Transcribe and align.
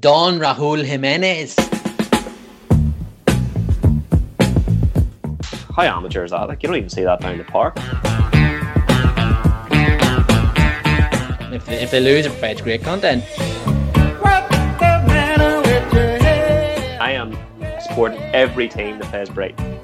Don 0.00 0.38
Raul 0.38 0.82
Jimenez. 0.84 1.54
How 5.76 5.82
amateur 5.82 6.24
is 6.24 6.30
that? 6.30 6.48
Like 6.48 6.62
you 6.62 6.68
don't 6.68 6.76
even 6.76 6.88
see 6.88 7.02
that 7.02 7.20
down 7.20 7.36
the 7.36 7.44
park. 7.44 7.76
If 11.52 11.66
they, 11.66 11.82
if 11.82 11.90
they 11.90 12.00
lose, 12.00 12.24
it 12.24 12.30
provides 12.30 12.62
great 12.62 12.82
content. 12.82 13.22
I 17.00 17.12
am 17.12 17.36
supporting 17.82 18.20
every 18.34 18.68
team 18.68 18.98
that 18.98 19.10
plays 19.10 19.28
Brighton. 19.28 19.78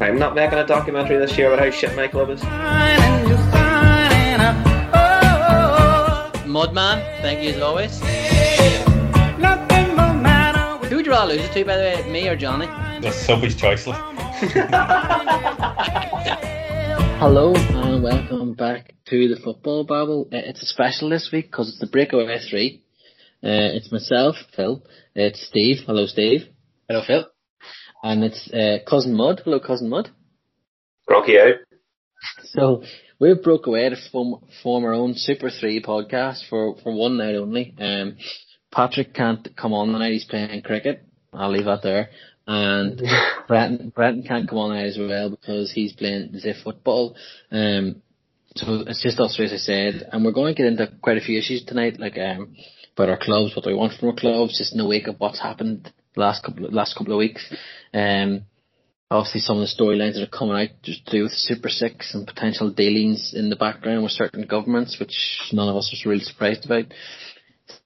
I'm 0.00 0.18
not 0.18 0.34
making 0.34 0.58
a 0.58 0.66
documentary 0.66 1.18
this 1.18 1.38
year 1.38 1.52
about 1.52 1.64
how 1.64 1.70
shit 1.70 1.94
my 1.94 2.08
club 2.08 2.30
is. 2.30 2.42
Mudman, 6.54 7.02
thank 7.20 7.42
you 7.42 7.50
as 7.50 7.60
always. 7.60 7.98
Who 10.88 10.96
would 10.96 11.04
you 11.04 11.10
rather 11.10 11.32
lose 11.34 11.40
it 11.44 11.52
to, 11.52 11.64
by 11.64 11.76
the 11.76 11.82
way, 11.82 12.08
me 12.08 12.28
or 12.28 12.36
Johnny? 12.36 12.66
That's 13.02 13.26
Sophie's 13.26 13.56
choice. 13.56 13.88
like. 13.88 13.98
Hello 17.18 17.54
and 17.56 18.04
welcome 18.04 18.54
back 18.54 18.94
to 19.06 19.26
the 19.26 19.34
Football 19.42 19.82
Babble. 19.82 20.28
Uh, 20.32 20.36
It's 20.46 20.62
a 20.62 20.66
special 20.66 21.08
this 21.08 21.30
week 21.32 21.46
because 21.50 21.68
it's 21.70 21.80
the 21.80 21.88
Breakaway 21.88 22.38
3. 22.38 22.80
Uh, 23.42 23.74
it's 23.74 23.90
myself, 23.90 24.36
Phil. 24.54 24.80
It's 25.16 25.44
Steve. 25.48 25.78
Hello, 25.86 26.06
Steve. 26.06 26.42
Hello, 26.88 27.02
Phil. 27.04 27.26
And 28.04 28.22
it's 28.22 28.48
uh, 28.52 28.78
Cousin 28.88 29.16
Mud. 29.16 29.40
Hello, 29.44 29.58
Cousin 29.58 29.88
Mud. 29.88 30.08
Rocky 31.10 31.36
out. 31.36 31.54
So 32.44 32.84
we 33.24 33.34
broke 33.34 33.66
away 33.66 33.88
to 33.88 33.96
form, 34.12 34.44
form 34.62 34.84
our 34.84 34.92
own 34.92 35.14
Super 35.14 35.48
Three 35.48 35.82
podcast 35.82 36.46
for, 36.50 36.76
for 36.82 36.92
one 36.92 37.16
night 37.16 37.34
only. 37.34 37.74
Um, 37.78 38.18
Patrick 38.70 39.14
can't 39.14 39.56
come 39.56 39.72
on 39.72 39.92
tonight; 39.92 40.12
he's 40.12 40.26
playing 40.26 40.60
cricket. 40.60 41.02
I'll 41.32 41.50
leave 41.50 41.64
that 41.64 41.82
there. 41.82 42.10
And 42.46 43.00
Brenton, 43.48 43.88
Brenton 43.94 44.24
can't 44.24 44.46
come 44.46 44.58
on 44.58 44.70
tonight 44.70 44.88
as 44.88 44.98
well 44.98 45.30
because 45.30 45.72
he's 45.72 45.94
playing 45.94 46.32
the 46.32 46.54
football. 46.62 47.16
Um, 47.50 48.02
so 48.56 48.84
it's 48.86 49.02
just 49.02 49.18
us 49.18 49.34
three, 49.34 49.46
as 49.46 49.54
I 49.54 49.56
said, 49.56 50.08
and 50.12 50.22
we're 50.22 50.32
going 50.32 50.54
to 50.54 50.62
get 50.62 50.70
into 50.70 50.92
quite 51.00 51.16
a 51.16 51.22
few 51.22 51.38
issues 51.38 51.64
tonight, 51.64 51.98
like 51.98 52.18
um, 52.18 52.54
about 52.94 53.08
our 53.08 53.18
clubs, 53.18 53.56
what 53.56 53.64
do 53.64 53.70
we 53.70 53.76
want 53.76 53.98
from 53.98 54.10
our 54.10 54.14
clubs, 54.14 54.58
just 54.58 54.72
in 54.72 54.78
the 54.78 54.86
wake 54.86 55.06
of 55.06 55.18
what's 55.18 55.40
happened 55.40 55.90
the 56.14 56.20
last 56.20 56.44
couple 56.44 56.68
last 56.70 56.96
couple 56.96 57.14
of 57.14 57.18
weeks. 57.18 57.52
Um, 57.92 58.44
obviously 59.10 59.40
some 59.40 59.58
of 59.58 59.62
the 59.62 59.74
storylines 59.74 60.14
that 60.14 60.22
are 60.22 60.38
coming 60.38 60.56
out 60.56 60.70
just 60.82 61.04
to 61.06 61.12
do 61.12 61.22
with 61.24 61.32
Super 61.32 61.68
Six 61.68 62.14
and 62.14 62.26
potential 62.26 62.70
dealings 62.70 63.32
in 63.34 63.50
the 63.50 63.56
background 63.56 64.02
with 64.02 64.12
certain 64.12 64.46
governments, 64.46 64.98
which 64.98 65.50
none 65.52 65.68
of 65.68 65.76
us 65.76 65.90
was 65.92 66.06
really 66.06 66.24
surprised 66.24 66.64
about. 66.64 66.86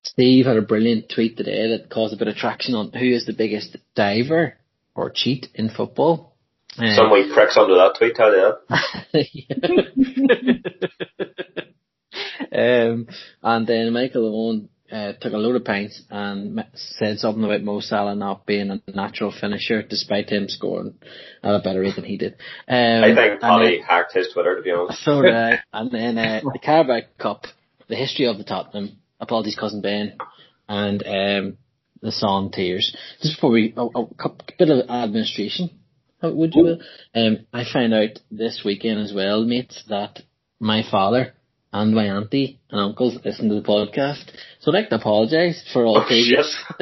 Steve 0.02 0.46
had 0.46 0.56
a 0.56 0.62
brilliant 0.62 1.10
tweet 1.14 1.36
today 1.36 1.68
that 1.70 1.90
caused 1.90 2.14
a 2.14 2.16
bit 2.16 2.28
of 2.28 2.36
traction 2.36 2.74
on 2.74 2.92
who 2.92 3.06
is 3.06 3.26
the 3.26 3.32
biggest 3.32 3.76
diver 3.94 4.54
or 4.94 5.10
cheat 5.10 5.46
in 5.54 5.68
football. 5.68 6.34
Um, 6.76 6.94
Some 6.94 7.10
wee 7.10 7.30
pricks 7.32 7.56
under 7.56 7.74
that 7.74 7.96
tweet, 7.98 8.14
tell 8.14 8.34
you 8.34 8.54
um, 12.58 13.06
and 13.42 13.66
then 13.66 13.92
Michael 13.92 14.26
Owen 14.26 14.68
uh, 14.90 15.12
took 15.20 15.32
a 15.32 15.36
load 15.36 15.56
of 15.56 15.64
pints 15.64 16.02
and 16.10 16.64
said 16.74 17.18
something 17.18 17.44
about 17.44 17.62
Mo 17.62 17.80
Salah 17.80 18.14
not 18.14 18.46
being 18.46 18.70
a 18.70 18.80
natural 18.90 19.32
finisher, 19.38 19.82
despite 19.82 20.30
him 20.30 20.48
scoring 20.48 20.94
at 21.42 21.54
a 21.54 21.60
better 21.60 21.80
rate 21.80 21.96
than 21.96 22.04
he 22.04 22.16
did. 22.16 22.34
Um, 22.66 23.04
I 23.04 23.14
think 23.14 23.40
Paddy 23.40 23.80
hacked 23.80 24.14
his 24.14 24.30
Twitter, 24.32 24.56
to 24.56 24.62
be 24.62 24.70
honest. 24.70 25.00
so 25.04 25.22
did 25.22 25.34
I. 25.34 25.60
And 25.72 25.90
then 25.90 26.18
uh, 26.18 26.40
the 26.52 26.58
Carabao 26.58 27.00
Cup, 27.18 27.44
the 27.88 27.96
history 27.96 28.26
of 28.26 28.38
the 28.38 28.44
Tottenham. 28.44 28.98
Apologies, 29.20 29.56
cousin 29.58 29.80
Ben, 29.80 30.16
and 30.68 31.02
um, 31.04 31.58
the 32.00 32.12
song 32.12 32.52
Tears. 32.52 32.96
Just 33.20 33.36
before 33.36 33.50
we 33.50 33.74
a, 33.76 33.82
a 33.82 34.06
cou- 34.14 34.36
bit 34.58 34.70
of 34.70 34.88
administration, 34.88 35.70
would 36.22 36.54
you? 36.54 36.78
Um, 37.14 37.46
I 37.52 37.64
found 37.70 37.94
out 37.94 38.20
this 38.30 38.62
weekend 38.64 39.00
as 39.00 39.12
well, 39.12 39.44
mates, 39.44 39.82
that 39.88 40.20
my 40.60 40.82
father 40.88 41.34
and 41.72 41.94
my 41.94 42.04
auntie 42.06 42.60
and 42.70 42.80
uncles 42.80 43.18
listen 43.24 43.48
to 43.48 43.56
the 43.56 43.62
podcast. 43.62 44.30
So 44.60 44.70
I'd 44.70 44.74
like 44.74 44.88
to 44.90 44.96
apologise 44.96 45.62
for 45.72 45.84
all 45.84 45.98
Oh, 45.98 46.06
previous 46.06 46.56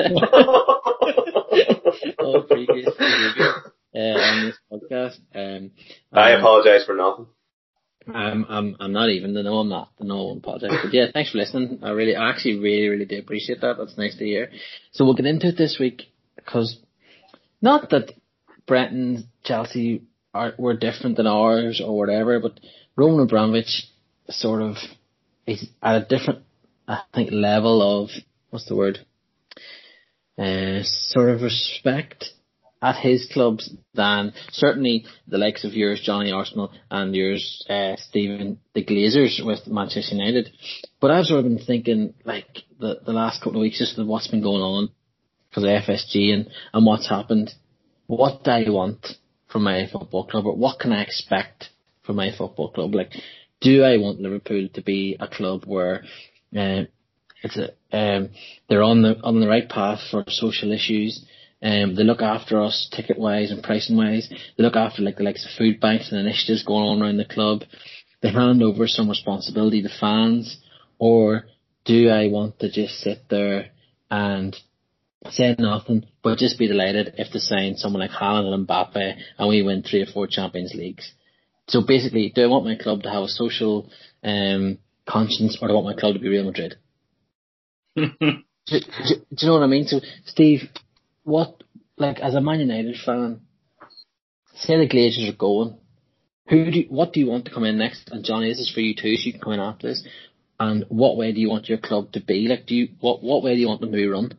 all 2.19 2.43
previous 2.43 2.95
behaviour 2.97 3.73
uh, 3.95 3.99
on 3.99 4.47
this 4.47 4.59
podcast. 4.71 5.19
Um, 5.35 5.71
I 6.13 6.33
um, 6.35 6.41
apologise 6.41 6.85
for 6.85 6.95
nothing. 6.95 7.27
I'm 8.15 8.45
I'm 8.49 8.77
I'm 8.79 8.93
not 8.93 9.09
even. 9.11 9.35
The 9.35 9.43
no, 9.43 9.59
I'm 9.59 9.69
not. 9.69 9.91
The 9.99 10.05
no, 10.05 10.15
I 10.15 10.23
won't 10.23 10.39
apologize. 10.39 10.71
But 10.85 10.95
yeah, 10.95 11.07
thanks 11.13 11.33
for 11.33 11.39
listening. 11.39 11.81
I 11.83 11.91
really, 11.91 12.15
I 12.15 12.31
actually 12.31 12.59
really, 12.61 12.89
really 12.89 13.05
do 13.05 13.19
appreciate 13.19 13.61
that. 13.63 13.79
That's 13.79 13.99
nice 13.99 14.17
to 14.19 14.25
hear. 14.25 14.51
So 14.93 15.05
we'll 15.05 15.15
get 15.15 15.27
into 15.27 15.49
it 15.49 15.59
this 15.59 15.79
week 15.81 16.03
because 16.37 16.79
not 17.61 17.91
that 17.91 18.13
Brenton, 18.67 19.29
Chelsea 19.45 20.03
are 20.33 20.55
were 20.57 20.77
different 20.77 21.17
than 21.17 21.27
ours 21.27 21.83
or 21.85 21.99
whatever, 21.99 22.39
but 22.39 22.61
Roman 22.97 23.25
Abramovich 23.25 23.89
sort 24.29 24.63
of 24.63 24.77
is 25.47 25.69
at 25.83 26.03
a 26.03 26.05
different, 26.05 26.43
I 26.89 27.03
think, 27.15 27.31
level 27.33 28.03
of 28.03 28.11
what's 28.51 28.67
the 28.67 28.77
word? 28.77 28.99
Uh, 30.39 30.81
sort 30.83 31.31
of 31.31 31.43
respect 31.43 32.27
at 32.83 32.97
his 32.97 33.29
clubs 33.33 33.71
than 33.95 34.33
certainly 34.51 35.07
the 35.27 35.39
likes 35.39 35.65
of 35.65 35.73
yours, 35.73 36.03
Johnny 36.05 36.31
Arsenal, 36.31 36.73
and 36.91 37.15
yours, 37.15 37.65
uh, 37.71 37.97
Stephen, 37.97 38.61
the 38.75 38.85
Glazers 38.85 39.45
with 39.45 39.67
Manchester 39.67 40.15
United. 40.15 40.51
But 41.01 41.11
I've 41.11 41.25
sort 41.25 41.45
of 41.45 41.45
been 41.45 41.65
thinking, 41.65 42.15
like, 42.25 42.65
the, 42.79 43.01
the 43.05 43.13
last 43.13 43.43
couple 43.43 43.61
of 43.61 43.63
weeks, 43.63 43.79
just 43.79 43.99
what's 43.99 44.29
been 44.29 44.43
going 44.43 44.63
on 44.63 44.91
because 45.49 45.65
of 45.65 45.71
FSG 45.71 46.35
and, 46.35 46.51
and 46.75 46.85
what's 46.85 47.09
happened. 47.09 47.53
What 48.07 48.45
do 48.45 48.51
I 48.51 48.69
want 48.69 49.07
from 49.51 49.65
my 49.65 49.87
football 49.91 50.27
club, 50.27 50.47
or 50.47 50.55
what 50.55 50.79
can 50.79 50.93
I 50.93 51.03
expect 51.03 51.71
from 52.05 52.17
my 52.17 52.31
football 52.37 52.71
club? 52.71 52.95
Like, 52.95 53.13
do 53.61 53.83
I 53.83 53.97
want 53.99 54.21
Liverpool 54.21 54.69
to 54.75 54.83
be 54.83 55.17
a 55.19 55.29
club 55.29 55.65
where, 55.67 56.03
uh, 56.57 56.85
it's 57.43 57.57
a, 57.57 57.71
um, 57.97 58.31
they're 58.69 58.83
on 58.83 59.03
the 59.03 59.21
on 59.23 59.41
the 59.41 59.49
right 59.49 59.69
path 59.69 60.01
for 60.11 60.25
social 60.29 60.73
issues. 60.73 61.25
Um, 61.63 61.95
they 61.95 62.03
look 62.03 62.21
after 62.23 62.61
us 62.61 62.89
ticket 62.93 63.19
wise 63.19 63.51
and 63.51 63.63
pricing 63.63 63.97
wise. 63.97 64.29
They 64.29 64.63
look 64.63 64.77
after 64.77 65.03
like 65.03 65.17
the 65.17 65.25
likes 65.25 65.45
of 65.45 65.57
food 65.57 65.81
banks 65.81 66.11
and 66.11 66.21
initiatives 66.21 66.65
going 66.65 66.85
on 66.85 67.03
around 67.03 67.17
the 67.17 67.25
club. 67.25 67.63
They 68.23 68.31
hand 68.31 68.63
over 68.63 68.87
some 68.87 69.09
responsibility 69.09 69.83
to 69.83 69.89
fans, 69.89 70.59
or 70.99 71.45
do 71.85 72.09
I 72.09 72.29
want 72.29 72.59
to 72.61 72.71
just 72.71 72.99
sit 72.99 73.29
there 73.29 73.71
and 74.11 74.57
say 75.31 75.55
nothing, 75.59 76.07
but 76.23 76.39
just 76.39 76.59
be 76.59 76.69
delighted 76.69 77.15
if 77.19 77.33
they 77.33 77.39
sign 77.39 77.77
someone 77.77 78.01
like 78.01 78.11
Haaland 78.11 78.53
and 78.53 78.67
Mbappe 78.67 79.15
and 79.39 79.49
we 79.49 79.63
win 79.63 79.83
three 79.83 80.03
or 80.03 80.07
four 80.07 80.27
Champions 80.27 80.75
Leagues? 80.75 81.13
So 81.69 81.83
basically, 81.87 82.33
do 82.35 82.43
I 82.43 82.47
want 82.47 82.65
my 82.65 82.77
club 82.77 83.03
to 83.03 83.11
have 83.11 83.25
a 83.25 83.29
social 83.29 83.91
um, 84.23 84.79
conscience, 85.09 85.59
or 85.61 85.69
do 85.69 85.73
I 85.73 85.77
want 85.81 85.97
my 85.97 86.01
club 86.01 86.15
to 86.15 86.21
be 86.21 86.29
Real 86.29 86.45
Madrid? 86.45 86.77
do, 87.97 88.07
do, 88.17 88.21
do 88.69 89.37
you 89.37 89.49
know 89.49 89.55
what 89.55 89.63
I 89.63 89.67
mean? 89.67 89.87
So, 89.87 90.01
Steve, 90.27 90.63
what, 91.25 91.63
like, 91.97 92.21
as 92.21 92.35
a 92.35 92.41
Man 92.41 92.61
United 92.61 92.97
fan, 93.05 93.41
say 94.55 94.77
the 94.77 94.89
Glazers 94.89 95.33
are 95.33 95.37
going, 95.37 95.79
who 96.49 96.71
do 96.71 96.79
you, 96.81 96.87
what 96.89 97.13
do 97.13 97.21
you 97.21 97.27
want 97.27 97.47
to 97.47 97.51
come 97.51 97.65
in 97.65 97.79
next? 97.79 98.11
And 98.11 98.25
Johnny, 98.25 98.49
this 98.49 98.61
is 98.61 98.73
for 98.73 98.81
you 98.81 98.95
too, 98.95 99.17
so 99.17 99.27
you 99.27 99.33
can 99.33 99.41
come 99.41 99.55
in 99.55 99.61
after 99.61 99.89
this. 99.89 100.07
And 100.59 100.85
what 100.89 101.17
way 101.17 101.33
do 101.33 101.41
you 101.41 101.51
want 101.51 101.69
your 101.69 101.79
club 101.79 102.13
to 102.13 102.21
be? 102.21 102.47
Like, 102.49 102.67
do 102.67 102.75
you 102.75 102.89
what 103.01 103.23
what 103.23 103.43
way 103.43 103.55
do 103.55 103.61
you 103.61 103.69
want 103.69 103.81
them 103.81 103.91
to 103.91 103.97
be 103.97 104.07
run? 104.07 104.33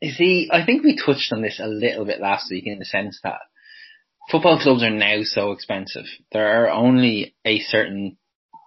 You 0.00 0.10
see, 0.10 0.50
I 0.52 0.66
think 0.66 0.82
we 0.82 0.96
touched 0.96 1.32
on 1.32 1.40
this 1.40 1.60
a 1.62 1.68
little 1.68 2.04
bit 2.04 2.20
last 2.20 2.50
week 2.50 2.66
in 2.66 2.78
the 2.78 2.84
sense 2.84 3.20
that 3.22 3.40
football 4.32 4.58
clubs 4.58 4.82
are 4.82 4.90
now 4.90 5.18
so 5.22 5.52
expensive. 5.52 6.06
There 6.32 6.64
are 6.64 6.70
only 6.70 7.34
a 7.44 7.60
certain 7.60 8.16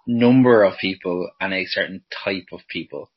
number 0.06 0.62
of 0.62 0.78
people 0.78 1.28
and 1.40 1.52
a 1.52 1.66
certain 1.66 2.04
type 2.24 2.46
of 2.52 2.60
people 2.68 3.10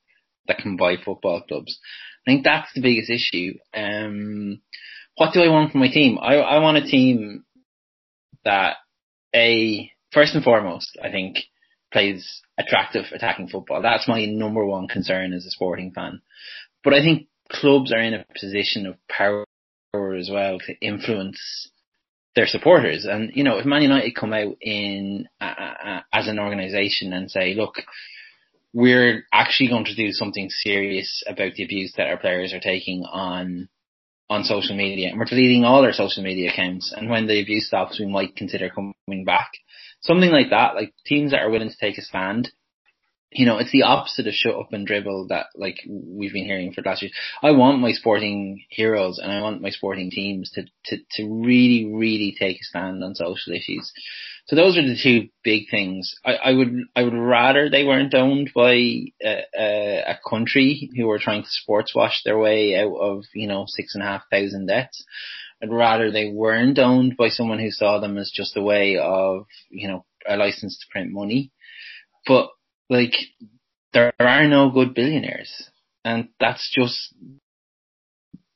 that 0.47 0.57
can 0.57 0.75
buy 0.75 0.95
football 0.97 1.43
clubs. 1.47 1.79
I 2.25 2.31
think 2.31 2.43
that's 2.43 2.73
the 2.73 2.81
biggest 2.81 3.11
issue. 3.11 3.53
Um, 3.73 4.61
what 5.15 5.31
do 5.31 5.43
I 5.43 5.49
want 5.49 5.71
from 5.71 5.81
my 5.81 5.89
team? 5.89 6.17
I, 6.19 6.37
I 6.37 6.59
want 6.59 6.77
a 6.77 6.89
team 6.89 7.43
that 8.45 8.77
a 9.35 9.91
first 10.11 10.33
and 10.33 10.43
foremost, 10.43 10.97
I 11.03 11.11
think, 11.11 11.37
plays 11.93 12.41
attractive 12.57 13.05
attacking 13.11 13.49
football. 13.49 13.83
That's 13.83 14.07
my 14.07 14.25
number 14.25 14.65
one 14.65 14.87
concern 14.87 15.33
as 15.33 15.45
a 15.45 15.51
sporting 15.51 15.91
fan. 15.91 16.21
But 16.83 16.93
I 16.93 17.01
think 17.01 17.27
clubs 17.51 17.93
are 17.93 18.01
in 18.01 18.15
a 18.15 18.25
position 18.39 18.87
of 18.87 18.95
power 19.07 19.45
as 20.15 20.29
well 20.31 20.57
to 20.59 20.73
influence 20.81 21.69
their 22.35 22.47
supporters. 22.47 23.05
And 23.05 23.31
you 23.33 23.43
know, 23.43 23.57
if 23.57 23.65
Man 23.65 23.81
United 23.81 24.15
come 24.15 24.33
out 24.33 24.55
in 24.61 25.27
uh, 25.41 26.01
as 26.13 26.27
an 26.27 26.39
organisation 26.39 27.13
and 27.13 27.29
say, 27.29 27.53
look, 27.53 27.75
we're 28.73 29.25
actually 29.33 29.69
going 29.69 29.85
to 29.85 29.95
do 29.95 30.11
something 30.11 30.49
serious 30.49 31.23
about 31.27 31.53
the 31.53 31.63
abuse 31.63 31.93
that 31.97 32.07
our 32.07 32.17
players 32.17 32.53
are 32.53 32.59
taking 32.59 33.03
on 33.03 33.69
on 34.29 34.43
social 34.43 34.75
media, 34.75 35.09
and 35.09 35.17
we're 35.17 35.25
deleting 35.25 35.63
all 35.63 35.83
our 35.83 35.93
social 35.93 36.23
media 36.23 36.51
accounts. 36.51 36.93
And 36.95 37.09
when 37.09 37.25
the 37.25 37.41
abuse 37.41 37.65
stops, 37.65 37.99
we 37.99 38.05
might 38.05 38.35
consider 38.35 38.69
coming 38.69 39.25
back. 39.25 39.49
Something 40.01 40.29
like 40.29 40.51
that, 40.51 40.75
like 40.75 40.93
teams 41.05 41.31
that 41.31 41.41
are 41.41 41.49
willing 41.49 41.69
to 41.69 41.77
take 41.79 41.97
a 41.97 42.01
stand 42.03 42.51
you 43.31 43.45
know, 43.45 43.59
it's 43.59 43.71
the 43.71 43.83
opposite 43.83 44.27
of 44.27 44.33
shut 44.33 44.55
up 44.55 44.73
and 44.73 44.87
dribble 44.87 45.27
that 45.27 45.47
like 45.55 45.77
we've 45.87 46.33
been 46.33 46.45
hearing 46.45 46.73
for 46.73 46.81
the 46.81 46.89
last 46.89 47.03
years. 47.03 47.13
I 47.43 47.51
want 47.51 47.79
my 47.79 47.91
sporting 47.91 48.65
heroes 48.69 49.19
and 49.19 49.31
I 49.31 49.41
want 49.41 49.61
my 49.61 49.69
sporting 49.69 50.09
teams 50.09 50.51
to, 50.51 50.63
to, 50.85 50.97
to 51.11 51.27
really, 51.27 51.91
really 51.93 52.35
take 52.37 52.57
a 52.59 52.63
stand 52.63 53.03
on 53.03 53.13
social 53.13 53.53
issues. 53.53 53.91
So 54.47 54.55
those 54.55 54.77
are 54.77 54.81
the 54.81 54.97
two 55.01 55.29
big 55.43 55.69
things. 55.69 56.15
I, 56.25 56.33
I 56.33 56.53
would, 56.53 56.75
I 56.95 57.03
would 57.03 57.13
rather 57.13 57.69
they 57.69 57.83
weren't 57.83 58.15
owned 58.15 58.49
by 58.55 58.73
a, 58.73 59.43
a, 59.55 60.03
a 60.07 60.19
country 60.27 60.89
who 60.97 61.05
were 61.05 61.19
trying 61.19 61.43
to 61.43 61.49
sports 61.49 61.93
wash 61.93 62.23
their 62.23 62.39
way 62.39 62.75
out 62.75 62.95
of, 62.95 63.25
you 63.35 63.47
know, 63.47 63.65
six 63.67 63.93
and 63.93 64.03
a 64.03 64.07
half 64.07 64.23
thousand 64.31 64.65
deaths. 64.65 65.05
I'd 65.61 65.71
rather 65.71 66.09
they 66.09 66.31
weren't 66.31 66.79
owned 66.79 67.15
by 67.15 67.29
someone 67.29 67.59
who 67.59 67.69
saw 67.69 67.99
them 67.99 68.17
as 68.17 68.31
just 68.33 68.57
a 68.57 68.61
way 68.61 68.97
of, 68.97 69.45
you 69.69 69.87
know, 69.87 70.05
a 70.27 70.35
license 70.35 70.79
to 70.79 70.91
print 70.91 71.11
money. 71.11 71.51
But 72.25 72.49
like 72.89 73.13
there 73.93 74.13
are 74.19 74.47
no 74.47 74.69
good 74.69 74.93
billionaires. 74.93 75.69
And 76.03 76.29
that's 76.39 76.69
just 76.73 77.13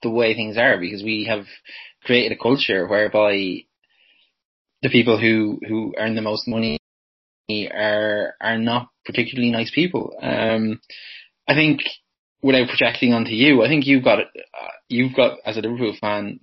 the 0.01 0.09
way 0.09 0.33
things 0.33 0.57
are 0.57 0.77
because 0.79 1.03
we 1.03 1.25
have 1.29 1.45
created 2.03 2.31
a 2.37 2.41
culture 2.41 2.87
whereby 2.87 3.65
the 4.81 4.89
people 4.89 5.17
who 5.17 5.59
who 5.67 5.93
earn 5.97 6.15
the 6.15 6.21
most 6.21 6.47
money 6.47 6.77
are 7.71 8.35
are 8.41 8.57
not 8.57 8.89
particularly 9.05 9.51
nice 9.51 9.71
people. 9.73 10.13
Um 10.21 10.79
i 11.47 11.53
think 11.53 11.81
without 12.41 12.67
projecting 12.69 13.13
onto 13.13 13.31
you 13.31 13.63
i 13.63 13.67
think 13.67 13.85
you've 13.85 14.03
got 14.03 14.19
uh, 14.19 14.73
you've 14.89 15.15
got 15.15 15.39
as 15.45 15.57
a 15.57 15.61
liverpool 15.61 15.95
fan 15.99 16.39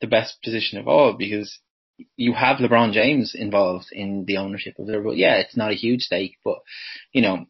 the 0.00 0.06
best 0.06 0.42
position 0.42 0.78
of 0.78 0.88
all 0.88 1.12
because 1.12 1.60
you 2.16 2.32
have 2.34 2.58
LeBron 2.58 2.92
James 2.92 3.34
involved 3.34 3.86
in 3.92 4.24
the 4.26 4.38
ownership 4.38 4.78
of 4.78 4.86
Liverpool. 4.86 5.14
Yeah, 5.14 5.36
it's 5.36 5.56
not 5.56 5.72
a 5.72 5.76
huge 5.76 6.02
stake, 6.02 6.36
but 6.44 6.58
you 7.12 7.22
know, 7.22 7.46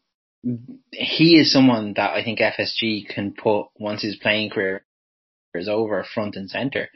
he 0.93 1.37
is 1.37 1.53
someone 1.53 1.95
that 1.97 2.13
I 2.13 2.23
think 2.23 2.39
FSG 2.39 3.09
can 3.09 3.35
put 3.35 3.67
once 3.79 4.03
his 4.03 4.17
playing 4.17 4.51
career 4.51 4.85
is 5.55 5.69
over 5.69 6.05
front 6.05 6.37
and 6.37 6.51
center. 6.51 6.89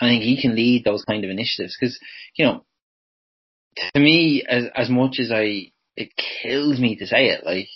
I 0.00 0.08
think 0.08 0.22
he 0.22 0.40
can 0.40 0.54
lead 0.54 0.84
those 0.84 1.04
kind 1.04 1.24
of 1.24 1.30
initiatives 1.30 1.76
because, 1.78 1.98
you 2.34 2.44
know, 2.44 2.64
to 3.94 4.00
me, 4.00 4.44
as 4.48 4.64
as 4.74 4.90
much 4.90 5.18
as 5.20 5.30
I, 5.30 5.72
it 5.96 6.10
kills 6.16 6.80
me 6.80 6.96
to 6.96 7.06
say 7.06 7.28
it, 7.28 7.44
like 7.44 7.68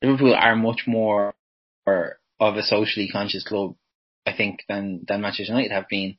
Liverpool 0.00 0.34
are 0.34 0.56
much 0.56 0.84
more 0.86 1.34
of 1.86 2.56
a 2.56 2.62
socially 2.62 3.08
conscious 3.08 3.44
club, 3.44 3.74
I 4.26 4.32
think, 4.34 4.60
than 4.68 5.04
than 5.06 5.20
Manchester 5.20 5.52
United 5.52 5.72
have 5.72 5.88
been, 5.88 6.16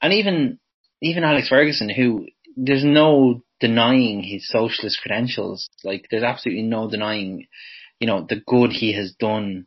and 0.00 0.12
even 0.12 0.58
even 1.02 1.24
Alex 1.24 1.48
Ferguson, 1.48 1.90
who 1.90 2.26
there's 2.56 2.84
no 2.84 3.42
denying 3.60 4.22
his 4.22 4.48
socialist 4.48 5.00
credentials. 5.02 5.68
Like 5.84 6.06
there's 6.10 6.22
absolutely 6.22 6.62
no 6.62 6.88
denying, 6.88 7.48
you 7.98 8.06
know, 8.06 8.26
the 8.26 8.40
good 8.46 8.70
he 8.70 8.94
has 8.94 9.12
done 9.18 9.66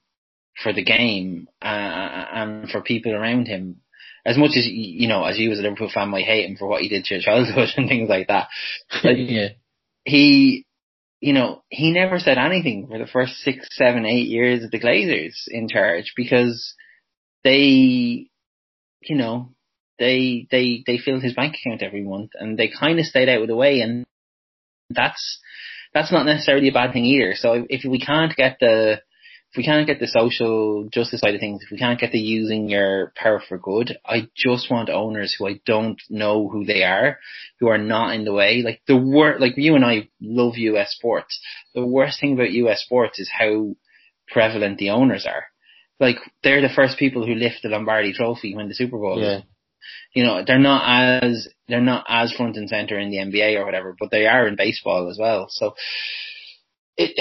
for 0.61 0.73
the 0.73 0.83
game 0.83 1.47
uh, 1.61 1.65
and 1.65 2.69
for 2.69 2.81
people 2.81 3.13
around 3.13 3.47
him. 3.47 3.81
As 4.25 4.37
much 4.37 4.51
as 4.57 4.65
you 4.65 5.07
know, 5.07 5.23
as 5.23 5.37
you 5.37 5.51
as 5.51 5.59
a 5.59 5.61
Liverpool 5.61 5.91
fan 5.93 6.09
might 6.09 6.25
hate 6.25 6.49
him 6.49 6.57
for 6.57 6.67
what 6.67 6.81
he 6.81 6.89
did 6.89 7.03
to 7.05 7.15
your 7.15 7.21
childhood 7.21 7.69
and 7.77 7.87
things 7.87 8.09
like 8.09 8.27
that, 8.27 8.47
like, 9.03 9.17
yeah. 9.19 9.49
he, 10.03 10.65
you 11.19 11.33
know, 11.33 11.63
he 11.69 11.91
never 11.91 12.17
said 12.17 12.37
anything 12.37 12.87
for 12.87 12.97
the 12.97 13.05
first 13.05 13.33
six, 13.37 13.67
seven, 13.71 14.05
eight 14.05 14.27
years 14.27 14.63
of 14.63 14.71
the 14.71 14.79
Glazers 14.79 15.43
in 15.47 15.67
charge 15.67 16.13
because 16.15 16.73
they, 17.43 18.27
you 19.01 19.15
know, 19.15 19.54
they 19.99 20.47
they 20.51 20.83
they 20.85 20.97
filled 20.97 21.23
his 21.23 21.33
bank 21.33 21.55
account 21.55 21.81
every 21.81 22.03
month, 22.03 22.31
and 22.35 22.57
they 22.57 22.69
kind 22.69 22.99
of 22.99 23.05
stayed 23.05 23.29
out 23.29 23.41
of 23.41 23.47
the 23.47 23.55
way, 23.55 23.81
and 23.81 24.05
that's 24.89 25.39
that's 25.93 26.11
not 26.11 26.25
necessarily 26.25 26.67
a 26.69 26.73
bad 26.73 26.93
thing 26.93 27.05
either. 27.05 27.33
So 27.35 27.65
if, 27.69 27.89
we 27.89 27.99
can't 27.99 28.35
get 28.35 28.57
the 28.59 29.01
if 29.51 29.57
we 29.57 29.63
can't 29.63 29.87
get 29.87 29.99
the 30.01 30.07
social 30.07 30.89
justice 30.91 31.21
side 31.21 31.33
of 31.33 31.39
things, 31.39 31.61
if 31.63 31.71
we 31.71 31.77
can't 31.77 31.99
get 31.99 32.11
the 32.11 32.19
using 32.19 32.67
your 32.67 33.13
power 33.15 33.41
for 33.47 33.57
good, 33.57 33.97
I 34.05 34.27
just 34.35 34.69
want 34.69 34.89
owners 34.89 35.33
who 35.33 35.47
I 35.47 35.61
don't 35.65 36.01
know 36.09 36.49
who 36.49 36.65
they 36.65 36.83
are, 36.83 37.19
who 37.61 37.69
are 37.69 37.77
not 37.77 38.13
in 38.13 38.25
the 38.25 38.33
way. 38.33 38.63
Like 38.63 38.81
the 38.85 38.97
wor 38.97 39.37
like 39.39 39.53
you 39.55 39.75
and 39.75 39.85
I 39.85 40.09
love 40.19 40.57
US 40.57 40.91
sports. 40.91 41.39
The 41.73 41.85
worst 41.85 42.19
thing 42.19 42.33
about 42.33 42.51
US 42.51 42.81
sports 42.81 43.19
is 43.19 43.29
how 43.31 43.75
prevalent 44.27 44.77
the 44.77 44.89
owners 44.89 45.25
are. 45.25 45.45
Like 46.01 46.17
they're 46.43 46.61
the 46.61 46.75
first 46.75 46.97
people 46.97 47.25
who 47.25 47.35
lift 47.35 47.59
the 47.63 47.69
Lombardi 47.69 48.11
trophy 48.11 48.53
when 48.53 48.67
the 48.67 48.75
Super 48.75 48.97
Bowl 48.97 49.21
yeah 49.21 49.41
you 50.13 50.23
know, 50.23 50.43
they're 50.45 50.59
not 50.59 51.21
as 51.23 51.47
they're 51.67 51.81
not 51.81 52.05
as 52.07 52.33
front 52.33 52.57
and 52.57 52.69
center 52.69 52.97
in 52.99 53.11
the 53.11 53.17
NBA 53.17 53.59
or 53.59 53.65
whatever, 53.65 53.95
but 53.99 54.11
they 54.11 54.27
are 54.27 54.47
in 54.47 54.55
baseball 54.55 55.09
as 55.09 55.17
well. 55.19 55.47
So 55.49 55.75
it, 56.97 57.11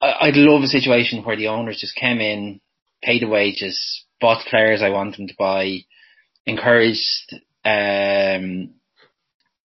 I'd 0.00 0.36
love 0.36 0.62
a 0.62 0.66
situation 0.66 1.22
where 1.22 1.36
the 1.36 1.48
owners 1.48 1.78
just 1.80 1.94
came 1.94 2.20
in, 2.20 2.60
paid 3.02 3.22
the 3.22 3.28
wages, 3.28 4.04
bought 4.20 4.44
the 4.44 4.50
players 4.50 4.82
I 4.82 4.90
want 4.90 5.16
them 5.16 5.28
to 5.28 5.34
buy, 5.38 5.80
encouraged 6.46 7.34
um, 7.64 8.74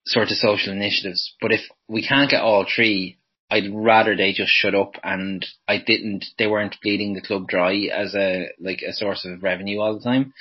sort 0.05 0.29
of 0.29 0.37
social 0.37 0.73
initiatives. 0.73 1.33
But 1.41 1.51
if 1.51 1.61
we 1.87 2.05
can't 2.05 2.29
get 2.29 2.41
all 2.41 2.65
three, 2.65 3.17
I'd 3.49 3.73
rather 3.73 4.15
they 4.15 4.33
just 4.33 4.51
shut 4.51 4.75
up 4.75 4.95
and 5.03 5.45
I 5.67 5.77
didn't, 5.77 6.25
they 6.37 6.47
weren't 6.47 6.77
bleeding 6.83 7.13
the 7.13 7.21
club 7.21 7.47
dry 7.47 7.87
as 7.93 8.13
a, 8.13 8.47
like 8.59 8.81
a 8.81 8.91
source 8.91 9.25
of 9.25 9.43
revenue 9.43 9.79
all 9.79 9.97
the 9.97 10.03
time 10.03 10.33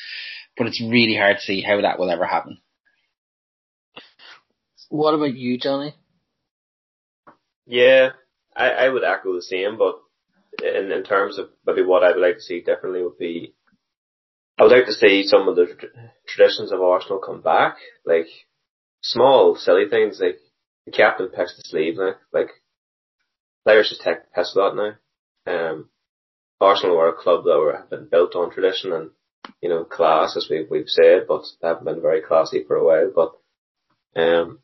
but 0.57 0.67
it's 0.67 0.83
really 0.83 1.17
hard 1.17 1.37
to 1.37 1.43
see 1.43 1.63
how 1.63 1.81
that 1.81 1.99
will 1.99 2.11
ever 2.11 2.27
happen. 2.27 2.59
What 4.89 5.15
about 5.15 5.35
you, 5.35 5.59
Johnny? 5.59 5.95
Yeah, 7.67 8.11
I, 8.57 8.71
I 8.71 8.89
would 8.89 9.05
echo 9.05 9.35
the 9.35 9.43
same, 9.43 9.79
but 9.79 9.97
in, 10.63 10.93
in 10.93 11.03
terms 11.03 11.39
of 11.39 11.49
maybe 11.67 11.83
what 11.83 12.05
I 12.05 12.13
would 12.13 12.21
like 12.21 12.37
to 12.37 12.43
see 12.43 12.61
differently 12.61 13.03
would 13.03 13.19
be, 13.19 13.55
I 14.59 14.63
would 14.63 14.73
like 14.73 14.87
to 14.87 14.93
see 14.93 15.25
some 15.27 15.49
of 15.49 15.57
the 15.57 15.67
traditions 16.29 16.71
of 16.71 16.81
Arsenal 16.81 17.19
come 17.19 17.41
back, 17.41 17.77
like 18.05 18.29
small, 19.03 19.57
silly 19.57 19.89
things, 19.91 20.21
like 20.21 20.39
the 20.87 20.93
captain 20.93 21.29
picks 21.29 21.57
the 21.57 21.63
sleeve 21.65 21.97
now, 21.97 22.15
like 22.33 22.51
players 23.65 23.89
just 23.89 24.03
take 24.03 24.33
piss 24.35 24.55
a 24.55 24.59
lot 24.59 24.77
now. 24.77 24.93
Um, 25.47 25.91
Arsenal 26.61 26.97
were 26.97 27.09
a 27.09 27.15
club 27.15 27.45
that 27.45 27.59
were 27.59 27.77
have 27.77 27.91
been 27.91 28.09
built 28.09 28.37
on 28.37 28.51
tradition 28.51 28.93
and 28.93 29.11
you 29.61 29.69
know, 29.69 29.85
class 29.85 30.37
as 30.37 30.49
we've 30.51 30.69
we've 30.71 30.89
said, 30.89 31.27
but 31.29 31.45
they 31.61 31.69
haven't 31.69 31.85
been 31.85 32.03
very 32.03 32.21
classy 32.21 32.65
for 32.67 32.77
a 32.77 32.85
while. 32.85 33.11
But 33.15 34.21
um, 34.21 34.59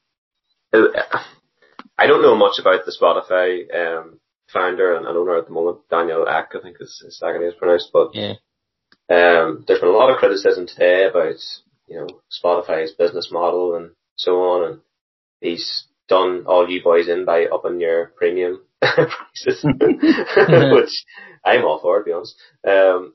I 1.99 2.07
don't 2.07 2.23
know 2.23 2.37
much 2.37 2.59
about 2.59 2.85
the 2.85 2.97
Spotify 2.99 3.75
um 3.75 4.21
founder 4.53 4.97
and, 4.97 5.07
owner 5.07 5.39
at 5.39 5.47
the 5.47 5.53
moment, 5.53 5.79
Daniel 5.91 6.27
Ek, 6.29 6.51
I 6.55 6.61
think 6.63 6.77
is 6.81 7.03
his 7.05 7.19
second 7.19 7.41
name 7.41 7.51
is 7.51 7.57
pronounced. 7.57 7.91
But 7.93 8.15
yeah. 8.15 8.35
um, 9.09 9.65
there's 9.67 9.81
been 9.81 9.89
a 9.89 9.93
lot 9.93 10.11
of 10.11 10.19
criticism 10.19 10.67
today 10.67 11.06
about 11.09 11.37
you 11.87 11.97
know 11.97 12.09
Spotify's 12.31 12.93
business 12.93 13.31
model 13.31 13.77
and 13.77 13.91
so 14.17 14.43
on, 14.43 14.70
and 14.70 14.81
he's 15.41 15.87
done 16.09 16.44
all 16.47 16.69
you 16.69 16.82
boys 16.82 17.09
in 17.09 17.25
by 17.25 17.47
upping 17.47 17.81
your 17.81 18.06
premium 18.17 18.63
prices, 18.81 19.65
which 19.65 21.05
I'm 21.44 21.65
all 21.65 21.81
for, 21.81 21.99
to 21.99 22.05
be 22.05 22.13
honest. 22.13 22.37
Um, 22.67 23.15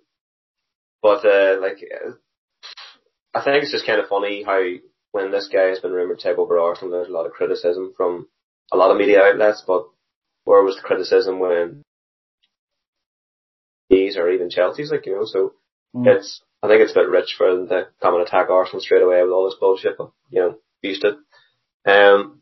but 1.05 1.23
uh, 1.23 1.61
like, 1.61 1.77
I 3.35 3.43
think 3.43 3.61
it's 3.61 3.71
just 3.71 3.85
kind 3.85 3.99
of 3.99 4.07
funny 4.07 4.41
how 4.41 4.59
when 5.11 5.29
this 5.29 5.47
guy 5.53 5.67
has 5.67 5.79
been 5.79 5.91
rumored 5.91 6.17
to 6.17 6.29
take 6.29 6.39
over 6.39 6.57
Arsenal, 6.57 6.89
there's 6.89 7.09
a 7.09 7.11
lot 7.11 7.27
of 7.27 7.31
criticism 7.31 7.93
from 7.95 8.27
a 8.73 8.75
lot 8.75 8.89
of 8.89 8.97
media 8.97 9.21
outlets. 9.21 9.63
But 9.67 9.85
where 10.45 10.63
was 10.63 10.77
the 10.77 10.81
criticism 10.81 11.37
when 11.37 11.83
these 13.87 14.17
or 14.17 14.31
even 14.31 14.49
Chelsea's 14.49 14.89
like 14.89 15.05
you 15.05 15.13
know? 15.13 15.25
So 15.25 15.53
mm. 15.95 16.07
it's 16.07 16.41
I 16.63 16.67
think 16.67 16.81
it's 16.81 16.93
a 16.93 17.01
bit 17.01 17.09
rich 17.09 17.35
for 17.37 17.55
them 17.55 17.67
to 17.67 17.85
come 18.01 18.15
and 18.15 18.23
attack 18.23 18.49
Arsenal 18.49 18.81
straight 18.81 19.03
away 19.03 19.21
with 19.21 19.31
all 19.31 19.45
this 19.45 19.59
bullshit. 19.59 19.99
But 19.99 20.09
you 20.31 20.41
know, 20.41 20.55
used 20.81 21.03
to. 21.03 21.17
Um, 21.85 22.41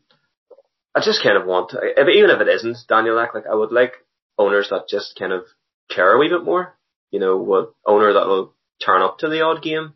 I 0.94 1.00
just 1.04 1.22
kind 1.22 1.36
of 1.36 1.46
want 1.46 1.72
to, 1.72 1.80
if, 1.82 2.08
even 2.08 2.30
if 2.30 2.40
it 2.40 2.48
isn't 2.48 2.78
Daniel 2.88 3.18
Ek, 3.18 3.34
like 3.34 3.46
I 3.46 3.54
would 3.54 3.72
like 3.72 3.92
owners 4.38 4.70
that 4.70 4.88
just 4.88 5.18
kind 5.18 5.34
of 5.34 5.42
care 5.90 6.14
a 6.14 6.18
wee 6.18 6.30
bit 6.30 6.46
more. 6.46 6.78
You 7.10 7.20
know, 7.20 7.36
what 7.36 7.74
owner 7.86 8.14
that 8.14 8.26
will 8.26 8.53
turn 8.84 9.02
up 9.02 9.18
to 9.18 9.28
the 9.28 9.42
odd 9.42 9.62
game, 9.62 9.94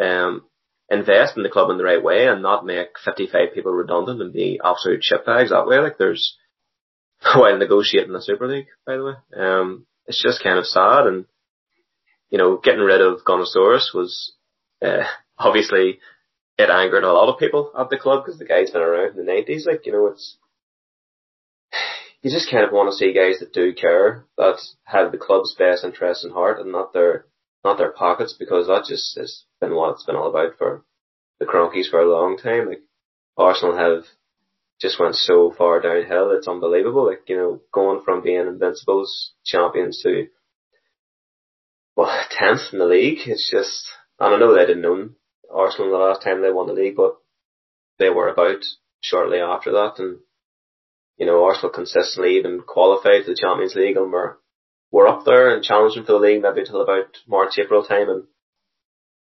um, 0.00 0.42
invest 0.90 1.36
in 1.36 1.42
the 1.42 1.48
club 1.48 1.70
in 1.70 1.78
the 1.78 1.84
right 1.84 2.02
way 2.02 2.26
and 2.26 2.42
not 2.42 2.66
make 2.66 2.98
55 3.04 3.54
people 3.54 3.72
redundant 3.72 4.20
and 4.20 4.32
be 4.32 4.60
absolute 4.62 5.02
shitbags 5.02 5.50
that 5.50 5.66
way. 5.66 5.78
Like 5.78 5.98
there's, 5.98 6.36
while 7.34 7.56
negotiating 7.56 8.12
the 8.12 8.20
Super 8.22 8.46
League, 8.46 8.66
by 8.86 8.96
the 8.96 9.04
way. 9.04 9.14
Um, 9.36 9.86
it's 10.06 10.22
just 10.22 10.42
kind 10.42 10.58
of 10.58 10.66
sad 10.66 11.06
and, 11.06 11.24
you 12.30 12.38
know, 12.38 12.56
getting 12.56 12.80
rid 12.80 13.00
of 13.00 13.24
Gunnersaurus 13.24 13.94
was, 13.94 14.32
uh, 14.84 15.04
obviously 15.38 15.98
it 16.58 16.70
angered 16.70 17.04
a 17.04 17.12
lot 17.12 17.32
of 17.32 17.38
people 17.38 17.72
at 17.78 17.88
the 17.88 17.98
club 17.98 18.24
because 18.24 18.38
the 18.38 18.44
guy's 18.44 18.70
been 18.70 18.82
around 18.82 19.16
in 19.18 19.24
the 19.24 19.32
90s. 19.32 19.66
Like, 19.66 19.86
you 19.86 19.92
know, 19.92 20.06
it's, 20.08 20.36
you 22.22 22.30
just 22.30 22.50
kind 22.50 22.64
of 22.64 22.72
want 22.72 22.90
to 22.90 22.96
see 22.96 23.14
guys 23.14 23.38
that 23.40 23.52
do 23.52 23.72
care, 23.72 24.26
that 24.36 24.60
have 24.84 25.10
the 25.12 25.18
club's 25.18 25.54
best 25.54 25.84
interests 25.84 26.24
in 26.24 26.30
heart 26.30 26.60
and 26.60 26.70
not 26.70 26.92
their 26.92 27.26
not 27.64 27.78
their 27.78 27.92
pockets 27.92 28.34
because 28.38 28.66
that 28.66 28.84
just 28.88 29.16
has 29.18 29.44
been 29.60 29.74
what 29.74 29.92
it's 29.92 30.04
been 30.04 30.16
all 30.16 30.28
about 30.28 30.58
for 30.58 30.84
the 31.38 31.46
Kroenkes 31.46 31.90
for 31.90 32.00
a 32.00 32.10
long 32.10 32.36
time. 32.36 32.68
Like 32.68 32.82
Arsenal 33.36 33.76
have 33.76 34.04
just 34.80 34.98
went 34.98 35.14
so 35.14 35.54
far 35.56 35.80
downhill. 35.80 36.32
It's 36.32 36.48
unbelievable. 36.48 37.06
Like, 37.06 37.22
you 37.28 37.36
know, 37.36 37.60
going 37.72 38.02
from 38.04 38.22
being 38.22 38.46
invincibles 38.48 39.32
champions 39.44 40.02
to, 40.02 40.26
well, 41.96 42.08
10th 42.40 42.72
in 42.72 42.80
the 42.80 42.86
league. 42.86 43.20
It's 43.26 43.48
just, 43.50 43.84
I 44.18 44.36
know 44.36 44.54
they 44.54 44.66
didn't 44.66 44.84
own 44.84 45.14
Arsenal 45.52 45.92
the 45.92 45.98
last 45.98 46.22
time 46.22 46.42
they 46.42 46.50
won 46.50 46.66
the 46.66 46.72
league, 46.72 46.96
but 46.96 47.16
they 47.98 48.10
were 48.10 48.28
about 48.28 48.64
shortly 49.00 49.38
after 49.38 49.72
that. 49.72 49.94
And, 49.98 50.18
you 51.16 51.26
know, 51.26 51.44
Arsenal 51.44 51.70
consistently 51.70 52.36
even 52.36 52.62
qualified 52.66 53.24
for 53.24 53.30
the 53.30 53.38
Champions 53.40 53.76
League 53.76 53.96
and 53.96 54.10
were, 54.10 54.40
were 54.92 55.08
up 55.08 55.24
there 55.24 55.54
and 55.54 55.64
challenging 55.64 56.04
for 56.04 56.12
the 56.12 56.18
league 56.18 56.42
maybe 56.42 56.60
until 56.60 56.82
about 56.82 57.18
March, 57.26 57.58
April 57.58 57.82
time. 57.82 58.08
And 58.08 58.24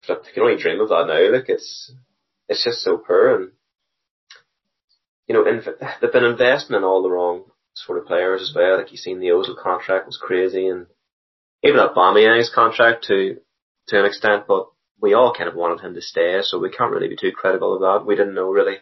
I 0.08 0.16
can 0.32 0.42
only 0.42 0.60
dream 0.60 0.80
of 0.80 0.88
that 0.88 1.06
now. 1.06 1.32
Like, 1.32 1.48
it's, 1.48 1.92
it's 2.48 2.64
just 2.64 2.80
so 2.80 2.96
poor 2.96 3.37
and 3.37 3.52
you 5.28 5.34
know, 5.34 5.44
inv- 5.44 6.00
they've 6.00 6.12
been 6.12 6.25
investing 6.25 6.75
in 6.75 6.82
all 6.82 7.02
the 7.02 7.10
wrong 7.10 7.44
sort 7.75 7.98
of 7.98 8.06
players 8.06 8.42
as 8.42 8.52
well. 8.54 8.78
Like 8.78 8.90
you've 8.90 9.00
seen 9.00 9.20
the 9.20 9.28
Ozil 9.28 9.56
contract 9.62 10.06
was 10.06 10.18
crazy, 10.20 10.66
and 10.66 10.87
even 11.62 11.78
Aubameyang's 11.78 12.50
contract 12.52 13.04
to 13.04 13.37
to 13.88 14.00
an 14.00 14.06
extent. 14.06 14.44
But 14.48 14.68
we 15.00 15.14
all 15.14 15.34
kind 15.34 15.48
of 15.48 15.54
wanted 15.54 15.84
him 15.84 15.94
to 15.94 16.00
stay, 16.00 16.38
so 16.42 16.58
we 16.58 16.70
can't 16.70 16.90
really 16.90 17.08
be 17.08 17.16
too 17.16 17.32
critical 17.32 17.75
of 17.75 17.80
that. 17.82 18.06
We 18.06 18.16
didn't 18.16 18.34
know 18.34 18.50
really 18.50 18.76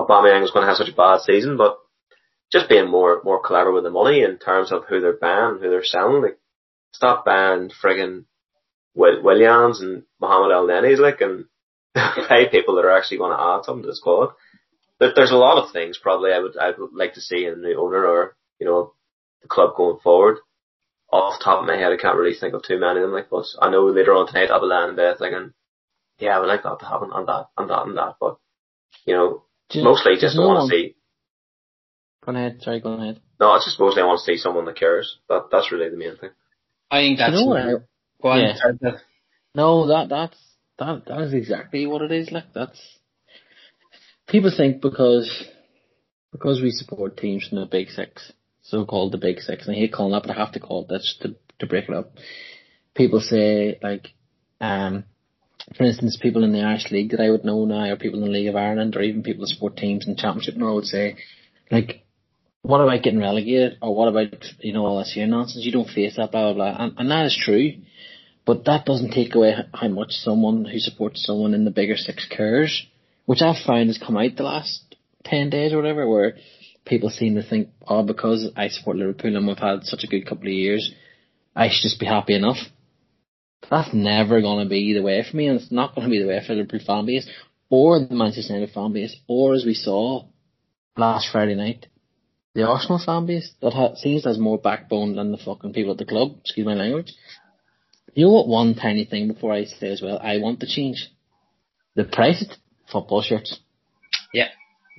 Aubameyang 0.00 0.42
was 0.42 0.50
going 0.50 0.64
to 0.64 0.68
have 0.68 0.76
such 0.76 0.92
a 0.92 0.96
bad 0.96 1.20
season, 1.20 1.56
but 1.56 1.78
just 2.52 2.68
being 2.68 2.90
more 2.90 3.20
more 3.24 3.40
clever 3.40 3.72
with 3.72 3.84
the 3.84 3.90
money 3.90 4.22
in 4.22 4.38
terms 4.38 4.72
of 4.72 4.84
who 4.84 5.00
they're 5.00 5.16
buying, 5.16 5.58
who 5.60 5.70
they're 5.70 5.84
selling. 5.84 6.22
Like 6.22 6.38
stop 6.92 7.24
buying 7.24 7.70
friggin' 7.70 8.24
Willians 8.96 9.80
and 9.80 10.04
Mohamed 10.20 10.52
Elneny's 10.52 10.98
like 11.00 11.20
and 11.20 11.46
pay 12.28 12.48
people 12.48 12.76
that 12.76 12.84
are 12.84 12.96
actually 12.96 13.18
going 13.18 13.36
to 13.36 13.42
add 13.42 13.64
something 13.64 13.82
to 13.82 13.88
the 13.88 13.96
squad 13.96 14.30
But 14.98 15.14
there's 15.14 15.30
a 15.30 15.36
lot 15.36 15.62
of 15.62 15.72
things 15.72 15.98
probably 15.98 16.32
I 16.32 16.38
would 16.38 16.56
I 16.56 16.72
would 16.76 16.92
like 16.92 17.14
to 17.14 17.20
see 17.20 17.44
in 17.44 17.54
a 17.54 17.56
new 17.56 17.80
owner 17.80 18.06
or 18.06 18.36
you 18.58 18.66
know 18.66 18.92
the 19.42 19.48
club 19.48 19.76
going 19.76 19.98
forward. 20.02 20.38
Off 21.12 21.38
the 21.38 21.44
top 21.44 21.60
of 21.60 21.66
my 21.66 21.76
head, 21.76 21.92
I 21.92 21.96
can't 21.96 22.16
really 22.16 22.34
think 22.34 22.52
of 22.52 22.64
too 22.64 22.80
many 22.80 22.98
of 22.98 23.02
them. 23.02 23.12
Like, 23.12 23.30
but 23.30 23.44
I 23.62 23.70
know 23.70 23.86
later 23.86 24.12
on 24.12 24.26
tonight 24.26 24.50
I'll 24.50 24.60
be 24.60 24.66
lying 24.66 24.90
in 24.90 24.96
bed 24.96 25.16
thinking, 25.18 25.52
yeah, 26.18 26.36
I 26.36 26.40
would 26.40 26.48
like 26.48 26.64
that 26.64 26.80
to 26.80 26.84
happen 26.84 27.10
and 27.14 27.28
that 27.28 27.46
and 27.56 27.70
that 27.70 27.86
and 27.86 27.96
that. 27.96 28.16
But 28.20 28.38
you 29.04 29.14
know, 29.14 29.44
mostly 29.76 30.16
just 30.20 30.36
no 30.36 30.48
want 30.48 30.68
to 30.68 30.76
see. 30.76 30.95
Go 32.26 32.32
ahead. 32.32 32.60
Sorry, 32.60 32.80
go 32.80 32.94
ahead. 32.94 33.20
No, 33.38 33.54
it's 33.54 33.66
just 33.66 33.78
mostly 33.78 34.02
I 34.02 34.06
want 34.06 34.18
to 34.18 34.24
see 34.24 34.36
someone 34.36 34.64
that 34.64 34.76
cares. 34.76 35.18
That 35.28 35.48
that's 35.50 35.70
really 35.70 35.88
the 35.88 35.96
main 35.96 36.16
thing. 36.16 36.30
I 36.90 37.00
think 37.00 37.18
that's. 37.18 37.32
You 37.32 37.46
know 37.46 37.56
I, 37.56 37.72
go 38.20 38.28
on. 38.28 38.40
Yeah. 38.40 38.90
No, 39.54 39.86
that 39.86 40.08
that's 40.08 40.38
that 40.78 41.04
that 41.06 41.20
is 41.20 41.34
exactly 41.34 41.86
what 41.86 42.02
it 42.02 42.10
is. 42.10 42.32
Like 42.32 42.52
that's 42.52 42.80
people 44.26 44.50
think 44.54 44.80
because 44.82 45.44
because 46.32 46.60
we 46.60 46.70
support 46.70 47.16
teams 47.16 47.46
from 47.46 47.58
the 47.58 47.66
Big 47.66 47.90
Six, 47.90 48.32
so 48.62 48.84
called 48.84 49.12
the 49.12 49.18
Big 49.18 49.40
Six, 49.40 49.66
and 49.66 49.76
I 49.76 49.78
hate 49.78 49.92
calling 49.92 50.12
that, 50.12 50.22
but 50.22 50.36
I 50.36 50.38
have 50.38 50.52
to 50.52 50.60
call 50.60 50.82
it 50.82 50.88
that 50.88 51.02
just 51.02 51.22
to 51.22 51.36
to 51.60 51.66
break 51.66 51.88
it 51.88 51.94
up. 51.94 52.12
People 52.94 53.20
say 53.20 53.78
like, 53.80 54.08
um, 54.60 55.04
for 55.76 55.84
instance, 55.84 56.18
people 56.20 56.42
in 56.42 56.52
the 56.52 56.62
Irish 56.62 56.90
League 56.90 57.10
that 57.10 57.20
I 57.20 57.30
would 57.30 57.44
know 57.44 57.64
now, 57.66 57.92
or 57.92 57.96
people 57.96 58.18
in 58.18 58.26
the 58.26 58.32
League 58.32 58.48
of 58.48 58.56
Ireland, 58.56 58.96
or 58.96 59.02
even 59.02 59.22
people 59.22 59.42
that 59.42 59.48
support 59.54 59.76
teams 59.76 60.08
in 60.08 60.16
Championship 60.16 60.56
now 60.56 60.74
would 60.74 60.86
say, 60.86 61.16
like, 61.70 62.05
what 62.66 62.80
about 62.80 63.02
getting 63.02 63.20
relegated, 63.20 63.78
or 63.80 63.94
what 63.94 64.08
about 64.08 64.44
you 64.60 64.72
know 64.72 64.86
all 64.86 64.98
this 64.98 65.12
here 65.14 65.26
nonsense? 65.26 65.64
You 65.64 65.72
don't 65.72 65.88
face 65.88 66.16
that, 66.16 66.32
blah 66.32 66.52
blah 66.52 66.54
blah, 66.54 66.84
and, 66.84 66.94
and 66.98 67.10
that 67.10 67.26
is 67.26 67.38
true. 67.40 67.74
But 68.44 68.64
that 68.66 68.84
doesn't 68.86 69.12
take 69.12 69.34
away 69.34 69.54
how 69.74 69.88
much 69.88 70.10
someone 70.10 70.64
who 70.64 70.78
supports 70.78 71.24
someone 71.24 71.52
in 71.52 71.64
the 71.64 71.70
bigger 71.70 71.96
six 71.96 72.26
cares 72.30 72.86
which 73.26 73.42
I've 73.42 73.62
found 73.66 73.88
has 73.88 73.98
come 73.98 74.16
out 74.16 74.36
the 74.36 74.44
last 74.44 74.82
10 75.24 75.50
days 75.50 75.72
or 75.72 75.76
whatever, 75.76 76.08
where 76.08 76.36
people 76.84 77.10
seem 77.10 77.34
to 77.34 77.42
think, 77.42 77.68
oh, 77.86 78.04
because 78.04 78.48
I 78.56 78.68
support 78.68 78.96
Liverpool 78.96 79.36
and 79.36 79.46
we've 79.46 79.58
had 79.58 79.82
such 79.82 80.04
a 80.04 80.06
good 80.06 80.26
couple 80.26 80.46
of 80.46 80.52
years, 80.52 80.92
I 81.54 81.68
should 81.68 81.82
just 81.82 82.00
be 82.00 82.06
happy 82.06 82.34
enough. 82.34 82.58
That's 83.68 83.92
never 83.92 84.40
going 84.40 84.64
to 84.64 84.70
be 84.70 84.92
the 84.92 85.02
way 85.02 85.24
for 85.28 85.36
me, 85.36 85.48
and 85.48 85.60
it's 85.60 85.72
not 85.72 85.94
going 85.94 86.06
to 86.06 86.10
be 86.10 86.22
the 86.22 86.28
way 86.28 86.40
for 86.46 86.54
Liverpool 86.54 86.80
fan 86.86 87.04
base, 87.04 87.28
or 87.68 87.98
the 87.98 88.14
Manchester 88.14 88.54
United 88.54 88.72
fan 88.72 88.92
base, 88.92 89.16
or 89.26 89.54
as 89.54 89.64
we 89.64 89.74
saw 89.74 90.24
last 90.96 91.28
Friday 91.32 91.56
night, 91.56 91.86
the 92.56 92.66
Arsenal 92.66 92.98
fan 93.04 93.26
base 93.26 93.52
that 93.60 93.74
ha- 93.74 93.94
seems 93.96 94.22
to 94.22 94.28
has 94.30 94.38
more 94.38 94.58
backbone 94.58 95.14
than 95.14 95.30
the 95.30 95.38
fucking 95.38 95.74
people 95.74 95.92
at 95.92 95.98
the 95.98 96.04
club. 96.06 96.36
Excuse 96.40 96.66
my 96.66 96.74
language. 96.74 97.12
You 98.14 98.24
know 98.26 98.32
what? 98.32 98.48
One 98.48 98.74
tiny 98.74 99.04
thing 99.04 99.28
before 99.28 99.52
I 99.52 99.64
say 99.64 99.90
as 99.90 100.00
well, 100.02 100.18
I 100.18 100.38
want 100.38 100.60
to 100.60 100.66
change 100.66 101.08
the 101.94 102.04
price 102.04 102.42
of 102.42 102.56
football 102.90 103.20
shirts. 103.22 103.60
Yeah. 104.32 104.48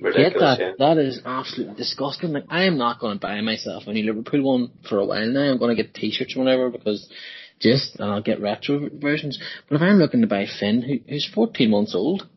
Ridiculous, 0.00 0.32
Get 0.32 0.38
that. 0.40 0.58
yeah. 0.60 0.72
That 0.78 0.98
is 0.98 1.20
absolutely 1.24 1.74
disgusting. 1.74 2.32
Like 2.32 2.44
I 2.48 2.64
am 2.64 2.78
not 2.78 3.00
going 3.00 3.18
to 3.18 3.26
buy 3.26 3.40
myself 3.40 3.82
a 3.88 3.92
new 3.92 4.04
Liverpool 4.06 4.42
one 4.42 4.70
for 4.88 4.98
a 4.98 5.04
while 5.04 5.26
now. 5.26 5.50
I'm 5.50 5.58
going 5.58 5.76
to 5.76 5.82
get 5.82 5.94
t-shirts 5.94 6.36
or 6.36 6.44
whatever 6.44 6.70
because 6.70 7.10
just 7.58 7.98
and 7.98 8.08
I'll 8.08 8.22
get 8.22 8.40
retro 8.40 8.88
versions. 8.92 9.36
But 9.68 9.76
if 9.76 9.82
I'm 9.82 9.98
looking 9.98 10.20
to 10.20 10.28
buy 10.28 10.46
Finn, 10.46 10.82
who, 10.82 10.98
who's 11.10 11.28
14 11.34 11.68
months 11.68 11.96
old, 11.96 12.28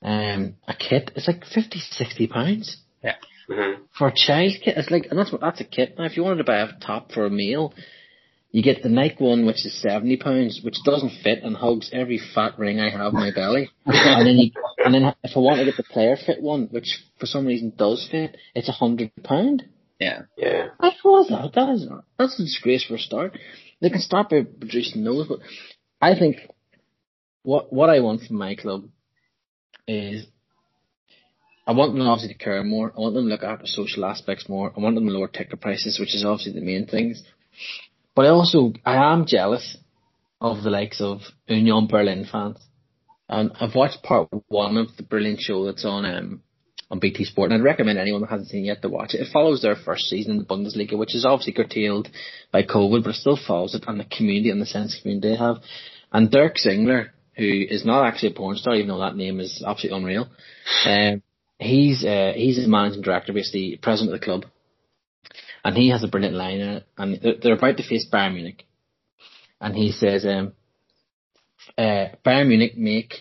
um, 0.00 0.54
a 0.68 0.74
kit, 0.74 1.10
it's 1.16 1.26
like 1.26 1.44
50, 1.44 1.80
60 1.80 2.26
pounds. 2.28 2.76
Yeah. 3.02 3.16
Mm-hmm. 3.48 3.82
For 3.96 4.08
a 4.08 4.14
child 4.14 4.52
kit, 4.62 4.76
it's 4.76 4.90
like, 4.90 5.06
and 5.10 5.18
that's 5.18 5.32
what 5.32 5.40
that's 5.40 5.60
a 5.60 5.64
kit. 5.64 5.94
Now, 5.98 6.04
if 6.04 6.16
you 6.16 6.22
wanted 6.22 6.38
to 6.38 6.44
buy 6.44 6.58
a 6.58 6.68
top 6.80 7.12
for 7.12 7.24
a 7.24 7.30
meal, 7.30 7.72
you 8.50 8.62
get 8.62 8.82
the 8.82 8.88
Nike 8.88 9.24
one, 9.24 9.46
which 9.46 9.64
is 9.64 9.80
seventy 9.80 10.16
pounds, 10.16 10.60
which 10.62 10.76
doesn't 10.84 11.22
fit 11.22 11.42
and 11.42 11.56
hugs 11.56 11.90
every 11.92 12.20
fat 12.34 12.58
ring 12.58 12.80
I 12.80 12.90
have 12.90 13.12
in 13.12 13.20
my 13.20 13.30
belly. 13.34 13.70
and 13.86 14.26
then 14.26 14.36
you, 14.36 14.50
and 14.84 14.94
then 14.94 15.14
if 15.22 15.36
I 15.36 15.40
want 15.40 15.58
to 15.58 15.64
get 15.64 15.76
the 15.76 15.82
player 15.82 16.16
fit 16.16 16.42
one, 16.42 16.68
which 16.70 17.02
for 17.18 17.26
some 17.26 17.46
reason 17.46 17.72
does 17.76 18.06
fit, 18.10 18.36
it's 18.54 18.68
a 18.68 18.72
hundred 18.72 19.12
pound. 19.22 19.64
Yeah. 19.98 20.22
Yeah. 20.36 20.68
I 20.78 20.92
was 21.04 21.28
that. 21.28 21.52
That 21.54 21.70
is 21.70 21.88
that's 22.18 22.38
a 22.38 22.42
disgrace 22.42 22.84
for 22.84 22.94
a 22.94 22.98
start. 22.98 23.36
They 23.80 23.90
can 23.90 24.00
start 24.00 24.30
by 24.30 24.42
producing 24.42 25.04
those, 25.04 25.26
but 25.26 25.40
I 26.00 26.18
think 26.18 26.36
what 27.42 27.72
what 27.72 27.90
I 27.90 28.00
want 28.00 28.22
from 28.22 28.36
my 28.36 28.54
club 28.54 28.88
is 29.86 30.26
I 31.68 31.72
want 31.72 31.92
them 31.92 32.08
obviously 32.08 32.32
to 32.32 32.42
care 32.42 32.64
more. 32.64 32.94
I 32.96 33.00
want 33.00 33.14
them 33.14 33.24
to 33.24 33.30
look 33.30 33.42
after 33.42 33.66
social 33.66 34.06
aspects 34.06 34.48
more. 34.48 34.72
I 34.74 34.80
want 34.80 34.94
them 34.94 35.06
to 35.06 35.12
lower 35.12 35.28
ticket 35.28 35.60
prices, 35.60 36.00
which 36.00 36.14
is 36.14 36.24
obviously 36.24 36.58
the 36.58 36.64
main 36.64 36.86
things. 36.86 37.22
But 38.14 38.24
I 38.24 38.30
also 38.30 38.72
I 38.86 39.12
am 39.12 39.26
jealous 39.26 39.76
of 40.40 40.62
the 40.62 40.70
likes 40.70 41.02
of 41.02 41.20
Union 41.46 41.86
Berlin 41.86 42.26
fans. 42.30 42.56
And 43.28 43.52
I've 43.60 43.74
watched 43.74 44.02
part 44.02 44.28
one 44.48 44.78
of 44.78 44.96
the 44.96 45.02
brilliant 45.02 45.40
show 45.40 45.66
that's 45.66 45.84
on 45.84 46.06
um 46.06 46.42
on 46.90 47.00
BT 47.00 47.24
Sport, 47.24 47.52
and 47.52 47.60
I'd 47.60 47.64
recommend 47.64 47.98
anyone 47.98 48.22
that 48.22 48.30
hasn't 48.30 48.48
seen 48.48 48.64
it 48.64 48.68
yet 48.68 48.80
to 48.80 48.88
watch 48.88 49.12
it. 49.12 49.20
It 49.20 49.28
follows 49.30 49.60
their 49.60 49.76
first 49.76 50.04
season 50.04 50.32
in 50.32 50.38
the 50.38 50.44
Bundesliga, 50.46 50.96
which 50.96 51.14
is 51.14 51.26
obviously 51.26 51.52
curtailed 51.52 52.08
by 52.50 52.62
COVID, 52.62 53.04
but 53.04 53.10
it 53.10 53.16
still 53.16 53.36
follows 53.46 53.74
it 53.74 53.84
and 53.86 54.00
the 54.00 54.04
community 54.04 54.48
and 54.48 54.62
the 54.62 54.64
sense 54.64 54.96
of 54.96 55.02
community 55.02 55.28
they 55.28 55.36
have. 55.36 55.58
And 56.10 56.30
Dirk 56.30 56.56
Zingler, 56.56 57.10
who 57.36 57.44
is 57.44 57.84
not 57.84 58.06
actually 58.06 58.30
a 58.30 58.34
porn 58.36 58.56
star, 58.56 58.74
even 58.74 58.88
though 58.88 59.00
that 59.00 59.16
name 59.16 59.38
is 59.38 59.62
absolutely 59.66 59.98
unreal, 59.98 60.28
um, 60.86 61.22
he's 61.58 62.04
uh, 62.04 62.32
he's 62.34 62.56
the 62.56 62.68
managing 62.68 63.02
director, 63.02 63.32
basically 63.32 63.78
president 63.82 64.14
of 64.14 64.20
the 64.20 64.24
club, 64.24 64.44
and 65.64 65.76
he 65.76 65.90
has 65.90 66.02
a 66.02 66.08
brilliant 66.08 66.36
line 66.36 66.60
in 66.60 66.68
it, 66.68 66.86
and 66.96 67.20
they're, 67.20 67.34
they're 67.42 67.54
about 67.54 67.76
to 67.76 67.88
face 67.88 68.06
Bayern 68.10 68.34
Munich, 68.34 68.66
and 69.60 69.76
he 69.76 69.92
says, 69.92 70.24
um, 70.24 70.52
uh, 71.76 72.08
Bayern 72.24 72.48
Munich 72.48 72.76
make 72.76 73.14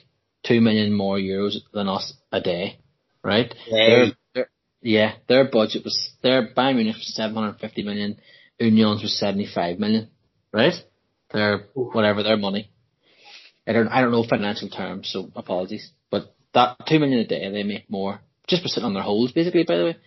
two 0.46 0.62
million 0.62 0.94
more 0.94 1.18
euros 1.18 1.56
than 1.74 1.88
us 1.88 2.14
a 2.32 2.42
day, 2.42 2.80
right? 3.24 3.54
Their, 4.34 4.50
yeah, 4.82 5.14
their 5.28 5.50
budget 5.50 5.84
was 5.84 6.12
their 6.22 6.54
Bayern 6.54 6.76
Munich 6.76 6.96
was 6.96 7.16
seven 7.16 7.36
hundred 7.36 7.60
fifty 7.60 7.84
million, 7.84 8.20
Union's 8.60 9.02
was 9.02 9.18
seventy 9.20 9.48
five 9.48 9.80
million, 9.80 10.10
right? 10.54 10.74
Their 11.34 11.68
whatever 11.74 12.24
their 12.24 12.38
money. 12.38 12.72
I 13.68 13.74
don't 13.74 13.90
I 13.90 14.02
don't 14.02 14.12
know 14.12 14.24
financial 14.24 14.70
terms, 14.70 15.10
so 15.12 15.30
apologies, 15.36 15.92
but 16.10 16.34
that 16.54 16.78
two 16.88 17.00
million 17.00 17.20
a 17.20 17.28
day 17.28 17.52
they 17.52 17.64
make 17.64 17.90
more 17.90 18.22
just 18.48 18.64
for 18.64 18.70
sitting 18.70 18.86
on 18.86 18.94
their 18.94 19.04
holes, 19.04 19.32
basically. 19.32 19.64
By 19.64 19.78
the 19.78 19.84
way. 19.84 19.98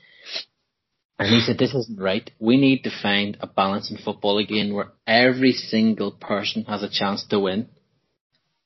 And 1.19 1.29
he 1.29 1.41
said, 1.41 1.59
this 1.59 1.75
isn't 1.75 2.01
right. 2.01 2.31
We 2.39 2.57
need 2.57 2.85
to 2.85 2.91
find 3.03 3.37
a 3.41 3.47
balance 3.47 3.91
in 3.91 3.99
football 3.99 4.39
again 4.39 4.73
where 4.73 4.93
every 5.07 5.53
single 5.53 6.13
person 6.13 6.65
has 6.65 6.83
a 6.83 6.89
chance 6.89 7.27
to 7.27 7.39
win. 7.39 7.69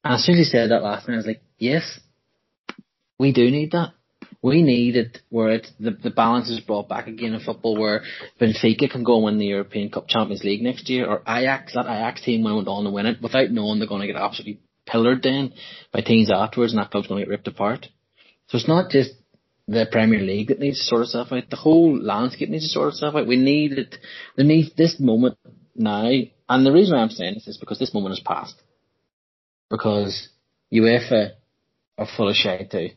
And 0.04 0.14
as 0.14 0.25
soon 0.25 0.37
as 0.37 0.47
he 0.47 0.52
said 0.52 0.71
that 0.71 0.85
last 0.85 1.09
night, 1.09 1.14
I 1.14 1.16
was 1.16 1.26
like, 1.26 1.43
yes, 1.59 1.99
we 3.19 3.33
do 3.33 3.50
need 3.50 3.73
that. 3.73 3.95
We 4.40 4.62
need 4.62 4.95
it 4.95 5.19
where 5.31 5.50
it, 5.50 5.66
the, 5.81 5.93
the 5.93 6.11
balance 6.11 6.49
is 6.49 6.61
brought 6.61 6.88
back 6.88 7.09
again 7.09 7.35
in 7.35 7.40
football 7.40 7.76
where 7.76 8.02
Benfica 8.40 8.88
can 8.88 9.02
go 9.02 9.16
and 9.16 9.25
win 9.25 9.38
the 9.38 9.47
European 9.47 9.90
Cup 9.90 10.07
Champions 10.07 10.45
League 10.45 10.62
next 10.62 10.88
year 10.88 11.07
or 11.07 11.23
Ajax, 11.26 11.75
that 11.75 11.87
Ajax 11.87 12.23
team 12.23 12.45
went 12.45 12.69
on 12.69 12.85
to 12.85 12.90
win 12.90 13.07
it 13.07 13.21
without 13.21 13.50
knowing 13.50 13.81
they're 13.81 13.88
going 13.88 14.02
to 14.02 14.07
get 14.07 14.16
absolutely 14.16 14.61
pillared 14.87 15.25
then 15.25 15.54
by 15.93 16.02
teams 16.02 16.31
afterwards 16.31 16.73
and 16.73 16.81
that 16.81 16.93
club's 16.93 17.09
going 17.09 17.21
to 17.21 17.26
get 17.26 17.31
ripped 17.31 17.49
apart. 17.49 17.88
So 18.49 18.59
it's 18.59 18.69
not 18.69 18.90
just 18.90 19.11
the 19.66 19.87
Premier 19.90 20.21
League 20.21 20.49
that 20.49 20.61
needs 20.61 20.78
to 20.78 20.85
sort 20.85 21.02
itself 21.02 21.33
out. 21.33 21.49
The 21.49 21.56
whole 21.56 21.99
landscape 21.99 22.49
needs 22.49 22.64
to 22.64 22.71
sort 22.71 22.88
itself 22.88 23.14
out. 23.14 23.26
We 23.26 23.37
need 23.37 23.73
it. 23.73 23.97
There 24.37 24.44
needs 24.44 24.75
this 24.75 25.00
moment 25.00 25.38
now. 25.75 26.11
And 26.49 26.66
the 26.66 26.73
reason 26.73 26.97
I'm 26.97 27.11
saying 27.11 27.35
this 27.35 27.49
is 27.49 27.56
because 27.56 27.78
this 27.78 27.94
moment 27.94 28.16
has 28.16 28.25
passed. 28.25 28.61
Because 29.71 30.28
UEFA 30.73 31.33
are 31.97 32.06
full 32.16 32.28
of 32.28 32.37
shit 32.37 32.71
too. 32.71 32.90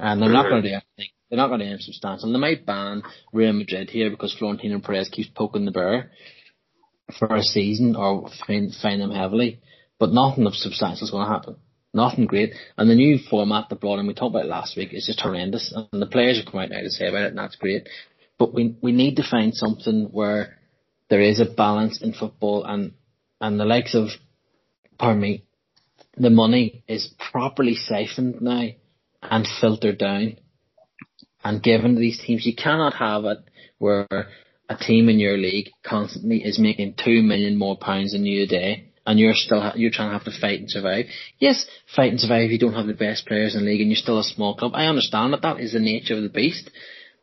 And 0.00 0.20
they're 0.20 0.30
not 0.30 0.48
going 0.48 0.62
to 0.62 0.68
do 0.68 0.74
anything 0.74 1.12
They're 1.28 1.36
not 1.36 1.48
going 1.48 1.60
to 1.60 1.66
aim 1.66 1.78
substantial. 1.78 2.26
And 2.26 2.34
they 2.34 2.40
might 2.40 2.66
ban 2.66 3.02
Real 3.32 3.52
Madrid 3.52 3.90
here 3.90 4.10
because 4.10 4.34
Florentino 4.34 4.80
Perez 4.80 5.08
keeps 5.08 5.28
poking 5.28 5.66
the 5.66 5.70
bear 5.70 6.10
for 7.18 7.36
a 7.36 7.42
season 7.42 7.96
or 7.96 8.28
fine 8.46 8.72
them 8.82 9.10
heavily, 9.10 9.60
but 9.98 10.10
nothing 10.12 10.46
of 10.46 10.54
substantial 10.54 11.04
is 11.04 11.10
going 11.10 11.26
to 11.26 11.32
happen. 11.32 11.56
Nothing 11.92 12.26
great. 12.26 12.54
And 12.76 12.88
the 12.88 12.94
new 12.94 13.18
format 13.18 13.66
they 13.68 13.76
brought 13.76 13.98
in, 13.98 14.06
we 14.06 14.14
talked 14.14 14.34
about 14.34 14.46
last 14.46 14.76
week, 14.76 14.90
is 14.92 15.06
just 15.06 15.20
horrendous. 15.20 15.74
And 15.74 16.00
the 16.00 16.06
players 16.06 16.36
have 16.36 16.50
come 16.50 16.60
out 16.60 16.70
now 16.70 16.80
to 16.80 16.90
say 16.90 17.08
about 17.08 17.24
it, 17.24 17.28
and 17.30 17.38
that's 17.38 17.56
great. 17.56 17.88
But 18.38 18.54
we 18.54 18.76
we 18.80 18.92
need 18.92 19.16
to 19.16 19.28
find 19.28 19.54
something 19.54 20.08
where 20.12 20.56
there 21.08 21.20
is 21.20 21.40
a 21.40 21.44
balance 21.44 22.00
in 22.00 22.12
football, 22.12 22.64
and 22.64 22.92
and 23.40 23.58
the 23.58 23.64
likes 23.64 23.94
of, 23.94 24.08
pardon 24.98 25.20
me, 25.20 25.44
the 26.16 26.30
money 26.30 26.84
is 26.86 27.12
properly 27.32 27.74
siphoned 27.74 28.40
now 28.40 28.68
and 29.22 29.48
filtered 29.60 29.98
down 29.98 30.36
and 31.42 31.62
given 31.62 31.94
to 31.94 32.00
these 32.00 32.20
teams. 32.20 32.46
You 32.46 32.54
cannot 32.54 32.94
have 32.94 33.24
it 33.24 33.38
where 33.78 34.06
a 34.68 34.76
team 34.76 35.08
in 35.08 35.18
your 35.18 35.36
league 35.36 35.70
constantly 35.84 36.44
is 36.44 36.58
making 36.58 36.94
two 37.02 37.22
million 37.22 37.56
more 37.56 37.76
pounds 37.76 38.12
than 38.12 38.24
you 38.24 38.44
a 38.44 38.46
day 38.46 38.89
and 39.10 39.18
you're 39.18 39.34
still 39.34 39.72
you're 39.74 39.90
trying 39.90 40.10
to 40.10 40.18
have 40.18 40.24
to 40.24 40.40
fight 40.40 40.60
and 40.60 40.70
survive. 40.70 41.06
Yes, 41.40 41.66
fight 41.96 42.12
and 42.12 42.20
survive. 42.20 42.44
if 42.44 42.52
You 42.52 42.60
don't 42.60 42.74
have 42.74 42.86
the 42.86 42.94
best 42.94 43.26
players 43.26 43.56
in 43.56 43.64
the 43.64 43.70
league, 43.70 43.80
and 43.80 43.90
you're 43.90 43.96
still 43.96 44.20
a 44.20 44.24
small 44.24 44.54
club. 44.54 44.70
I 44.74 44.86
understand 44.86 45.32
that 45.32 45.42
that 45.42 45.58
is 45.58 45.72
the 45.72 45.80
nature 45.80 46.14
of 46.16 46.22
the 46.22 46.28
beast, 46.28 46.70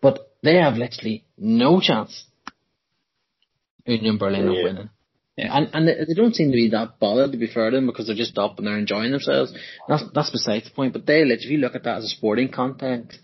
but 0.01 0.29
they 0.43 0.55
have 0.55 0.75
literally 0.75 1.23
no 1.37 1.79
chance. 1.79 2.25
Union 3.85 4.17
Berlin 4.17 4.51
yeah. 4.51 4.59
of 4.59 4.63
winning. 4.65 4.89
Yeah. 5.37 5.57
And 5.57 5.69
and 5.73 5.87
they, 5.87 6.13
don't 6.13 6.35
seem 6.35 6.51
to 6.51 6.57
be 6.57 6.69
that 6.71 6.99
bothered 6.99 7.31
to 7.31 7.37
be 7.37 7.47
fair 7.47 7.69
to 7.69 7.77
them 7.77 7.85
because 7.85 8.07
they're 8.07 8.17
just 8.17 8.37
up 8.37 8.57
and 8.57 8.67
they're 8.67 8.77
enjoying 8.77 9.11
themselves. 9.11 9.53
That's 9.87 10.03
that's 10.13 10.31
besides 10.31 10.65
the 10.65 10.71
point. 10.71 10.91
But 10.91 11.05
they 11.05 11.23
literally, 11.23 11.45
if 11.45 11.51
you 11.51 11.59
look 11.59 11.75
at 11.75 11.83
that 11.85 11.99
as 11.99 12.03
a 12.03 12.09
sporting 12.09 12.49
context, 12.49 13.17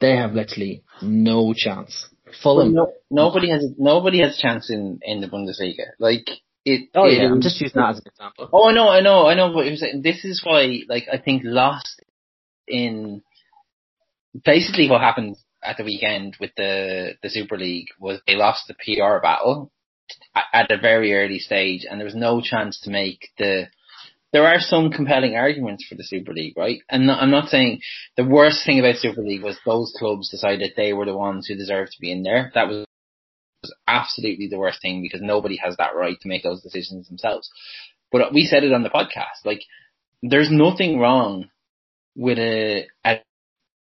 they 0.00 0.16
have 0.16 0.32
literally 0.32 0.82
no 1.02 1.54
chance. 1.56 2.08
Fulham. 2.42 2.74
Well, 2.74 2.92
no, 3.10 3.26
nobody 3.26 3.50
has 3.50 3.64
nobody 3.78 4.22
has 4.22 4.36
a 4.36 4.42
chance 4.42 4.70
in 4.70 4.98
in 5.02 5.20
the 5.20 5.28
Bundesliga. 5.28 5.92
Like 6.00 6.28
it. 6.64 6.90
Oh 6.94 7.06
it, 7.06 7.18
yeah, 7.18 7.26
I'm 7.26 7.40
just 7.40 7.60
using 7.60 7.80
that 7.80 7.90
as 7.90 7.98
an 7.98 8.04
example. 8.06 8.48
Oh, 8.52 8.68
I 8.68 8.72
know, 8.72 8.88
I 8.88 9.00
know, 9.00 9.26
I 9.26 9.34
know. 9.34 9.52
But 9.52 9.64
this 10.02 10.24
is 10.24 10.42
why, 10.44 10.80
like, 10.88 11.04
I 11.12 11.18
think 11.18 11.42
lost 11.44 12.02
in 12.66 13.22
basically 14.44 14.88
what 14.88 15.00
happened 15.00 15.36
at 15.62 15.76
the 15.76 15.84
weekend 15.84 16.36
with 16.40 16.50
the 16.56 17.14
the 17.22 17.30
Super 17.30 17.56
League 17.56 17.88
was 17.98 18.20
they 18.26 18.36
lost 18.36 18.68
the 18.68 18.74
PR 18.74 19.20
battle 19.20 19.72
at 20.52 20.70
a 20.70 20.78
very 20.78 21.14
early 21.14 21.38
stage, 21.38 21.84
and 21.88 22.00
there 22.00 22.06
was 22.06 22.14
no 22.14 22.40
chance 22.40 22.80
to 22.82 22.90
make 22.90 23.28
the. 23.38 23.66
There 24.30 24.46
are 24.46 24.60
some 24.60 24.90
compelling 24.90 25.36
arguments 25.36 25.86
for 25.88 25.94
the 25.94 26.04
Super 26.04 26.34
League, 26.34 26.52
right? 26.54 26.80
And 26.90 27.06
not, 27.06 27.22
I'm 27.22 27.30
not 27.30 27.48
saying 27.48 27.80
the 28.14 28.26
worst 28.26 28.60
thing 28.66 28.78
about 28.78 28.96
Super 28.96 29.22
League 29.22 29.42
was 29.42 29.58
those 29.64 29.94
clubs 29.98 30.30
decided 30.30 30.74
they 30.76 30.92
were 30.92 31.06
the 31.06 31.16
ones 31.16 31.46
who 31.46 31.54
deserved 31.54 31.92
to 31.92 32.00
be 32.00 32.12
in 32.12 32.24
there. 32.24 32.52
That 32.54 32.68
was 32.68 32.84
was 33.68 33.74
absolutely 33.86 34.48
the 34.48 34.58
worst 34.58 34.80
thing 34.82 35.02
because 35.02 35.20
nobody 35.22 35.56
has 35.56 35.76
that 35.76 35.94
right 35.94 36.18
to 36.20 36.28
make 36.28 36.42
those 36.42 36.62
decisions 36.62 37.08
themselves. 37.08 37.50
But 38.10 38.32
we 38.32 38.44
said 38.44 38.64
it 38.64 38.72
on 38.72 38.82
the 38.82 38.90
podcast, 38.90 39.44
like 39.44 39.62
there's 40.22 40.50
nothing 40.50 40.98
wrong 40.98 41.50
with 42.16 42.38
a, 42.38 42.86
a 43.04 43.20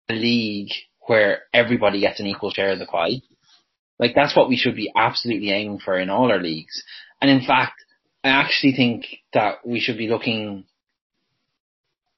league 0.10 0.72
where 1.08 1.44
everybody 1.54 2.00
gets 2.00 2.20
an 2.20 2.28
equal 2.28 2.52
share 2.52 2.72
of 2.72 2.80
the 2.80 2.86
pie. 2.86 3.22
Like 4.00 4.16
that's 4.16 4.36
what 4.36 4.50
we 4.50 4.58
should 4.58 4.76
be 4.76 4.92
absolutely 4.96 5.52
aiming 5.52 5.80
for 5.80 5.98
in 5.98 6.10
all 6.10 6.32
our 6.32 6.42
leagues. 6.42 6.84
And 7.22 7.30
in 7.30 7.46
fact, 7.46 7.84
I 8.24 8.30
actually 8.30 8.74
think 8.74 9.06
that 9.34 9.66
we 9.66 9.80
should 9.80 9.98
be 9.98 10.08
looking 10.08 10.66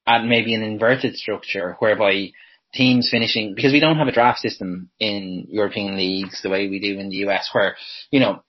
at 0.07 0.23
maybe 0.23 0.53
an 0.53 0.61
inverted 0.61 1.15
structure 1.15 1.75
whereby 1.79 2.31
teams 2.75 3.09
finishing 3.09 3.55
because 3.55 3.71
we 3.71 3.79
don't 3.79 3.97
have 3.97 4.07
a 4.07 4.11
draft 4.11 4.39
system 4.39 4.89
in 4.99 5.47
European 5.49 5.97
leagues 5.97 6.41
the 6.41 6.49
way 6.49 6.67
we 6.67 6.79
do 6.79 6.99
in 6.99 7.09
the 7.09 7.27
US 7.27 7.49
where, 7.51 7.75
you 8.11 8.19
know, 8.19 8.43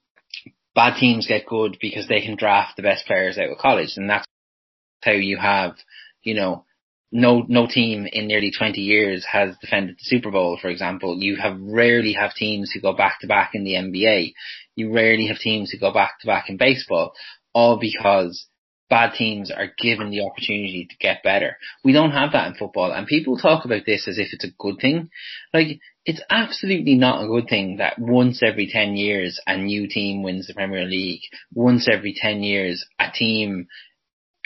bad 0.74 0.98
teams 0.98 1.26
get 1.26 1.46
good 1.46 1.78
because 1.80 2.08
they 2.08 2.20
can 2.20 2.36
draft 2.36 2.76
the 2.76 2.82
best 2.82 3.06
players 3.06 3.38
out 3.38 3.50
of 3.50 3.58
college 3.58 3.94
and 3.96 4.10
that's 4.10 4.26
how 5.02 5.12
you 5.12 5.36
have, 5.36 5.76
you 6.22 6.34
know, 6.34 6.64
no 7.12 7.44
no 7.48 7.66
team 7.66 8.06
in 8.12 8.26
nearly 8.26 8.50
20 8.50 8.80
years 8.80 9.24
has 9.30 9.56
defended 9.60 9.96
the 9.96 10.04
Super 10.04 10.30
Bowl, 10.30 10.58
for 10.60 10.68
example. 10.68 11.16
You 11.18 11.36
have 11.36 11.56
rarely 11.60 12.14
have 12.14 12.34
teams 12.34 12.72
who 12.72 12.80
go 12.80 12.92
back 12.92 13.20
to 13.20 13.28
back 13.28 13.52
in 13.54 13.64
the 13.64 13.74
NBA. 13.74 14.32
You 14.74 14.92
rarely 14.92 15.28
have 15.28 15.38
teams 15.38 15.70
who 15.70 15.78
go 15.78 15.92
back 15.92 16.20
to 16.20 16.26
back 16.26 16.50
in 16.50 16.56
baseball, 16.56 17.12
all 17.54 17.78
because 17.78 18.46
bad 18.88 19.14
teams 19.14 19.50
are 19.50 19.72
given 19.78 20.10
the 20.10 20.20
opportunity 20.20 20.86
to 20.88 20.96
get 20.98 21.22
better. 21.22 21.56
We 21.84 21.92
don't 21.92 22.12
have 22.12 22.32
that 22.32 22.46
in 22.48 22.54
football 22.54 22.92
and 22.92 23.06
people 23.06 23.36
talk 23.36 23.64
about 23.64 23.82
this 23.84 24.06
as 24.08 24.18
if 24.18 24.28
it's 24.32 24.44
a 24.44 24.54
good 24.58 24.76
thing. 24.80 25.10
Like, 25.52 25.80
it's 26.04 26.22
absolutely 26.30 26.94
not 26.94 27.24
a 27.24 27.26
good 27.26 27.48
thing 27.48 27.78
that 27.78 27.98
once 27.98 28.42
every 28.42 28.68
10 28.70 28.96
years 28.96 29.40
a 29.46 29.56
new 29.56 29.88
team 29.88 30.22
wins 30.22 30.46
the 30.46 30.54
Premier 30.54 30.84
League. 30.84 31.22
Once 31.52 31.88
every 31.90 32.14
10 32.16 32.42
years 32.42 32.86
a 33.00 33.10
team 33.12 33.66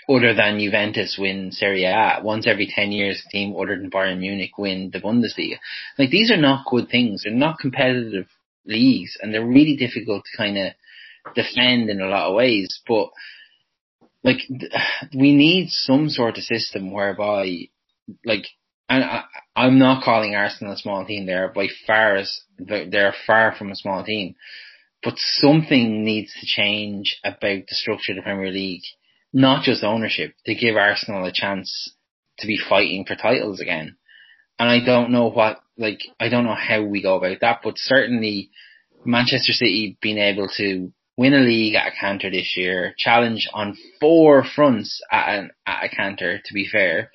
other 0.09 0.35
than 0.35 0.59
Juventus 0.59 1.17
win 1.19 1.53
Serie 1.53 1.85
A. 1.85 2.21
Once 2.23 2.47
every 2.47 2.67
10 2.67 2.93
years 2.93 3.23
a 3.27 3.31
team 3.31 3.55
other 3.57 3.79
than 3.79 3.91
Bayern 3.91 4.21
Munich 4.21 4.57
win 4.57 4.91
the 4.91 5.01
Bundesliga. 5.01 5.59
Like, 5.99 6.11
these 6.11 6.31
are 6.31 6.39
not 6.39 6.67
good 6.69 6.89
things. 6.89 7.23
They're 7.25 7.33
not 7.33 7.59
competitive 7.59 8.27
leagues 8.65 9.17
and 9.21 9.33
they're 9.33 9.47
really 9.47 9.77
difficult 9.77 10.25
to 10.25 10.37
kind 10.37 10.57
of 10.57 10.73
defend 11.35 11.91
in 11.91 12.01
a 12.01 12.09
lot 12.09 12.29
of 12.29 12.35
ways. 12.35 12.81
But 12.89 13.11
like 14.23 14.39
we 15.15 15.35
need 15.35 15.71
some 15.71 16.09
sort 16.09 16.37
of 16.37 16.45
system 16.45 16.93
whereby 16.93 17.69
like 18.25 18.47
and 18.89 19.05
I, 19.05 19.25
I'm 19.55 19.79
not 19.79 20.03
calling 20.03 20.35
Arsenal 20.35 20.73
a 20.75 20.77
small 20.77 21.07
team. 21.07 21.27
They're 21.27 21.49
by 21.49 21.69
far 21.87 22.23
they're 22.59 23.15
far 23.27 23.55
from 23.57 23.71
a 23.71 23.77
small 23.77 24.05
team, 24.05 24.35
but 25.03 25.15
something 25.17 26.05
needs 26.05 26.33
to 26.41 26.47
change 26.47 27.19
about 27.25 27.67
the 27.69 27.75
structure 27.75 28.13
of 28.13 28.17
the 28.17 28.23
Premier 28.23 28.51
League, 28.51 28.83
not 29.33 29.63
just 29.63 29.85
ownership, 29.85 30.35
to 30.45 30.55
give 30.55 30.77
Arsenal 30.77 31.25
a 31.25 31.33
chance 31.33 31.95
to 32.39 32.47
be 32.47 32.59
fighting 32.59 33.05
for 33.07 33.15
titles 33.15 33.61
again. 33.61 33.97
And 34.59 34.69
I 34.69 34.85
don't 34.85 35.11
know 35.11 35.31
what 35.31 35.61
like 35.79 36.01
I 36.19 36.29
don't 36.29 36.45
know 36.45 36.57
how 36.57 36.83
we 36.83 37.01
go 37.01 37.17
about 37.17 37.41
that, 37.41 37.61
but 37.63 37.75
certainly 37.79 38.51
Manchester 39.05 39.53
City 39.53 39.97
being 40.03 40.19
able 40.19 40.49
to 40.57 40.93
win 41.21 41.35
a 41.35 41.39
league 41.39 41.75
at 41.75 41.89
a 41.89 42.01
canter 42.01 42.31
this 42.31 42.55
year, 42.57 42.95
challenge 42.97 43.47
on 43.53 43.77
four 44.01 44.43
fronts 44.43 45.03
at, 45.13 45.39
an, 45.39 45.51
at 45.67 45.85
a 45.85 45.89
canter, 45.95 46.41
to 46.43 46.55
be 46.55 46.67
fair, 46.67 47.11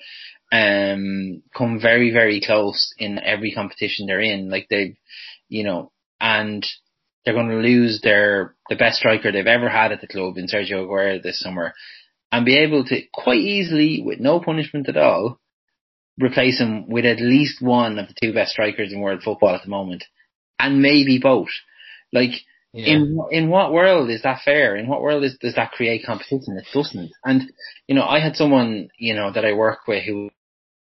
um, 0.52 1.42
come 1.52 1.80
very, 1.80 2.12
very 2.12 2.40
close 2.40 2.94
in 2.98 3.18
every 3.18 3.50
competition 3.50 4.06
they're 4.06 4.20
in. 4.20 4.48
Like 4.48 4.68
they've, 4.70 4.96
you 5.48 5.64
know, 5.64 5.90
and 6.20 6.64
they're 7.24 7.34
going 7.34 7.48
to 7.48 7.56
lose 7.56 8.00
their, 8.00 8.54
the 8.68 8.76
best 8.76 8.98
striker 8.98 9.32
they've 9.32 9.44
ever 9.44 9.68
had 9.68 9.90
at 9.90 10.00
the 10.00 10.06
club 10.06 10.36
in 10.36 10.46
Sergio 10.46 10.86
Aguero 10.86 11.20
this 11.20 11.40
summer 11.40 11.74
and 12.30 12.46
be 12.46 12.58
able 12.58 12.84
to 12.84 13.00
quite 13.12 13.40
easily, 13.40 14.04
with 14.06 14.20
no 14.20 14.38
punishment 14.38 14.88
at 14.88 14.96
all, 14.96 15.40
replace 16.22 16.60
him 16.60 16.88
with 16.88 17.06
at 17.06 17.20
least 17.20 17.60
one 17.60 17.98
of 17.98 18.06
the 18.06 18.14
two 18.22 18.32
best 18.32 18.52
strikers 18.52 18.92
in 18.92 19.00
world 19.00 19.24
football 19.24 19.56
at 19.56 19.64
the 19.64 19.68
moment. 19.68 20.04
And 20.60 20.80
maybe 20.80 21.18
both. 21.18 21.50
Like, 22.12 22.30
yeah. 22.72 22.94
In 22.94 23.20
in 23.30 23.48
what 23.48 23.72
world 23.72 24.10
is 24.10 24.22
that 24.22 24.42
fair? 24.44 24.76
In 24.76 24.88
what 24.88 25.00
world 25.00 25.24
is, 25.24 25.36
does 25.40 25.54
that 25.54 25.72
create 25.72 26.04
competition? 26.04 26.58
It 26.58 26.66
doesn't. 26.74 27.12
And 27.24 27.50
you 27.86 27.94
know, 27.94 28.04
I 28.04 28.20
had 28.20 28.36
someone 28.36 28.88
you 28.98 29.14
know 29.14 29.32
that 29.32 29.44
I 29.44 29.52
work 29.54 29.86
with 29.88 30.04
who 30.04 30.30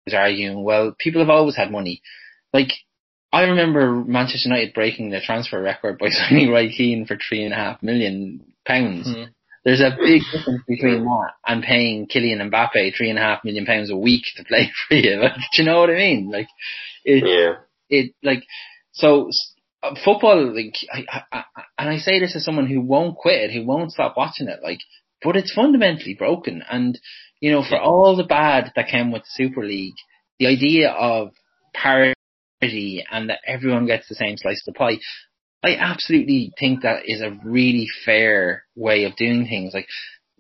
was 0.07 0.15
arguing, 0.15 0.65
well, 0.65 0.95
people 0.99 1.21
have 1.21 1.31
always 1.31 1.57
had 1.57 1.71
money. 1.71 2.03
Like 2.53 2.69
I 3.33 3.43
remember 3.45 3.93
Manchester 3.93 4.49
United 4.49 4.75
breaking 4.75 5.11
the 5.11 5.21
transfer 5.21 5.61
record 5.61 5.99
by 5.99 6.09
signing 6.11 6.51
Roy 6.51 6.69
Keane 6.69 7.07
for 7.07 7.17
three 7.17 7.45
and 7.45 7.53
a 7.53 7.57
half 7.57 7.83
million 7.83 8.53
pounds. 8.67 9.09
Mm-hmm. 9.09 9.31
There's 9.65 9.81
a 9.81 9.97
big 9.97 10.23
difference 10.33 10.63
between 10.67 11.05
that 11.05 11.31
and 11.47 11.63
paying 11.63 12.09
Kylian 12.09 12.51
Mbappe 12.51 12.97
three 12.97 13.11
and 13.11 13.19
a 13.19 13.23
half 13.23 13.45
million 13.45 13.65
pounds 13.65 13.91
a 13.91 13.97
week 13.97 14.25
to 14.37 14.45
play 14.45 14.71
for 14.89 14.95
you. 14.95 15.17
Like, 15.17 15.35
do 15.35 15.63
you 15.63 15.65
know 15.65 15.81
what 15.81 15.91
I 15.91 15.95
mean? 15.95 16.31
Like, 16.31 16.49
it, 17.05 17.25
yeah. 17.25 17.55
it, 17.89 18.15
like, 18.23 18.45
so 18.93 19.31
Uh, 19.83 19.95
football, 20.05 20.55
like, 20.55 20.75
I, 20.93 21.05
I, 21.33 21.45
I, 21.57 21.63
and 21.79 21.91
I 21.91 21.97
say 21.99 22.21
this 22.21 22.37
as 22.37 22.45
someone 22.45 22.67
who 22.67 22.81
won't 22.81 23.17
quit 23.17 23.51
it, 23.51 23.53
who 23.53 23.67
won't 23.67 23.93
stop 23.93 24.17
watching 24.17 24.49
it, 24.49 24.61
like, 24.63 24.81
but 25.23 25.37
it's 25.37 25.53
fundamentally 25.53 26.15
broken. 26.15 26.63
And, 26.71 26.99
you 27.41 27.51
know, 27.51 27.65
for 27.69 27.81
all 27.81 28.17
the 28.17 28.25
bad 28.25 28.73
that 28.77 28.89
came 28.89 29.13
with 29.13 29.23
the 29.23 29.45
Super 29.45 29.65
League, 29.65 29.95
the 30.39 30.47
idea 30.47 30.91
of 30.91 31.33
parity 31.75 32.15
and 33.11 33.31
that 33.31 33.41
everyone 33.47 33.87
gets 33.87 34.09
the 34.09 34.15
same 34.15 34.37
slice 34.37 34.63
of 34.67 34.75
the 34.75 34.79
pie, 34.79 34.99
I 35.65 35.77
absolutely 35.77 36.53
think 36.59 36.83
that 36.83 37.03
is 37.07 37.21
a 37.21 37.39
really 37.45 37.87
fair 38.05 38.65
way 38.75 39.05
of 39.05 39.17
doing 39.17 39.47
things. 39.47 39.73
Like, 39.75 39.87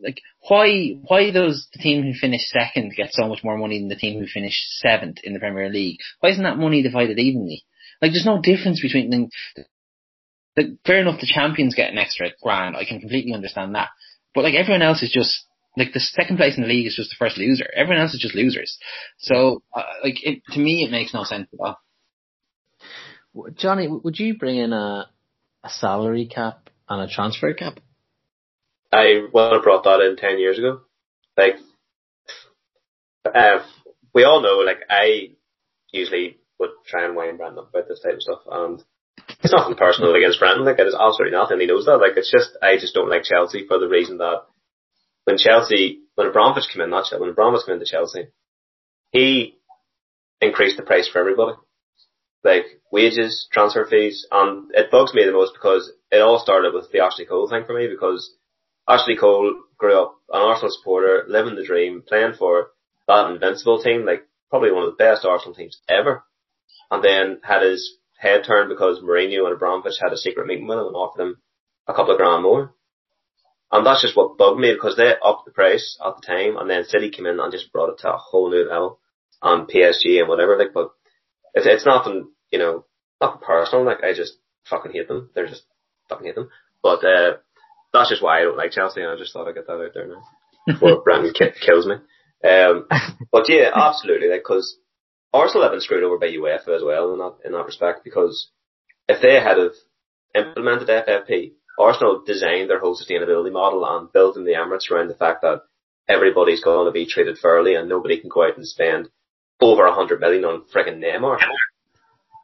like 0.02 0.20
why 0.48 0.96
why 1.02 1.30
does 1.30 1.68
the 1.72 1.78
team 1.78 2.02
who 2.02 2.12
finished 2.12 2.48
second 2.48 2.92
get 2.96 3.12
so 3.12 3.28
much 3.28 3.44
more 3.44 3.56
money 3.56 3.78
than 3.78 3.88
the 3.88 3.96
team 3.96 4.18
who 4.18 4.26
finished 4.26 4.80
seventh 4.80 5.18
in 5.22 5.32
the 5.32 5.38
Premier 5.38 5.68
League? 5.68 5.98
Why 6.20 6.30
isn't 6.30 6.42
that 6.42 6.58
money 6.58 6.82
divided 6.82 7.18
evenly? 7.18 7.64
Like, 8.02 8.12
there's 8.12 8.26
no 8.26 8.42
difference 8.42 8.82
between 8.82 9.10
them. 9.10 9.28
Like, 10.56 10.66
fair 10.84 11.00
enough, 11.00 11.20
the 11.20 11.32
champions 11.32 11.74
get 11.74 11.90
an 11.90 11.98
extra 11.98 12.30
grand. 12.42 12.76
I 12.76 12.84
can 12.84 13.00
completely 13.00 13.32
understand 13.32 13.74
that. 13.74 13.88
But 14.34 14.44
like 14.44 14.54
everyone 14.54 14.82
else 14.82 15.02
is 15.02 15.12
just 15.12 15.44
like 15.76 15.92
the 15.92 16.00
second 16.00 16.36
place 16.36 16.56
in 16.56 16.62
the 16.62 16.68
league 16.68 16.86
is 16.86 16.96
just 16.96 17.10
the 17.10 17.16
first 17.18 17.38
loser. 17.38 17.66
Everyone 17.74 18.02
else 18.02 18.14
is 18.14 18.20
just 18.20 18.34
losers. 18.34 18.78
So 19.18 19.62
uh, 19.74 19.82
like 20.02 20.24
it, 20.24 20.42
to 20.52 20.58
me, 20.58 20.84
it 20.84 20.90
makes 20.90 21.14
no 21.14 21.24
sense 21.24 21.48
at 21.52 21.60
all. 21.60 21.78
Johnny, 23.54 23.88
would 23.88 24.18
you 24.18 24.36
bring 24.36 24.58
in 24.58 24.72
a 24.72 25.08
a 25.64 25.68
salary 25.68 26.26
cap 26.26 26.70
and 26.88 27.02
a 27.02 27.12
transfer 27.12 27.54
cap? 27.54 27.78
I 28.92 29.26
would 29.32 29.52
have 29.52 29.62
brought 29.62 29.84
that 29.84 30.00
in 30.00 30.16
ten 30.16 30.38
years 30.38 30.58
ago. 30.58 30.80
Like, 31.36 31.54
uh, 33.24 33.64
we 34.12 34.24
all 34.24 34.42
know, 34.42 34.58
like, 34.66 34.80
I 34.90 35.30
usually 35.90 36.36
would 36.62 36.70
try 36.86 37.04
and 37.04 37.16
wind 37.16 37.38
Brandon 37.38 37.66
about 37.66 37.88
this 37.88 38.00
type 38.00 38.14
of 38.14 38.22
stuff, 38.22 38.42
and 38.46 38.82
it's 39.42 39.52
nothing 39.52 39.74
personal 39.74 40.14
against 40.14 40.38
Brandon. 40.38 40.64
Like, 40.64 40.78
it 40.78 40.86
is 40.86 40.94
absolutely 40.94 41.36
nothing. 41.36 41.58
He 41.58 41.66
knows 41.66 41.86
that. 41.86 41.98
Like, 41.98 42.16
it's 42.16 42.30
just 42.30 42.56
I 42.62 42.78
just 42.78 42.94
don't 42.94 43.10
like 43.10 43.24
Chelsea 43.26 43.66
for 43.66 43.78
the 43.78 43.88
reason 43.88 44.18
that 44.18 44.46
when 45.24 45.36
Chelsea, 45.38 46.00
when 46.14 46.28
Abramovich 46.28 46.70
came 46.72 46.82
in, 46.82 46.90
not 46.90 47.10
Chelsea, 47.10 47.20
when 47.20 47.30
Abramovich 47.30 47.66
came 47.66 47.74
into 47.74 47.90
Chelsea, 47.90 48.28
he 49.10 49.58
increased 50.40 50.76
the 50.76 50.82
price 50.82 51.08
for 51.08 51.18
everybody. 51.18 51.56
Like 52.44 52.64
wages, 52.90 53.46
transfer 53.52 53.86
fees, 53.86 54.26
and 54.30 54.70
it 54.74 54.90
bugs 54.90 55.14
me 55.14 55.24
the 55.24 55.32
most 55.32 55.54
because 55.54 55.92
it 56.10 56.20
all 56.20 56.40
started 56.40 56.74
with 56.74 56.90
the 56.90 57.00
Ashley 57.00 57.26
Cole 57.26 57.48
thing 57.48 57.64
for 57.66 57.74
me 57.74 57.86
because 57.86 58.34
Ashley 58.88 59.16
Cole 59.16 59.54
grew 59.78 60.00
up 60.00 60.16
an 60.32 60.42
Arsenal 60.42 60.70
supporter, 60.70 61.24
living 61.28 61.54
the 61.54 61.64
dream, 61.64 62.02
playing 62.06 62.34
for 62.38 62.70
that 63.06 63.30
invincible 63.30 63.82
team, 63.82 64.04
like 64.04 64.26
probably 64.50 64.72
one 64.72 64.84
of 64.84 64.90
the 64.90 64.96
best 64.96 65.24
Arsenal 65.24 65.54
teams 65.54 65.80
ever. 65.88 66.24
And 66.92 67.02
then 67.02 67.40
had 67.42 67.62
his 67.62 67.96
head 68.18 68.42
turned 68.46 68.68
because 68.68 69.00
Mourinho 69.00 69.46
and 69.46 69.54
Abramovich 69.54 69.94
had 69.98 70.12
a 70.12 70.16
secret 70.18 70.46
meeting 70.46 70.68
with 70.68 70.78
him 70.78 70.88
and 70.88 70.94
offered 70.94 71.22
him 71.22 71.38
a 71.88 71.94
couple 71.94 72.12
of 72.12 72.18
grand 72.18 72.42
more. 72.42 72.74
And 73.72 73.86
that's 73.86 74.02
just 74.02 74.14
what 74.14 74.36
bugged 74.36 74.60
me 74.60 74.74
because 74.74 74.96
they 74.96 75.14
upped 75.24 75.46
the 75.46 75.52
price 75.52 75.98
at 76.04 76.16
the 76.20 76.26
time 76.26 76.58
and 76.58 76.68
then 76.68 76.84
City 76.84 77.10
came 77.10 77.24
in 77.24 77.40
and 77.40 77.50
just 77.50 77.72
brought 77.72 77.88
it 77.88 77.98
to 78.00 78.12
a 78.12 78.18
whole 78.18 78.50
new 78.50 78.68
level 78.68 79.00
on 79.40 79.66
PSG 79.66 80.20
and 80.20 80.28
whatever, 80.28 80.58
like, 80.58 80.74
but 80.74 80.90
it's, 81.54 81.66
it's 81.66 81.86
nothing, 81.86 82.28
you 82.50 82.58
know, 82.58 82.84
nothing 83.22 83.40
personal, 83.40 83.86
like, 83.86 84.04
I 84.04 84.12
just 84.12 84.34
fucking 84.68 84.92
hate 84.92 85.08
them. 85.08 85.30
They're 85.34 85.48
just 85.48 85.64
fucking 86.10 86.26
hate 86.26 86.34
them. 86.34 86.50
But, 86.82 87.02
uh, 87.04 87.36
that's 87.94 88.10
just 88.10 88.22
why 88.22 88.40
I 88.40 88.42
don't 88.42 88.58
like 88.58 88.72
Chelsea 88.72 89.00
and 89.00 89.10
I 89.10 89.16
just 89.16 89.32
thought 89.32 89.48
I'd 89.48 89.54
get 89.54 89.66
that 89.66 89.80
out 89.80 89.94
there 89.94 90.06
now. 90.06 90.22
Before 90.66 91.02
Brandon 91.02 91.32
ki- 91.32 91.58
kills 91.64 91.86
me. 91.86 91.94
Um, 92.48 92.86
but 93.32 93.48
yeah, 93.48 93.70
absolutely, 93.74 94.28
like, 94.28 94.44
cause 94.44 94.76
Arsenal 95.32 95.62
have 95.62 95.72
been 95.72 95.80
screwed 95.80 96.04
over 96.04 96.18
by 96.18 96.26
UEFA 96.26 96.76
as 96.76 96.82
well 96.84 97.12
in 97.12 97.18
that, 97.18 97.34
in 97.44 97.52
that 97.52 97.66
respect 97.66 98.04
because 98.04 98.50
if 99.08 99.22
they 99.22 99.34
had 99.34 99.58
have 99.58 99.72
implemented 100.34 100.88
FFP, 100.88 101.52
Arsenal 101.78 102.22
designed 102.26 102.68
their 102.68 102.80
whole 102.80 102.96
sustainability 102.96 103.52
model 103.52 103.84
and 103.84 104.12
built 104.12 104.36
in 104.36 104.44
the 104.44 104.52
Emirates 104.52 104.90
around 104.90 105.08
the 105.08 105.14
fact 105.14 105.42
that 105.42 105.62
everybody's 106.08 106.62
going 106.62 106.86
to 106.86 106.92
be 106.92 107.06
treated 107.06 107.38
fairly 107.38 107.74
and 107.74 107.88
nobody 107.88 108.20
can 108.20 108.28
go 108.28 108.44
out 108.44 108.56
and 108.56 108.66
spend 108.66 109.08
over 109.60 109.86
a 109.86 109.94
hundred 109.94 110.20
million 110.20 110.44
on 110.44 110.64
friggin' 110.74 110.98
Neymar. 111.02 111.38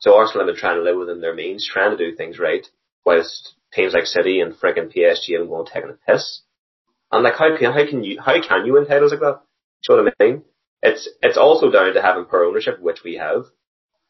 So 0.01 0.17
Arsenal 0.17 0.47
have 0.47 0.55
been 0.55 0.61
trying 0.61 0.77
to 0.77 0.83
live 0.83 0.97
within 0.97 1.21
their 1.21 1.35
means, 1.35 1.69
trying 1.71 1.97
to 1.97 1.97
do 1.97 2.17
things 2.17 2.39
right, 2.39 2.67
whilst 3.05 3.55
teams 3.75 3.93
like 3.93 4.07
City 4.07 4.41
and 4.41 4.55
friggin' 4.55 4.95
PSG 4.95 5.33
have 5.33 5.43
been 5.43 5.49
going 5.49 5.67
taking 5.67 5.91
a 5.91 6.11
piss. 6.11 6.43
And 7.11 7.25
like, 7.25 7.37
how 7.37 7.57
can 7.57 7.73
how 7.73 7.87
can 7.87 8.05
you 8.05 8.21
how 8.21 8.41
can 8.41 8.67
you 8.67 8.75
win 8.75 8.87
titles 8.87 9.11
like 9.11 9.21
that? 9.21 9.41
Do 9.83 9.95
you 9.95 9.97
know 9.97 10.05
what 10.05 10.15
I 10.21 10.25
mean? 10.25 10.45
It's 10.83 11.09
it's 11.23 11.37
also 11.37 11.71
down 11.71 11.95
to 11.95 12.03
having 12.03 12.25
poor 12.25 12.45
ownership, 12.45 12.81
which 12.81 13.03
we 13.05 13.17
have, 13.17 13.47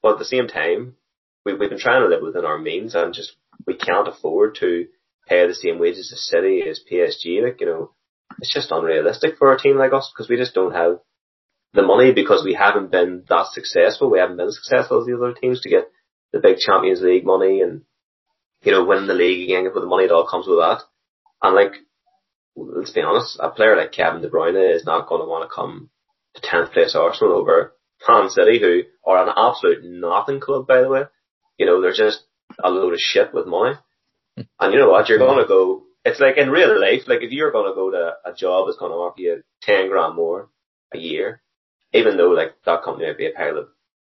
but 0.02 0.12
at 0.12 0.18
the 0.18 0.24
same 0.24 0.48
time, 0.48 0.96
we 1.44 1.54
we've 1.54 1.70
been 1.70 1.78
trying 1.78 2.02
to 2.02 2.08
live 2.08 2.22
within 2.22 2.44
our 2.44 2.58
means 2.58 2.94
and 2.94 3.14
just 3.14 3.36
we 3.66 3.74
can't 3.74 4.08
afford 4.08 4.56
to 4.56 4.86
pay 5.26 5.46
the 5.46 5.54
same 5.54 5.78
wages 5.78 6.12
as 6.12 6.26
City 6.26 6.62
as 6.68 6.80
PSG. 6.90 7.42
Like 7.42 7.60
you 7.60 7.66
know, 7.66 7.92
it's 8.38 8.52
just 8.52 8.70
unrealistic 8.70 9.36
for 9.38 9.52
a 9.52 9.58
team 9.58 9.78
like 9.78 9.92
us 9.92 10.12
because 10.14 10.28
we 10.28 10.36
just 10.36 10.54
don't 10.54 10.74
have 10.74 11.00
the 11.74 11.82
money 11.82 12.12
because 12.12 12.44
we 12.44 12.54
haven't 12.54 12.90
been 12.90 13.24
that 13.28 13.46
successful. 13.52 14.10
We 14.10 14.18
haven't 14.18 14.36
been 14.36 14.48
as 14.48 14.56
successful 14.56 15.00
as 15.00 15.06
the 15.06 15.16
other 15.16 15.34
teams 15.34 15.60
to 15.62 15.68
get 15.68 15.90
the 16.32 16.40
big 16.40 16.58
Champions 16.58 17.00
League 17.02 17.24
money 17.24 17.62
and, 17.62 17.82
you 18.62 18.72
know, 18.72 18.84
winning 18.84 19.06
the 19.06 19.14
league 19.14 19.44
again 19.44 19.64
with 19.64 19.74
the 19.74 19.86
money 19.86 20.06
that 20.06 20.14
all 20.14 20.26
comes 20.26 20.46
with 20.46 20.58
that. 20.58 20.82
And 21.42 21.54
like, 21.54 21.72
let's 22.56 22.90
be 22.90 23.02
honest, 23.02 23.38
a 23.40 23.50
player 23.50 23.76
like 23.76 23.92
Kevin 23.92 24.22
De 24.22 24.28
Bruyne 24.28 24.74
is 24.74 24.84
not 24.84 25.08
going 25.08 25.20
to 25.22 25.28
want 25.28 25.48
to 25.48 25.54
come 25.54 25.90
to 26.40 26.48
10th 26.48 26.72
place 26.72 26.94
Arsenal 26.94 27.34
over 27.34 27.74
Man 28.06 28.30
City, 28.30 28.60
who 28.60 28.82
are 29.04 29.22
an 29.22 29.32
absolute 29.36 29.84
nothing 29.84 30.40
club, 30.40 30.66
by 30.66 30.80
the 30.80 30.88
way. 30.88 31.02
You 31.58 31.66
know, 31.66 31.80
they're 31.80 31.92
just 31.92 32.22
a 32.62 32.70
load 32.70 32.92
of 32.92 33.00
shit 33.00 33.34
with 33.34 33.46
money. 33.46 33.76
Hmm. 34.36 34.42
And 34.60 34.72
you 34.72 34.78
know 34.78 34.90
what? 34.90 35.08
You're 35.08 35.18
going 35.18 35.38
to 35.38 35.48
go, 35.48 35.84
it's 36.04 36.20
like 36.20 36.36
in 36.36 36.50
real 36.50 36.80
life, 36.80 37.02
like 37.06 37.22
if 37.22 37.32
you're 37.32 37.52
going 37.52 37.70
to 37.70 37.74
go 37.74 37.90
to 37.90 38.12
a 38.24 38.34
job 38.34 38.66
that's 38.66 38.78
going 38.78 38.92
to 38.92 38.96
offer 38.96 39.20
you 39.20 39.42
10 39.62 39.88
grand 39.88 40.14
more 40.14 40.48
a 40.94 40.98
year, 40.98 41.42
even 41.92 42.16
though 42.16 42.30
like 42.30 42.54
that 42.64 42.82
company 42.82 43.06
might 43.06 43.18
be 43.18 43.26
a 43.26 43.32
pile 43.32 43.58
of 43.58 43.68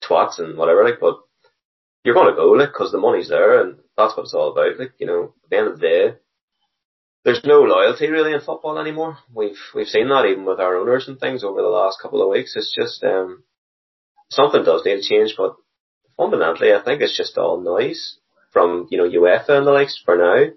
twats 0.03 0.39
and 0.39 0.57
whatever, 0.57 0.83
like, 0.83 0.99
but 0.99 1.19
you're 2.03 2.15
going 2.15 2.29
to 2.29 2.35
go, 2.35 2.51
like, 2.51 2.73
cause 2.73 2.91
the 2.91 2.97
money's 2.97 3.29
there 3.29 3.61
and 3.61 3.77
that's 3.97 4.15
what 4.15 4.23
it's 4.23 4.33
all 4.33 4.51
about. 4.51 4.79
Like, 4.79 4.93
you 4.99 5.07
know, 5.07 5.33
at 5.43 5.49
the 5.49 5.57
end 5.57 5.67
of 5.67 5.79
the 5.79 5.87
day, 5.87 6.15
there's 7.25 7.43
no 7.43 7.61
loyalty 7.61 8.09
really 8.09 8.33
in 8.33 8.39
football 8.39 8.77
anymore. 8.79 9.17
We've, 9.33 9.59
we've 9.75 9.87
seen 9.87 10.09
that 10.09 10.25
even 10.25 10.45
with 10.45 10.59
our 10.59 10.77
owners 10.77 11.07
and 11.07 11.19
things 11.19 11.43
over 11.43 11.61
the 11.61 11.67
last 11.67 11.99
couple 12.01 12.21
of 12.21 12.29
weeks. 12.29 12.55
It's 12.55 12.73
just, 12.73 13.03
um, 13.03 13.43
something 14.29 14.63
does 14.63 14.85
need 14.85 15.01
to 15.01 15.01
change, 15.01 15.35
but 15.37 15.55
fundamentally 16.15 16.73
I 16.73 16.81
think 16.81 17.01
it's 17.01 17.17
just 17.17 17.37
all 17.37 17.59
noise 17.59 18.17
from, 18.51 18.87
you 18.89 18.97
know, 18.97 19.09
UEFA 19.09 19.49
and 19.49 19.67
the 19.67 19.71
likes 19.71 20.01
for 20.03 20.17
now. 20.17 20.51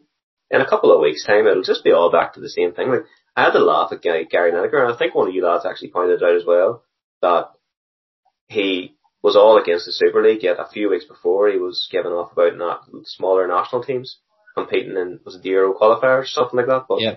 In 0.50 0.60
a 0.60 0.68
couple 0.68 0.92
of 0.92 1.00
weeks 1.00 1.24
time, 1.24 1.46
it'll 1.46 1.62
just 1.62 1.82
be 1.82 1.92
all 1.92 2.12
back 2.12 2.34
to 2.34 2.40
the 2.40 2.48
same 2.48 2.72
thing. 2.72 2.90
Like, 2.90 3.04
I 3.34 3.44
had 3.44 3.52
to 3.52 3.58
laugh 3.58 3.90
at 3.90 4.02
Gary 4.02 4.26
Lineker, 4.30 4.84
and 4.84 4.92
I 4.92 4.96
think 4.96 5.14
one 5.14 5.28
of 5.28 5.34
you 5.34 5.42
lads 5.42 5.64
actually 5.64 5.90
pointed 5.90 6.22
out 6.22 6.36
as 6.36 6.44
well 6.46 6.84
that 7.22 7.52
he 8.48 8.94
was 9.22 9.34
all 9.34 9.56
against 9.56 9.86
the 9.86 9.92
Super 9.92 10.22
League, 10.22 10.42
yet 10.42 10.58
a 10.58 10.68
few 10.70 10.90
weeks 10.90 11.06
before 11.06 11.48
he 11.48 11.56
was 11.56 11.88
giving 11.90 12.12
off 12.12 12.32
about 12.32 12.58
not 12.58 12.84
smaller 13.04 13.46
national 13.48 13.82
teams 13.82 14.18
competing 14.54 14.96
in 14.96 15.20
was 15.24 15.36
it 15.36 15.42
the 15.42 15.50
Euro 15.50 15.74
qualifiers, 15.74 16.22
or 16.22 16.26
something 16.26 16.56
like 16.58 16.66
that. 16.66 16.84
But 16.88 17.00
Yeah. 17.00 17.16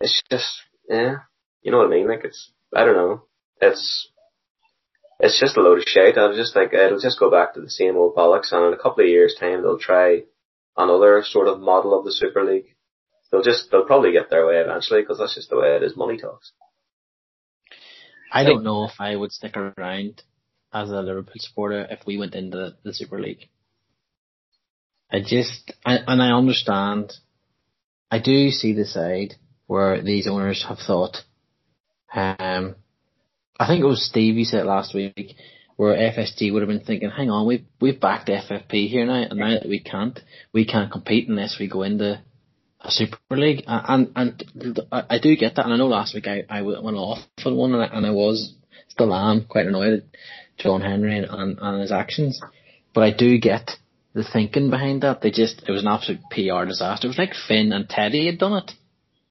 it's 0.00 0.22
just 0.30 0.62
yeah, 0.88 1.16
you 1.62 1.70
know 1.70 1.78
what 1.78 1.86
I 1.86 1.90
mean? 1.90 2.08
Like 2.08 2.24
it's 2.24 2.52
I 2.74 2.84
don't 2.84 2.96
know. 2.96 3.22
It's 3.60 4.08
it's 5.18 5.38
just 5.38 5.56
a 5.56 5.60
load 5.60 5.78
of 5.78 5.84
shit. 5.86 6.16
I 6.16 6.26
was 6.26 6.36
just 6.36 6.56
like 6.56 6.72
it'll 6.72 7.00
just 7.00 7.18
go 7.18 7.30
back 7.30 7.54
to 7.54 7.60
the 7.60 7.70
same 7.70 7.96
old 7.96 8.14
bollocks, 8.16 8.52
and 8.52 8.66
in 8.66 8.72
a 8.72 8.82
couple 8.82 9.04
of 9.04 9.10
years' 9.10 9.36
time 9.38 9.62
they'll 9.62 9.78
try 9.78 10.22
another 10.76 11.22
sort 11.24 11.48
of 11.48 11.60
model 11.60 11.98
of 11.98 12.04
the 12.04 12.12
Super 12.12 12.44
League. 12.44 12.74
They'll 13.30 13.42
just 13.42 13.70
they'll 13.70 13.84
probably 13.84 14.12
get 14.12 14.30
their 14.30 14.46
way 14.46 14.56
eventually 14.56 15.02
because 15.02 15.18
that's 15.18 15.34
just 15.34 15.50
the 15.50 15.58
way 15.58 15.76
it 15.76 15.82
is. 15.82 15.96
Money 15.96 16.18
talks. 16.18 16.52
I 18.32 18.44
don't 18.44 18.62
know 18.62 18.84
if 18.84 19.00
I 19.00 19.16
would 19.16 19.32
stick 19.32 19.56
around 19.56 20.22
as 20.72 20.88
a 20.90 21.00
Liverpool 21.02 21.34
supporter 21.38 21.86
if 21.90 22.06
we 22.06 22.16
went 22.16 22.34
into 22.34 22.56
the, 22.56 22.76
the 22.84 22.94
Super 22.94 23.20
League. 23.20 23.48
I 25.12 25.20
just, 25.20 25.72
I, 25.84 25.98
and 26.06 26.22
I 26.22 26.32
understand, 26.32 27.12
I 28.10 28.18
do 28.18 28.50
see 28.50 28.72
the 28.72 28.84
side 28.84 29.34
where 29.66 30.02
these 30.02 30.26
owners 30.26 30.64
have 30.68 30.78
thought, 30.78 31.18
um, 32.14 32.76
I 33.58 33.66
think 33.66 33.82
it 33.82 33.86
was 33.86 34.04
Steve 34.04 34.34
who 34.34 34.44
said 34.44 34.66
last 34.66 34.94
week, 34.94 35.34
where 35.76 35.96
FSG 35.96 36.52
would 36.52 36.62
have 36.62 36.68
been 36.68 36.84
thinking, 36.84 37.10
hang 37.10 37.30
on, 37.30 37.46
we've, 37.46 37.64
we've 37.80 38.00
backed 38.00 38.28
FFP 38.28 38.88
here 38.88 39.06
now, 39.06 39.26
and 39.30 39.38
now 39.38 39.50
that 39.50 39.68
we 39.68 39.80
can't, 39.80 40.18
we 40.52 40.64
can't 40.64 40.92
compete 40.92 41.28
unless 41.28 41.58
we 41.58 41.68
go 41.68 41.82
into 41.82 42.20
a 42.80 42.90
Super 42.90 43.18
League. 43.30 43.64
And, 43.66 44.12
and 44.14 44.80
I, 44.92 45.02
I 45.10 45.18
do 45.18 45.36
get 45.36 45.56
that, 45.56 45.64
and 45.64 45.74
I 45.74 45.76
know 45.76 45.86
last 45.86 46.14
week 46.14 46.26
I, 46.26 46.44
I 46.48 46.62
went 46.62 46.96
off 46.96 47.18
on 47.44 47.56
one, 47.56 47.72
and 47.74 47.82
I, 47.82 47.86
and 47.86 48.06
I 48.06 48.10
was, 48.10 48.54
still 48.88 49.14
am, 49.14 49.46
quite 49.48 49.66
annoyed 49.66 49.94
at 49.94 50.02
John 50.58 50.80
Henry 50.82 51.18
and, 51.18 51.26
and, 51.26 51.58
and 51.60 51.80
his 51.80 51.92
actions. 51.92 52.40
But 52.92 53.04
I 53.04 53.12
do 53.12 53.38
get 53.38 53.70
the 54.14 54.24
thinking 54.24 54.70
behind 54.70 55.02
that. 55.02 55.20
They 55.20 55.30
just, 55.30 55.62
it 55.66 55.70
was 55.70 55.82
an 55.82 55.88
absolute 55.88 56.20
PR 56.30 56.64
disaster. 56.66 57.06
It 57.06 57.10
was 57.10 57.18
like 57.18 57.34
Finn 57.48 57.72
and 57.72 57.88
Teddy 57.88 58.26
had 58.26 58.38
done 58.38 58.54
it. 58.54 58.72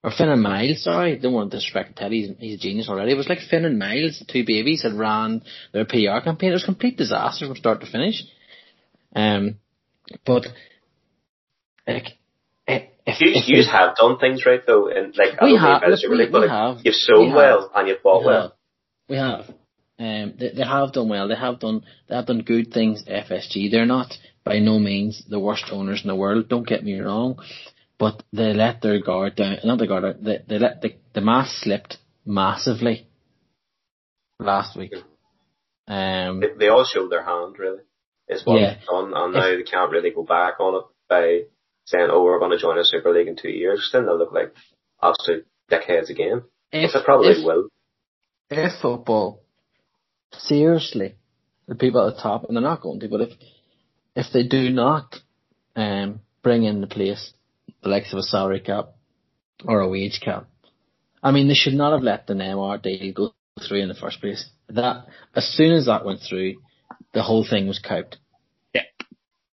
Or 0.02 0.12
Finn 0.12 0.30
and 0.30 0.42
Miles, 0.42 0.84
sorry. 0.84 1.18
Don't 1.18 1.34
want 1.34 1.52
to 1.52 1.58
disrespect 1.58 1.98
Teddy, 1.98 2.22
he's, 2.28 2.38
he's 2.40 2.56
a 2.56 2.62
genius 2.62 2.88
already. 2.88 3.12
It 3.12 3.18
was 3.18 3.28
like 3.28 3.40
Finn 3.50 3.66
and 3.66 3.78
Miles, 3.78 4.20
the 4.20 4.26
two 4.32 4.46
babies, 4.46 4.84
had 4.84 4.94
ran 4.94 5.42
their 5.74 5.84
PR 5.86 6.24
campaign. 6.24 6.52
It 6.52 6.54
was 6.54 6.64
a 6.64 6.68
complete 6.68 6.96
disaster 6.98 7.46
from 7.48 7.58
start 7.58 7.82
to 7.82 7.92
finish. 7.92 8.24
Um, 9.14 9.56
but, 10.26 10.46
like, 11.88 12.06
if, 12.68 13.20
You, 13.22 13.32
if 13.34 13.50
you 13.50 13.64
have 13.72 13.96
done 13.96 14.20
things 14.20 14.46
right 14.46 14.62
though, 14.66 14.88
and 14.88 15.16
like 15.18 15.42
We 15.42 15.58
have, 15.58 15.82
look, 15.88 16.00
we- 16.10 16.26
but 16.32 16.42
we 16.42 16.48
like, 16.48 16.50
have. 16.50 16.78
you've 16.84 16.94
sold 16.94 17.22
We 17.22 17.28
have. 17.30 17.36
well 17.36 17.72
and 17.76 17.88
you've 17.88 18.04
bought 18.04 18.22
We 18.22 18.26
well. 18.28 18.42
have. 18.44 18.52
We 19.10 19.16
have. 19.18 19.46
Um, 19.98 20.34
they, 20.40 20.52
they 20.56 20.64
have 20.64 20.94
done 20.94 21.10
well. 21.10 21.28
They 21.28 21.36
have 21.36 21.60
done 21.60 21.84
they 22.08 22.16
have 22.16 22.28
done 22.28 22.42
good 22.44 22.72
things. 22.72 23.04
FSG. 23.06 23.72
They're 23.72 23.88
not 23.88 24.14
by 24.44 24.60
no 24.60 24.80
means 24.80 25.24
the 25.30 25.40
worst 25.40 25.66
owners 25.72 26.02
in 26.02 26.08
the 26.08 26.16
world. 26.16 26.50
Don't 26.50 26.68
get 26.68 26.84
me 26.84 27.00
wrong, 27.00 27.40
but 27.98 28.24
they 28.34 28.54
let 28.54 28.82
their 28.82 29.00
guard 29.02 29.36
down. 29.36 29.58
Not 29.64 29.78
their 29.80 29.88
guard 29.88 30.04
down. 30.04 30.24
They, 30.24 30.40
they 30.48 30.60
let 30.60 30.82
the 30.82 30.96
the 31.14 31.22
mask 31.22 31.64
slipped 31.64 31.98
massively 32.26 33.08
last 34.40 34.78
week. 34.78 34.94
Um, 35.88 36.40
They, 36.40 36.48
they 36.58 36.68
all 36.70 36.86
showed 36.86 37.12
their 37.12 37.24
hand 37.24 37.58
really. 37.60 37.82
Is 38.28 38.46
what 38.46 38.62
Yeah. 38.62 38.76
they've 38.76 38.86
done, 38.86 39.14
and 39.16 39.34
now 39.34 39.42
they 39.58 39.64
can't 39.64 39.92
really 39.92 40.12
go 40.12 40.24
back 40.24 40.60
on 40.60 40.76
it 40.76 40.86
by 41.10 41.42
saying, 41.86 42.10
"Oh, 42.12 42.24
we're 42.24 42.38
going 42.40 42.52
to 42.52 42.60
join 42.60 42.78
a 42.78 42.84
Super 42.86 43.12
League 43.12 43.28
in 43.28 43.36
two 43.36 43.50
years." 43.50 43.90
Then 43.92 44.06
they'll 44.06 44.20
look 44.20 44.32
like 44.32 44.54
absolute 45.02 45.48
dickheads 45.72 46.10
again. 46.10 46.44
if 46.72 46.94
But 46.94 47.00
they 47.00 47.06
probably 47.06 47.32
if, 47.32 47.44
will. 47.46 47.70
if 48.52 48.72
football, 48.82 49.42
seriously, 50.32 51.16
the 51.68 51.74
people 51.76 52.08
at 52.08 52.16
the 52.16 52.22
top, 52.22 52.44
and 52.44 52.56
they're 52.56 52.62
not 52.62 52.82
going 52.82 53.00
to, 53.00 53.08
but 53.10 53.22
if 53.22 53.30
if 54.16 54.28
they 54.34 54.44
do 54.44 54.70
not 54.70 55.16
um, 55.76 56.22
bring 56.44 56.64
in 56.64 56.82
the 56.82 56.88
place 56.88 57.34
the 57.82 57.90
likes 57.90 58.12
of 58.12 58.20
a 58.20 58.24
salary 58.24 58.60
cap 58.60 58.90
or 59.66 59.80
a 59.80 59.88
wage 59.88 60.20
cap, 60.24 60.48
I 61.22 61.32
mean, 61.32 61.48
they 61.48 61.54
should 61.54 61.74
not 61.74 61.94
have 61.94 62.04
let 62.04 62.28
the 62.28 62.34
Neymar 62.34 62.82
deal 62.82 63.14
go 63.14 63.34
through 63.68 63.82
in 63.82 63.90
the 63.90 63.96
first 63.96 64.22
place. 64.22 64.50
That 64.70 65.06
as 65.36 65.46
soon 65.48 65.74
as 65.74 65.86
that 65.88 66.06
went 66.06 66.22
through, 66.22 66.56
the 67.14 67.24
whole 67.24 67.46
thing 67.48 67.68
was 67.68 67.80
coped. 67.80 68.18
Yeah. 68.74 68.84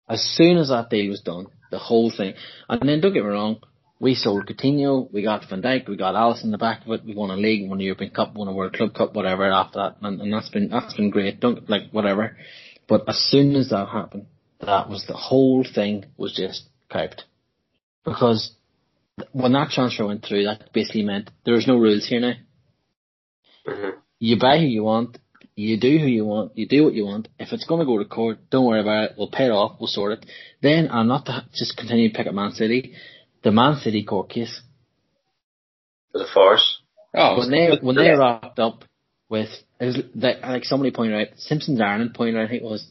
As 0.09 0.23
soon 0.23 0.59
as 0.59 0.69
that 0.69 0.91
deal 0.91 1.11
was 1.11 1.23
done, 1.23 1.47
the 1.71 1.79
whole 1.79 2.11
thing. 2.11 2.35
And 2.69 2.89
then 2.89 3.01
don't 3.01 3.13
get 3.13 3.25
me 3.25 3.31
wrong, 3.31 3.61
we 3.99 4.15
sold 4.15 4.47
Coutinho, 4.47 5.11
we 5.13 5.23
got 5.23 5.49
Van 5.49 5.63
Dijk, 5.63 5.89
we 5.89 5.97
got 5.97 6.15
Alisson 6.15 6.45
in 6.45 6.51
the 6.51 6.59
back 6.59 6.85
of 6.85 6.93
it, 6.93 7.05
we 7.05 7.15
won 7.15 7.31
a 7.31 7.37
league, 7.37 7.69
won 7.69 7.81
a 7.81 7.85
European 7.85 8.11
Cup, 8.11 8.35
won 8.35 8.49
a 8.49 8.53
World 8.53 8.75
Club 8.75 8.95
Cup, 8.95 9.15
whatever 9.15 9.51
after 9.51 9.79
that, 9.79 9.97
and, 10.03 10.21
and 10.21 10.33
that's 10.33 10.51
been 10.51 10.69
that's 10.69 10.95
been 10.95 11.11
great. 11.11 11.41
Don't 11.41 11.69
like 11.69 11.91
whatever. 11.93 12.37
But 12.89 13.09
as 13.09 13.19
soon 13.19 13.57
as 13.57 13.71
that 13.71 13.89
happened, 13.89 14.27
that 14.61 14.89
was 14.89 15.05
the 15.07 15.15
whole 15.15 15.65
thing 15.65 16.07
was 16.17 16.35
just 16.35 16.69
coped. 16.91 17.25
Because 18.05 18.53
when 19.33 19.53
that 19.53 19.71
transfer 19.71 20.07
went 20.07 20.25
through, 20.25 20.45
that 20.45 20.73
basically 20.73 21.03
meant 21.03 21.31
there's 21.45 21.67
no 21.67 21.77
rules 21.77 22.07
here 22.07 22.21
now. 22.21 22.35
Mm-hmm. 23.67 23.99
You 24.19 24.39
buy 24.39 24.59
who 24.59 24.67
you 24.67 24.85
want, 24.85 25.19
you 25.57 25.79
do 25.79 25.99
who 25.99 26.07
you 26.07 26.25
want, 26.25 26.57
you 26.57 26.69
do 26.69 26.85
what 26.85 26.95
you 26.95 27.05
want. 27.05 27.29
If 27.39 27.53
it's 27.53 27.67
going 27.67 27.81
to 27.81 27.87
go 27.87 27.99
to 27.99 28.05
court, 28.05 28.39
don't 28.51 28.67
worry 28.67 28.81
about 28.81 29.05
it. 29.05 29.13
We'll 29.19 29.31
pay 29.31 29.47
it 29.47 29.51
off. 29.51 29.77
We'll 29.81 29.89
sort 29.89 30.13
it. 30.13 30.27
Then, 30.63 30.89
I'm 30.91 31.09
not 31.09 31.27
to 31.27 31.45
just 31.55 31.77
continue 31.77 32.11
to 32.11 32.17
pick 32.17 32.27
up 32.27 32.35
Man 32.35 32.53
City, 32.53 32.95
the 33.43 33.53
Man 33.53 33.77
City 33.77 34.05
court 34.05 34.31
case. 34.31 34.61
It 36.15 36.19
was 36.19 36.29
a 36.29 36.33
farce. 36.33 36.81
Oh, 37.15 37.39
When 37.39 37.51
they 37.51 37.71
when 37.81 37.97
they 37.97 38.11
wrapped 38.11 38.59
up 38.59 38.85
with 39.31 39.49
it 39.81 39.85
was 39.85 39.99
like, 40.15 40.43
like 40.43 40.65
somebody 40.65 40.91
pointed 40.91 41.29
out, 41.29 41.39
Simpsons 41.39 41.81
Ireland 41.81 42.15
pointed 42.15 42.37
out, 42.37 42.45
I 42.45 42.49
think 42.49 42.63
it 42.63 42.67
was 42.67 42.87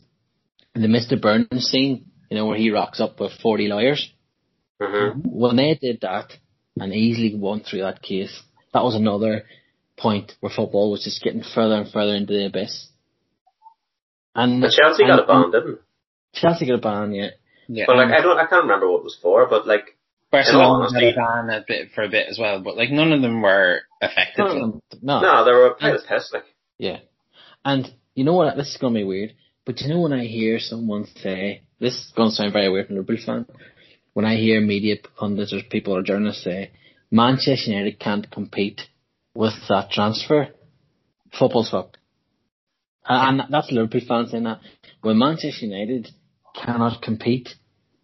the 0.83 0.87
Mr. 0.87 1.19
Burns 1.19 1.65
scene, 1.65 2.11
you 2.29 2.37
know, 2.37 2.45
where 2.47 2.57
he 2.57 2.71
rocks 2.71 2.99
up 2.99 3.19
with 3.19 3.31
forty 3.41 3.67
lawyers. 3.67 4.11
Mm-hmm. 4.81 5.19
When 5.23 5.55
they 5.55 5.77
did 5.79 6.01
that 6.01 6.33
and 6.79 6.93
easily 6.93 7.35
won 7.35 7.61
through 7.61 7.81
that 7.81 8.01
case, 8.01 8.41
that 8.73 8.83
was 8.83 8.95
another 8.95 9.43
point 9.97 10.33
where 10.41 10.51
football 10.53 10.91
was 10.91 11.03
just 11.03 11.23
getting 11.23 11.43
further 11.43 11.75
and 11.75 11.91
further 11.91 12.13
into 12.13 12.33
the 12.33 12.47
abyss. 12.47 12.89
And 14.35 14.61
But 14.61 14.71
Chelsea 14.71 15.07
got 15.07 15.23
a 15.23 15.25
ban, 15.25 15.51
didn't? 15.51 15.79
Chelsea 16.33 16.67
got 16.67 16.75
a 16.75 16.81
ban, 16.81 17.13
yeah. 17.13 17.29
yeah. 17.69 17.85
But 17.87 17.95
like 17.95 18.11
I 18.11 18.21
don't, 18.21 18.37
I 18.37 18.45
can't 18.47 18.63
remember 18.63 18.91
what 18.91 18.99
it 18.99 19.03
was 19.05 19.17
for. 19.21 19.47
But 19.47 19.65
like, 19.65 19.97
Barcelona 20.29 20.89
in 20.89 20.93
had 20.95 21.03
a 21.03 21.15
ban 21.15 21.49
a 21.49 21.65
bit 21.65 21.91
for 21.95 22.03
a 22.03 22.09
bit 22.09 22.27
as 22.27 22.37
well, 22.37 22.59
but 22.61 22.75
like 22.75 22.91
none 22.91 23.13
of 23.13 23.21
them 23.21 23.41
were 23.41 23.81
effective. 24.01 24.45
None 24.45 24.59
them- 24.59 24.81
no, 25.01 25.21
no, 25.21 25.45
they 25.45 25.51
were 25.51 25.67
a 25.67 25.75
pile 25.75 25.95
of 25.95 26.05
piss. 26.05 26.31
Like, 26.33 26.43
Yeah. 26.77 26.99
And 27.63 27.89
you 28.13 28.25
know 28.25 28.33
what? 28.33 28.57
This 28.57 28.71
is 28.71 28.77
going 28.77 28.93
to 28.93 28.99
be 28.99 29.03
weird. 29.05 29.33
But 29.65 29.81
you 29.81 29.89
know 29.89 30.01
when 30.01 30.13
I 30.13 30.25
hear 30.25 30.59
someone 30.59 31.07
say, 31.21 31.63
this 31.79 31.93
is 31.93 32.13
going 32.15 32.29
to 32.29 32.35
sound 32.35 32.53
very 32.53 32.69
weird 32.69 32.87
from 32.87 32.97
a 32.97 32.99
Liverpool 32.99 33.25
fan, 33.25 33.45
when 34.13 34.25
I 34.25 34.35
hear 34.35 34.61
media 34.61 34.95
pundits 35.17 35.53
or 35.53 35.61
people 35.69 35.95
or 35.97 36.03
journalists 36.03 36.43
say, 36.43 36.71
Manchester 37.11 37.71
United 37.71 37.99
can't 37.99 38.29
compete 38.29 38.81
with 39.33 39.53
that 39.69 39.89
transfer, 39.89 40.49
football's 41.37 41.71
fucked. 41.71 41.97
And, 43.07 43.41
that's 43.49 43.71
Liverpool 43.71 44.01
fans 44.07 44.31
saying 44.31 44.43
that. 44.43 44.61
When 45.01 45.17
Manchester 45.17 45.65
United 45.65 46.09
cannot 46.55 47.01
compete, 47.01 47.49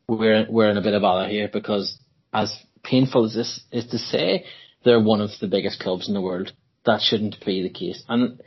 we're, 0.07 0.45
we're 0.49 0.69
in 0.69 0.77
a 0.77 0.81
bit 0.81 0.93
of 0.93 1.01
bother 1.01 1.29
here 1.29 1.49
because 1.51 1.97
as 2.33 2.55
painful 2.83 3.25
as 3.25 3.33
this 3.33 3.61
is 3.71 3.87
to 3.87 3.97
say, 3.97 4.45
they're 4.83 4.99
one 4.99 5.21
of 5.21 5.29
the 5.39 5.47
biggest 5.47 5.79
clubs 5.79 6.07
in 6.07 6.13
the 6.13 6.21
world. 6.21 6.51
That 6.85 7.01
shouldn't 7.01 7.43
be 7.45 7.61
the 7.61 7.69
case. 7.69 8.03
And 8.09 8.41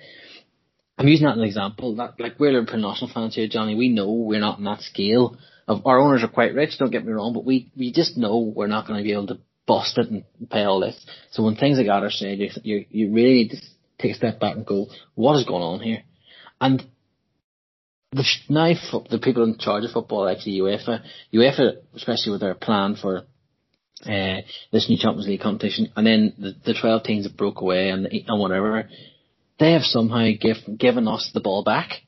I'm 0.96 1.09
using 1.09 1.26
that 1.26 1.33
as 1.33 1.38
an 1.38 1.44
example. 1.44 1.96
That 1.96 2.18
like 2.18 2.38
we're 2.38 2.52
Liverpool 2.52 2.80
national 2.80 3.11
fans 3.12 3.35
here, 3.35 3.48
Johnny. 3.48 3.74
We 3.74 3.88
know 3.88 4.12
we're 4.12 4.40
not 4.40 4.59
on 4.59 4.64
that 4.64 4.80
scale. 4.80 5.37
Of 5.66 5.87
our 5.87 5.98
owners 5.98 6.22
are 6.22 6.28
quite 6.28 6.54
rich. 6.54 6.78
Don't 6.78 6.92
get 6.92 7.04
me 7.04 7.12
wrong, 7.12 7.33
but 7.33 7.44
we 7.44 7.72
we 7.76 7.92
just 7.92 8.16
know 8.16 8.38
we're 8.38 8.66
not 8.66 8.87
going 8.87 8.98
to 8.98 9.04
be 9.04 9.12
able 9.12 9.28
to 9.28 9.38
bust 9.66 9.98
it 9.98 10.11
and 10.11 10.24
pay 10.50 10.64
all 10.64 10.80
this. 10.80 11.04
So 11.33 11.42
when 11.42 11.57
things 11.57 11.78
like 11.78 11.87
that 11.87 12.04
are 12.04 12.11
said, 12.11 12.38
you 12.38 12.50
you, 12.62 12.87
you 12.90 13.12
really 13.12 13.35
need 13.35 13.50
to 13.50 13.57
take 13.98 14.12
a 14.12 14.14
step 14.14 14.38
back 14.38 14.57
and 14.57 14.66
go, 14.66 14.87
what 15.14 15.37
is 15.37 15.46
going 15.46 15.62
on 15.62 15.80
here? 15.80 16.02
And 16.61 16.87
the 18.12 18.24
now 18.48 18.72
the 19.11 19.18
people 19.18 19.42
in 19.42 19.59
charge 19.59 19.85
of 19.85 19.90
football, 19.90 20.28
actually 20.28 20.59
UEFA, 20.59 21.02
UEFA, 21.33 21.78
especially 21.94 22.33
with 22.33 22.40
their 22.40 22.54
plan 22.54 22.96
for 23.00 23.24
uh, 24.07 24.40
this 24.70 24.88
new 24.88 24.98
Champions 24.98 25.26
League 25.26 25.40
competition, 25.40 25.88
and 25.96 26.07
then 26.07 26.35
the, 26.38 26.54
the 26.64 26.78
12 26.78 27.02
teams 27.02 27.24
that 27.24 27.37
broke 27.37 27.61
away 27.61 27.88
and, 27.88 28.07
and 28.07 28.40
whatever, 28.40 28.88
they 29.58 29.72
have 29.72 29.82
somehow 29.82 30.28
give, 30.40 30.56
given 30.78 31.08
us 31.08 31.30
the 31.32 31.40
ball 31.40 31.62
back. 31.62 32.02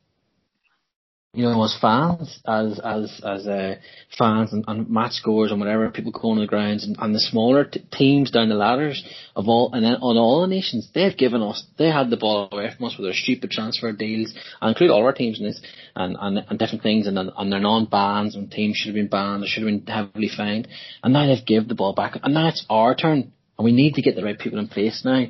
You 1.32 1.42
know, 1.42 1.62
as 1.64 1.76
fans, 1.78 2.40
as 2.46 2.80
as 2.82 3.20
as 3.22 3.46
uh, 3.46 3.74
fans 4.18 4.54
and, 4.54 4.64
and 4.66 4.88
match 4.88 5.12
scores 5.12 5.50
and 5.50 5.60
whatever, 5.60 5.90
people 5.90 6.10
going 6.10 6.36
to 6.36 6.40
the 6.40 6.46
grounds 6.46 6.82
and, 6.82 6.96
and 6.98 7.14
the 7.14 7.20
smaller 7.20 7.66
t- 7.66 7.84
teams 7.92 8.30
down 8.30 8.48
the 8.48 8.54
ladders 8.54 9.04
of 9.34 9.46
all 9.46 9.70
and 9.74 9.84
then 9.84 9.96
on 9.96 10.16
all 10.16 10.40
the 10.40 10.46
nations, 10.46 10.88
they've 10.94 11.14
given 11.14 11.42
us, 11.42 11.62
they 11.76 11.90
had 11.90 12.08
the 12.08 12.16
ball 12.16 12.48
away 12.50 12.70
from 12.74 12.86
us 12.86 12.96
with 12.96 13.06
their 13.06 13.12
stupid 13.12 13.50
transfer 13.50 13.92
deals, 13.92 14.32
and 14.62 14.70
include 14.70 14.90
all 14.90 15.04
our 15.04 15.12
teams 15.12 15.38
in 15.38 15.44
this 15.44 15.60
and 15.94 16.16
and, 16.18 16.38
and 16.48 16.58
different 16.58 16.82
things, 16.82 17.06
and 17.06 17.18
and 17.18 17.52
their 17.52 17.60
non-bans 17.60 18.34
and 18.34 18.50
teams 18.50 18.78
should 18.78 18.88
have 18.88 18.94
been 18.94 19.08
banned, 19.08 19.44
or 19.44 19.46
should 19.46 19.62
have 19.62 19.84
been 19.84 19.94
heavily 19.94 20.30
fined, 20.34 20.68
and 21.02 21.12
now 21.12 21.26
they've 21.26 21.44
given 21.44 21.68
the 21.68 21.74
ball 21.74 21.92
back, 21.92 22.18
and 22.22 22.32
now 22.32 22.48
it's 22.48 22.64
our 22.70 22.94
turn, 22.94 23.30
and 23.58 23.64
we 23.64 23.72
need 23.72 23.92
to 23.92 24.00
get 24.02 24.16
the 24.16 24.24
right 24.24 24.38
people 24.38 24.58
in 24.58 24.68
place 24.68 25.02
now. 25.04 25.26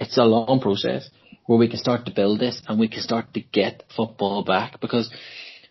It's 0.00 0.16
a 0.16 0.24
long 0.24 0.60
process 0.60 1.10
where 1.52 1.58
we 1.58 1.68
can 1.68 1.78
start 1.78 2.06
to 2.06 2.14
build 2.14 2.40
this 2.40 2.62
and 2.66 2.80
we 2.80 2.88
can 2.88 3.02
start 3.02 3.34
to 3.34 3.40
get 3.40 3.82
football 3.94 4.42
back 4.42 4.80
because 4.80 5.12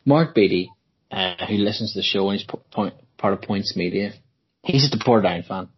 Mark 0.06 0.36
Beatty, 0.36 0.70
uh, 1.10 1.44
who 1.48 1.56
listens 1.56 1.94
to 1.94 2.00
the 2.00 2.04
show 2.04 2.30
and 2.30 2.40
he's 2.40 2.48
point, 2.72 2.94
part 3.18 3.34
of 3.34 3.42
Points 3.42 3.76
Media, 3.76 4.12
he's 4.62 4.84
just 4.84 4.94
a 4.94 5.04
Portadown 5.04 5.44
fan. 5.44 5.70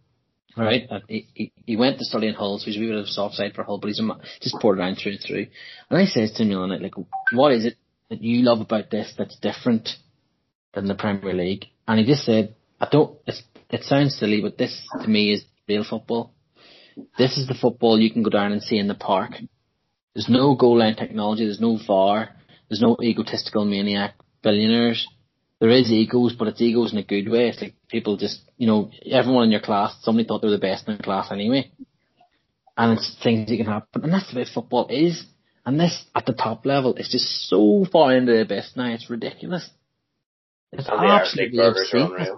Right? 0.58 0.84
And 0.90 1.04
he, 1.08 1.30
he, 1.34 1.52
he 1.66 1.78
went 1.78 2.00
to 2.00 2.06
study 2.06 2.28
in 2.28 2.34
Hull, 2.34 2.60
so 2.60 2.66
he's 2.66 2.76
a 2.76 2.82
wee 2.82 2.88
bit 2.88 2.98
of 2.98 3.06
a 3.06 3.08
soft 3.08 3.36
side 3.36 3.54
for 3.56 3.64
Hull, 3.64 3.78
but 3.78 3.88
he's 3.88 4.02
a, 4.02 4.10
just 4.42 4.58
Portadown 4.62 5.02
through 5.02 5.14
and 5.14 5.22
through. 5.26 5.48
And 5.90 5.98
I 5.98 6.04
says 6.04 6.34
to 6.34 6.44
him 6.44 6.60
on 6.60 6.72
it, 6.72 6.82
like, 6.82 6.96
what 7.32 7.54
is 7.54 7.66
it 7.66 7.78
that 8.10 8.22
you 8.22 8.44
love 8.44 8.60
about 8.60 8.92
this 8.92 9.14
that's 9.18 9.40
different 9.40 9.88
than 10.74 10.90
the 10.90 10.96
Premier 10.96 11.34
League? 11.34 11.68
And 11.88 11.98
he 11.98 12.06
just 12.06 12.26
said, 12.26 12.56
I 12.82 12.90
don't, 12.92 13.18
it's, 13.26 13.42
it 13.70 13.84
sounds 13.84 14.18
silly, 14.18 14.42
but 14.42 14.58
this 14.58 14.86
to 15.02 15.08
me 15.08 15.32
is 15.32 15.46
real 15.66 15.86
football. 15.90 16.34
This 17.18 17.38
is 17.38 17.48
the 17.48 17.56
football 17.56 17.98
you 17.98 18.12
can 18.12 18.22
go 18.22 18.30
down 18.30 18.52
and 18.52 18.62
see 18.62 18.78
in 18.78 18.90
the 18.90 18.96
park. 18.96 19.32
There's 20.14 20.30
no 20.30 20.56
goal 20.56 20.80
line 20.80 20.96
technology. 20.96 21.46
There's 21.46 21.60
no 21.60 21.80
VAR. 21.86 22.30
There's 22.70 22.82
no 22.82 22.98
egotistical 23.02 23.66
maniac 23.66 24.16
billionaires. 24.42 25.08
There 25.60 25.70
is 25.70 25.92
egos, 25.92 26.34
but 26.34 26.50
it's 26.50 26.62
egos 26.62 26.92
in 26.92 27.00
a 27.00 27.04
good 27.04 27.30
way. 27.30 27.48
It's 27.48 27.62
like 27.62 27.76
people 27.90 28.18
just, 28.18 28.42
you 28.58 28.68
know, 28.68 28.92
everyone 29.10 29.46
in 29.46 29.52
your 29.52 29.62
class, 29.62 29.96
somebody 30.02 30.28
thought 30.28 30.42
they 30.42 30.48
were 30.48 30.58
the 30.58 30.60
best 30.60 30.88
in 30.88 30.98
the 30.98 31.04
class 31.04 31.32
anyway. 31.32 31.72
And 32.76 32.98
it's 32.98 33.16
things 33.24 33.50
that 33.50 33.58
can 33.58 33.66
happen. 33.66 34.04
And 34.04 34.14
that's 34.14 34.32
the 34.32 34.40
way 34.40 34.46
football 34.52 34.88
is. 34.90 35.26
And 35.66 35.80
this, 35.80 36.04
at 36.14 36.26
the 36.26 36.34
top 36.34 36.66
level, 36.66 36.96
is 36.96 37.10
just 37.10 37.48
so 37.48 37.86
far 37.90 38.16
into 38.16 38.34
the 38.34 38.42
abyss 38.42 38.74
now, 38.76 38.94
it's 38.94 39.10
ridiculous. 39.10 39.70
It's 40.74 40.90
and 40.90 41.10
absolutely 41.10 41.60
League 41.60 42.30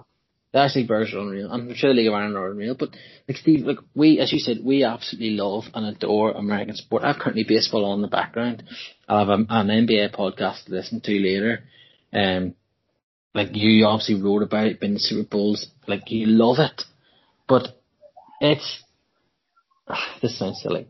The 0.52 0.84
burgers 0.88 1.12
are 1.12 1.18
unreal. 1.18 1.52
I'm 1.52 1.74
sure 1.74 1.90
the 1.90 1.96
League 1.96 2.08
of 2.08 2.14
Ireland 2.14 2.36
are 2.36 2.50
unreal. 2.50 2.76
But 2.78 2.90
like 3.28 3.36
Steve, 3.36 3.66
like 3.66 3.78
we, 3.94 4.20
as 4.20 4.32
you 4.32 4.38
said, 4.38 4.58
we 4.64 4.84
absolutely 4.84 5.30
love 5.32 5.64
and 5.74 5.86
adore 5.86 6.30
American 6.30 6.76
sport. 6.76 7.04
I've 7.04 7.18
currently 7.18 7.44
baseball 7.46 7.84
on 7.84 8.00
the 8.00 8.08
background. 8.08 8.62
I'll 9.08 9.18
have 9.18 9.28
a, 9.28 9.44
an 9.50 9.68
NBA 9.68 10.16
podcast 10.16 10.64
to 10.64 10.72
listen 10.72 11.00
to 11.02 11.12
later. 11.12 11.64
Um, 12.12 12.54
like 13.34 13.50
you 13.52 13.84
obviously 13.84 14.22
wrote 14.22 14.42
about 14.42 14.66
it, 14.66 14.80
been 14.80 14.98
Super 14.98 15.28
Bowls. 15.28 15.66
Like 15.86 16.10
you 16.10 16.26
love 16.26 16.56
it, 16.58 16.82
but 17.46 17.78
it's 18.40 18.82
this 20.22 20.38
sounds 20.38 20.62
silly. 20.62 20.86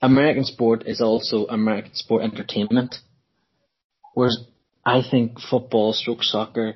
American 0.00 0.44
sport 0.44 0.84
is 0.86 1.00
also 1.00 1.46
American 1.46 1.94
sport 1.94 2.22
entertainment, 2.22 2.96
whereas 4.14 4.38
I 4.84 5.02
think 5.08 5.38
football, 5.40 5.92
stroke 5.92 6.22
soccer, 6.22 6.74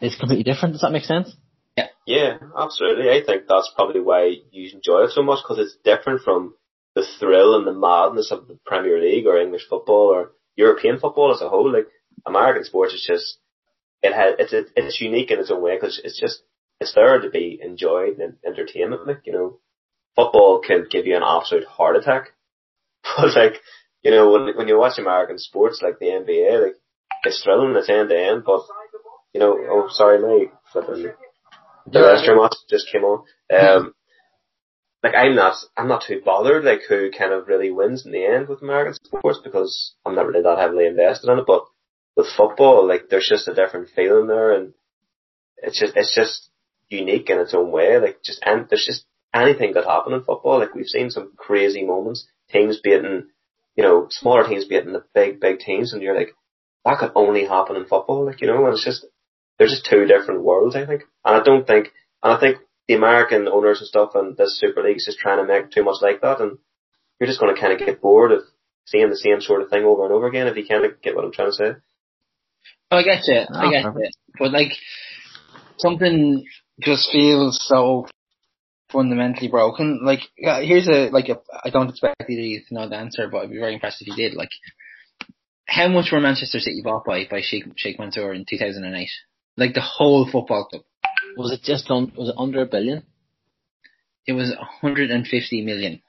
is 0.00 0.16
completely 0.16 0.44
different. 0.44 0.74
Does 0.74 0.82
that 0.82 0.92
make 0.92 1.04
sense? 1.04 1.34
Yeah, 1.76 1.88
Yeah, 2.06 2.36
absolutely. 2.56 3.10
I 3.10 3.22
think 3.24 3.44
that's 3.48 3.72
probably 3.74 4.00
why 4.00 4.36
you 4.50 4.70
enjoy 4.72 5.04
it 5.04 5.10
so 5.10 5.22
much 5.22 5.40
because 5.42 5.58
it's 5.58 5.76
different 5.84 6.22
from 6.22 6.54
the 6.94 7.04
thrill 7.18 7.56
and 7.56 7.66
the 7.66 7.72
madness 7.72 8.30
of 8.30 8.46
the 8.46 8.58
Premier 8.64 9.00
League 9.00 9.26
or 9.26 9.40
English 9.40 9.66
football 9.68 10.08
or 10.14 10.32
European 10.56 10.98
football 11.00 11.32
as 11.32 11.40
a 11.40 11.48
whole. 11.48 11.72
Like 11.72 11.88
American 12.26 12.64
sports 12.64 12.94
is 12.94 13.04
just 13.06 13.38
it 14.02 14.12
has 14.12 14.34
it's 14.38 14.70
it's 14.76 15.00
unique 15.00 15.30
in 15.30 15.40
its 15.40 15.50
own 15.50 15.62
way 15.62 15.76
because 15.76 16.00
it's 16.02 16.20
just 16.20 16.42
it's 16.80 16.94
there 16.94 17.20
to 17.20 17.30
be 17.30 17.58
enjoyed 17.62 18.18
and 18.18 18.36
entertainment. 18.46 19.06
Like 19.06 19.22
you 19.24 19.32
know, 19.32 19.58
football 20.14 20.60
can 20.60 20.86
give 20.90 21.06
you 21.06 21.16
an 21.16 21.22
absolute 21.24 21.66
heart 21.66 21.96
attack, 21.96 22.32
but 23.16 23.34
like 23.34 23.60
you 24.02 24.10
know 24.10 24.30
when 24.30 24.56
when 24.56 24.68
you 24.68 24.78
watch 24.78 24.98
American 24.98 25.38
sports 25.38 25.80
like 25.82 25.98
the 25.98 26.06
NBA, 26.06 26.62
like 26.62 26.76
it's 27.24 27.42
thrilling, 27.42 27.74
it's 27.76 27.88
end 27.88 28.10
to 28.10 28.18
end, 28.18 28.44
but 28.44 28.60
you 29.34 29.40
know, 29.40 29.58
oh 29.68 29.88
sorry, 29.90 30.20
my 30.20 30.46
flipping 30.72 31.12
the 31.86 31.98
restroom 31.98 32.38
watch 32.38 32.54
just 32.70 32.88
came 32.90 33.02
on. 33.02 33.24
Um, 33.52 33.94
like 35.02 35.14
I'm 35.14 35.34
not, 35.34 35.56
I'm 35.76 35.88
not 35.88 36.04
too 36.06 36.22
bothered 36.24 36.64
like 36.64 36.80
who 36.88 37.10
kind 37.10 37.32
of 37.32 37.46
really 37.46 37.70
wins 37.70 38.06
in 38.06 38.12
the 38.12 38.24
end 38.24 38.48
with 38.48 38.62
American 38.62 38.94
sports 38.94 39.40
because 39.44 39.94
I'm 40.06 40.14
not 40.14 40.26
really 40.26 40.42
that 40.42 40.58
heavily 40.58 40.86
invested 40.86 41.30
in 41.30 41.40
it. 41.40 41.44
But 41.46 41.64
with 42.16 42.26
football, 42.34 42.88
like 42.88 43.08
there's 43.10 43.28
just 43.28 43.48
a 43.48 43.54
different 43.54 43.90
feeling 43.94 44.28
there, 44.28 44.52
and 44.54 44.72
it's 45.58 45.78
just 45.78 45.94
it's 45.96 46.14
just 46.14 46.48
unique 46.88 47.28
in 47.28 47.38
its 47.38 47.52
own 47.54 47.70
way. 47.70 47.98
Like 47.98 48.22
just 48.24 48.42
and 48.46 48.66
there's 48.70 48.86
just 48.86 49.04
anything 49.34 49.74
could 49.74 49.84
happen 49.84 50.14
in 50.14 50.22
football. 50.22 50.60
Like 50.60 50.74
we've 50.74 50.86
seen 50.86 51.10
some 51.10 51.32
crazy 51.36 51.84
moments, 51.84 52.26
teams 52.50 52.80
beating, 52.82 53.28
you 53.76 53.82
know, 53.82 54.06
smaller 54.10 54.48
teams 54.48 54.64
beating 54.64 54.92
the 54.92 55.04
big 55.14 55.38
big 55.38 55.58
teams, 55.58 55.92
and 55.92 56.02
you're 56.02 56.16
like, 56.16 56.34
that 56.86 56.98
could 56.98 57.12
only 57.14 57.44
happen 57.44 57.76
in 57.76 57.84
football. 57.84 58.24
Like 58.24 58.40
you 58.40 58.46
know, 58.46 58.64
and 58.64 58.74
it's 58.74 58.84
just 58.84 59.04
there's 59.58 59.70
just 59.70 59.86
two 59.88 60.06
different 60.06 60.42
worlds. 60.42 60.76
I 60.76 60.86
think, 60.86 61.02
and 61.24 61.36
I 61.36 61.42
don't 61.42 61.66
think, 61.66 61.88
and 62.22 62.32
I 62.32 62.40
think 62.40 62.58
the 62.88 62.94
American 62.94 63.48
owners 63.48 63.80
and 63.80 63.88
stuff 63.88 64.10
and 64.14 64.36
this 64.36 64.58
Super 64.58 64.82
League 64.82 64.96
is 64.96 65.06
just 65.06 65.18
trying 65.18 65.38
to 65.38 65.46
make 65.46 65.70
too 65.70 65.84
much 65.84 66.02
like 66.02 66.20
that, 66.20 66.40
and 66.40 66.58
you're 67.18 67.28
just 67.28 67.40
going 67.40 67.54
to 67.54 67.60
kind 67.60 67.72
of 67.72 67.78
get 67.78 68.00
bored 68.00 68.32
of 68.32 68.42
seeing 68.86 69.08
the 69.10 69.16
same 69.16 69.40
sort 69.40 69.62
of 69.62 69.70
thing 69.70 69.84
over 69.84 70.04
and 70.04 70.12
over 70.12 70.26
again. 70.26 70.46
If 70.46 70.56
you 70.56 70.66
kind 70.66 70.84
of 70.84 71.00
get 71.00 71.14
what 71.14 71.24
I'm 71.24 71.32
trying 71.32 71.50
to 71.50 71.54
say. 71.54 71.72
Oh, 72.90 72.98
I 72.98 73.02
get 73.02 73.22
it. 73.26 73.48
I 73.52 73.66
ah, 73.66 73.70
get 73.70 73.84
oh, 73.86 73.94
it. 73.98 74.14
But 74.38 74.52
like 74.52 74.72
something 75.78 76.44
just 76.80 77.10
feels 77.10 77.58
so 77.62 78.06
fundamentally 78.90 79.48
broken. 79.48 80.00
Like, 80.04 80.20
here's 80.36 80.88
a 80.88 81.10
like 81.10 81.28
a. 81.28 81.38
I 81.64 81.70
don't 81.70 81.90
expect 81.90 82.24
you 82.28 82.60
to 82.68 82.74
know 82.74 82.88
the 82.88 82.96
answer, 82.96 83.28
but 83.30 83.38
I'd 83.38 83.50
be 83.50 83.58
very 83.58 83.74
impressed 83.74 84.02
if 84.02 84.08
you 84.08 84.16
did. 84.16 84.34
Like, 84.34 84.50
how 85.66 85.88
much 85.88 86.10
were 86.12 86.20
Manchester 86.20 86.60
City 86.60 86.82
bought 86.82 87.04
by 87.04 87.26
by 87.30 87.40
Sheikh 87.42 87.64
Sheikh 87.76 87.98
Mansour 87.98 88.32
in 88.32 88.44
2008? 88.48 89.08
Like 89.56 89.74
the 89.74 89.80
whole 89.80 90.28
football 90.30 90.66
club. 90.66 90.82
Was 91.36 91.52
it 91.52 91.62
just 91.62 91.90
on? 91.90 92.12
Was 92.16 92.28
it 92.28 92.34
under 92.38 92.62
a 92.62 92.66
billion? 92.66 93.04
It 94.26 94.32
was 94.32 94.50
150 94.50 95.64
million. 95.64 96.00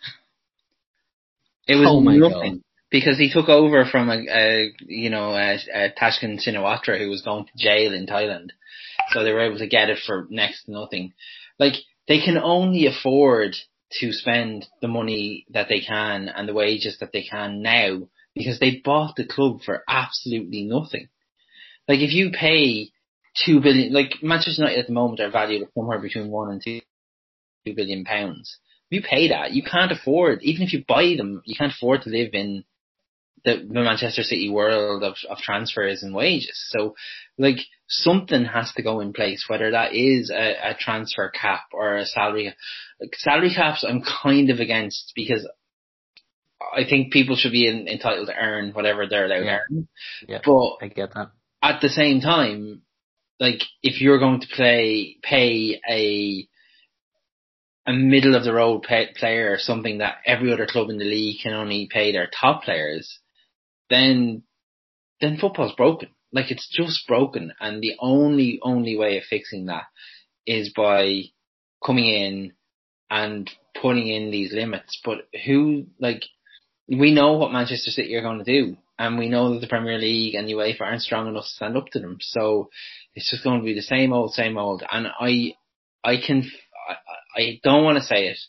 It 1.67 1.75
was 1.75 1.87
oh 1.89 1.99
nothing 1.99 2.53
God. 2.53 2.63
because 2.91 3.17
he 3.17 3.31
took 3.31 3.49
over 3.49 3.85
from 3.85 4.09
a, 4.09 4.25
a 4.29 4.71
you 4.79 5.09
know 5.09 5.31
a, 5.31 5.57
a 5.73 5.93
Thaksin 5.99 6.39
Shinawatra 6.39 6.99
who 6.99 7.09
was 7.09 7.23
going 7.23 7.45
to 7.45 7.51
jail 7.57 7.93
in 7.93 8.05
Thailand, 8.05 8.49
so 9.11 9.23
they 9.23 9.31
were 9.31 9.45
able 9.45 9.57
to 9.57 9.67
get 9.67 9.89
it 9.89 9.99
for 10.05 10.27
next 10.29 10.65
to 10.65 10.71
nothing. 10.71 11.13
Like 11.59 11.73
they 12.07 12.19
can 12.19 12.37
only 12.37 12.85
afford 12.85 13.55
to 13.99 14.11
spend 14.11 14.67
the 14.81 14.87
money 14.87 15.45
that 15.49 15.69
they 15.69 15.79
can 15.79 16.29
and 16.29 16.47
the 16.47 16.53
wages 16.53 16.97
that 16.99 17.11
they 17.11 17.23
can 17.23 17.61
now 17.61 18.07
because 18.35 18.59
they 18.59 18.81
bought 18.83 19.15
the 19.15 19.25
club 19.25 19.61
for 19.63 19.83
absolutely 19.87 20.63
nothing. 20.63 21.07
Like 21.87 21.99
if 21.99 22.11
you 22.11 22.31
pay 22.31 22.89
two 23.45 23.59
billion, 23.61 23.93
like 23.93 24.21
Manchester 24.21 24.61
United 24.61 24.79
at 24.79 24.87
the 24.87 24.93
moment 24.93 25.19
are 25.19 25.29
valued 25.29 25.63
at 25.63 25.73
somewhere 25.73 25.99
between 25.99 26.29
one 26.29 26.51
and 26.51 26.61
two, 26.63 26.81
two 27.65 27.75
billion 27.75 28.05
pounds. 28.05 28.57
If 28.89 29.01
you 29.01 29.07
pay 29.07 29.29
that, 29.29 29.51
you 29.51 29.63
can't 29.63 29.91
afford, 29.91 30.43
even 30.43 30.63
if 30.63 30.73
you 30.73 30.83
buy 30.87 31.15
them, 31.17 31.41
you 31.45 31.55
can't 31.57 31.73
afford 31.73 32.03
to 32.03 32.09
live 32.09 32.29
in 32.33 32.63
the, 33.43 33.57
the 33.57 33.81
Manchester 33.81 34.23
City 34.23 34.49
world 34.49 35.03
of, 35.03 35.15
of 35.29 35.37
transfers 35.37 36.03
and 36.03 36.13
wages. 36.13 36.69
So, 36.69 36.95
like, 37.37 37.57
something 37.87 38.45
has 38.45 38.71
to 38.73 38.83
go 38.83 38.99
in 38.99 39.13
place, 39.13 39.45
whether 39.47 39.71
that 39.71 39.93
is 39.93 40.31
a, 40.31 40.71
a 40.71 40.75
transfer 40.79 41.29
cap 41.29 41.65
or 41.73 41.95
a 41.95 42.05
salary. 42.05 42.53
Like, 42.99 43.15
salary 43.15 43.53
caps, 43.53 43.85
I'm 43.87 44.01
kind 44.01 44.49
of 44.49 44.59
against 44.59 45.13
because 45.15 45.47
I 46.75 46.83
think 46.87 47.11
people 47.11 47.35
should 47.35 47.51
be 47.51 47.67
in, 47.67 47.87
entitled 47.87 48.27
to 48.27 48.35
earn 48.35 48.71
whatever 48.71 49.07
they're 49.07 49.25
allowed 49.25 49.45
yeah. 49.45 49.57
to 49.57 49.59
earn. 49.71 49.87
Yeah, 50.27 50.39
but 50.43 50.77
I 50.81 50.87
get 50.87 51.13
that. 51.13 51.31
At 51.61 51.81
the 51.81 51.89
same 51.89 52.21
time, 52.21 52.81
like 53.39 53.61
if 53.83 54.01
you're 54.01 54.19
going 54.19 54.41
to 54.41 54.47
play 54.47 55.17
pay 55.23 55.79
a 55.89 56.47
a 57.87 57.93
middle 57.93 58.35
of 58.35 58.43
the 58.43 58.53
road 58.53 58.81
pay, 58.83 59.09
player 59.15 59.51
or 59.51 59.59
something 59.59 59.99
that 59.99 60.15
every 60.25 60.51
other 60.51 60.65
club 60.65 60.89
in 60.89 60.97
the 60.97 61.05
league 61.05 61.41
can 61.43 61.53
only 61.53 61.87
pay 61.91 62.11
their 62.11 62.27
top 62.39 62.63
players, 62.63 63.19
then 63.89 64.43
then 65.21 65.37
football's 65.37 65.75
broken. 65.75 66.09
Like 66.31 66.51
it's 66.51 66.67
just 66.69 67.07
broken, 67.07 67.53
and 67.59 67.81
the 67.81 67.93
only 67.99 68.59
only 68.61 68.97
way 68.97 69.17
of 69.17 69.23
fixing 69.23 69.67
that 69.67 69.83
is 70.45 70.73
by 70.75 71.23
coming 71.85 72.05
in 72.05 72.53
and 73.09 73.49
putting 73.79 74.07
in 74.07 74.31
these 74.31 74.51
limits. 74.51 74.99
But 75.03 75.27
who 75.45 75.85
like 75.99 76.23
we 76.87 77.13
know 77.13 77.33
what 77.33 77.53
Manchester 77.53 77.91
City 77.91 78.15
are 78.15 78.21
going 78.21 78.43
to 78.43 78.43
do, 78.43 78.77
and 78.97 79.17
we 79.17 79.29
know 79.29 79.53
that 79.53 79.59
the 79.59 79.67
Premier 79.67 79.97
League 79.97 80.35
and 80.35 80.47
UEFA 80.47 80.81
aren't 80.81 81.01
strong 81.01 81.27
enough 81.27 81.43
to 81.43 81.49
stand 81.49 81.77
up 81.77 81.87
to 81.89 81.99
them. 81.99 82.17
So 82.21 82.69
it's 83.13 83.29
just 83.29 83.43
going 83.43 83.59
to 83.59 83.65
be 83.65 83.73
the 83.73 83.81
same 83.81 84.13
old, 84.13 84.33
same 84.33 84.57
old. 84.57 84.83
And 84.89 85.07
I, 85.19 85.53
I 86.03 86.17
can, 86.17 86.49
I, 86.89 87.41
I 87.41 87.59
don't 87.63 87.83
want 87.83 87.97
to 87.97 88.03
say 88.03 88.27
it, 88.27 88.39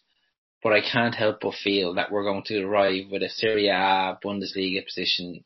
but 0.63 0.73
I 0.73 0.81
can't 0.81 1.15
help 1.15 1.41
but 1.41 1.55
feel 1.55 1.95
that 1.95 2.13
we're 2.13 2.23
going 2.25 2.45
to 2.47 2.63
arrive 2.63 3.05
with 3.11 3.23
a 3.23 3.29
Serie 3.29 3.69
A 3.69 4.19
Bundesliga 4.25 4.85
position 4.85 5.45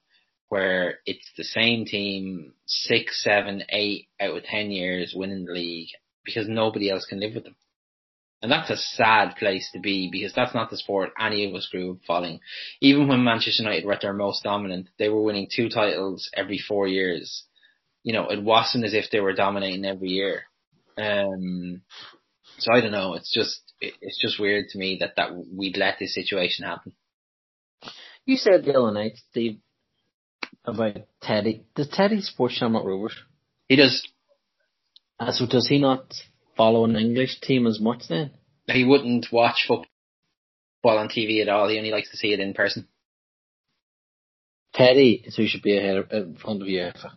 where 0.49 0.99
it's 1.07 1.31
the 1.37 1.45
same 1.45 1.85
team 1.85 2.53
six, 2.67 3.23
seven, 3.23 3.63
eight 3.71 4.09
out 4.21 4.37
of 4.37 4.45
ten 4.45 4.71
years 4.71 5.15
winning 5.17 5.45
the 5.47 5.53
league 5.53 5.89
because 6.25 6.49
nobody 6.49 6.91
else 6.91 7.07
can 7.07 7.21
live 7.21 7.35
with 7.35 7.45
them. 7.45 7.57
And 8.43 8.51
that's 8.51 8.71
a 8.71 8.77
sad 8.77 9.37
place 9.37 9.69
to 9.73 9.81
be 9.81 10.09
because 10.11 10.33
that's 10.33 10.55
not 10.55 10.71
the 10.71 10.79
sport 10.79 11.11
any 11.21 11.47
of 11.47 11.55
us 11.55 11.69
grew 11.71 11.93
up 11.93 11.99
following. 12.07 12.41
Even 12.81 13.07
when 13.07 13.23
Manchester 13.23 13.63
United 13.63 13.85
were 13.85 13.93
at 13.93 14.01
their 14.01 14.15
most 14.15 14.43
dominant, 14.43 14.89
they 14.99 15.11
were 15.11 15.23
winning 15.23 15.49
two 15.55 15.69
titles 15.69 16.31
every 16.35 16.59
four 16.59 16.89
years. 16.89 17.45
You 18.03 18.15
know, 18.15 18.31
it 18.31 18.43
wasn't 18.43 18.85
as 18.85 18.95
if 18.95 19.11
they 19.11 19.21
were 19.21 19.35
dominating 19.35 19.85
every 19.85 20.09
year. 20.09 20.45
Um, 20.97 21.83
so 22.59 22.73
I 22.73 22.81
don't 22.81 22.93
know. 22.93 23.15
It's 23.15 23.33
just, 23.33 23.61
it's 23.81 24.19
just 24.19 24.41
weird 24.41 24.69
to 24.71 24.79
me 24.79 24.99
that, 25.01 25.17
that 25.17 25.31
we'd 25.35 25.77
let 25.77 25.99
this 25.99 26.15
situation 26.15 26.65
happen. 26.65 26.95
You 28.25 28.37
said 28.37 28.65
the 28.65 28.75
other 28.75 28.93
night, 28.93 29.19
Steve, 29.31 29.59
about 30.65 30.97
Teddy. 31.23 31.65
Does 31.75 31.89
Teddy 31.89 32.21
support 32.21 32.53
Shamrock 32.53 32.85
Rovers? 32.85 33.17
He 33.69 33.77
does. 33.77 34.07
Uh, 35.19 35.33
so 35.33 35.47
does 35.47 35.69
he 35.69 35.79
not 35.79 36.15
follow 36.61 36.85
an 36.85 36.95
English 36.95 37.41
team 37.41 37.67
as 37.67 37.81
much 37.81 38.03
then? 38.11 38.33
He 38.67 38.85
wouldn't 38.85 39.29
watch 39.33 39.65
football 39.67 40.99
on 40.99 41.09
TV 41.09 41.41
at 41.41 41.49
all. 41.49 41.71
He 41.71 41.79
only 41.79 41.91
likes 41.91 42.11
to 42.11 42.19
see 42.19 42.35
it 42.35 42.41
in 42.41 42.53
person. 42.53 42.87
Teddy 44.75 45.25
so 45.31 45.41
he 45.41 45.49
should 45.49 45.63
be 45.63 45.79
ahead 45.79 45.97
of, 45.97 46.13
in 46.13 46.37
front 46.37 46.61
of 46.61 46.69
UEFA. 46.69 47.13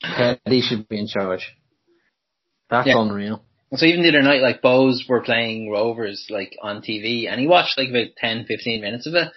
Teddy 0.00 0.60
should 0.60 0.88
be 0.88 1.00
in 1.00 1.08
charge. 1.08 1.52
That's 2.70 2.86
yeah. 2.86 3.00
unreal. 3.00 3.42
So 3.72 3.86
even 3.86 4.04
the 4.04 4.10
other 4.10 4.22
night, 4.22 4.40
like 4.40 4.62
Bohs 4.62 5.08
were 5.08 5.22
playing 5.22 5.68
Rovers 5.68 6.28
like 6.30 6.56
on 6.62 6.80
TV, 6.80 7.28
and 7.28 7.40
he 7.40 7.48
watched 7.48 7.76
like 7.76 7.90
about 7.90 8.14
10, 8.18 8.44
15 8.46 8.80
minutes 8.80 9.08
of 9.08 9.14
it. 9.14 9.32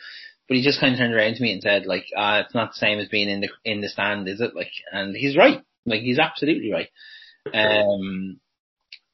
But 0.47 0.57
he 0.57 0.63
just 0.63 0.79
kind 0.79 0.93
of 0.93 0.99
turned 0.99 1.13
around 1.13 1.35
to 1.35 1.41
me 1.41 1.51
and 1.53 1.61
said, 1.61 1.87
like, 1.87 2.05
ah, 2.15 2.41
it's 2.41 2.53
not 2.53 2.69
the 2.69 2.79
same 2.79 2.99
as 2.99 3.09
being 3.09 3.29
in 3.29 3.41
the 3.41 3.49
in 3.65 3.81
the 3.81 3.89
stand, 3.89 4.29
is 4.29 4.41
it? 4.41 4.55
Like, 4.55 4.71
and 4.91 5.15
he's 5.15 5.35
right. 5.35 5.61
Like, 5.85 6.01
he's 6.01 6.19
absolutely 6.19 6.71
right. 6.71 6.89
Um, 7.53 8.39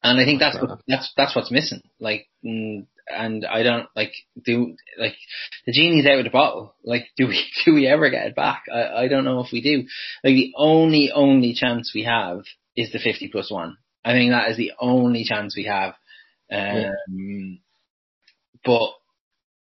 and 0.04 0.20
I 0.20 0.24
think 0.24 0.38
that's 0.38 0.56
what, 0.60 0.80
that's 0.86 1.12
that's 1.16 1.34
what's 1.34 1.50
missing. 1.50 1.82
Like, 1.98 2.28
mm, 2.44 2.86
and 3.08 3.44
I 3.44 3.62
don't 3.62 3.88
like 3.96 4.12
do 4.44 4.76
like 4.98 5.16
the 5.66 5.72
genie's 5.72 6.06
out 6.06 6.18
of 6.18 6.24
the 6.24 6.30
bottle. 6.30 6.74
Like, 6.84 7.06
do 7.16 7.26
we 7.26 7.44
do 7.64 7.74
we 7.74 7.88
ever 7.88 8.10
get 8.10 8.26
it 8.26 8.36
back? 8.36 8.64
I 8.72 9.04
I 9.04 9.08
don't 9.08 9.24
know 9.24 9.40
if 9.40 9.50
we 9.52 9.60
do. 9.62 9.88
Like, 10.22 10.34
the 10.34 10.52
only 10.56 11.10
only 11.10 11.54
chance 11.54 11.92
we 11.94 12.04
have 12.04 12.42
is 12.76 12.92
the 12.92 12.98
fifty 12.98 13.28
plus 13.28 13.50
one. 13.50 13.78
I 14.04 14.12
think 14.12 14.30
that 14.32 14.50
is 14.50 14.56
the 14.56 14.72
only 14.78 15.24
chance 15.24 15.56
we 15.56 15.64
have. 15.64 15.94
Um, 16.52 16.92
yeah. 17.08 17.56
but 18.64 18.90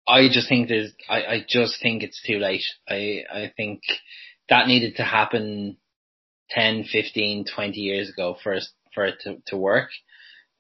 I 0.07 0.29
just 0.29 0.49
think 0.49 0.69
there's, 0.69 0.93
I, 1.09 1.23
I 1.23 1.47
just 1.49 1.81
think 1.81 2.03
it's 2.03 2.21
too 2.27 2.39
late. 2.39 2.65
I, 2.89 3.23
I 3.33 3.53
think 3.57 3.83
that 4.49 4.67
needed 4.67 4.97
to 4.97 5.05
happen 5.05 5.77
10, 6.51 6.85
15, 6.91 7.45
20 7.55 7.81
years 7.81 8.11
ago 8.11 8.37
for, 8.43 8.59
for 8.95 9.05
it 9.07 9.21
to, 9.21 9.37
to 9.47 9.57
work. 9.57 9.91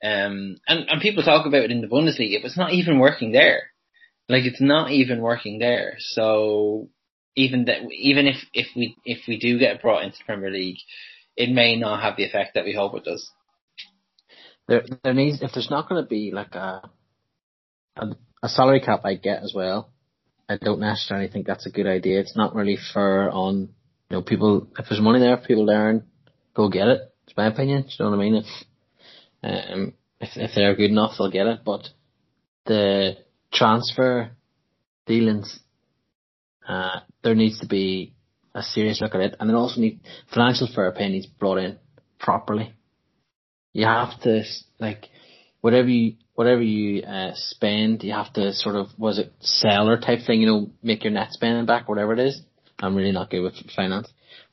Um, 0.02 0.56
and, 0.66 0.88
and 0.88 1.00
people 1.00 1.22
talk 1.22 1.46
about 1.46 1.62
it 1.62 1.70
in 1.70 1.80
the 1.80 1.86
Bundesliga, 1.86 2.40
but 2.42 2.46
it's 2.46 2.58
not 2.58 2.72
even 2.72 2.98
working 2.98 3.32
there. 3.32 3.70
Like 4.28 4.44
it's 4.44 4.60
not 4.60 4.90
even 4.90 5.20
working 5.20 5.58
there. 5.58 5.94
So 5.98 6.88
even 7.36 7.66
that, 7.66 7.82
even 7.92 8.26
if, 8.26 8.36
if 8.52 8.66
we, 8.74 8.96
if 9.04 9.20
we 9.28 9.38
do 9.38 9.58
get 9.58 9.80
brought 9.80 10.02
into 10.02 10.18
the 10.18 10.24
Premier 10.24 10.50
League, 10.50 10.78
it 11.36 11.50
may 11.50 11.76
not 11.76 12.02
have 12.02 12.16
the 12.16 12.24
effect 12.24 12.54
that 12.54 12.64
we 12.64 12.74
hope 12.74 12.94
it 12.96 13.04
does. 13.04 13.30
There, 14.68 14.84
there 15.02 15.14
needs, 15.14 15.40
if 15.42 15.52
there's 15.52 15.70
not 15.70 15.88
going 15.88 16.02
to 16.02 16.08
be 16.08 16.30
like 16.32 16.54
a, 16.54 16.88
a, 17.96 18.06
a 18.42 18.48
salary 18.48 18.80
cap, 18.80 19.02
I 19.04 19.14
get 19.14 19.42
as 19.42 19.52
well. 19.54 19.90
I 20.48 20.56
don't 20.56 20.80
necessarily 20.80 21.28
think 21.28 21.46
that's 21.46 21.66
a 21.66 21.70
good 21.70 21.86
idea. 21.86 22.20
It's 22.20 22.36
not 22.36 22.54
really 22.54 22.78
fair 22.92 23.30
on, 23.30 23.70
you 24.10 24.16
know, 24.16 24.22
people, 24.22 24.68
if 24.78 24.86
there's 24.88 25.00
money 25.00 25.20
there 25.20 25.36
for 25.36 25.46
people 25.46 25.66
to 25.66 25.72
earn, 25.72 26.04
go 26.54 26.68
get 26.68 26.88
it. 26.88 27.00
It's 27.26 27.36
my 27.36 27.46
opinion. 27.46 27.84
You 27.86 28.04
know 28.04 28.10
what 28.10 28.16
I 28.16 28.20
mean? 28.20 28.34
If, 28.34 28.46
um, 29.42 29.94
if, 30.20 30.30
if 30.36 30.50
they're 30.54 30.76
good 30.76 30.90
enough, 30.90 31.12
they'll 31.18 31.30
get 31.30 31.46
it. 31.46 31.60
But 31.64 31.88
the 32.66 33.16
transfer 33.52 34.30
dealings, 35.06 35.60
uh, 36.66 37.00
there 37.22 37.34
needs 37.34 37.60
to 37.60 37.66
be 37.66 38.14
a 38.54 38.62
serious 38.62 39.00
look 39.00 39.14
at 39.14 39.20
it, 39.20 39.36
and 39.40 39.50
it 39.50 39.54
also 39.54 39.80
need 39.80 40.00
financial 40.32 40.68
fair 40.72 40.92
play 40.92 41.08
needs 41.08 41.26
brought 41.26 41.58
in 41.58 41.78
properly. 42.18 42.74
You 43.72 43.86
have 43.86 44.20
to 44.22 44.42
like 44.78 45.08
whatever 45.60 45.88
you 45.88 46.16
whatever 46.34 46.62
you 46.62 47.02
uh, 47.02 47.32
spend, 47.34 48.02
you 48.02 48.12
have 48.12 48.32
to 48.34 48.52
sort 48.52 48.76
of 48.76 48.88
was 48.98 49.18
it 49.18 49.32
seller 49.40 49.98
type 49.98 50.20
thing, 50.26 50.40
you 50.40 50.46
know, 50.46 50.70
make 50.82 51.04
your 51.04 51.12
net 51.12 51.32
spending 51.32 51.66
back, 51.66 51.88
whatever 51.88 52.12
it 52.12 52.18
is. 52.18 52.40
I'm 52.78 52.94
really 52.94 53.12
not 53.12 53.30
good 53.30 53.42
with 53.42 53.54
finance, 53.74 54.08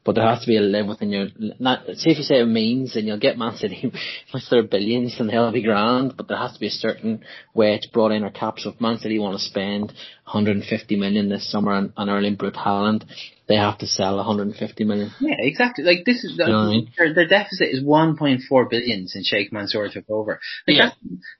but 0.10 0.16
there 0.16 0.28
has 0.28 0.42
to 0.42 0.48
be 0.48 0.58
a 0.58 0.62
limit 0.62 0.90
within 0.90 1.12
your. 1.12 1.28
Not 1.60 1.84
if 1.88 2.18
you 2.18 2.24
say 2.24 2.40
it 2.40 2.46
means, 2.48 2.96
then 2.96 3.06
you'll 3.06 3.20
get 3.20 3.38
Man 3.38 3.56
City 3.58 3.92
with 4.34 4.50
their 4.50 4.64
billions, 4.64 5.16
and 5.20 5.30
they'll 5.30 5.52
be 5.52 5.62
grand. 5.62 6.18
But 6.18 6.28
there 6.28 6.36
has 6.36 6.54
to 6.54 6.60
be 6.60 6.66
a 6.66 6.72
certain 6.72 7.24
way 7.54 7.76
it's 7.76 7.86
brought 7.86 8.12
in 8.12 8.24
our 8.24 8.32
caps. 8.32 8.64
So 8.64 8.72
if 8.72 8.82
Man 8.82 8.98
City 8.98 9.20
want 9.20 9.38
to 9.38 9.46
spend 9.46 9.94
150 10.24 10.96
million 10.96 11.30
this 11.30 11.52
summer 11.52 11.74
on, 11.74 11.94
on 11.96 12.10
Erling 12.10 12.38
Braut 12.38 12.56
Haaland, 12.56 13.04
they 13.50 13.56
have 13.56 13.80
to 13.80 13.88
sell 13.88 14.18
150 14.18 14.84
million. 14.84 15.12
Yeah, 15.20 15.36
exactly. 15.40 15.84
Like 15.84 16.06
this 16.06 16.24
is, 16.24 16.38
you 16.38 16.46
know 16.46 16.60
I 16.60 16.68
mean? 16.68 16.92
their, 16.96 17.14
their 17.16 17.28
deficit 17.28 17.70
is 17.70 17.84
1.4 17.84 18.70
billion 18.70 19.08
since 19.08 19.28
Sheikh 19.28 19.52
Mansour 19.52 19.90
took 19.90 20.08
over. 20.08 20.40
Like 20.68 20.78
yeah. 20.78 20.90
that's, 20.90 20.96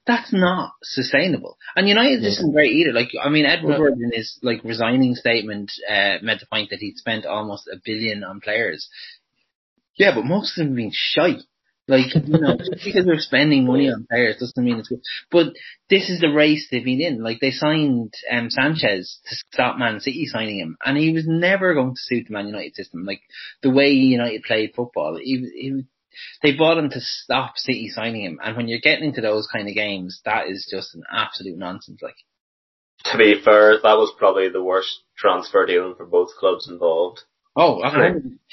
that's 0.06 0.32
not 0.32 0.72
sustainable. 0.82 1.56
And 1.76 1.88
United 1.88 2.22
yeah. 2.22 2.30
isn't 2.30 2.52
great 2.52 2.72
either. 2.72 2.92
Like, 2.92 3.10
I 3.24 3.28
mean, 3.28 3.46
Edward 3.46 3.78
Woodward 3.78 3.98
in 4.00 4.10
his 4.12 4.36
like 4.42 4.64
resigning 4.64 5.14
statement, 5.14 5.70
uh, 5.88 6.16
made 6.20 6.40
the 6.40 6.46
point 6.52 6.70
that 6.70 6.80
he'd 6.80 6.96
spent 6.96 7.26
almost 7.26 7.68
a 7.68 7.76
billion 7.84 8.24
on 8.24 8.40
players. 8.40 8.88
Yeah, 9.96 10.12
but 10.12 10.24
most 10.24 10.58
of 10.58 10.66
them 10.66 10.74
being 10.74 10.88
been 10.88 10.92
shite. 10.92 11.42
Like, 11.90 12.14
you 12.14 12.40
know, 12.40 12.56
just 12.56 12.84
because 12.84 13.04
they're 13.04 13.18
spending 13.18 13.66
money 13.66 13.90
on 13.90 14.06
players 14.08 14.36
doesn't 14.38 14.64
mean 14.64 14.78
it's 14.78 14.88
good. 14.88 15.02
But 15.30 15.48
this 15.90 16.08
is 16.08 16.20
the 16.20 16.32
race 16.32 16.68
they've 16.70 16.84
been 16.84 17.00
in. 17.00 17.22
Like, 17.22 17.40
they 17.40 17.50
signed 17.50 18.14
um, 18.30 18.48
Sanchez 18.48 19.18
to 19.26 19.34
stop 19.52 19.76
Man 19.76 19.98
City 19.98 20.26
signing 20.26 20.60
him, 20.60 20.76
and 20.84 20.96
he 20.96 21.12
was 21.12 21.26
never 21.26 21.74
going 21.74 21.94
to 21.94 22.00
suit 22.00 22.28
the 22.28 22.32
Man 22.32 22.46
United 22.46 22.76
system. 22.76 23.04
Like, 23.04 23.22
the 23.62 23.70
way 23.70 23.90
United 23.90 24.44
played 24.44 24.72
football, 24.76 25.18
he, 25.20 25.50
he, 25.54 25.82
they 26.42 26.56
bought 26.56 26.78
him 26.78 26.90
to 26.90 27.00
stop 27.00 27.54
City 27.56 27.88
signing 27.88 28.22
him. 28.22 28.38
And 28.42 28.56
when 28.56 28.68
you're 28.68 28.78
getting 28.78 29.06
into 29.08 29.20
those 29.20 29.48
kind 29.52 29.68
of 29.68 29.74
games, 29.74 30.20
that 30.24 30.46
is 30.46 30.68
just 30.70 30.94
an 30.94 31.02
absolute 31.12 31.58
nonsense. 31.58 32.00
Like, 32.00 32.16
to 33.06 33.18
be 33.18 33.40
fair, 33.44 33.80
that 33.82 33.96
was 33.96 34.14
probably 34.16 34.48
the 34.48 34.62
worst 34.62 35.00
transfer 35.16 35.66
deal 35.66 35.94
for 35.96 36.06
both 36.06 36.28
clubs 36.38 36.68
involved. 36.68 37.22
Oh, 37.56 37.80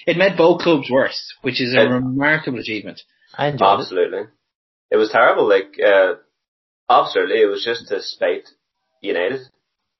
it 0.08 0.18
made 0.18 0.38
both 0.38 0.62
clubs 0.62 0.90
worse, 0.90 1.36
which 1.44 1.62
is 1.62 1.76
a 1.76 1.86
it, 1.86 1.90
remarkable 1.90 2.60
achievement. 2.60 3.02
I 3.36 3.48
enjoyed 3.48 3.80
Absolutely. 3.80 4.20
It. 4.20 4.30
it 4.92 4.98
was 4.98 5.10
terrible. 5.12 5.48
Like, 5.48 5.76
uh, 5.84 6.16
absolutely, 6.90 7.42
it 7.42 7.50
was 7.50 7.64
just 7.64 7.88
to 7.90 8.02
spite 8.02 8.50
United. 9.02 9.42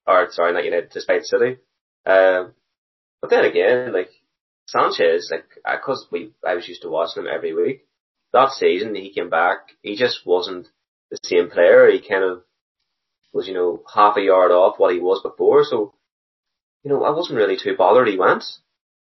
Or, 0.06 0.28
sorry, 0.32 0.54
not 0.54 0.66
United, 0.66 0.92
to 0.92 1.02
spite 1.02 1.26
City. 1.26 1.58
Uh, 2.06 2.46
but 3.22 3.30
then 3.30 3.46
again, 3.46 3.92
like, 3.94 4.10
Sanchez, 4.68 5.32
like, 5.32 5.82
cause 5.84 6.08
we, 6.12 6.32
I 6.46 6.56
was 6.56 6.68
used 6.68 6.82
to 6.82 6.90
watching 6.90 7.24
him 7.24 7.30
every 7.34 7.54
week. 7.54 7.86
That 8.34 8.52
season, 8.52 8.96
he 8.96 9.14
came 9.14 9.30
back, 9.30 9.60
he 9.82 9.96
just 9.96 10.26
wasn't 10.26 10.68
the 11.10 11.18
same 11.24 11.50
player. 11.50 11.90
He 11.90 12.02
kind 12.08 12.24
of 12.24 12.44
was, 13.34 13.48
you 13.48 13.54
know, 13.54 13.84
half 13.94 14.18
a 14.18 14.22
yard 14.22 14.52
off 14.52 14.78
what 14.78 14.94
he 14.94 15.00
was 15.00 15.22
before. 15.24 15.64
So, 15.64 15.94
you 16.84 16.92
know, 16.92 17.04
I 17.04 17.12
wasn't 17.12 17.38
really 17.38 17.58
too 17.58 17.76
bothered 17.78 18.08
he 18.08 18.18
went. 18.18 18.44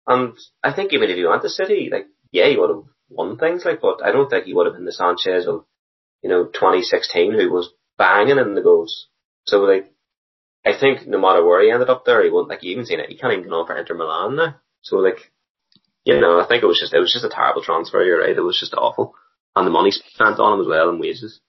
And 0.06 0.36
I 0.62 0.72
think 0.72 0.92
even 0.92 1.10
if 1.10 1.16
he 1.16 1.24
went 1.24 1.42
to 1.42 1.48
City, 1.48 1.88
like, 1.90 2.06
yeah, 2.32 2.48
he 2.48 2.56
would 2.56 2.70
have 2.70 2.84
won 3.08 3.36
things 3.36 3.64
like, 3.64 3.80
but 3.80 4.04
I 4.04 4.12
don't 4.12 4.28
think 4.28 4.46
he 4.46 4.54
would 4.54 4.66
have 4.66 4.74
been 4.74 4.84
the 4.84 4.92
Sanchez 4.92 5.46
of, 5.46 5.64
you 6.22 6.30
know, 6.30 6.44
2016 6.44 7.32
who 7.32 7.52
was 7.52 7.70
banging 7.98 8.38
in 8.38 8.54
the 8.54 8.62
goals. 8.62 9.08
So 9.46 9.58
like, 9.58 9.92
I 10.64 10.78
think 10.78 11.06
no 11.06 11.20
matter 11.20 11.44
where 11.44 11.62
he 11.62 11.70
ended 11.70 11.90
up 11.90 12.04
there, 12.04 12.24
he 12.24 12.30
won't, 12.30 12.48
like, 12.48 12.62
you 12.62 12.72
even 12.72 12.86
seen 12.86 13.00
it, 13.00 13.10
he 13.10 13.16
can't 13.16 13.32
even 13.32 13.44
get 13.44 13.52
on 13.52 13.66
for 13.66 13.76
Inter 13.76 13.94
Milan 13.94 14.36
now. 14.36 14.56
So 14.82 14.96
like, 14.96 15.30
you 16.04 16.20
know, 16.20 16.40
I 16.40 16.46
think 16.46 16.62
it 16.62 16.66
was 16.66 16.80
just, 16.80 16.94
it 16.94 17.00
was 17.00 17.12
just 17.12 17.24
a 17.24 17.30
terrible 17.30 17.62
transfer, 17.62 18.02
you're 18.02 18.20
right, 18.20 18.36
it 18.36 18.40
was 18.40 18.58
just 18.58 18.74
awful. 18.74 19.14
And 19.56 19.66
the 19.66 19.70
money 19.70 19.90
spent 19.90 20.40
on 20.40 20.54
him 20.54 20.60
as 20.60 20.66
well 20.66 20.88
and 20.88 21.00
wages. 21.00 21.40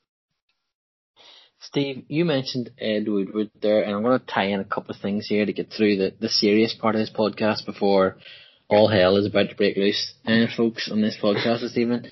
Steve, 1.60 2.06
you 2.10 2.26
mentioned 2.26 2.70
Ed 2.78 3.08
Woodward 3.08 3.50
there, 3.60 3.82
and 3.82 3.96
I'm 3.96 4.04
going 4.04 4.20
to 4.20 4.26
tie 4.26 4.48
in 4.48 4.60
a 4.60 4.66
couple 4.66 4.94
of 4.94 5.02
things 5.02 5.26
here 5.28 5.46
to 5.46 5.54
get 5.54 5.74
through 5.74 5.98
the, 5.98 6.14
the 6.20 6.30
serious 6.30 6.76
part 6.76 6.96
of 6.96 7.00
this 7.00 7.10
podcast 7.10 7.66
before 7.66 8.18
all 8.68 8.88
hell 8.88 9.18
is 9.18 9.26
about 9.26 9.50
to 9.50 9.56
break 9.56 9.78
loose, 9.78 10.14
uh, 10.26 10.46
folks, 10.56 10.90
on 10.92 11.02
this 11.02 11.18
podcast 11.22 11.62
this 11.62 11.78
evening. 11.78 12.06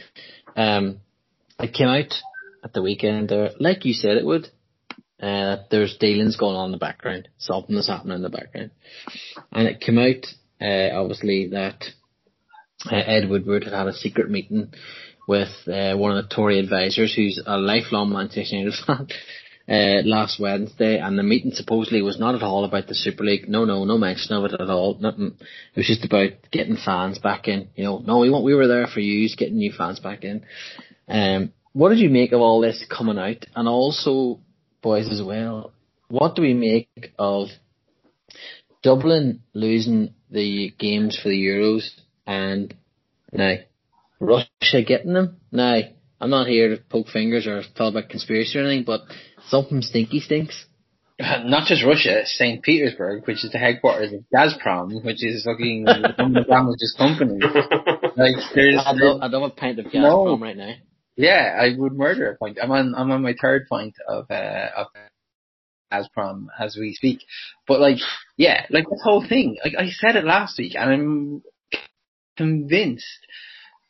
Um, 0.56 1.00
it 1.60 1.74
came 1.74 1.88
out 1.88 2.14
at 2.64 2.74
the 2.74 2.82
weekend 2.82 3.30
there, 3.30 3.52
like 3.60 3.86
you 3.86 3.94
said 3.94 4.18
it 4.18 4.26
would. 4.26 4.48
Uh, 5.22 5.58
there's 5.72 5.98
dealings 5.98 6.36
going 6.36 6.56
on 6.56 6.66
in 6.66 6.72
the 6.72 6.78
background. 6.78 7.30
Something 7.38 7.78
is 7.78 7.88
happening 7.88 8.18
in 8.18 8.24
the 8.24 8.30
background. 8.30 8.72
And 9.52 9.68
it 9.68 9.80
came 9.80 9.98
out, 9.98 10.26
uh, 10.62 10.96
obviously 10.96 11.50
that 11.50 11.84
uh, 12.92 12.96
Ed 12.96 13.30
Woodward 13.30 13.64
had 13.64 13.74
had 13.74 13.88
a 13.88 13.94
secret 13.94 14.30
meeting 14.30 14.74
with 15.28 15.50
uh, 15.68 15.96
one 15.96 16.18
of 16.18 16.28
the 16.28 16.36
Tory 16.36 16.60
advisors 16.60 17.14
who's 17.16 17.42
a 17.46 17.58
lifelong 17.58 18.12
Manchester 18.12 18.58
United 18.58 18.74
fan 18.86 19.08
uh, 19.68 20.02
last 20.04 20.40
Wednesday, 20.40 20.98
and 20.98 21.18
the 21.18 21.24
meeting 21.24 21.52
supposedly 21.54 22.02
was 22.02 22.20
not 22.20 22.36
at 22.36 22.44
all 22.44 22.66
about 22.66 22.88
the 22.88 22.96
Super 22.96 23.24
League. 23.24 23.48
No, 23.48 23.64
no, 23.64 23.86
no 23.86 23.98
mention 23.98 24.36
of 24.36 24.46
it 24.46 24.60
at 24.60 24.70
all. 24.70 24.98
Nothing. 25.00 25.38
It 25.40 25.78
was 25.78 25.88
just 25.88 26.04
about 26.04 26.32
getting 26.52 26.76
fans 26.76 27.20
back 27.20 27.48
in. 27.48 27.70
You 27.76 27.86
know, 27.86 27.98
no, 28.00 28.20
we 28.20 28.30
want, 28.30 28.44
we 28.44 28.56
were 28.56 28.68
there 28.68 28.88
for 28.88 29.00
you, 29.00 29.28
getting 29.38 29.58
new 29.58 29.72
fans 29.72 30.00
back 30.00 30.24
in. 30.24 30.44
Um, 31.08 31.54
what 31.72 31.90
did 31.90 32.00
you 32.00 32.10
make 32.10 32.34
of 32.34 32.42
all 32.42 32.62
this 32.62 32.86
coming 32.90 33.18
out? 33.18 33.46
And 33.56 33.68
also, 33.68 34.40
boys, 34.82 35.10
as 35.10 35.24
well, 35.24 35.72
what 36.10 36.36
do 36.36 36.42
we 36.42 36.54
make 36.54 37.14
of 37.18 37.48
Dublin 38.84 39.42
losing 39.54 40.14
the 40.30 40.72
games 40.78 41.18
for 41.22 41.30
the 41.30 41.42
Euros 41.42 41.90
and 42.28 42.76
now 43.32 43.56
Russia 44.20 44.84
getting 44.86 45.14
them? 45.14 45.38
Now, 45.52 45.80
I'm 46.20 46.30
not 46.30 46.48
here 46.48 46.70
to 46.70 46.82
poke 46.82 47.08
fingers 47.08 47.48
or 47.48 47.64
talk 47.76 47.92
about 47.92 48.10
conspiracy 48.10 48.58
or 48.58 48.62
anything, 48.62 48.86
but 48.86 49.02
Something 49.48 49.82
stinky 49.82 50.20
stinks. 50.20 50.66
Not 51.20 51.68
just 51.68 51.86
Russia, 51.86 52.26
St. 52.26 52.64
Petersburg, 52.64 53.28
which 53.28 53.44
is 53.44 53.52
the 53.52 53.60
headquarters 53.60 54.14
of 54.14 54.24
Gazprom, 54.34 55.04
which 55.04 55.24
is 55.24 55.44
fucking 55.44 55.86
one 55.86 56.06
of 56.06 56.16
Abramovich's 56.16 56.96
companies. 56.98 57.44
Like, 58.16 58.36
there's, 58.54 58.76
I 58.78 58.92
love, 58.92 59.22
I 59.24 59.26
love 59.26 59.42
a 59.42 59.50
pint 59.50 59.80
of 59.80 59.86
Gazprom 59.86 60.02
no. 60.02 60.38
right 60.38 60.56
now. 60.56 60.76
Yeah, 61.16 61.58
I 61.60 61.76
would 61.76 61.94
murder 61.94 62.30
a 62.30 62.38
pint. 62.38 62.60
I'm 62.62 62.70
on, 62.70 62.94
I'm 62.94 63.10
on 63.10 63.24
my 63.24 63.34
third 63.42 63.66
pint 63.68 63.96
of, 64.08 64.30
uh, 64.30 64.68
of 64.78 64.88
Gazprom 65.92 66.46
as 66.60 66.78
we 66.80 66.94
speak. 66.94 67.22
But 67.68 67.80
like, 67.80 67.98
yeah, 68.38 68.68
like 68.70 68.86
this 68.88 69.02
whole 69.04 69.26
thing, 69.28 69.58
like 69.66 69.74
I 69.76 69.90
said 69.90 70.16
it 70.16 70.26
last 70.26 70.60
week 70.60 70.76
and 70.76 70.90
I'm 70.92 71.44
convinced 72.38 73.26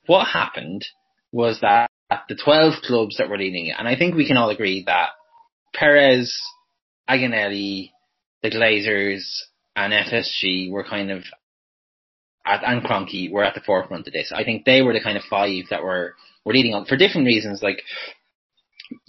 what 0.06 0.26
happened 0.26 0.86
was 1.34 1.60
that 1.62 1.90
the 2.30 2.36
12 2.42 2.76
clubs 2.84 3.18
that 3.18 3.30
were 3.30 3.38
leading 3.38 3.68
it, 3.68 3.76
and 3.78 3.88
I 3.88 3.98
think 3.98 4.16
we 4.16 4.28
can 4.28 4.38
all 4.38 4.50
agree 4.50 4.84
that 4.86 5.10
Perez, 5.74 6.36
Agnelli, 7.10 7.92
the 8.42 8.50
Glazers, 8.52 9.24
and 9.76 9.94
FSG 9.94 10.72
were 10.72 10.84
kind 10.84 11.12
of 11.12 11.24
at, 12.46 12.64
and 12.64 12.84
Kroenke 12.84 13.32
were 13.32 13.44
at 13.44 13.56
the 13.56 13.62
forefront 13.62 14.08
of 14.08 14.14
this. 14.14 14.32
I 14.36 14.44
think 14.44 14.66
they 14.66 14.82
were 14.82 14.94
the 14.94 15.02
kind 15.02 15.18
of 15.18 15.24
five 15.30 15.66
that 15.70 15.84
were 15.84 16.16
were 16.46 16.54
leading 16.54 16.74
on 16.74 16.86
for 16.86 16.98
different 16.98 17.28
reasons. 17.28 17.64
Like 17.64 17.82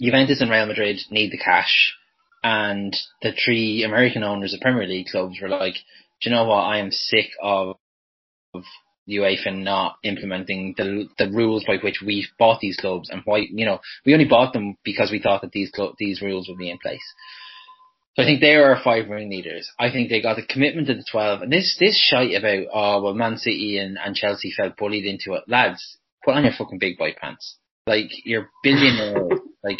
Juventus 0.01 0.41
and 0.41 0.49
Real 0.49 0.65
Madrid 0.65 0.99
need 1.11 1.31
the 1.31 1.37
cash, 1.37 1.93
and 2.43 2.95
the 3.21 3.33
three 3.33 3.83
American 3.83 4.23
owners 4.23 4.53
of 4.53 4.61
Premier 4.61 4.87
League 4.87 5.07
clubs 5.07 5.37
were 5.41 5.49
like, 5.49 5.75
"Do 6.21 6.29
you 6.29 6.35
know 6.35 6.45
what? 6.45 6.63
I 6.63 6.79
am 6.79 6.91
sick 6.91 7.31
of, 7.41 7.75
of 8.53 8.63
UEFA 9.09 9.55
not 9.55 9.97
implementing 10.03 10.73
the 10.77 11.07
the 11.17 11.29
rules 11.31 11.63
by 11.65 11.77
which 11.77 12.01
we 12.05 12.27
bought 12.39 12.59
these 12.59 12.77
clubs 12.77 13.09
and 13.09 13.21
why 13.25 13.45
you 13.49 13.65
know 13.65 13.79
we 14.05 14.13
only 14.13 14.25
bought 14.25 14.53
them 14.53 14.77
because 14.83 15.11
we 15.11 15.19
thought 15.19 15.41
that 15.41 15.51
these 15.51 15.71
these 15.97 16.21
rules 16.21 16.47
would 16.47 16.57
be 16.57 16.69
in 16.69 16.77
place. 16.79 17.03
So 18.15 18.23
I 18.23 18.25
think 18.25 18.39
they 18.39 18.55
are 18.55 18.73
our 18.75 18.81
five 18.81 19.09
ringleaders. 19.09 19.69
I 19.77 19.91
think 19.91 20.09
they 20.09 20.21
got 20.21 20.37
the 20.37 20.45
commitment 20.45 20.89
of 20.89 20.97
the 20.97 21.05
twelve. 21.09 21.41
And 21.41 21.51
this 21.51 21.75
this 21.79 21.99
shite 21.99 22.33
about 22.33 22.67
oh 22.73 23.03
well 23.03 23.13
Man 23.13 23.37
City 23.37 23.77
and, 23.77 23.97
and 23.97 24.15
Chelsea 24.15 24.53
felt 24.55 24.77
bullied 24.77 25.05
into 25.05 25.33
it. 25.33 25.43
Lads, 25.47 25.97
put 26.23 26.33
on 26.33 26.43
your 26.43 26.53
fucking 26.57 26.79
big 26.79 26.97
boy 26.97 27.13
pants. 27.19 27.57
Like 27.85 28.09
you're 28.23 28.49
billionaire. 28.63 29.27
like 29.65 29.79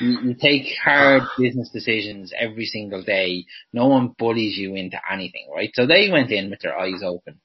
you, 0.00 0.18
you 0.22 0.34
take 0.40 0.66
hard 0.82 1.24
business 1.38 1.70
decisions 1.72 2.32
every 2.38 2.64
single 2.64 3.02
day. 3.02 3.44
No 3.72 3.86
one 3.86 4.14
bullies 4.18 4.56
you 4.56 4.74
into 4.74 4.98
anything, 5.10 5.48
right? 5.54 5.70
So 5.74 5.86
they 5.86 6.08
went 6.10 6.30
in 6.30 6.50
with 6.50 6.60
their 6.60 6.78
eyes 6.78 7.02
open. 7.04 7.40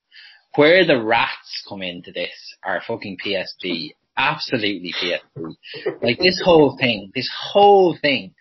Where 0.56 0.86
the 0.86 1.02
rats 1.02 1.64
come 1.68 1.82
into 1.82 2.12
this 2.12 2.56
are 2.64 2.82
fucking 2.86 3.18
PSG. 3.26 3.92
Absolutely 4.18 4.94
PSG. 5.02 5.56
Like 6.02 6.20
this 6.20 6.42
whole 6.44 6.78
thing, 6.78 7.12
this 7.16 7.30
whole 7.52 7.98
thing 8.00 8.34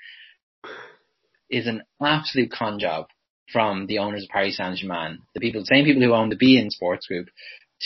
is 1.51 1.67
an 1.67 1.83
absolute 2.03 2.51
con 2.51 2.79
job 2.79 3.07
from 3.53 3.87
the 3.87 3.99
owners 3.99 4.25
of 4.25 4.29
Paris 4.29 4.57
Saint 4.57 4.77
Germain, 4.77 5.21
the 5.35 5.41
people, 5.41 5.61
the 5.63 5.67
same 5.67 5.85
people 5.85 6.03
who 6.03 6.13
own 6.13 6.29
the 6.29 6.37
beIN 6.37 6.71
Sports 6.71 7.07
Group, 7.07 7.29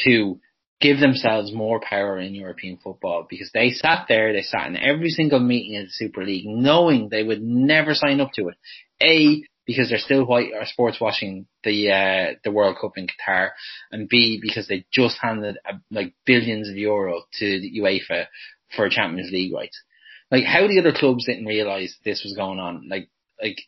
to 0.05 0.41
give 0.81 0.99
themselves 0.99 1.53
more 1.53 1.81
power 1.81 2.19
in 2.19 2.35
European 2.35 2.77
football 2.83 3.27
because 3.31 3.51
they 3.55 3.71
sat 3.71 4.07
there, 4.09 4.33
they 4.33 4.43
sat 4.43 4.67
in 4.67 4.77
every 4.77 5.11
single 5.11 5.39
meeting 5.39 5.77
of 5.77 5.85
the 5.87 5.93
Super 5.93 6.25
League 6.25 6.47
knowing 6.47 7.09
they 7.09 7.23
would 7.23 7.41
never 7.41 7.95
sign 7.95 8.21
up 8.21 8.33
to 8.35 8.49
it. 8.49 8.57
A, 9.01 9.45
because 9.67 9.89
they're 9.89 9.99
still 9.99 10.25
white 10.25 10.51
or 10.55 10.65
sports 10.67 11.01
washing 11.01 11.47
the 11.65 11.91
uh, 11.91 12.35
the 12.45 12.51
World 12.51 12.77
Cup 12.81 12.93
in 12.97 13.07
Qatar, 13.07 13.51
and 13.91 14.09
B 14.09 14.39
because 14.41 14.69
they 14.69 14.85
just 14.93 15.19
handed 15.21 15.59
uh, 15.69 15.75
like 15.91 16.15
billions 16.27 16.69
of 16.69 16.77
euro 16.77 17.23
to 17.39 17.61
the 17.61 17.81
UEFA 17.81 18.27
for 18.75 18.89
Champions 18.89 19.31
League 19.31 19.55
rights. 19.55 19.81
Like 20.31 20.45
how 20.45 20.67
the 20.67 20.79
other 20.79 20.93
clubs 20.93 21.27
didn't 21.27 21.47
realise 21.47 21.97
this 22.05 22.23
was 22.25 22.35
going 22.35 22.59
on. 22.59 22.89
Like 22.89 23.09
like 23.41 23.59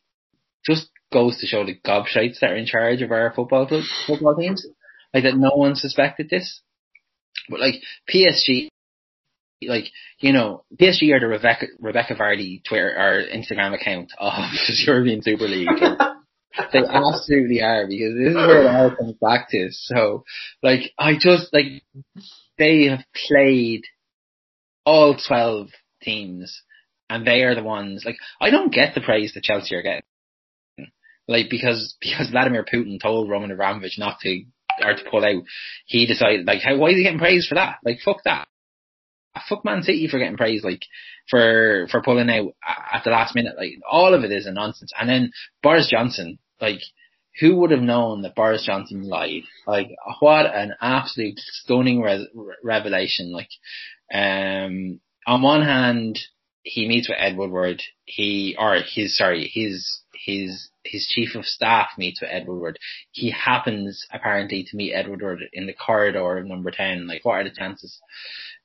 just 0.67 0.89
goes 1.13 1.39
to 1.39 1.47
show 1.47 1.65
the 1.65 1.79
gobshites 1.87 2.41
that 2.41 2.51
are 2.51 2.57
in 2.57 2.67
charge 2.67 3.03
of 3.03 3.13
our 3.13 3.33
football 3.35 3.67
club, 3.67 3.85
football 4.07 4.35
teams. 4.35 4.67
Like 5.13 5.25
that 5.25 5.37
no 5.37 5.51
one 5.55 5.77
suspected 5.77 6.29
this. 6.29 6.61
But 7.49 7.61
like 7.61 7.75
PSG, 8.13 8.69
like 9.69 9.87
you 10.19 10.33
know, 10.33 10.65
PSG 10.77 11.15
are 11.15 11.21
the 11.21 11.27
Rebecca 11.27 11.67
Rebecca 11.79 12.15
Vardy 12.15 12.65
Twitter 12.65 12.89
or 12.89 13.25
Instagram 13.25 13.75
account 13.75 14.13
of 14.19 14.33
the 14.67 14.83
European 14.87 15.23
Super 15.23 15.45
League. 15.45 15.69
they 16.73 16.79
absolutely 16.79 17.63
are 17.63 17.87
because 17.87 18.15
this 18.17 18.31
is 18.31 18.35
where 18.35 18.63
it 18.63 18.67
all 18.67 18.95
comes 18.95 19.15
back 19.21 19.49
to. 19.51 19.69
So, 19.71 20.25
like, 20.63 20.93
I 20.99 21.15
just 21.19 21.53
like 21.53 21.83
they 22.59 22.87
have 22.87 23.05
played 23.29 23.83
all 24.87 25.17
twelve 25.17 25.69
teams, 26.03 26.63
and 27.11 27.27
they 27.27 27.43
are 27.43 27.55
the 27.55 27.63
ones. 27.63 28.05
Like, 28.05 28.17
I 28.41 28.51
don't 28.51 28.73
get 28.73 28.95
the 28.95 29.01
praise 29.01 29.33
that 29.35 29.43
Chelsea 29.43 29.75
are 29.75 29.83
getting. 29.83 30.03
Like 31.27 31.49
because 31.49 31.97
because 32.01 32.31
Vladimir 32.31 32.65
Putin 32.65 33.01
told 33.01 33.31
Roman 33.31 33.51
Abramovich 33.51 33.99
not 33.99 34.21
to 34.21 34.45
or 34.83 34.95
to 34.95 35.11
pull 35.11 35.25
out, 35.25 35.43
he 35.87 36.07
decided 36.07 36.47
like 36.47 36.61
how 36.63 36.77
why 36.77 36.91
is 36.91 36.97
he 36.97 37.03
getting 37.03 37.19
praised 37.19 37.49
for 37.49 37.55
that? 37.55 37.77
Like 37.85 38.01
fuck 38.05 38.23
that. 38.25 38.47
Fuck 39.49 39.65
Man 39.65 39.83
City 39.83 40.09
for 40.09 40.19
getting 40.19 40.37
praised 40.37 40.65
like 40.65 40.83
for 41.29 41.87
for 41.91 42.03
pulling 42.03 42.31
out 42.31 42.55
at 42.93 43.05
the 43.05 43.11
last 43.11 43.35
minute. 43.35 43.57
Like 43.57 43.73
all 43.91 44.15
of 44.15 44.25
it 44.25 44.33
is 44.33 44.47
a 44.47 44.53
nonsense. 44.53 44.93
And 44.99 45.09
then 45.09 45.33
Boris 45.63 45.89
Johnson, 45.91 46.39
like 46.61 46.81
who 47.41 47.57
would 47.57 47.73
have 47.73 47.81
known 47.81 48.23
that 48.23 48.37
Boris 48.37 48.65
Johnson 48.65 49.03
lied? 49.03 49.43
Like 49.67 49.89
what 50.21 50.47
an 50.47 50.75
absolute 50.81 51.39
stunning 51.39 52.01
re- 52.01 52.29
revelation. 52.63 53.33
Like 53.33 53.51
um 54.13 55.01
on 55.27 55.43
one 55.43 55.63
hand 55.63 56.19
he 56.65 56.89
meets 56.89 57.09
with 57.09 57.19
Ed 57.21 57.37
Woodward. 57.37 57.83
He 58.05 58.57
or 58.59 58.79
his 58.83 59.17
sorry 59.17 59.51
his 59.53 60.01
his 60.25 60.71
his 60.83 61.07
chief 61.07 61.35
of 61.35 61.45
staff 61.45 61.91
meets 61.97 62.21
with 62.21 62.31
Ed 62.33 62.47
Woodward. 62.49 62.79
He 63.13 63.31
happens 63.31 64.07
apparently 64.13 64.65
to 64.65 64.77
meet 64.77 64.95
Ed 64.95 65.09
Woodward 65.09 65.41
in 65.53 65.67
the 65.67 65.75
corridor 65.75 66.39
of 66.39 66.47
number 66.47 66.71
ten. 66.71 67.07
Like, 67.07 67.25
what 67.25 67.35
are 67.35 67.45
the 67.45 67.51
chances? 67.51 68.01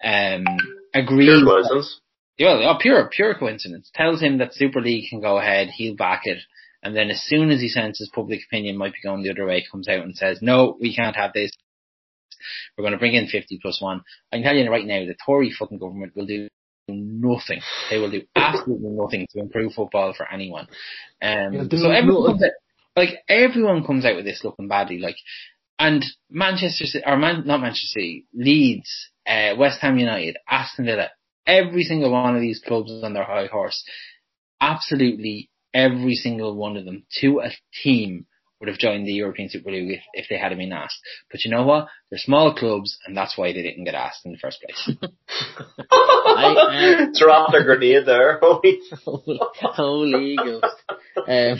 Um, 0.03 0.45
agrees. 0.93 1.27
Pure 1.27 1.45
coincidence. 1.45 2.01
Yeah, 2.37 2.61
oh, 2.63 2.77
pure 2.79 3.09
pure 3.11 3.35
coincidence. 3.35 3.91
Tells 3.93 4.21
him 4.21 4.37
that 4.37 4.53
Super 4.53 4.81
League 4.81 5.09
can 5.09 5.21
go 5.21 5.37
ahead. 5.37 5.67
He'll 5.67 5.95
back 5.95 6.21
it. 6.23 6.39
And 6.81 6.95
then 6.95 7.09
as 7.09 7.21
soon 7.21 7.49
as 7.51 7.59
he 7.59 7.67
senses 7.67 8.09
public 8.13 8.39
opinion 8.47 8.77
might 8.77 8.93
be 8.93 9.01
going 9.03 9.21
the 9.21 9.31
other 9.31 9.45
way, 9.45 9.65
comes 9.69 9.89
out 9.89 10.05
and 10.05 10.15
says, 10.15 10.39
no, 10.41 10.77
we 10.79 10.95
can't 10.95 11.17
have 11.17 11.33
this. 11.33 11.51
We're 12.77 12.83
going 12.83 12.93
to 12.93 12.97
bring 12.97 13.15
in 13.15 13.27
50 13.27 13.59
plus 13.61 13.81
one. 13.81 14.01
I 14.31 14.37
can 14.37 14.43
tell 14.43 14.55
you 14.55 14.69
right 14.71 14.85
now, 14.85 15.05
the 15.05 15.15
Tory 15.25 15.51
fucking 15.51 15.77
government 15.77 16.15
will 16.15 16.25
do 16.25 16.47
nothing. 16.93 17.61
They 17.89 17.97
will 17.97 18.11
do 18.11 18.23
absolutely 18.35 18.89
nothing 18.89 19.27
to 19.31 19.39
improve 19.39 19.73
football 19.73 20.13
for 20.13 20.31
anyone. 20.31 20.67
Um, 21.21 21.69
so 21.71 21.91
everyone 21.91 22.31
comes 22.31 22.43
out, 22.43 22.51
like 22.95 23.09
everyone 23.27 23.85
comes 23.85 24.05
out 24.05 24.15
with 24.15 24.25
this 24.25 24.43
looking 24.43 24.67
badly, 24.67 24.99
like, 24.99 25.17
and 25.77 26.05
Manchester 26.29 26.85
City, 26.85 27.03
or 27.05 27.17
Man, 27.17 27.43
not 27.45 27.61
Manchester 27.61 27.87
City, 27.87 28.25
Leeds, 28.33 29.09
uh, 29.27 29.55
West 29.57 29.79
Ham 29.81 29.97
United, 29.97 30.37
Aston 30.47 30.85
Villa, 30.85 31.09
every 31.45 31.83
single 31.83 32.11
one 32.11 32.35
of 32.35 32.41
these 32.41 32.61
clubs 32.65 32.91
is 32.91 33.03
on 33.03 33.13
their 33.13 33.23
high 33.23 33.47
horse. 33.47 33.83
Absolutely 34.61 35.49
every 35.73 36.15
single 36.15 36.55
one 36.55 36.77
of 36.77 36.85
them 36.85 37.03
to 37.21 37.39
a 37.41 37.51
team 37.83 38.25
would 38.59 38.69
have 38.69 38.77
joined 38.77 39.07
the 39.07 39.13
European 39.13 39.49
Super 39.49 39.71
League 39.71 39.91
if, 39.91 40.01
if 40.13 40.25
they 40.29 40.37
had 40.37 40.55
been 40.57 40.73
asked. 40.73 40.99
But 41.31 41.43
you 41.45 41.51
know 41.51 41.63
what? 41.63 41.87
They're 42.09 42.19
small 42.19 42.53
clubs, 42.53 42.97
and 43.05 43.15
that's 43.15 43.37
why 43.37 43.53
they 43.53 43.63
didn't 43.63 43.85
get 43.85 43.95
asked 43.95 44.25
in 44.25 44.31
the 44.31 44.37
first 44.37 44.61
place. 44.61 44.97
I, 45.91 47.07
uh, 47.09 47.17
Dropped 47.17 47.55
a 47.55 47.63
grenade 47.63 48.05
there. 48.05 48.39
Holy, 49.05 49.39
holy 49.61 50.35
ghost. 50.37 50.65
Um, 51.27 51.59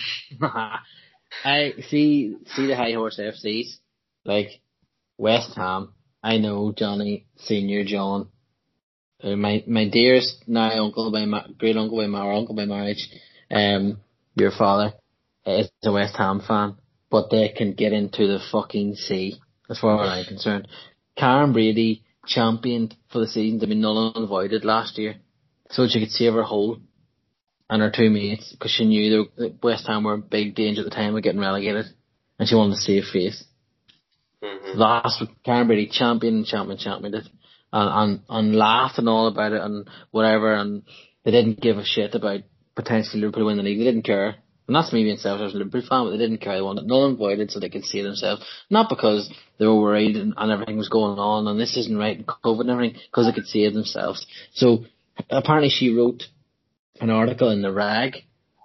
I 1.44 1.74
see 1.90 2.36
see 2.56 2.68
the 2.68 2.76
high 2.76 2.94
horse 2.94 3.20
FCs 3.20 3.78
like 4.26 4.50
West 5.18 5.56
Ham. 5.56 5.94
I 6.22 6.38
know 6.38 6.74
Johnny 6.76 7.28
Senior 7.38 7.86
John, 7.86 8.30
uh, 9.24 9.36
my 9.36 9.64
my 9.68 9.88
dearest 9.88 10.44
now 10.48 10.70
uncle 10.84 11.12
by 11.12 11.26
ma- 11.26 11.48
great 11.58 11.78
uncle 11.78 11.98
by 11.98 12.08
my 12.08 12.36
uncle 12.36 12.56
by 12.56 12.66
marriage. 12.66 13.08
Um, 13.52 14.00
your 14.36 14.52
father 14.52 14.94
is 15.46 15.70
a 15.84 15.92
West 15.92 16.16
Ham 16.18 16.42
fan 16.46 16.76
but 17.10 17.30
they 17.30 17.50
can 17.50 17.74
get 17.74 17.94
into 17.94 18.28
the 18.28 18.40
fucking 18.52 18.96
sea, 18.96 19.40
as 19.70 19.80
far 19.80 20.04
as 20.04 20.10
I'm 20.10 20.26
concerned. 20.26 20.68
Karren 21.18 21.54
Brady 21.54 22.04
championed 22.26 22.96
for 23.12 23.20
the 23.20 23.28
season 23.28 23.60
to 23.60 23.68
be 23.68 23.76
null 23.76 24.14
and 24.16 24.28
voided 24.28 24.64
last 24.64 24.98
year, 24.98 25.16
so 25.72 25.88
she 25.88 26.00
could 26.00 26.12
save 26.12 26.34
her 26.34 26.44
hole 26.44 26.80
and 27.70 27.82
her 27.82 27.92
two 27.92 28.10
mates 28.10 28.52
because 28.52 28.72
she 28.72 28.86
knew 28.86 29.28
that 29.38 29.62
West 29.64 29.88
Ham 29.88 30.04
were 30.04 30.16
in 30.16 30.22
big 30.22 30.56
danger 30.56 30.82
at 30.82 30.86
the 30.86 30.96
time 30.96 31.16
of 31.16 31.24
getting 31.24 31.42
relegated, 31.42 31.86
and 32.38 32.48
she 32.48 32.56
wanted 32.56 32.76
to 32.76 32.82
save 32.82 33.04
face. 33.06 33.44
Mm-hmm. 34.44 34.80
Last 34.80 35.22
week, 35.22 35.32
Karren 35.46 35.68
Brady 35.68 35.90
championed 35.92 36.38
and 36.38 36.46
championed, 36.46 36.80
championed 36.80 37.16
it, 37.16 37.28
and, 37.74 37.90
and 37.90 38.22
and 38.30 38.56
laughed 38.56 38.98
and 38.98 39.10
all 39.10 39.28
about 39.28 39.52
it 39.52 39.62
and 39.62 39.88
whatever, 40.12 40.54
and 40.54 40.84
they 41.24 41.32
didn't 41.32 41.62
give 41.62 41.78
a 41.78 41.86
shit 41.86 42.16
about 42.16 42.42
potentially 42.76 43.22
Liverpool 43.22 43.46
winning 43.46 43.64
the 43.64 43.70
league. 43.70 43.80
They 43.80 43.86
didn't 43.86 44.04
care. 44.06 44.36
And 44.70 44.76
that's 44.76 44.94
me 44.94 45.02
being 45.02 45.18
selfish 45.18 45.48
as 45.48 45.56
a 45.56 45.58
Liverpool 45.58 45.82
fan, 45.82 46.06
but 46.06 46.12
they 46.12 46.20
didn't 46.20 46.42
care. 46.42 46.54
They 46.54 46.62
wanted 46.62 46.86
null 46.86 47.08
and 47.08 47.18
voided 47.18 47.50
so 47.50 47.60
they 47.60 47.70
could 47.70 47.86
see 47.86 48.04
themselves. 48.04 48.46
Not 48.70 48.88
because 48.88 49.28
they 49.58 49.66
were 49.66 49.82
worried 49.82 50.16
and, 50.16 50.36
and 50.38 50.52
everything 50.52 50.78
was 50.78 50.90
going 50.90 51.18
on 51.18 51.48
and 51.48 51.60
this 51.60 51.76
isn't 51.76 51.98
right 51.98 52.16
and 52.16 52.28
COVID 52.28 52.62
and 52.62 52.70
everything, 52.70 53.02
because 53.10 53.26
they 53.26 53.34
could 53.34 53.48
save 53.48 53.74
themselves. 53.74 54.28
So 54.54 54.86
apparently 55.28 55.72
she 55.72 55.92
wrote 55.92 56.22
an 57.02 57.10
article 57.10 57.50
in 57.50 57.64
the 57.64 57.72
rag 57.72 58.18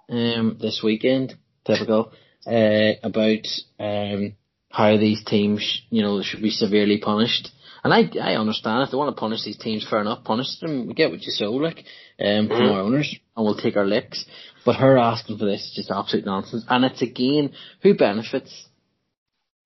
um, 0.07 0.59
this 0.61 0.81
weekend, 0.83 1.33
typical, 1.65 2.11
uh, 2.45 2.91
about 3.01 3.47
um, 3.79 4.35
how 4.69 4.97
these 4.97 5.23
teams, 5.23 5.81
you 5.89 6.03
know, 6.03 6.21
should 6.21 6.43
be 6.43 6.51
severely 6.51 6.99
punished. 6.99 7.49
And 7.85 7.93
I, 7.93 8.09
I 8.19 8.35
understand 8.35 8.81
if 8.81 8.89
they 8.89 8.97
want 8.97 9.15
to 9.15 9.19
punish 9.19 9.43
these 9.45 9.59
teams, 9.59 9.87
fair 9.87 10.01
enough, 10.01 10.23
punish 10.23 10.59
them. 10.59 10.87
We 10.87 10.95
get 10.95 11.11
what 11.11 11.21
you 11.21 11.31
sow, 11.31 11.51
like, 11.51 11.85
um, 12.19 12.47
from 12.47 12.71
our 12.71 12.79
owners, 12.79 13.15
and 13.37 13.45
we'll 13.45 13.55
take 13.55 13.77
our 13.77 13.85
licks. 13.85 14.25
But 14.65 14.77
her 14.77 14.97
asking 14.97 15.37
for 15.37 15.45
this 15.45 15.65
is 15.65 15.73
just 15.75 15.91
absolute 15.91 16.25
nonsense. 16.25 16.65
And 16.67 16.83
it's 16.83 17.03
again, 17.03 17.51
who 17.83 17.93
benefits? 17.93 18.67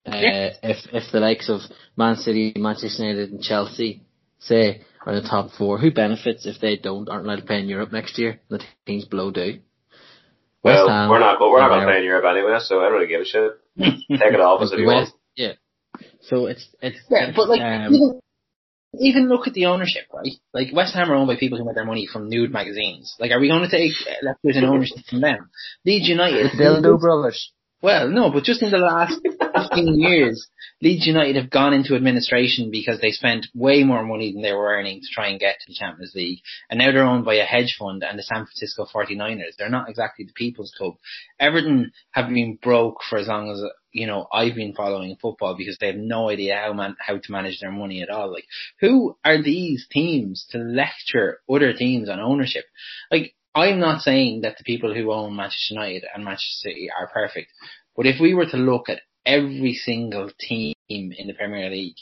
Uh, 0.06 0.18
yeah. 0.18 0.50
if, 0.62 0.78
if 0.92 1.10
the 1.14 1.22
likes 1.22 1.48
of 1.48 1.62
Man 1.96 2.18
City, 2.18 2.52
Manchester 2.58 3.04
United 3.04 3.32
and 3.32 3.42
Chelsea, 3.42 4.04
say, 4.40 4.82
are 5.06 5.14
in 5.14 5.24
the 5.24 5.30
top 5.30 5.52
four, 5.58 5.78
who 5.78 5.90
benefits 5.90 6.46
if 6.46 6.60
they 6.60 6.76
don't, 6.76 7.08
aren't 7.08 7.26
allowed 7.26 7.38
to 7.38 7.46
play 7.46 7.62
in 7.62 7.70
Europe 7.70 7.94
next 7.94 8.20
year? 8.20 8.42
The 8.50 8.62
teams 8.86 9.06
below 9.06 9.32
do. 9.32 9.60
Well, 10.62 10.90
Ham, 10.90 11.10
we're 11.10 11.20
not, 11.20 11.40
but 11.40 11.52
we're 11.52 11.62
not 11.62 11.70
going 11.70 11.82
to 11.82 11.88
play 11.88 12.00
in 12.00 12.04
Europe 12.04 12.26
anyway, 12.30 12.58
so 12.60 12.82
I 12.82 12.90
don't 12.90 12.96
really 12.96 13.08
give 13.08 13.22
a 13.22 13.26
shit. 13.26 13.52
Take 13.80 14.34
it 14.34 14.42
off 14.42 14.62
as 14.62 14.74
if 14.74 14.80
you 14.80 14.88
want. 14.88 15.14
Yeah. 15.38 15.54
So 16.22 16.48
it's, 16.48 16.68
it's, 16.82 17.00
yeah, 17.10 17.32
but 17.36 17.50
like, 17.50 17.62
um, 17.62 18.20
even 19.00 19.30
look 19.30 19.48
at 19.48 19.54
the 19.54 19.68
ownership, 19.68 20.04
right? 20.14 20.34
Like 20.54 20.74
West 20.74 20.96
Ham 20.96 21.12
are 21.12 21.16
owned 21.16 21.28
by 21.28 21.36
people 21.36 21.58
who 21.58 21.66
make 21.66 21.76
their 21.76 21.86
money 21.86 22.08
from 22.12 22.30
nude 22.30 22.52
magazines. 22.52 23.16
Like, 23.20 23.32
are 23.32 23.40
we 23.40 23.50
going 23.50 23.68
to 23.68 23.70
take 23.70 23.94
leftovers 24.24 24.58
and 24.58 24.66
ownership 24.66 24.98
from 25.10 25.22
them? 25.22 25.50
Leeds 25.86 26.08
United, 26.08 26.52
Bildo 26.52 27.00
brothers. 27.00 27.52
Well, 27.82 28.10
no, 28.10 28.32
but 28.32 28.44
just 28.44 28.62
in 28.62 28.72
the 28.72 28.78
last 28.78 29.20
15 29.70 30.00
years, 30.00 30.50
Leeds 30.82 31.06
United 31.06 31.36
have 31.36 31.50
gone 31.50 31.74
into 31.74 31.96
administration 31.96 32.72
because 32.72 33.02
they 33.02 33.12
spent 33.12 33.48
way 33.54 33.84
more 33.84 34.04
money 34.04 34.32
than 34.32 34.42
they 34.42 34.54
were 34.54 34.70
earning 34.70 35.02
to 35.02 35.08
try 35.12 35.28
and 35.28 35.40
get 35.40 35.58
to 35.60 35.66
the 35.68 35.76
Champions 35.76 36.14
League. 36.16 36.40
And 36.70 36.80
now 36.80 36.92
they're 36.92 37.04
owned 37.04 37.26
by 37.26 37.36
a 37.36 37.44
hedge 37.44 37.76
fund 37.78 38.04
and 38.04 38.18
the 38.18 38.24
San 38.24 38.46
Francisco 38.46 38.86
49ers. 38.86 39.56
They're 39.58 39.70
not 39.70 39.90
exactly 39.90 40.26
the 40.26 40.34
people's 40.34 40.74
club. 40.78 40.96
Everton 41.40 41.92
have 42.12 42.30
been 42.30 42.58
broke 42.62 43.00
for 43.10 43.18
as 43.18 43.28
long 43.28 43.52
as, 43.52 43.62
you 43.92 44.08
know, 44.08 44.28
I've 44.32 44.56
been 44.56 44.74
following 44.74 45.18
football 45.22 45.56
because 45.58 45.78
they 45.80 45.88
have 45.88 45.98
no 45.98 46.30
idea 46.30 46.56
how 46.56 46.72
man, 46.72 46.96
how 47.00 47.18
to 47.18 47.32
manage 47.32 47.60
their 47.60 47.72
money 47.72 48.02
at 48.02 48.10
all. 48.10 48.32
Like, 48.32 48.46
who 48.80 49.18
are 49.26 49.42
these 49.42 49.86
teams 49.92 50.48
to 50.52 50.60
lecture 50.60 51.40
other 51.50 51.74
teams 51.74 52.08
on 52.08 52.22
ownership? 52.22 52.64
Like, 53.12 53.36
I'm 53.54 53.80
not 53.80 54.02
saying 54.02 54.42
that 54.42 54.58
the 54.58 54.64
people 54.64 54.94
who 54.94 55.12
own 55.12 55.36
Manchester 55.36 55.74
United 55.74 56.06
and 56.14 56.24
Manchester 56.24 56.70
City 56.70 56.90
are 56.98 57.08
perfect, 57.08 57.52
but 57.98 58.06
if 58.06 58.22
we 58.22 58.34
were 58.34 58.46
to 58.46 58.58
look 58.58 58.88
at 58.88 59.02
every 59.30 59.74
single 59.74 60.32
team 60.40 60.74
in 60.90 61.28
the 61.28 61.34
Premier 61.34 61.70
League, 61.70 61.98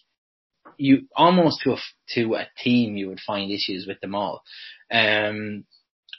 you 0.78 1.08
almost 1.16 1.62
to 1.64 1.74
a, 1.74 1.78
to 2.14 2.36
a 2.36 2.48
team 2.64 2.96
you 2.96 3.10
would 3.10 3.20
find 3.20 3.52
issues 3.52 3.86
with 3.86 4.00
them 4.00 4.16
all. 4.16 4.44
Um, 4.92 5.66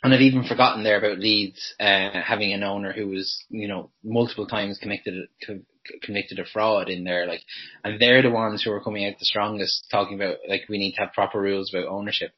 and 0.02 0.14
I've 0.14 0.20
even 0.20 0.44
forgotten 0.44 0.84
there 0.84 0.98
about 0.98 1.18
Leeds 1.18 1.74
uh, 1.80 2.10
having 2.22 2.52
an 2.52 2.62
owner 2.62 2.92
who 2.92 3.08
was, 3.08 3.44
you 3.48 3.66
know, 3.66 3.90
multiple 4.04 4.46
times 4.46 4.78
convicted 4.80 5.28
convicted 6.02 6.38
of 6.38 6.46
fraud 6.48 6.90
in 6.90 7.02
there, 7.02 7.26
like, 7.26 7.40
and 7.82 7.98
they're 7.98 8.22
the 8.22 8.30
ones 8.30 8.62
who 8.62 8.70
are 8.70 8.84
coming 8.84 9.06
out 9.06 9.14
the 9.18 9.24
strongest, 9.24 9.88
talking 9.90 10.16
about 10.16 10.36
like 10.46 10.62
we 10.68 10.78
need 10.78 10.92
to 10.92 11.00
have 11.00 11.14
proper 11.14 11.40
rules 11.40 11.72
about 11.72 11.88
ownership. 11.88 12.32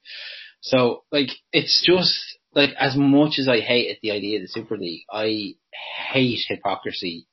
So 0.61 1.03
like 1.11 1.31
it's 1.53 1.85
just 1.85 2.19
like 2.55 2.71
as 2.79 2.97
much 2.97 3.39
as 3.39 3.49
I 3.49 3.61
hate 3.61 3.99
the 4.01 4.13
idea 4.13 4.39
of 4.39 4.43
the 4.43 4.49
Super 4.49 4.79
League, 4.79 5.03
I 5.13 5.55
hate 6.13 6.41
hypocrisy 6.49 7.27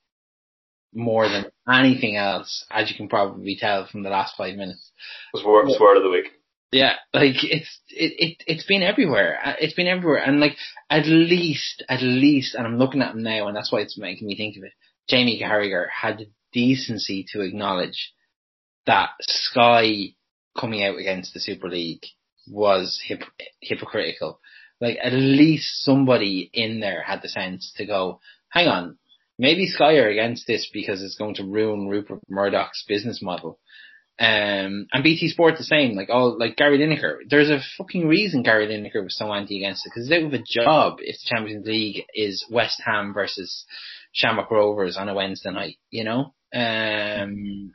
more 0.98 1.30
than 1.30 1.46
anything 1.72 2.18
else, 2.18 2.66
as 2.72 2.90
you 2.90 2.98
can 2.98 3.08
probably 3.08 3.56
tell 3.56 3.88
from 3.88 4.04
the 4.04 4.10
last 4.10 4.36
five 4.36 4.56
minutes. 4.56 4.92
It's 5.34 5.46
word, 5.46 5.70
it's 5.70 5.80
word 5.80 5.98
of 5.98 6.04
the 6.04 6.10
week. 6.10 6.26
Yeah, 6.72 6.96
like 7.14 7.44
it's 7.44 7.80
it, 7.90 8.14
it 8.18 8.44
it's 8.46 8.66
been 8.66 8.84
everywhere. 8.84 9.40
It's 9.62 9.76
been 9.76 9.88
everywhere, 9.88 10.24
and 10.24 10.40
like 10.40 10.58
at 10.90 11.06
least 11.06 11.84
at 11.88 12.02
least, 12.02 12.56
and 12.56 12.68
I'm 12.68 12.78
looking 12.78 13.02
at 13.02 13.14
him 13.14 13.24
now, 13.24 13.48
and 13.48 13.56
that's 13.56 13.72
why 13.72 13.80
it's 13.80 13.98
making 13.98 14.28
me 14.28 14.36
think 14.36 14.58
of 14.58 14.64
it. 14.64 14.74
Jamie 15.08 15.40
Carragher 15.42 15.86
had 15.90 16.18
the 16.18 16.30
decency 16.52 17.26
to 17.32 17.42
acknowledge 17.42 18.12
that 18.86 19.12
Sky 19.22 20.16
coming 20.60 20.84
out 20.84 20.98
against 20.98 21.34
the 21.34 21.40
Super 21.40 21.70
League 21.70 22.04
was 22.50 23.00
hip- 23.06 23.24
hypocritical. 23.62 24.40
Like 24.82 24.98
at 25.02 25.14
least 25.14 25.84
somebody 25.84 26.50
in 26.54 26.80
there 26.80 27.02
had 27.02 27.22
the 27.22 27.30
sense 27.30 27.74
to 27.78 27.86
go, 27.86 28.20
hang 28.50 28.68
on, 28.68 28.98
maybe 29.38 29.68
Sky 29.68 29.96
are 29.98 30.10
against 30.10 30.48
this 30.48 30.70
because 30.72 31.02
it's 31.02 31.18
going 31.18 31.36
to 31.36 31.44
ruin 31.46 31.88
Rupert 31.88 32.20
Murdoch's 32.30 32.84
business 32.88 33.22
model. 33.22 33.60
Um, 34.20 34.88
and 34.92 35.04
BT 35.04 35.30
Sport 35.30 35.58
the 35.58 35.64
same, 35.64 35.96
like 35.96 36.10
all, 36.10 36.40
like 36.40 36.56
Gary 36.56 36.80
Lineker. 36.80 37.18
There's 37.30 37.52
a 37.52 37.60
fucking 37.78 38.08
reason 38.08 38.42
Gary 38.42 38.66
Lineker 38.68 39.04
was 39.04 39.16
so 39.16 39.32
anti 39.32 39.58
against 39.58 39.86
it, 39.86 39.92
because 39.94 40.10
they 40.10 40.24
have 40.24 40.34
a 40.34 40.40
job 40.40 40.98
if 41.02 41.16
the 41.18 41.36
Champions 41.36 41.68
League 41.68 42.04
is 42.16 42.44
West 42.50 42.82
Ham 42.84 43.14
versus 43.14 43.66
Shamrock 44.14 44.50
Rovers 44.50 44.98
on 44.98 45.08
a 45.08 45.14
Wednesday 45.14 45.52
night, 45.52 45.78
you 45.92 46.04
know? 46.04 46.34
Um, 46.52 47.74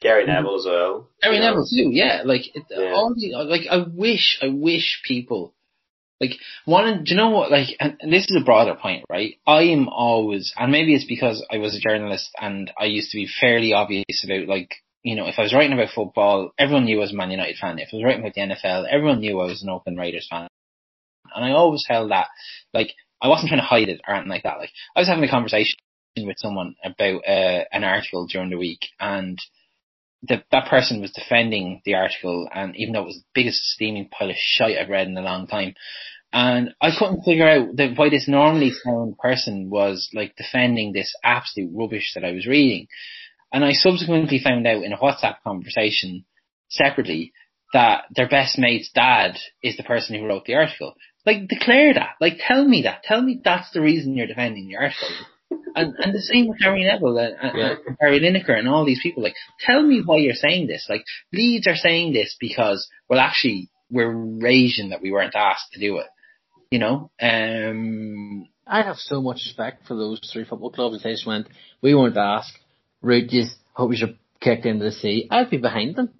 Gary 0.00 0.26
Neville 0.26 0.56
as 0.58 0.64
well. 0.66 1.08
Gary. 1.22 1.38
Neville 1.38 1.66
too, 1.70 1.90
yeah. 1.92 2.22
Like 2.24 2.54
it, 2.56 2.64
Yeah. 2.68 2.92
all 2.92 3.14
the 3.14 3.44
like, 3.44 3.68
I 3.70 3.84
wish, 3.88 4.40
I 4.42 4.48
wish 4.48 5.02
people 5.06 5.54
like 6.22 6.38
one. 6.64 7.04
Do 7.04 7.10
you 7.10 7.16
know 7.16 7.30
what? 7.30 7.50
Like, 7.50 7.68
and, 7.80 7.96
and 8.00 8.12
this 8.12 8.30
is 8.30 8.36
a 8.40 8.44
broader 8.44 8.74
point, 8.74 9.04
right? 9.10 9.34
I 9.46 9.64
am 9.64 9.88
always, 9.88 10.54
and 10.56 10.70
maybe 10.70 10.94
it's 10.94 11.04
because 11.04 11.44
I 11.50 11.58
was 11.58 11.74
a 11.74 11.80
journalist 11.80 12.30
and 12.40 12.72
I 12.78 12.84
used 12.84 13.10
to 13.10 13.16
be 13.16 13.28
fairly 13.40 13.72
obvious 13.72 14.24
about 14.24 14.46
like, 14.46 14.76
you 15.02 15.16
know, 15.16 15.26
if 15.26 15.34
I 15.38 15.42
was 15.42 15.52
writing 15.52 15.72
about 15.72 15.92
football, 15.92 16.52
everyone 16.58 16.84
knew 16.84 16.98
I 16.98 17.00
was 17.00 17.12
a 17.12 17.16
Man 17.16 17.32
United 17.32 17.56
fan. 17.56 17.80
If 17.80 17.88
I 17.92 17.96
was 17.96 18.04
writing 18.04 18.20
about 18.20 18.34
the 18.34 18.40
NFL, 18.40 18.86
everyone 18.88 19.20
knew 19.20 19.40
I 19.40 19.46
was 19.46 19.62
an 19.62 19.68
Oakland 19.68 19.98
Raiders 19.98 20.28
fan. 20.30 20.46
And 21.34 21.44
I 21.44 21.50
always 21.50 21.84
held 21.88 22.10
that, 22.12 22.28
like, 22.72 22.92
I 23.20 23.28
wasn't 23.28 23.48
trying 23.48 23.60
to 23.60 23.66
hide 23.66 23.88
it 23.88 24.00
or 24.06 24.14
anything 24.14 24.30
like 24.30 24.42
that. 24.44 24.58
Like, 24.58 24.70
I 24.94 25.00
was 25.00 25.08
having 25.08 25.24
a 25.24 25.30
conversation 25.30 25.76
with 26.16 26.36
someone 26.38 26.76
about 26.84 27.22
uh, 27.26 27.64
an 27.72 27.84
article 27.84 28.26
during 28.26 28.50
the 28.50 28.58
week 28.58 28.80
and 29.00 29.38
the, 30.22 30.42
that 30.52 30.68
person 30.68 31.00
was 31.00 31.12
defending 31.12 31.82
the 31.84 31.94
article 31.94 32.48
and 32.52 32.76
even 32.76 32.92
though 32.92 33.02
it 33.02 33.06
was 33.06 33.16
the 33.16 33.24
biggest 33.34 33.60
steaming 33.64 34.08
pile 34.08 34.30
of 34.30 34.36
shite 34.36 34.78
I've 34.78 34.88
read 34.88 35.08
in 35.08 35.16
a 35.16 35.22
long 35.22 35.46
time. 35.46 35.74
And 36.32 36.74
I 36.80 36.90
couldn't 36.96 37.24
figure 37.24 37.48
out 37.48 37.76
that 37.76 37.96
why 37.96 38.08
this 38.08 38.26
normally 38.26 38.70
sound 38.70 39.18
person 39.18 39.68
was 39.68 40.08
like 40.14 40.34
defending 40.36 40.92
this 40.92 41.14
absolute 41.22 41.70
rubbish 41.74 42.12
that 42.14 42.24
I 42.24 42.32
was 42.32 42.46
reading. 42.46 42.86
And 43.52 43.64
I 43.64 43.72
subsequently 43.72 44.40
found 44.42 44.66
out 44.66 44.82
in 44.82 44.92
a 44.92 44.98
WhatsApp 44.98 45.36
conversation 45.44 46.24
separately 46.70 47.32
that 47.74 48.04
their 48.14 48.28
best 48.28 48.58
mate's 48.58 48.90
dad 48.94 49.36
is 49.62 49.76
the 49.76 49.82
person 49.82 50.16
who 50.18 50.26
wrote 50.26 50.46
the 50.46 50.54
article. 50.54 50.94
Like 51.26 51.48
declare 51.48 51.92
that. 51.94 52.14
Like 52.20 52.38
tell 52.46 52.66
me 52.66 52.82
that. 52.82 53.02
Tell 53.02 53.20
me 53.20 53.40
that's 53.44 53.70
the 53.72 53.82
reason 53.82 54.16
you're 54.16 54.26
defending 54.26 54.68
the 54.68 54.76
article. 54.76 55.08
And 55.74 55.94
and 55.98 56.14
the 56.14 56.20
same 56.20 56.48
with 56.48 56.60
Harry 56.60 56.84
Neville 56.84 57.18
and, 57.18 57.36
and, 57.40 57.58
Yeah. 57.58 57.64
Uh, 57.64 57.76
and 57.86 57.98
Gary 57.98 58.20
Lineker 58.20 58.58
and 58.58 58.68
all 58.68 58.84
these 58.84 59.00
people. 59.02 59.22
Like 59.22 59.34
tell 59.60 59.82
me 59.82 60.02
why 60.04 60.18
you're 60.18 60.34
saying 60.34 60.66
this. 60.66 60.86
Like 60.88 61.04
Leeds 61.32 61.66
are 61.66 61.76
saying 61.76 62.12
this 62.12 62.36
because 62.38 62.88
well 63.08 63.20
actually 63.20 63.70
we're 63.90 64.10
raging 64.12 64.90
that 64.90 65.02
we 65.02 65.12
weren't 65.12 65.34
asked 65.34 65.72
to 65.72 65.80
do 65.80 65.98
it. 65.98 66.06
You 66.70 66.78
know? 66.78 67.10
Um 67.20 68.48
I 68.66 68.82
have 68.82 68.96
so 68.96 69.20
much 69.20 69.42
respect 69.44 69.86
for 69.86 69.94
those 69.94 70.20
three 70.32 70.44
football 70.44 70.70
clubs. 70.70 71.02
They 71.02 71.12
just 71.12 71.26
went, 71.26 71.48
we 71.82 71.94
weren't 71.94 72.16
asked. 72.16 72.56
Root 73.02 73.28
just 73.28 73.56
hope 73.74 73.90
you 73.90 73.96
should 73.96 74.18
kicked 74.42 74.66
into 74.66 74.84
the 74.84 74.92
sea. 74.92 75.28
I'd 75.30 75.50
be 75.50 75.56
behind 75.56 75.96
them. 75.96 76.10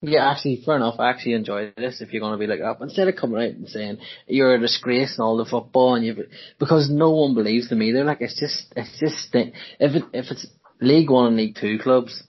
Yeah, 0.00 0.30
actually, 0.30 0.62
fair 0.64 0.76
enough. 0.76 1.00
I 1.00 1.10
actually 1.10 1.32
enjoy 1.32 1.72
this 1.76 2.00
if 2.00 2.12
you're 2.12 2.20
going 2.20 2.32
to 2.32 2.38
be 2.38 2.46
like 2.46 2.60
that. 2.60 2.78
But 2.78 2.84
instead 2.84 3.08
of 3.08 3.16
coming 3.16 3.38
out 3.38 3.56
and 3.56 3.68
saying 3.68 3.98
you're 4.28 4.54
a 4.54 4.60
disgrace 4.60 5.14
and 5.18 5.24
all 5.24 5.36
the 5.36 5.44
football 5.44 5.96
and 5.96 6.04
you, 6.04 6.26
because 6.60 6.88
no 6.88 7.10
one 7.10 7.34
believes 7.34 7.68
them 7.68 7.82
either. 7.82 8.04
Like 8.04 8.20
it's 8.20 8.38
just, 8.38 8.72
it's 8.76 8.98
just 9.00 9.34
if 9.34 9.96
it 9.96 10.04
if 10.12 10.30
it's 10.30 10.46
League 10.80 11.10
One 11.10 11.26
and 11.26 11.36
League 11.36 11.56
Two 11.60 11.78
clubs, 11.82 12.22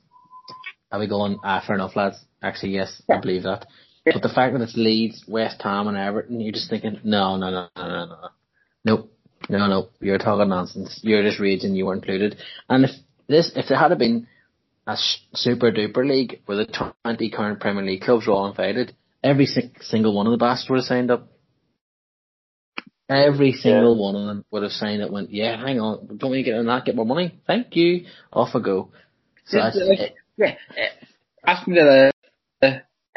are 0.91 0.99
we 0.99 1.07
going? 1.07 1.37
Ah, 1.43 1.63
fair 1.65 1.75
enough, 1.75 1.95
lads. 1.95 2.17
Actually, 2.41 2.71
yes, 2.71 3.01
I 3.09 3.19
believe 3.19 3.43
that. 3.43 3.67
But 4.05 4.23
the 4.23 4.29
fact 4.29 4.53
that 4.53 4.61
it's 4.63 4.75
Leeds, 4.75 5.25
West 5.27 5.61
Ham, 5.61 5.87
and 5.87 5.97
Everton, 5.97 6.39
you're 6.39 6.53
just 6.53 6.69
thinking, 6.69 6.99
no, 7.03 7.35
no, 7.35 7.51
no, 7.51 7.67
no, 7.75 7.87
no, 7.87 8.05
no, 8.05 8.29
nope, 8.83 9.11
no, 9.49 9.57
no, 9.59 9.67
no 9.67 9.89
you're 9.99 10.17
talking 10.17 10.49
nonsense. 10.49 10.99
You're 11.03 11.21
just 11.21 11.39
raging. 11.39 11.75
You 11.75 11.85
were 11.85 11.93
included. 11.93 12.37
And 12.67 12.85
if 12.85 12.91
this, 13.27 13.51
if 13.55 13.67
there 13.67 13.77
had 13.77 13.95
been 13.99 14.27
a 14.89 14.97
super 15.35 15.71
duper 15.71 16.07
league 16.07 16.41
where 16.45 16.57
the 16.57 16.91
20 17.05 17.29
current 17.29 17.59
Premier 17.59 17.83
League 17.83 18.01
clubs 18.01 18.25
were 18.25 18.33
all 18.33 18.49
invited, 18.49 18.95
every 19.23 19.45
si- 19.45 19.71
single 19.81 20.15
one 20.15 20.25
of 20.27 20.31
the 20.31 20.37
bastards 20.37 20.69
would 20.69 20.77
have 20.77 20.85
signed 20.85 21.11
up. 21.11 21.27
Every 23.07 23.53
single 23.53 24.01
one 24.01 24.15
of 24.15 24.27
them 24.27 24.45
would 24.51 24.63
have 24.63 24.71
signed 24.71 25.01
up. 25.01 25.11
Went, 25.11 25.31
yeah, 25.31 25.59
hang 25.59 25.79
on, 25.79 26.17
don't 26.17 26.31
we 26.31 26.43
get 26.43 26.57
on 26.57 26.65
that? 26.67 26.85
Get 26.85 26.95
more 26.95 27.05
money? 27.05 27.39
Thank 27.47 27.75
you. 27.75 28.05
Off 28.33 28.55
I 28.55 28.59
go. 28.59 28.91
So 29.45 29.57
Yeah, 29.57 29.63
that's 29.65 29.77
it. 29.77 30.15
Yeah, 30.37 30.55
uh, 30.71 31.49
Aston 31.51 31.73
Villa, 31.73 32.11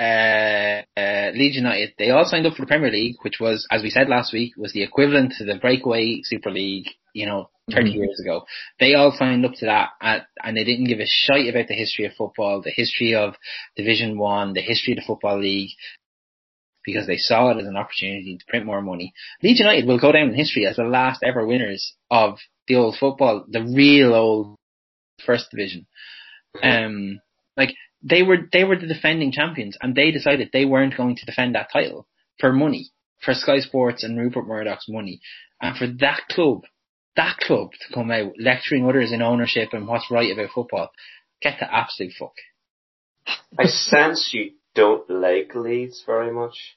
uh, 0.03 1.01
uh, 1.01 1.31
Leeds 1.35 1.57
United, 1.57 1.95
they 1.99 2.11
all 2.11 2.25
signed 2.25 2.47
up 2.47 2.55
for 2.55 2.63
the 2.63 2.67
Premier 2.67 2.91
League, 2.91 3.17
which 3.23 3.39
was, 3.41 3.67
as 3.71 3.83
we 3.83 3.91
said 3.91 4.09
last 4.09 4.33
week, 4.33 4.53
was 4.57 4.73
the 4.73 4.83
equivalent 4.83 5.33
to 5.39 5.45
the 5.45 5.57
breakaway 5.57 6.21
Super 6.25 6.51
League, 6.51 6.89
you 7.15 7.27
know, 7.27 7.51
30 7.71 7.93
Mhm. 7.93 7.95
years 7.97 8.21
ago. 8.21 8.45
They 8.81 8.95
all 8.95 9.13
signed 9.13 9.45
up 9.47 9.55
to 9.55 9.67
that, 9.67 9.91
uh, 10.01 10.21
and 10.43 10.57
they 10.57 10.65
didn't 10.65 10.87
give 10.87 10.99
a 11.01 11.07
shite 11.07 11.49
about 11.49 11.69
the 11.69 11.75
history 11.75 12.05
of 12.07 12.15
football, 12.15 12.61
the 12.61 12.73
history 12.75 13.15
of 13.15 13.37
Division 13.77 14.19
One, 14.19 14.53
the 14.55 14.61
history 14.61 14.95
of 14.95 14.97
the 14.97 15.07
Football 15.07 15.41
League, 15.41 15.71
because 16.85 17.07
they 17.07 17.19
saw 17.19 17.51
it 17.51 17.61
as 17.61 17.67
an 17.67 17.77
opportunity 17.77 18.37
to 18.37 18.45
print 18.47 18.67
more 18.67 18.83
money. 18.83 19.13
Leeds 19.43 19.61
United 19.61 19.87
will 19.87 19.99
go 20.01 20.11
down 20.11 20.29
in 20.31 20.35
history 20.35 20.67
as 20.67 20.77
the 20.77 20.85
last 20.85 21.23
ever 21.23 21.47
winners 21.47 21.95
of 22.11 22.41
the 22.67 22.75
old 22.75 22.97
football, 22.97 23.45
the 23.49 23.63
real 23.63 24.15
old 24.15 24.57
First 25.25 25.51
Division. 25.53 25.87
Um, 26.61 27.21
like 27.57 27.75
they 28.03 28.23
were 28.23 28.39
they 28.53 28.65
were 28.65 28.77
the 28.77 28.87
defending 28.87 29.33
champions, 29.33 29.77
and 29.81 29.95
they 29.95 30.11
decided 30.11 30.51
they 30.53 30.65
weren't 30.65 30.97
going 30.97 31.17
to 31.17 31.27
defend 31.27 31.55
that 31.55 31.71
title 31.73 32.07
for 32.39 32.53
money, 32.53 32.91
for 33.21 33.35
Sky 33.35 33.61
Sports 33.61 34.03
and 34.05 34.19
Rupert 34.19 34.47
Murdoch's 34.47 34.89
money, 34.89 35.21
and 35.61 35.77
for 35.77 35.87
that 36.01 36.23
club, 36.31 36.63
that 37.17 37.37
club 37.39 37.71
to 37.73 37.95
come 37.95 38.11
out 38.11 38.33
lecturing 38.39 38.89
others 38.89 39.13
in 39.13 39.23
ownership 39.23 39.71
and 39.73 39.87
what's 39.87 40.11
right 40.11 40.33
about 40.33 40.51
football, 40.55 40.91
get 41.41 41.59
the 41.61 41.73
absolute 41.73 42.13
fuck. 42.19 42.35
I 43.59 43.67
sense 43.67 44.31
you 44.33 44.53
don't 44.75 45.09
like 45.09 45.55
Leeds 45.55 46.03
very 46.05 46.33
much. 46.33 46.77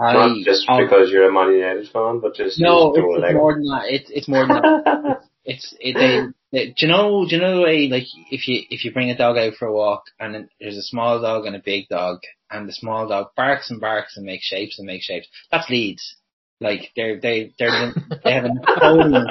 I, 0.00 0.12
Not 0.12 0.44
just 0.44 0.64
I'll- 0.68 0.80
because 0.80 1.10
you're 1.10 1.28
a 1.28 1.32
Man 1.32 1.52
United 1.54 1.88
fan, 1.90 2.20
but 2.20 2.34
just 2.34 2.60
no, 2.60 2.94
it's, 2.94 2.98
it's 2.98 3.34
more 3.34 3.54
than 3.54 3.64
that. 3.64 3.84
It's 3.88 4.10
it's 4.10 4.28
more 4.28 4.46
than 4.46 4.56
that. 4.62 5.22
It's 5.50 5.74
it, 5.80 5.94
they, 5.94 6.20
they. 6.52 6.66
Do 6.72 6.86
you 6.86 6.88
know? 6.88 7.24
Do 7.26 7.34
you 7.34 7.40
know 7.40 7.56
the 7.56 7.62
way 7.62 7.88
like 7.88 8.04
if 8.30 8.46
you 8.46 8.60
if 8.68 8.84
you 8.84 8.92
bring 8.92 9.10
a 9.10 9.16
dog 9.16 9.38
out 9.38 9.54
for 9.58 9.66
a 9.66 9.72
walk 9.72 10.02
and 10.20 10.48
there's 10.60 10.76
a 10.76 10.82
small 10.82 11.20
dog 11.22 11.46
and 11.46 11.56
a 11.56 11.62
big 11.64 11.88
dog 11.88 12.18
and 12.50 12.68
the 12.68 12.72
small 12.74 13.08
dog 13.08 13.28
barks 13.34 13.70
and 13.70 13.80
barks 13.80 14.16
and 14.18 14.26
makes 14.26 14.44
shapes 14.44 14.78
and 14.78 14.86
makes 14.86 15.06
shapes. 15.06 15.26
That's 15.50 15.70
Leeds. 15.70 16.16
Like 16.60 16.90
they're 16.94 17.18
they 17.18 17.52
they're 17.58 17.94
they 18.24 18.32
have 18.32 18.44
a 18.44 18.52
Napoleon. 18.52 19.26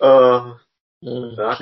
uh, 0.00 0.54
Oh, 1.06 1.34
That- 1.36 1.56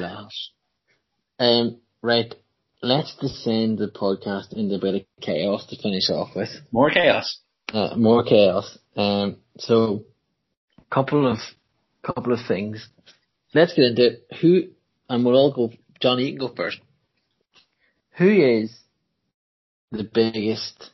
Um, 1.39 1.81
right. 2.03 2.35
Let's 2.83 3.15
descend 3.17 3.79
the 3.79 3.89
podcast 3.89 4.53
into 4.55 4.75
a 4.75 4.79
bit 4.81 4.95
of 4.97 5.03
chaos 5.21 5.67
to 5.67 5.77
finish 5.81 6.11
off 6.11 6.35
with. 6.35 6.49
more 6.73 6.91
chaos. 6.91 7.39
Uh, 7.73 7.95
more 7.97 8.25
chaos. 8.25 8.77
Um, 8.97 9.37
so, 9.59 10.05
a 10.79 10.95
couple 10.95 11.31
of 11.31 11.39
couple 12.03 12.33
of 12.33 12.41
things. 12.47 12.89
Let's 13.55 13.75
get 13.75 13.85
into 13.85 14.07
it. 14.07 14.27
Who, 14.41 14.65
and 15.09 15.25
we'll 15.25 15.37
all 15.37 15.53
go. 15.53 15.71
Johnny, 16.01 16.25
you 16.25 16.39
can 16.39 16.49
go 16.49 16.55
first. 16.55 16.81
Who 18.19 18.29
is 18.29 18.77
the 19.91 20.05
biggest? 20.05 20.91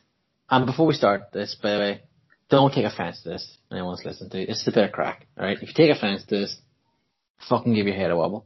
And 0.49 0.65
before 0.65 0.87
we 0.87 0.93
start 0.93 1.31
this, 1.31 1.55
by 1.61 1.73
the 1.73 1.79
way, 1.79 2.01
don't 2.49 2.73
take 2.73 2.85
offense 2.85 3.21
to 3.23 3.29
this. 3.29 3.57
Anyone's 3.71 4.03
listening 4.03 4.31
to 4.31 4.41
it. 4.41 4.49
It's 4.49 4.67
a 4.67 4.71
bit 4.71 4.85
of 4.85 4.91
crack. 4.91 5.27
All 5.37 5.45
right. 5.45 5.57
If 5.61 5.69
you 5.69 5.75
take 5.75 5.95
offense 5.95 6.25
to 6.25 6.39
this, 6.39 6.57
fucking 7.47 7.73
give 7.73 7.87
your 7.87 7.95
head 7.95 8.11
a 8.11 8.17
wobble. 8.17 8.45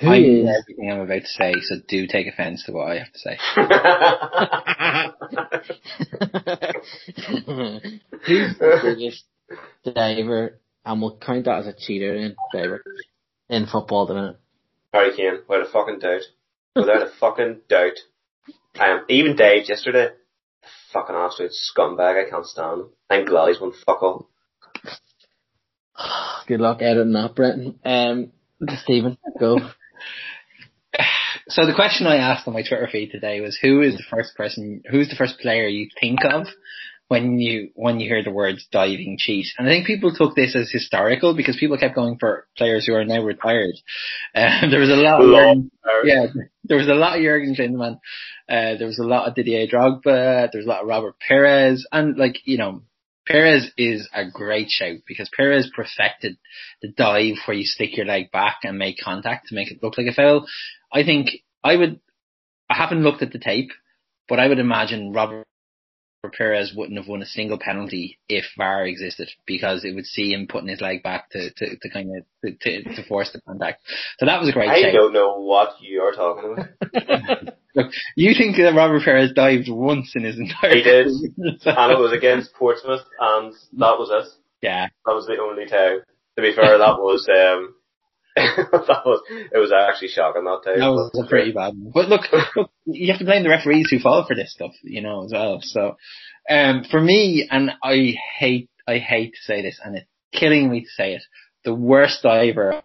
Who 0.00 0.08
I 0.08 0.18
is... 0.18 0.48
everything 0.48 0.90
I'm 0.90 1.00
about 1.00 1.22
to 1.22 1.26
say, 1.26 1.52
so 1.60 1.76
do 1.88 2.06
take 2.06 2.28
offence 2.28 2.64
to 2.64 2.72
what 2.72 2.88
I 2.88 2.98
have 2.98 3.12
to 3.12 3.18
say. 3.18 3.38
Who's 8.26 8.58
the 8.58 8.80
biggest 8.82 9.24
diver, 9.84 10.58
and 10.88 11.02
we'll 11.02 11.18
count 11.18 11.44
that 11.44 11.58
as 11.58 11.66
a 11.66 11.74
cheater 11.74 12.14
in 12.14 12.34
diver 12.52 12.82
in 13.50 13.66
football 13.66 14.02
at 14.02 14.08
the 14.08 14.14
minute? 14.14 14.40
Harry 14.92 15.14
Kane, 15.14 15.40
without 15.46 15.66
a 15.66 15.70
fucking 15.70 15.98
doubt. 15.98 16.22
Without 16.74 17.02
a 17.02 17.10
fucking 17.20 17.60
doubt. 17.68 17.98
Um, 18.80 19.04
even 19.08 19.36
Dave 19.36 19.68
yesterday, 19.68 20.08
fucking 20.92 21.14
absolute 21.14 21.52
scumbag, 21.52 22.26
I 22.26 22.30
can't 22.30 22.46
stand 22.46 22.80
him. 22.80 22.88
I'm 23.10 23.26
glad 23.26 23.48
he's 23.48 23.60
won 23.60 23.72
fuck 23.84 24.02
all. 24.02 24.30
Good 26.46 26.60
luck 26.60 26.80
editing 26.80 27.12
that, 27.12 27.34
Brenton. 27.34 27.78
Um, 27.84 28.32
Stephen, 28.82 29.18
go. 29.38 29.58
So 31.50 31.64
the 31.64 31.74
question 31.74 32.06
I 32.06 32.16
asked 32.16 32.46
on 32.46 32.52
my 32.52 32.62
Twitter 32.62 32.88
feed 32.92 33.10
today 33.10 33.40
was, 33.40 33.58
who 33.60 33.80
is 33.80 33.96
the 33.96 34.02
first 34.10 34.36
person, 34.36 34.82
who's 34.90 35.08
the 35.08 35.16
first 35.16 35.38
player 35.38 35.66
you 35.66 35.88
think 35.98 36.18
of 36.22 36.46
when 37.08 37.38
you 37.38 37.70
when 37.74 38.00
you 38.00 38.08
hear 38.08 38.22
the 38.22 38.30
words 38.30 38.66
diving 38.70 39.16
cheat. 39.18 39.46
And 39.58 39.66
I 39.66 39.70
think 39.70 39.86
people 39.86 40.14
took 40.14 40.36
this 40.36 40.54
as 40.54 40.70
historical 40.70 41.34
because 41.34 41.56
people 41.58 41.78
kept 41.78 41.94
going 41.94 42.18
for 42.18 42.46
players 42.56 42.86
who 42.86 42.94
are 42.94 43.04
now 43.04 43.22
retired. 43.22 43.74
Um, 44.34 44.70
there 44.70 44.80
was 44.80 44.90
a 44.90 44.94
lot 44.94 45.22
of 45.22 45.64
yeah, 46.04 46.26
there 46.64 46.76
was 46.76 46.88
a 46.88 46.94
lot 46.94 47.16
of 47.16 47.22
Jurgen 47.22 47.56
Klinsmann. 47.56 47.98
Uh, 48.48 48.76
there 48.78 48.86
was 48.86 48.98
a 48.98 49.06
lot 49.06 49.26
of 49.26 49.34
Didier 49.34 49.66
Drogba. 49.66 50.52
There 50.52 50.60
was 50.60 50.66
a 50.66 50.68
lot 50.68 50.82
of 50.82 50.88
Robert 50.88 51.16
Pires, 51.26 51.86
and 51.90 52.16
like 52.16 52.36
you 52.44 52.58
know, 52.58 52.82
Pires 53.26 53.70
is 53.78 54.08
a 54.14 54.30
great 54.30 54.68
shout 54.68 54.98
because 55.06 55.30
Pires 55.34 55.70
perfected 55.74 56.36
the 56.82 56.88
dive 56.88 57.36
where 57.46 57.56
you 57.56 57.64
stick 57.64 57.96
your 57.96 58.06
leg 58.06 58.30
back 58.30 58.58
and 58.64 58.78
make 58.78 58.96
contact 59.02 59.48
to 59.48 59.54
make 59.54 59.70
it 59.70 59.82
look 59.82 59.96
like 59.96 60.06
a 60.06 60.14
foul. 60.14 60.46
I 60.92 61.04
think 61.04 61.30
I 61.64 61.74
would. 61.74 62.00
I 62.70 62.74
haven't 62.74 63.02
looked 63.02 63.22
at 63.22 63.32
the 63.32 63.38
tape, 63.38 63.70
but 64.28 64.38
I 64.38 64.46
would 64.46 64.58
imagine 64.58 65.14
Robert 65.14 65.47
Pires 66.36 66.72
wouldn't 66.76 66.98
have 66.98 67.08
won 67.08 67.22
a 67.22 67.26
single 67.26 67.58
penalty 67.58 68.18
if 68.28 68.44
VAR 68.56 68.84
existed 68.84 69.28
because 69.46 69.84
it 69.84 69.94
would 69.94 70.06
see 70.06 70.32
him 70.32 70.46
putting 70.48 70.68
his 70.68 70.80
leg 70.80 71.02
back 71.02 71.30
to, 71.30 71.50
to, 71.50 71.76
to 71.76 71.90
kind 71.90 72.10
of 72.16 72.58
to, 72.60 72.82
to, 72.82 73.02
force 73.08 73.32
the 73.32 73.40
contact. 73.40 73.82
So 74.18 74.26
that 74.26 74.40
was 74.40 74.48
a 74.48 74.52
great. 74.52 74.70
I 74.70 74.92
don't 74.92 75.12
know 75.12 75.40
what 75.40 75.76
you're 75.80 76.12
talking 76.12 76.52
about. 76.52 77.54
Look, 77.74 77.92
you 78.16 78.34
think 78.36 78.56
that 78.56 78.74
Robert 78.74 79.04
Pires 79.04 79.32
dived 79.32 79.68
once 79.68 80.12
in 80.16 80.24
his 80.24 80.38
entire 80.38 80.74
He 80.74 80.82
did, 80.82 81.06
and 81.06 81.92
it 81.92 81.98
was 81.98 82.12
against 82.12 82.54
Portsmouth, 82.54 83.02
and 83.20 83.52
that 83.74 83.98
was 83.98 84.10
it. 84.10 84.32
Yeah, 84.62 84.88
that 85.06 85.14
was 85.14 85.26
the 85.26 85.38
only 85.40 85.66
time. 85.66 86.00
To 86.36 86.42
be 86.42 86.54
fair, 86.54 86.78
that 86.78 86.98
was 86.98 87.28
um, 87.28 87.74
that 88.72 89.02
was 89.04 89.22
it 89.28 89.58
was 89.58 89.72
actually 89.72 90.08
shocking 90.08 90.44
that 90.44 90.62
time. 90.64 90.78
That 90.78 90.90
was 90.90 91.24
a 91.24 91.28
pretty 91.28 91.52
bad 91.52 91.74
one. 91.74 91.92
But 91.92 92.08
look, 92.08 92.22
look, 92.56 92.70
you 92.86 93.10
have 93.12 93.18
to 93.18 93.24
blame 93.24 93.42
the 93.42 93.50
referees 93.50 93.88
who 93.90 93.98
fall 93.98 94.24
for 94.26 94.34
this 94.34 94.52
stuff, 94.52 94.72
you 94.82 95.02
know, 95.02 95.24
as 95.24 95.32
well. 95.32 95.60
So, 95.62 95.96
um, 96.48 96.84
for 96.90 97.00
me, 97.00 97.48
and 97.50 97.72
I 97.82 98.14
hate, 98.38 98.70
I 98.86 98.98
hate 98.98 99.34
to 99.34 99.40
say 99.42 99.62
this, 99.62 99.80
and 99.82 99.96
it's 99.96 100.06
killing 100.32 100.70
me 100.70 100.82
to 100.82 100.90
say 100.90 101.14
it, 101.14 101.22
the 101.64 101.74
worst 101.74 102.22
diver 102.22 102.82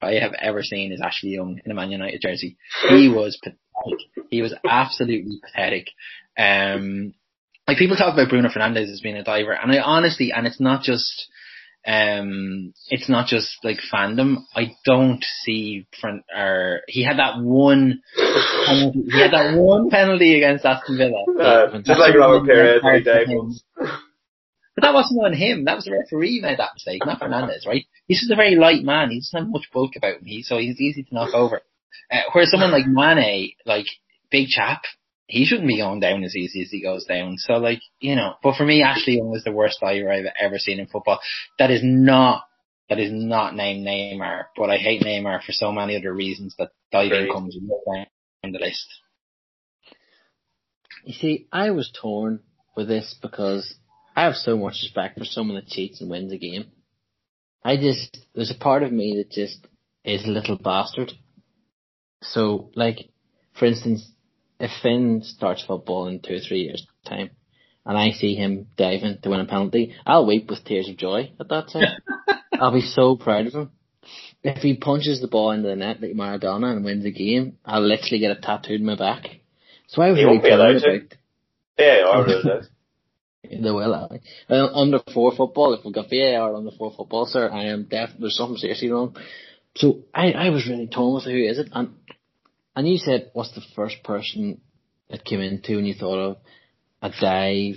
I 0.00 0.14
have 0.14 0.32
ever 0.40 0.62
seen 0.62 0.92
is 0.92 1.00
Ashley 1.02 1.30
Young 1.30 1.60
in 1.64 1.70
a 1.70 1.74
Man 1.74 1.90
United 1.90 2.20
jersey. 2.20 2.56
He 2.88 3.08
was 3.14 3.38
pathetic. 3.42 4.06
He 4.30 4.42
was 4.42 4.54
absolutely 4.68 5.40
pathetic. 5.42 5.88
Um, 6.38 7.14
like 7.66 7.78
people 7.78 7.96
talk 7.96 8.12
about 8.12 8.28
Bruno 8.28 8.48
Fernandes 8.48 8.92
as 8.92 9.00
being 9.00 9.16
a 9.16 9.24
diver, 9.24 9.52
and 9.52 9.72
I 9.72 9.80
honestly, 9.80 10.32
and 10.32 10.46
it's 10.46 10.60
not 10.60 10.82
just 10.82 11.28
um, 11.86 12.74
it's 12.88 13.08
not 13.08 13.28
just 13.28 13.58
like 13.62 13.78
fandom. 13.92 14.38
I 14.54 14.74
don't 14.84 15.24
see 15.44 15.86
front 16.00 16.24
or 16.36 16.80
he 16.88 17.04
had 17.04 17.18
that 17.18 17.40
one 17.40 18.02
penalty, 18.66 19.04
he 19.12 19.20
had 19.20 19.32
that 19.32 19.56
one 19.56 19.88
penalty 19.88 20.34
against 20.36 20.64
Aston 20.64 20.98
Villa. 20.98 21.24
Uh, 21.38 21.78
just 21.82 22.00
like 22.00 22.14
Robert 22.14 22.48
Pires 22.48 22.82
But 23.78 24.82
that 24.82 24.94
wasn't 24.94 25.24
on 25.24 25.32
him. 25.32 25.64
That 25.64 25.76
was 25.76 25.84
the 25.84 25.92
referee 25.92 26.40
made 26.42 26.58
that 26.58 26.74
mistake, 26.74 27.06
not 27.06 27.20
Fernandes, 27.20 27.66
right? 27.66 27.86
He's 28.08 28.20
just 28.20 28.32
a 28.32 28.36
very 28.36 28.56
light 28.56 28.82
man. 28.82 29.10
He 29.10 29.20
doesn't 29.20 29.38
have 29.38 29.48
much 29.48 29.70
bulk 29.72 29.92
about 29.96 30.16
him. 30.16 30.24
He, 30.24 30.42
so 30.42 30.58
he's 30.58 30.80
easy 30.80 31.04
to 31.04 31.14
knock 31.14 31.34
over. 31.34 31.62
Uh, 32.10 32.20
whereas 32.32 32.50
someone 32.50 32.72
like 32.72 32.86
Mane, 32.86 33.52
like 33.64 33.86
big 34.30 34.48
chap, 34.48 34.82
he 35.26 35.44
shouldn't 35.44 35.68
be 35.68 35.78
going 35.78 36.00
down 36.00 36.24
as 36.24 36.36
easy 36.36 36.62
as 36.62 36.70
he 36.70 36.80
goes 36.82 37.04
down. 37.04 37.36
So 37.38 37.54
like, 37.54 37.80
you 38.00 38.14
know, 38.14 38.34
but 38.42 38.56
for 38.56 38.64
me, 38.64 38.82
Ashley 38.82 39.16
Young 39.16 39.30
was 39.30 39.44
the 39.44 39.52
worst 39.52 39.80
diver 39.80 40.10
I've 40.10 40.26
ever 40.40 40.58
seen 40.58 40.78
in 40.78 40.86
football. 40.86 41.20
That 41.58 41.70
is 41.70 41.80
not, 41.82 42.44
that 42.88 43.00
is 43.00 43.10
not 43.12 43.54
named 43.54 43.86
Neymar, 43.86 44.44
but 44.56 44.70
I 44.70 44.76
hate 44.76 45.02
Neymar 45.02 45.42
for 45.42 45.52
so 45.52 45.72
many 45.72 45.96
other 45.96 46.12
reasons 46.12 46.54
that 46.58 46.70
diving 46.92 47.32
comes 47.32 47.56
down 47.56 48.06
the 48.52 48.58
list. 48.58 48.86
You 51.04 51.14
see, 51.14 51.48
I 51.52 51.70
was 51.70 51.92
torn 52.00 52.40
with 52.76 52.88
this 52.88 53.16
because 53.20 53.74
I 54.14 54.24
have 54.24 54.34
so 54.34 54.56
much 54.56 54.80
respect 54.82 55.18
for 55.18 55.24
someone 55.24 55.56
that 55.56 55.66
cheats 55.66 56.00
and 56.00 56.10
wins 56.10 56.32
a 56.32 56.38
game. 56.38 56.66
I 57.64 57.76
just, 57.76 58.18
there's 58.34 58.52
a 58.52 58.58
part 58.58 58.84
of 58.84 58.92
me 58.92 59.16
that 59.16 59.30
just 59.30 59.66
is 60.04 60.24
a 60.24 60.30
little 60.30 60.56
bastard. 60.56 61.12
So, 62.22 62.70
like, 62.76 63.10
for 63.58 63.66
instance, 63.66 64.08
if 64.58 64.70
Finn 64.82 65.22
starts 65.22 65.64
football 65.64 66.06
in 66.08 66.20
two 66.20 66.36
or 66.36 66.40
three 66.40 66.60
years' 66.60 66.86
time, 67.04 67.30
and 67.84 67.96
I 67.96 68.10
see 68.10 68.34
him 68.34 68.66
diving 68.76 69.18
to 69.22 69.30
win 69.30 69.40
a 69.40 69.44
penalty, 69.44 69.94
I'll 70.04 70.26
weep 70.26 70.48
with 70.48 70.64
tears 70.64 70.88
of 70.88 70.96
joy 70.96 71.32
at 71.38 71.48
that 71.48 71.68
time. 71.72 72.02
I'll 72.52 72.72
be 72.72 72.80
so 72.80 73.16
proud 73.16 73.46
of 73.46 73.54
him. 73.54 73.70
If 74.42 74.62
he 74.62 74.76
punches 74.76 75.20
the 75.20 75.28
ball 75.28 75.50
into 75.52 75.68
the 75.68 75.76
net 75.76 76.00
like 76.00 76.12
Maradona 76.12 76.72
and 76.72 76.84
wins 76.84 77.04
the 77.04 77.12
game, 77.12 77.58
I'll 77.64 77.86
literally 77.86 78.18
get 78.18 78.30
it 78.30 78.42
tattooed 78.42 78.80
on 78.80 78.86
my 78.86 78.96
back. 78.96 79.40
So 79.88 80.02
I 80.02 80.10
was 80.10 80.18
he 80.18 80.24
really 80.24 80.40
proud 80.40 80.76
about. 80.76 81.02
Yeah, 81.78 82.04
I 82.08 82.20
really 82.20 82.42
do. 82.42 82.60
They 83.48 83.70
will. 83.70 83.94
Uh, 83.94 84.66
under 84.74 85.00
four 85.12 85.32
football, 85.36 85.74
if 85.74 85.84
we 85.84 85.92
got 85.92 86.10
VAR 86.10 86.54
under 86.54 86.70
four 86.72 86.92
football, 86.96 87.26
sir, 87.26 87.48
I 87.48 87.66
am 87.66 87.84
definitely 87.84 88.22
there's 88.22 88.36
something 88.36 88.56
seriously 88.56 88.90
wrong. 88.90 89.16
So 89.76 90.00
I, 90.14 90.32
I 90.32 90.50
was 90.50 90.66
really 90.68 90.88
torn 90.88 91.14
with 91.14 91.24
who 91.24 91.36
is 91.36 91.58
it, 91.58 91.68
and 91.72 91.94
and 92.76 92.86
you 92.86 92.98
said, 92.98 93.30
what's 93.32 93.54
the 93.54 93.62
first 93.74 94.02
person 94.04 94.60
that 95.08 95.24
came 95.24 95.40
into 95.40 95.78
and 95.78 95.88
you 95.88 95.94
thought 95.94 96.18
of 96.18 96.36
a 97.00 97.10
dive 97.20 97.76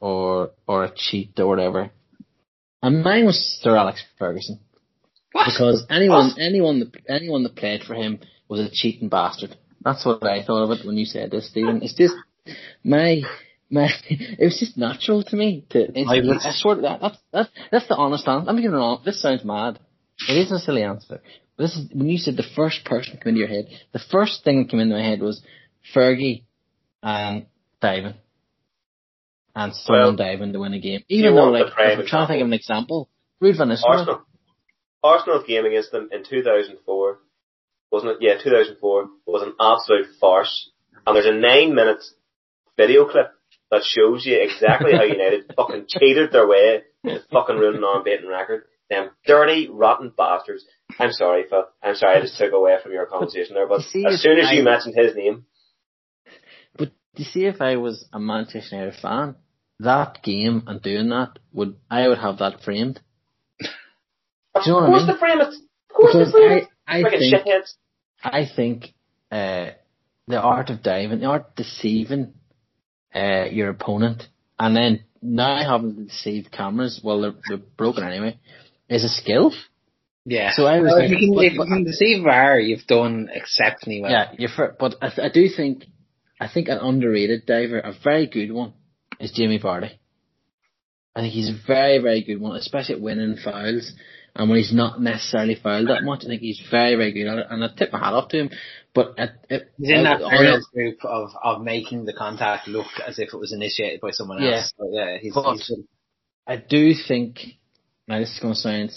or 0.00 0.50
or 0.66 0.84
a 0.84 0.92
cheat 0.94 1.38
or 1.38 1.46
whatever? 1.46 1.90
And 2.82 3.04
mine 3.04 3.24
was 3.24 3.60
Sir 3.62 3.76
Alex 3.76 4.02
Ferguson. 4.18 4.58
What? 5.30 5.46
Because 5.46 5.86
anyone 5.88 6.28
what? 6.28 6.38
anyone 6.38 6.80
that 6.80 6.92
anyone 7.08 7.44
that 7.44 7.54
played 7.54 7.82
for 7.84 7.94
him 7.94 8.18
was 8.48 8.60
a 8.60 8.68
cheating 8.70 9.08
bastard. 9.08 9.56
That's 9.80 10.04
what 10.04 10.24
I 10.24 10.44
thought 10.44 10.64
of 10.64 10.70
it 10.78 10.86
when 10.86 10.96
you 10.96 11.04
said 11.04 11.30
this, 11.30 11.48
Stephen. 11.48 11.80
It's 11.82 11.94
just 11.94 12.14
my 12.82 13.22
my 13.70 13.88
it 14.08 14.44
was 14.44 14.58
just 14.58 14.76
natural 14.76 15.22
to 15.22 15.36
me 15.36 15.64
to 15.70 15.86
I, 15.96 16.18
I 16.18 16.52
swear 16.52 16.76
that 16.82 17.00
that's 17.00 17.18
that's 17.32 17.50
that's 17.70 17.88
the 17.88 17.96
honest 17.96 18.26
answer. 18.26 18.50
I'm 18.50 18.56
being 18.56 18.72
wrong. 18.72 19.02
This 19.04 19.22
sounds 19.22 19.44
mad. 19.44 19.78
It 20.28 20.36
isn't 20.36 20.56
a 20.56 20.60
silly 20.60 20.82
answer. 20.82 21.20
This 21.58 21.76
is 21.76 21.88
when 21.92 22.08
you 22.08 22.18
said 22.18 22.36
the 22.36 22.44
first 22.56 22.84
person 22.84 23.18
came 23.22 23.30
into 23.30 23.40
your 23.40 23.48
head. 23.48 23.66
The 23.92 24.00
first 24.10 24.44
thing 24.44 24.62
that 24.62 24.70
came 24.70 24.80
into 24.80 24.94
my 24.94 25.02
head 25.02 25.20
was 25.20 25.42
Fergie 25.94 26.44
and 27.02 27.46
diving, 27.80 28.14
and 29.54 29.74
someone 29.74 30.02
well, 30.02 30.16
diving 30.16 30.52
to 30.52 30.60
win 30.60 30.72
a 30.74 30.80
game. 30.80 31.02
Even 31.08 31.34
though, 31.34 31.50
like, 31.50 31.66
if 31.66 31.98
we're 31.98 32.06
trying 32.06 32.26
to 32.26 32.32
think 32.32 32.40
of 32.40 32.46
an 32.46 32.52
example, 32.52 33.08
Ruud 33.42 33.58
van 33.58 33.68
Nistelrooy. 33.68 33.98
Arsenal, 33.98 34.22
Arsenal's 35.02 35.46
game 35.46 35.66
against 35.66 35.90
them 35.92 36.08
in 36.12 36.24
2004, 36.24 37.18
wasn't 37.90 38.12
it? 38.12 38.18
Yeah, 38.20 38.42
2004 38.42 39.08
was 39.26 39.42
an 39.42 39.54
absolute 39.60 40.06
farce. 40.20 40.70
And 41.06 41.16
there's 41.16 41.26
a 41.26 41.32
nine 41.32 41.74
minute 41.74 42.02
video 42.76 43.06
clip 43.08 43.32
that 43.70 43.82
shows 43.84 44.24
you 44.24 44.38
exactly 44.40 44.92
how 44.92 45.02
United 45.02 45.52
fucking 45.56 45.86
cheated 45.88 46.30
their 46.30 46.46
way 46.46 46.82
to 47.04 47.20
fucking 47.32 47.56
ruining 47.56 47.82
an 47.82 47.88
unbeaten 47.96 48.28
record. 48.28 48.64
Them 48.92 49.08
dirty, 49.26 49.70
rotten 49.70 50.12
bastards. 50.14 50.66
I'm 50.98 51.12
sorry, 51.12 51.44
Phil. 51.48 51.64
I'm 51.82 51.94
sorry 51.94 52.18
I 52.18 52.20
just 52.20 52.36
took 52.36 52.52
away 52.52 52.76
from 52.82 52.92
your 52.92 53.06
conversation 53.06 53.54
there, 53.54 53.66
but 53.66 53.78
as 53.78 53.86
soon 53.86 54.36
as 54.38 54.48
I, 54.48 54.52
you 54.52 54.62
mentioned 54.62 54.94
his 54.94 55.16
name. 55.16 55.46
But 56.76 56.90
you 57.16 57.24
see, 57.24 57.46
if 57.46 57.62
I 57.62 57.76
was 57.76 58.06
a 58.12 58.20
Manchester 58.20 58.76
United 58.76 59.00
fan, 59.00 59.36
that 59.80 60.22
game 60.22 60.64
and 60.66 60.82
doing 60.82 61.08
that 61.08 61.38
would 61.54 61.76
I 61.90 62.06
would 62.06 62.18
have 62.18 62.40
that 62.40 62.60
framed. 62.64 63.00
Of 64.54 64.62
you 64.66 64.72
know 64.72 64.80
course 64.80 65.04
I 65.04 65.06
mean? 65.06 65.06
the 65.06 65.18
frame 65.18 65.40
it. 65.40 65.48
Of 65.48 65.96
course 65.96 66.12
because 66.12 66.32
the 66.32 66.38
frame 66.38 66.66
I, 66.86 66.98
I 66.98 67.10
think, 67.18 67.32
shitheads. 67.32 67.72
I 68.22 68.44
think 68.54 68.84
uh, 69.30 69.70
the 70.28 70.38
art 70.38 70.68
of 70.68 70.82
diving, 70.82 71.20
the 71.20 71.26
art 71.28 71.46
of 71.48 71.54
deceiving 71.54 72.34
uh, 73.14 73.46
your 73.50 73.70
opponent, 73.70 74.24
and 74.58 74.76
then 74.76 75.04
now 75.22 75.66
having 75.66 75.96
to 75.96 76.02
deceive 76.04 76.50
cameras, 76.52 77.00
well, 77.02 77.22
they're, 77.22 77.34
they're 77.48 77.66
broken 77.78 78.04
anyway 78.04 78.38
is 78.88 79.04
a 79.04 79.08
skill. 79.08 79.52
Yeah. 80.24 80.52
So 80.54 80.66
I 80.66 80.80
was. 80.80 80.92
Well, 80.92 81.04
if, 81.04 81.10
you 81.10 81.16
can, 81.16 81.34
but, 81.34 81.44
if 81.44 81.52
you 81.54 81.64
can 81.64 81.84
deceive 81.84 82.24
VAR, 82.24 82.58
you've 82.58 82.86
done 82.86 83.28
exceptionally 83.32 84.00
well. 84.02 84.10
Yeah, 84.10 84.32
you're 84.38 84.50
for, 84.50 84.76
but 84.78 84.94
I, 85.02 85.08
I 85.20 85.28
do 85.32 85.48
think, 85.54 85.84
I 86.40 86.48
think 86.48 86.68
an 86.68 86.78
underrated 86.78 87.46
diver, 87.46 87.78
a 87.78 87.92
very 88.04 88.26
good 88.26 88.52
one, 88.52 88.74
is 89.18 89.32
Jamie 89.32 89.58
Vardy. 89.58 89.92
I 91.14 91.20
think 91.20 91.34
he's 91.34 91.50
a 91.50 91.66
very, 91.66 91.98
very 91.98 92.22
good 92.22 92.40
one, 92.40 92.56
especially 92.56 92.94
at 92.96 93.00
winning 93.00 93.36
fouls. 93.42 93.92
And 94.34 94.48
when 94.48 94.58
he's 94.58 94.72
not 94.72 94.98
necessarily 95.00 95.56
fouled 95.62 95.88
that 95.88 96.04
much, 96.04 96.24
I 96.24 96.28
think 96.28 96.40
he's 96.40 96.62
very, 96.70 96.94
very 96.94 97.12
good 97.12 97.26
at 97.26 97.38
it. 97.38 97.46
And 97.50 97.62
I 97.62 97.68
tip 97.76 97.92
my 97.92 97.98
hat 97.98 98.14
off 98.14 98.30
to 98.30 98.38
him. 98.38 98.50
But 98.94 99.18
at, 99.18 99.44
at, 99.50 99.62
he's 99.76 99.90
in 99.90 100.04
that 100.04 100.22
Ireland 100.22 100.64
group 100.72 101.04
of, 101.04 101.28
of 101.42 101.60
making 101.62 102.06
the 102.06 102.14
contact 102.14 102.66
look 102.66 102.86
as 103.06 103.18
if 103.18 103.34
it 103.34 103.36
was 103.36 103.52
initiated 103.52 104.00
by 104.00 104.10
someone 104.10 104.42
else. 104.42 104.72
Yeah, 104.78 104.78
but 104.78 104.88
yeah, 104.90 105.18
he's, 105.20 105.34
but 105.34 105.52
he's 105.52 105.72
I 106.46 106.56
do 106.56 106.94
think 106.94 107.40
now 108.08 108.18
this 108.18 108.32
is 108.32 108.40
going 108.40 108.54
to. 108.54 108.88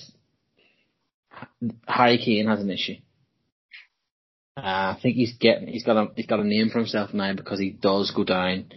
Harry 1.87 2.17
Kane 2.17 2.47
has 2.47 2.61
an 2.61 2.69
issue. 2.69 2.95
Uh, 4.57 4.95
I 4.95 4.99
think 5.01 5.15
he's 5.15 5.33
getting 5.37 5.67
he's 5.67 5.83
got 5.83 5.97
a 5.97 6.07
he's 6.15 6.27
got 6.27 6.39
a 6.39 6.43
name 6.43 6.69
for 6.69 6.79
himself 6.79 7.13
now 7.13 7.33
because 7.33 7.59
he 7.59 7.71
does 7.71 8.11
go 8.11 8.23
down 8.23 8.67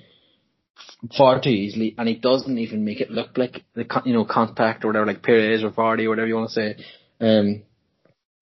far 1.16 1.40
too 1.40 1.50
easily, 1.50 1.94
and 1.96 2.08
he 2.08 2.16
doesn't 2.16 2.58
even 2.58 2.84
make 2.84 3.00
it 3.00 3.10
look 3.10 3.36
like 3.36 3.64
the 3.74 3.86
you 4.04 4.12
know 4.12 4.24
contact 4.24 4.84
or 4.84 4.88
whatever, 4.88 5.06
like 5.06 5.22
Pires 5.22 5.62
or 5.62 5.70
Vardy 5.70 6.06
or 6.06 6.10
whatever 6.10 6.26
you 6.26 6.34
want 6.34 6.50
to 6.50 6.54
say. 6.54 6.84
Um, 7.20 7.62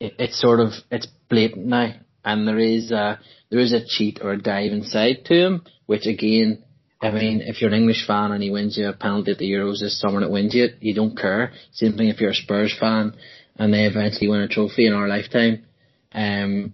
it, 0.01 0.14
it's 0.18 0.41
sort 0.41 0.61
of 0.61 0.72
it's 0.91 1.09
blatant 1.28 1.66
now, 1.66 1.95
and 2.24 2.47
there 2.47 2.59
is 2.59 2.91
a 2.91 3.20
there 3.51 3.61
is 3.61 3.72
a 3.72 3.84
cheat 3.87 4.20
or 4.22 4.32
a 4.32 4.43
dive 4.43 4.72
inside 4.72 5.24
to 5.26 5.34
him, 5.34 5.62
which 5.87 6.07
again 6.07 6.64
I 7.03 7.11
mean, 7.11 7.41
if 7.43 7.61
you're 7.61 7.71
an 7.73 7.77
English 7.79 8.07
fan 8.07 8.33
and 8.33 8.43
he 8.43 8.51
wins 8.51 8.77
you 8.79 8.89
a 8.89 8.93
penalty 8.93 9.33
at 9.33 9.39
the 9.39 9.51
Euros 9.51 9.81
this 9.81 10.01
summer 10.01 10.17
and 10.17 10.25
it 10.25 10.31
wins 10.31 10.55
you, 10.55 10.69
you 10.81 10.95
don't 10.95 11.17
care. 11.17 11.53
Same 11.73 11.93
thing 11.97 12.09
if 12.09 12.21
you're 12.21 12.31
a 12.31 12.35
Spurs 12.35 12.75
fan 12.79 13.15
and 13.57 13.73
they 13.73 13.85
eventually 13.85 14.29
win 14.29 14.41
a 14.41 14.49
trophy 14.49 14.87
in 14.87 14.95
our 14.95 15.07
lifetime, 15.09 15.65
um, 16.13 16.73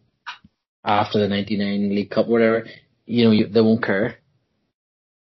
after 0.85 1.19
the 1.19 1.29
99 1.29 1.91
League 1.95 2.11
Cup 2.11 2.29
whatever, 2.29 2.67
you 3.07 3.25
know, 3.25 3.31
you, 3.33 3.47
they 3.49 3.61
won't 3.61 3.85
care. 3.85 4.17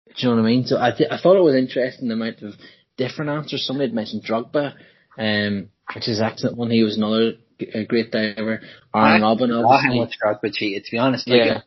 Do 0.09 0.13
you 0.17 0.29
know 0.29 0.35
what 0.37 0.43
I 0.43 0.51
mean? 0.51 0.65
So 0.67 0.77
I, 0.81 0.91
th- 0.93 1.11
I 1.11 1.19
thought 1.19 1.37
it 1.37 1.43
was 1.45 1.55
interesting 1.55 2.09
the 2.09 2.15
amount 2.15 2.43
of 2.43 2.55
different 2.97 3.31
answers. 3.31 3.65
Somebody 3.67 3.89
had 3.89 3.95
mentioned 3.95 4.25
Drogba, 4.25 4.75
um, 5.19 5.69
which 5.95 6.09
is 6.09 6.21
excellent 6.21 6.57
one. 6.59 6.71
He 6.71 6.83
was 6.83 6.97
another 6.99 7.33
g- 7.59 7.85
great 7.89 8.11
diver. 8.11 8.61
Arjen 8.93 9.23
Robben, 9.23 9.51
Oh, 9.53 9.63
how 9.69 9.75
obviously. 9.77 9.99
much 10.01 10.15
Drogba 10.23 10.53
cheated, 10.53 10.85
to 10.85 10.91
be 10.91 10.99
honest. 10.99 11.29
Like, 11.29 11.39
Yeah. 11.47 11.61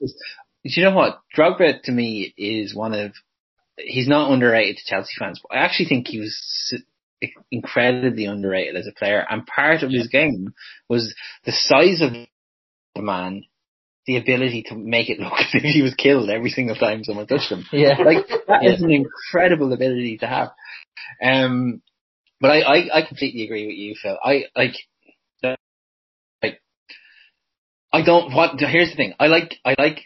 You 0.63 0.83
know 0.83 0.95
what? 0.95 1.21
Drogba 1.37 1.81
to 1.83 1.91
me 1.91 2.33
is 2.37 2.75
one 2.75 2.93
of, 2.93 3.11
he's 3.77 4.07
not 4.07 4.31
underrated 4.31 4.77
to 4.77 4.83
Chelsea 4.89 5.13
fans, 5.19 5.41
but 5.41 5.55
I 5.57 5.61
actually 5.63 5.87
think 5.87 6.07
he 6.07 6.19
was 6.19 6.37
incredibly 7.51 8.25
underrated 8.25 8.75
as 8.75 8.87
a 8.87 8.97
player. 8.97 9.25
And 9.29 9.45
part 9.45 9.83
of 9.83 9.91
his 9.91 10.07
game 10.07 10.53
was 10.89 11.13
the 11.45 11.51
size 11.51 12.01
of 12.01 12.11
the 12.95 13.01
man, 13.01 13.43
the 14.05 14.17
ability 14.17 14.63
to 14.69 14.75
make 14.75 15.09
it 15.09 15.19
look 15.19 15.33
as 15.39 15.47
if 15.53 15.63
he 15.63 15.81
was 15.81 15.95
killed 15.95 16.29
every 16.29 16.49
single 16.49 16.75
time 16.75 17.03
someone 17.03 17.27
touched 17.27 17.51
him. 17.51 17.65
Yeah. 17.71 17.97
Like 18.03 18.27
that 18.47 18.65
is 18.65 18.79
Yeah. 18.79 18.85
an 18.85 18.91
incredible 18.91 19.71
ability 19.73 20.17
to 20.19 20.27
have. 20.27 20.49
Um, 21.23 21.81
but 22.39 22.51
I, 22.51 22.59
I, 22.61 22.97
I 22.99 23.01
completely 23.07 23.43
agree 23.43 23.65
with 23.67 23.75
you, 23.75 23.95
Phil. 24.01 24.17
I 24.23 24.45
like, 24.55 24.75
like, 26.41 26.61
I 27.93 28.01
don't. 28.03 28.33
What 28.33 28.59
here's 28.59 28.89
the 28.89 28.95
thing. 28.95 29.13
I 29.19 29.27
like, 29.27 29.55
I 29.63 29.75
like, 29.77 29.99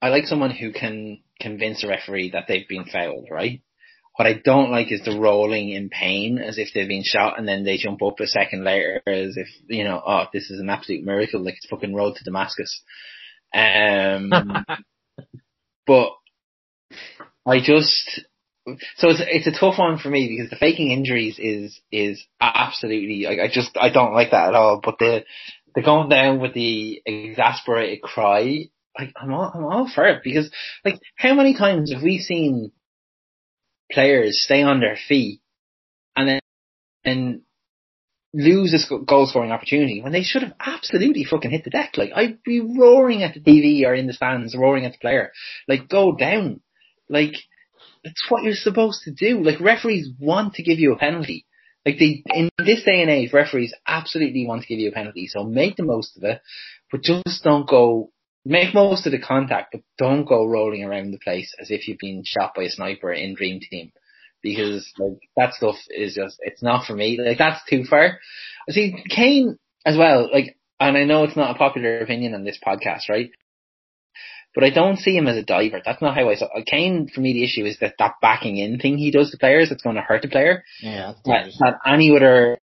I 0.00 0.08
like 0.08 0.26
someone 0.26 0.50
who 0.50 0.72
can 0.72 1.22
convince 1.40 1.82
a 1.82 1.88
referee 1.88 2.30
that 2.30 2.44
they've 2.48 2.68
been 2.68 2.84
fouled, 2.84 3.28
right? 3.30 3.60
What 4.16 4.26
I 4.26 4.34
don't 4.34 4.72
like 4.72 4.90
is 4.90 5.02
the 5.04 5.18
rolling 5.18 5.70
in 5.70 5.90
pain 5.90 6.38
as 6.38 6.58
if 6.58 6.68
they've 6.74 6.88
been 6.88 7.04
shot 7.04 7.38
and 7.38 7.46
then 7.46 7.64
they 7.64 7.76
jump 7.76 8.02
up 8.02 8.18
a 8.18 8.26
second 8.26 8.64
later 8.64 9.00
as 9.06 9.36
if, 9.36 9.46
you 9.68 9.84
know, 9.84 10.02
oh, 10.04 10.24
this 10.32 10.50
is 10.50 10.60
an 10.60 10.70
absolute 10.70 11.04
miracle, 11.04 11.44
like 11.44 11.54
it's 11.54 11.68
fucking 11.68 11.94
road 11.94 12.16
to 12.16 12.24
Damascus. 12.24 12.82
Um, 13.54 14.30
but 15.86 16.10
I 17.46 17.60
just 17.60 18.20
so 18.96 19.08
it's 19.08 19.22
it's 19.26 19.46
a 19.46 19.58
tough 19.58 19.78
one 19.78 19.98
for 19.98 20.10
me 20.10 20.28
because 20.28 20.50
the 20.50 20.56
faking 20.56 20.90
injuries 20.90 21.38
is 21.38 21.80
is 21.90 22.22
absolutely 22.40 23.24
like 23.24 23.38
I 23.38 23.48
just 23.52 23.76
I 23.80 23.90
don't 23.90 24.12
like 24.12 24.32
that 24.32 24.48
at 24.48 24.54
all. 24.54 24.80
But 24.82 24.98
the 24.98 25.24
the 25.74 25.82
going 25.82 26.08
down 26.08 26.40
with 26.40 26.54
the 26.54 27.00
exasperated 27.06 28.02
cry, 28.02 28.68
like 28.98 29.12
I'm 29.16 29.32
all 29.32 29.50
I'm 29.54 29.64
all 29.64 29.90
for 29.92 30.06
it 30.06 30.22
because 30.24 30.50
like 30.84 30.98
how 31.16 31.34
many 31.34 31.56
times 31.56 31.92
have 31.92 32.02
we 32.02 32.18
seen 32.18 32.72
players 33.90 34.42
stay 34.42 34.62
on 34.62 34.80
their 34.80 34.96
feet 35.08 35.40
and 36.16 36.28
then 36.28 36.40
and 37.04 37.40
lose 38.34 38.74
sc- 38.76 39.06
goal 39.06 39.26
scoring 39.26 39.52
opportunity 39.52 40.02
when 40.02 40.12
they 40.12 40.22
should 40.22 40.42
have 40.42 40.52
absolutely 40.60 41.24
fucking 41.24 41.50
hit 41.50 41.64
the 41.64 41.70
deck. 41.70 41.92
Like 41.96 42.10
I'd 42.14 42.42
be 42.42 42.60
roaring 42.60 43.22
at 43.22 43.34
the 43.34 43.40
TV 43.40 43.84
or 43.86 43.94
in 43.94 44.06
the 44.06 44.12
stands, 44.12 44.56
roaring 44.56 44.84
at 44.84 44.92
the 44.92 44.98
player. 44.98 45.32
Like 45.66 45.88
go 45.88 46.14
down. 46.14 46.60
Like 47.08 47.34
it's 48.04 48.24
what 48.28 48.42
you're 48.42 48.54
supposed 48.54 49.02
to 49.04 49.12
do. 49.12 49.42
Like 49.42 49.60
referees 49.60 50.08
want 50.18 50.54
to 50.54 50.62
give 50.62 50.78
you 50.78 50.92
a 50.92 50.98
penalty. 50.98 51.46
Like 51.86 51.98
they 51.98 52.22
in 52.34 52.50
this 52.58 52.84
day 52.84 53.00
and 53.00 53.10
age, 53.10 53.32
referees 53.32 53.74
absolutely 53.86 54.46
want 54.46 54.62
to 54.62 54.68
give 54.68 54.78
you 54.78 54.90
a 54.90 54.92
penalty. 54.92 55.26
So 55.26 55.44
make 55.44 55.76
the 55.76 55.84
most 55.84 56.16
of 56.16 56.24
it, 56.24 56.40
but 56.90 57.02
just 57.02 57.42
don't 57.44 57.68
go. 57.68 58.10
Make 58.48 58.72
most 58.72 59.04
of 59.04 59.12
the 59.12 59.18
contact, 59.18 59.72
but 59.72 59.82
don't 59.98 60.24
go 60.24 60.46
rolling 60.46 60.82
around 60.82 61.10
the 61.10 61.18
place 61.18 61.54
as 61.60 61.70
if 61.70 61.86
you've 61.86 61.98
been 61.98 62.22
shot 62.24 62.54
by 62.56 62.62
a 62.62 62.70
sniper 62.70 63.12
in 63.12 63.34
Dream 63.34 63.60
Team 63.60 63.92
because 64.42 64.90
like 64.98 65.18
that 65.36 65.54
stuff 65.54 65.76
is 65.90 66.14
just 66.14 66.38
it's 66.40 66.62
not 66.62 66.86
for 66.86 66.94
me. 66.94 67.18
Like 67.22 67.38
that's 67.38 67.60
too 67.68 67.84
far. 67.84 68.18
I 68.68 68.72
see 68.72 69.04
Kane 69.10 69.58
as 69.84 69.96
well. 69.96 70.30
Like, 70.32 70.56
and 70.80 70.96
I 70.96 71.04
know 71.04 71.24
it's 71.24 71.36
not 71.36 71.54
a 71.54 71.58
popular 71.58 71.98
opinion 72.00 72.34
on 72.34 72.44
this 72.44 72.58
podcast, 72.64 73.08
right? 73.08 73.30
But 74.54 74.64
I 74.64 74.70
don't 74.70 74.98
see 74.98 75.16
him 75.16 75.26
as 75.26 75.36
a 75.36 75.42
diver. 75.42 75.82
That's 75.84 76.00
not 76.00 76.16
how 76.16 76.30
I 76.30 76.34
saw 76.34 76.46
uh, 76.46 76.62
Kane. 76.66 77.08
For 77.12 77.20
me, 77.20 77.34
the 77.34 77.44
issue 77.44 77.64
is 77.64 77.78
that 77.80 77.94
that 77.98 78.14
backing 78.22 78.56
in 78.56 78.78
thing 78.78 78.96
he 78.96 79.10
does 79.10 79.30
to 79.30 79.38
players 79.38 79.68
that's 79.68 79.82
going 79.82 79.96
to 79.96 80.02
hurt 80.02 80.22
the 80.22 80.28
player. 80.28 80.64
Yeah, 80.80 81.12
That, 81.26 81.52
that 81.60 81.78
any 81.86 82.16
other 82.16 82.58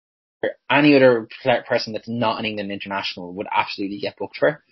any 0.70 0.96
other 0.96 1.28
person 1.68 1.92
that's 1.92 2.08
not 2.08 2.38
an 2.38 2.44
England 2.44 2.70
international 2.70 3.34
would 3.34 3.46
absolutely 3.52 3.98
get 3.98 4.16
booked 4.16 4.36
for. 4.38 4.62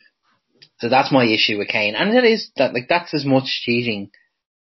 So 0.79 0.89
that's 0.89 1.13
my 1.13 1.25
issue 1.25 1.59
with 1.59 1.69
Kane, 1.69 1.95
and 1.95 2.17
it 2.17 2.25
is 2.25 2.51
that 2.57 2.75
like 2.75 2.89
that's 2.89 3.15
as 3.15 3.25
much 3.25 3.63
cheating 3.65 4.11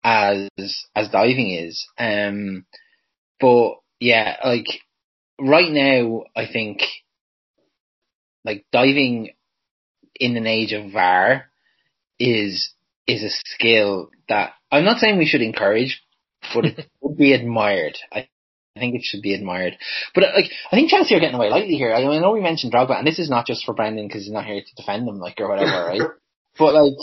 as 0.04 0.50
as 0.96 1.10
diving 1.10 1.52
is. 1.52 1.86
Um, 1.98 2.66
but 3.40 3.76
yeah, 4.00 4.38
like 4.44 4.68
right 5.40 5.72
now, 5.72 6.24
I 6.36 6.46
think 6.52 6.82
like 8.46 8.66
diving 8.72 9.34
in 10.16 10.38
an 10.38 10.48
age 10.48 10.74
of 10.74 10.92
VAR 10.92 11.46
is 12.20 12.74
is 13.08 13.24
a 13.24 13.30
skill 13.30 14.10
that 14.30 14.54
I'm 14.72 14.86
not 14.86 15.00
saying 15.00 15.18
we 15.18 15.26
should 15.26 15.42
encourage, 15.42 16.02
but 16.54 16.66
it 16.66 16.90
would 17.02 17.18
be 17.18 17.34
admired. 17.34 17.98
I 18.12 18.28
I 18.76 18.80
think 18.80 18.96
it 18.96 19.04
should 19.04 19.22
be 19.22 19.34
admired. 19.34 19.78
But 20.16 20.24
like, 20.36 20.52
I 20.72 20.76
think 20.76 20.90
Chelsea 20.90 21.14
are 21.16 21.20
getting 21.20 21.36
away 21.36 21.50
lightly 21.50 21.76
here. 21.76 21.94
I, 21.94 22.04
I 22.04 22.20
know 22.20 22.32
we 22.32 22.42
mentioned 22.42 22.74
Drogba, 22.74 22.98
and 22.98 23.06
this 23.06 23.20
is 23.20 23.30
not 23.30 23.46
just 23.46 23.66
for 23.66 23.74
Brendan 23.74 24.08
because 24.08 24.24
he's 24.24 24.32
not 24.32 24.46
here 24.46 24.62
to 24.62 24.76
defend 24.76 25.08
them, 25.08 25.20
like 25.20 25.40
or 25.40 25.50
whatever, 25.50 25.86
right? 25.86 26.02
But 26.56 26.76
like, 26.76 26.94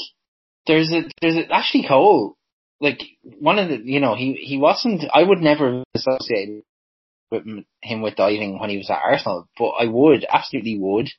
there's 0.69 0.93
a 0.93 1.11
there's 1.21 1.35
a, 1.35 1.53
Ashley 1.53 1.85
Cole, 1.87 2.37
like 2.81 3.01
one 3.41 3.59
of 3.59 3.69
the, 3.69 3.79
you 3.79 3.99
know, 3.99 4.15
he 4.15 4.35
he 4.35 4.59
wasn't. 4.59 5.03
I 5.13 5.25
would 5.25 5.41
never 5.41 5.83
associate 5.93 6.65
with 7.33 7.43
him 7.83 8.01
with 8.01 8.15
diving 8.15 8.61
when 8.61 8.71
he 8.71 8.77
was 8.77 8.89
at 8.89 9.01
Arsenal, 9.03 9.49
but 9.59 9.71
I 9.71 9.87
would 9.87 10.25
absolutely 10.29 10.79
would. 10.79 11.11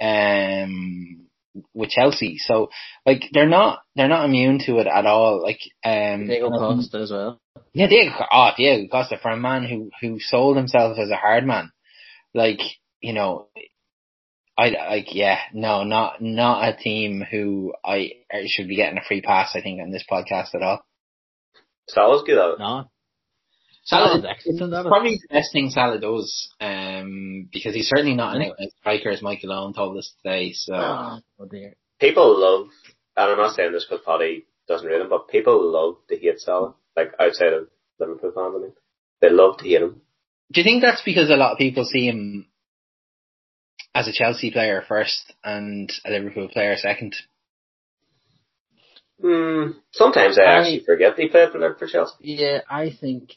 Um, 0.00 1.26
with 1.72 1.90
Chelsea, 1.90 2.38
so 2.38 2.70
like 3.06 3.24
they're 3.32 3.48
not 3.48 3.80
they're 3.96 4.08
not 4.08 4.24
immune 4.24 4.58
to 4.66 4.78
it 4.78 4.86
at 4.86 5.06
all. 5.06 5.42
Like 5.42 5.60
um, 5.84 6.26
Diego 6.26 6.50
Costa 6.50 6.98
as 6.98 7.10
well. 7.10 7.40
yeah, 7.72 7.88
Diego, 7.88 8.12
oh, 8.30 8.50
Diego 8.56 8.88
Costa, 8.88 9.18
for 9.20 9.30
a 9.30 9.36
man 9.36 9.64
who, 9.64 9.90
who 10.00 10.20
sold 10.20 10.56
himself 10.56 10.96
as 10.98 11.10
a 11.10 11.16
hard 11.16 11.44
man, 11.44 11.72
like, 12.32 12.60
you 13.00 13.12
know, 13.12 13.48
I, 14.56 14.68
like, 14.68 15.14
yeah, 15.14 15.38
no, 15.52 15.82
not, 15.82 16.22
not 16.22 16.68
a 16.68 16.76
team 16.76 17.24
who 17.28 17.74
I, 17.84 18.12
I 18.32 18.44
should 18.46 18.68
be 18.68 18.76
getting 18.76 18.98
a 18.98 19.04
free 19.04 19.20
pass, 19.20 19.56
I 19.56 19.60
think, 19.60 19.80
on 19.80 19.90
this 19.90 20.04
podcast 20.08 20.54
at 20.54 20.62
all. 20.62 20.84
Salah's 21.88 22.22
good 22.24 22.38
at 22.38 22.50
it. 22.50 22.58
No. 22.60 22.88
Salah, 23.84 24.08
Salah's 24.08 24.24
excellent 24.28 24.72
probably 24.86 25.20
the 25.28 25.34
best 25.34 25.52
thing 25.52 25.68
Salah 25.70 26.00
does, 26.00 26.54
um, 26.60 27.48
because 27.52 27.74
he's 27.74 27.88
certainly 27.88 28.14
not 28.14 28.36
an 28.36 28.42
out 28.42 28.56
striker, 28.80 29.10
as 29.10 29.20
Michael 29.20 29.52
Owen 29.52 29.74
told 29.74 29.98
us 29.98 30.14
today, 30.22 30.52
so. 30.54 30.74
Oh 30.74 31.20
dear. 31.50 31.74
People 32.00 32.40
love, 32.40 32.68
and 33.16 33.30
I'm 33.32 33.36
not 33.38 33.54
saying 33.54 33.72
this 33.72 33.84
because 33.88 34.04
Paddy 34.04 34.46
doesn't 34.68 34.86
read 34.86 35.02
him, 35.02 35.10
but 35.10 35.28
people 35.28 35.70
love 35.70 35.96
to 36.08 36.16
hate 36.16 36.40
Salah. 36.40 36.74
Like 36.96 37.12
outside 37.20 37.52
of 37.52 37.68
Liverpool 38.00 38.32
fans, 38.34 38.54
I 38.56 38.58
mean, 38.58 38.72
they 39.20 39.30
love 39.30 39.58
to 39.58 39.64
hate 39.64 39.82
him. 39.82 40.00
Do 40.50 40.60
you 40.60 40.64
think 40.64 40.82
that's 40.82 41.02
because 41.02 41.30
a 41.30 41.36
lot 41.36 41.52
of 41.52 41.58
people 41.58 41.84
see 41.84 42.06
him 42.06 42.46
as 43.94 44.08
a 44.08 44.12
Chelsea 44.12 44.50
player 44.50 44.82
first 44.86 45.32
and 45.42 45.92
a 46.06 46.10
Liverpool 46.10 46.48
player 46.48 46.76
second? 46.76 47.14
Hmm. 49.20 49.72
Sometimes 49.92 50.38
I 50.38 50.42
I- 50.42 50.58
actually 50.60 50.84
forget 50.84 51.18
he 51.18 51.28
played 51.28 51.50
for 51.50 51.74
for 51.74 51.86
Chelsea. 51.86 52.14
Yeah, 52.20 52.60
I 52.68 52.90
think, 52.90 53.34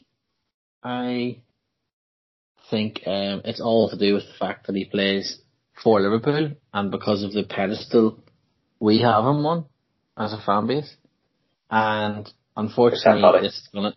I 0.82 1.40
think 2.70 3.02
um, 3.06 3.42
it's 3.44 3.60
all 3.60 3.90
to 3.90 3.98
do 3.98 4.14
with 4.14 4.24
the 4.24 4.38
fact 4.38 4.66
that 4.66 4.76
he 4.76 4.84
plays 4.84 5.38
for 5.82 6.00
Liverpool 6.00 6.52
and 6.72 6.90
because 6.90 7.22
of 7.22 7.32
the 7.32 7.44
pedestal 7.44 8.18
we 8.80 9.00
have 9.00 9.24
him 9.24 9.44
on 9.46 9.64
as 10.16 10.32
a 10.32 10.40
fan 10.44 10.66
base. 10.66 10.96
And 11.70 12.30
unfortunately, 12.56 13.40
this 13.42 13.54
is 13.54 13.68
gonna, 13.72 13.94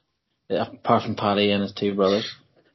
apart 0.50 1.04
from 1.04 1.16
Paddy 1.16 1.52
and 1.52 1.64
his 1.64 1.74
two 1.74 1.96
brothers, 1.96 2.30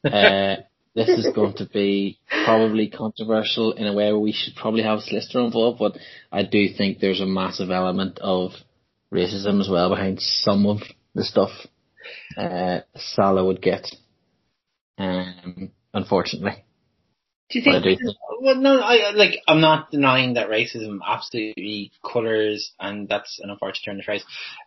uh, 0.04 0.57
this 0.94 1.09
is 1.09 1.28
going 1.34 1.54
to 1.54 1.66
be 1.66 2.18
probably 2.44 2.88
controversial 2.88 3.72
in 3.72 3.86
a 3.86 3.92
way 3.92 4.12
where 4.12 4.18
we 4.18 4.32
should 4.32 4.54
probably 4.54 4.82
have 4.82 5.00
Slister 5.00 5.44
involved, 5.44 5.78
but 5.78 5.96
I 6.32 6.44
do 6.44 6.68
think 6.76 6.98
there's 6.98 7.20
a 7.20 7.26
massive 7.26 7.70
element 7.70 8.18
of 8.20 8.52
racism 9.12 9.61
as 9.61 9.68
well 9.70 9.90
behind 9.90 10.20
some 10.20 10.66
of 10.66 10.78
the 11.14 11.24
stuff 11.24 11.50
uh, 12.36 12.80
Salah 12.96 13.44
would 13.44 13.61
get. 13.62 13.86
Um, 14.98 15.70
unfortunately, 15.92 16.64
Do 17.50 17.59
you 17.59 17.64
think? 17.64 17.84
do 17.84 17.96
think- 17.96 18.16
Well, 18.40 18.57
no, 18.57 18.80
I 18.80 19.11
like. 19.12 19.38
I'm 19.48 19.61
not 19.61 19.90
denying 19.90 20.34
that 20.34 20.48
racism 20.48 20.98
absolutely 21.07 21.90
colours, 22.04 22.72
and 22.78 23.09
that's 23.09 23.38
an 23.42 23.50
unfortunate 23.50 23.84
turn 23.84 23.98
of 23.98 24.04
phrase. 24.04 24.24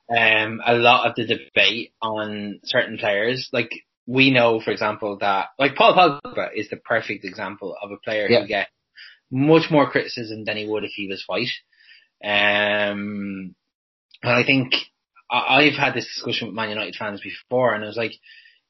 Um, 0.10 0.62
a 0.66 0.74
lot 0.76 1.08
of 1.08 1.16
the 1.16 1.26
debate 1.26 1.94
on 2.02 2.60
certain 2.64 2.98
players, 2.98 3.50
like 3.54 3.72
we 4.08 4.32
know, 4.32 4.60
for 4.60 4.72
example, 4.72 5.18
that 5.22 5.50
like 5.60 5.76
Paul 5.76 5.94
Pogba 5.96 6.50
is 6.56 6.70
the 6.70 6.78
perfect 6.78 7.26
example 7.26 7.76
of 7.82 7.92
a 7.92 7.98
player 7.98 8.28
Yeah. 8.30 8.42
who 8.42 8.48
get 8.48 8.68
much 9.32 9.70
more 9.70 9.90
criticism 9.90 10.44
than 10.46 10.58
he 10.58 10.68
would 10.68 10.84
if 10.84 10.92
he 10.96 11.08
was 11.08 11.24
white. 11.28 11.52
Um, 12.24 13.56
and 14.24 14.34
I 14.34 14.44
think 14.44 14.74
I've 15.32 15.74
had 15.74 15.94
this 15.94 16.06
discussion 16.06 16.48
with 16.48 16.56
Man 16.56 16.70
United 16.70 16.96
fans 16.96 17.22
before, 17.22 17.74
and 17.74 17.84
I 17.84 17.88
was 17.88 17.98
like, 17.98 18.14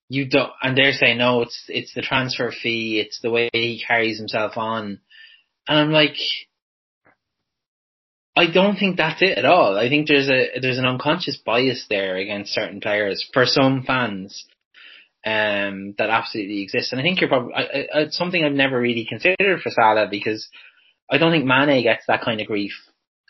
you 0.10 0.28
don't, 0.28 0.52
and 0.62 0.78
they're 0.78 0.92
saying 0.92 1.18
no, 1.18 1.42
it's 1.42 1.66
it's 1.68 1.94
the 1.94 2.02
transfer 2.02 2.52
fee, 2.52 3.00
it's 3.00 3.20
the 3.22 3.30
way 3.30 3.50
he 3.54 3.84
carries 3.86 4.18
himself 4.18 4.58
on, 4.58 5.00
and 5.68 5.80
I'm 5.80 5.92
like, 5.92 6.18
I 8.36 8.52
don't 8.52 8.76
think 8.76 8.98
that's 8.98 9.22
it 9.22 9.38
at 9.38 9.46
all. 9.46 9.78
I 9.78 9.88
think 9.90 10.08
there's 10.08 10.30
a 10.30 10.60
there's 10.60 10.80
an 10.80 10.86
unconscious 10.86 11.38
bias 11.38 11.86
there 11.90 12.16
against 12.16 12.54
certain 12.54 12.82
players 12.82 13.28
for 13.34 13.46
some 13.46 13.84
fans, 13.84 14.46
um, 15.26 15.96
that 15.98 16.10
absolutely 16.10 16.62
exists. 16.62 16.92
And 16.92 17.00
I 17.00 17.04
think 17.04 17.22
you're 17.22 17.30
probably 17.30 17.54
I, 17.54 17.62
I, 17.62 17.88
it's 18.02 18.18
something 18.18 18.44
I've 18.44 18.54
never 18.54 18.80
really 18.80 19.06
considered 19.06 19.62
for 19.62 19.70
Salah 19.70 20.08
because 20.10 20.48
I 21.12 21.18
don't 21.18 21.32
think 21.32 21.46
Mane 21.46 21.84
gets 21.84 22.06
that 22.08 22.22
kind 22.22 22.42
of 22.42 22.48
grief 22.48 22.74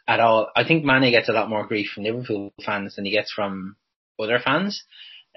at 0.09 0.19
all. 0.19 0.49
I 0.55 0.63
think 0.67 0.83
Mane 0.83 1.11
gets 1.11 1.29
a 1.29 1.33
lot 1.33 1.49
more 1.49 1.67
grief 1.67 1.91
from 1.93 2.03
Liverpool 2.03 2.51
fans 2.65 2.95
than 2.95 3.05
he 3.05 3.11
gets 3.11 3.31
from 3.31 3.75
other 4.19 4.39
fans. 4.43 4.83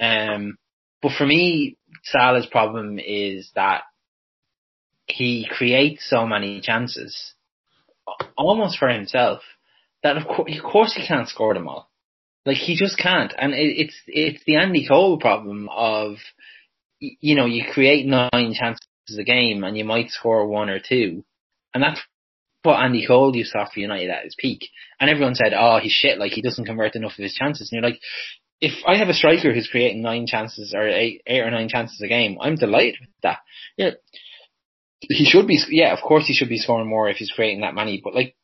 Um, 0.00 0.56
but 1.02 1.12
for 1.12 1.26
me, 1.26 1.76
Salah's 2.04 2.46
problem 2.46 2.98
is 2.98 3.50
that 3.54 3.82
he 5.06 5.46
creates 5.48 6.08
so 6.08 6.26
many 6.26 6.62
chances, 6.62 7.34
almost 8.36 8.78
for 8.78 8.88
himself, 8.88 9.42
that 10.02 10.16
of 10.16 10.26
course, 10.26 10.50
of 10.56 10.64
course 10.64 10.94
he 10.94 11.06
can't 11.06 11.28
score 11.28 11.52
them 11.52 11.68
all. 11.68 11.90
Like 12.46 12.56
he 12.56 12.74
just 12.74 12.98
can't, 12.98 13.32
and 13.38 13.52
it, 13.52 13.76
it's 13.78 13.96
it's 14.06 14.42
the 14.46 14.56
Andy 14.56 14.88
Cole 14.88 15.18
problem 15.18 15.68
of, 15.70 16.16
you 16.98 17.36
know, 17.36 17.44
you 17.44 17.64
create 17.70 18.06
nine 18.06 18.54
chances 18.54 18.80
a 19.18 19.22
game 19.22 19.64
and 19.64 19.76
you 19.76 19.84
might 19.84 20.10
score 20.10 20.46
one 20.46 20.70
or 20.70 20.80
two, 20.80 21.24
and 21.74 21.82
that's 21.82 22.00
what 22.62 22.80
Andy 22.80 23.06
Cole 23.06 23.34
used 23.34 23.52
to 23.52 23.58
have 23.58 23.70
United 23.74 24.10
at 24.10 24.24
his 24.24 24.36
peak. 24.38 24.68
And 25.00 25.10
everyone 25.10 25.34
said, 25.34 25.52
"Oh, 25.52 25.78
he's 25.82 25.92
shit. 25.92 26.18
Like 26.18 26.32
he 26.32 26.42
doesn't 26.42 26.64
convert 26.64 26.96
enough 26.96 27.18
of 27.18 27.22
his 27.22 27.34
chances." 27.34 27.70
And 27.70 27.80
you're 27.80 27.90
like, 27.90 28.00
if 28.60 28.84
I 28.86 28.96
have 28.96 29.08
a 29.08 29.14
striker 29.14 29.52
who's 29.52 29.68
creating 29.68 30.02
nine 30.02 30.26
chances 30.26 30.72
or 30.72 30.86
eight, 30.86 31.22
eight 31.26 31.40
or 31.40 31.50
nine 31.50 31.68
chances 31.68 32.00
a 32.00 32.06
game, 32.06 32.38
I'm 32.40 32.54
delighted 32.54 33.00
with 33.00 33.10
that. 33.24 33.40
Yeah, 33.76 33.90
he 35.00 35.24
should 35.24 35.48
be. 35.48 35.58
Yeah, 35.68 35.92
of 35.92 36.00
course 36.00 36.26
he 36.26 36.32
should 36.32 36.48
be 36.48 36.58
scoring 36.58 36.88
more 36.88 37.08
if 37.08 37.16
he's 37.16 37.32
creating 37.32 37.62
that 37.62 37.74
many. 37.74 38.00
But 38.02 38.14
like, 38.14 38.36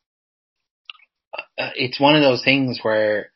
uh, 1.33 1.71
it's 1.75 1.99
one 1.99 2.15
of 2.15 2.21
those 2.21 2.43
things 2.43 2.79
where 2.81 3.31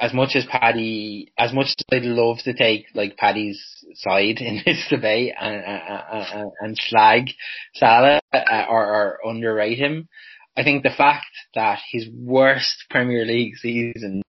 as 0.00 0.14
much 0.14 0.30
as 0.34 0.46
Paddy, 0.46 1.30
as 1.38 1.52
much 1.52 1.66
as 1.66 1.84
I'd 1.92 2.04
love 2.04 2.38
to 2.44 2.54
take 2.54 2.86
like 2.94 3.18
Paddy's 3.18 3.62
side 3.94 4.38
in 4.38 4.62
this 4.66 4.86
debate 4.88 5.34
and 5.38 5.62
and, 5.62 6.50
and 6.60 6.78
slag 6.78 7.30
Salah 7.74 8.20
uh, 8.32 8.64
or, 8.68 8.84
or 8.84 9.18
underrate 9.28 9.78
him, 9.78 10.08
I 10.56 10.64
think 10.64 10.82
the 10.82 10.90
fact 10.90 11.26
that 11.54 11.78
his 11.90 12.08
worst 12.08 12.84
Premier 12.88 13.26
League 13.26 13.56
season 13.56 14.22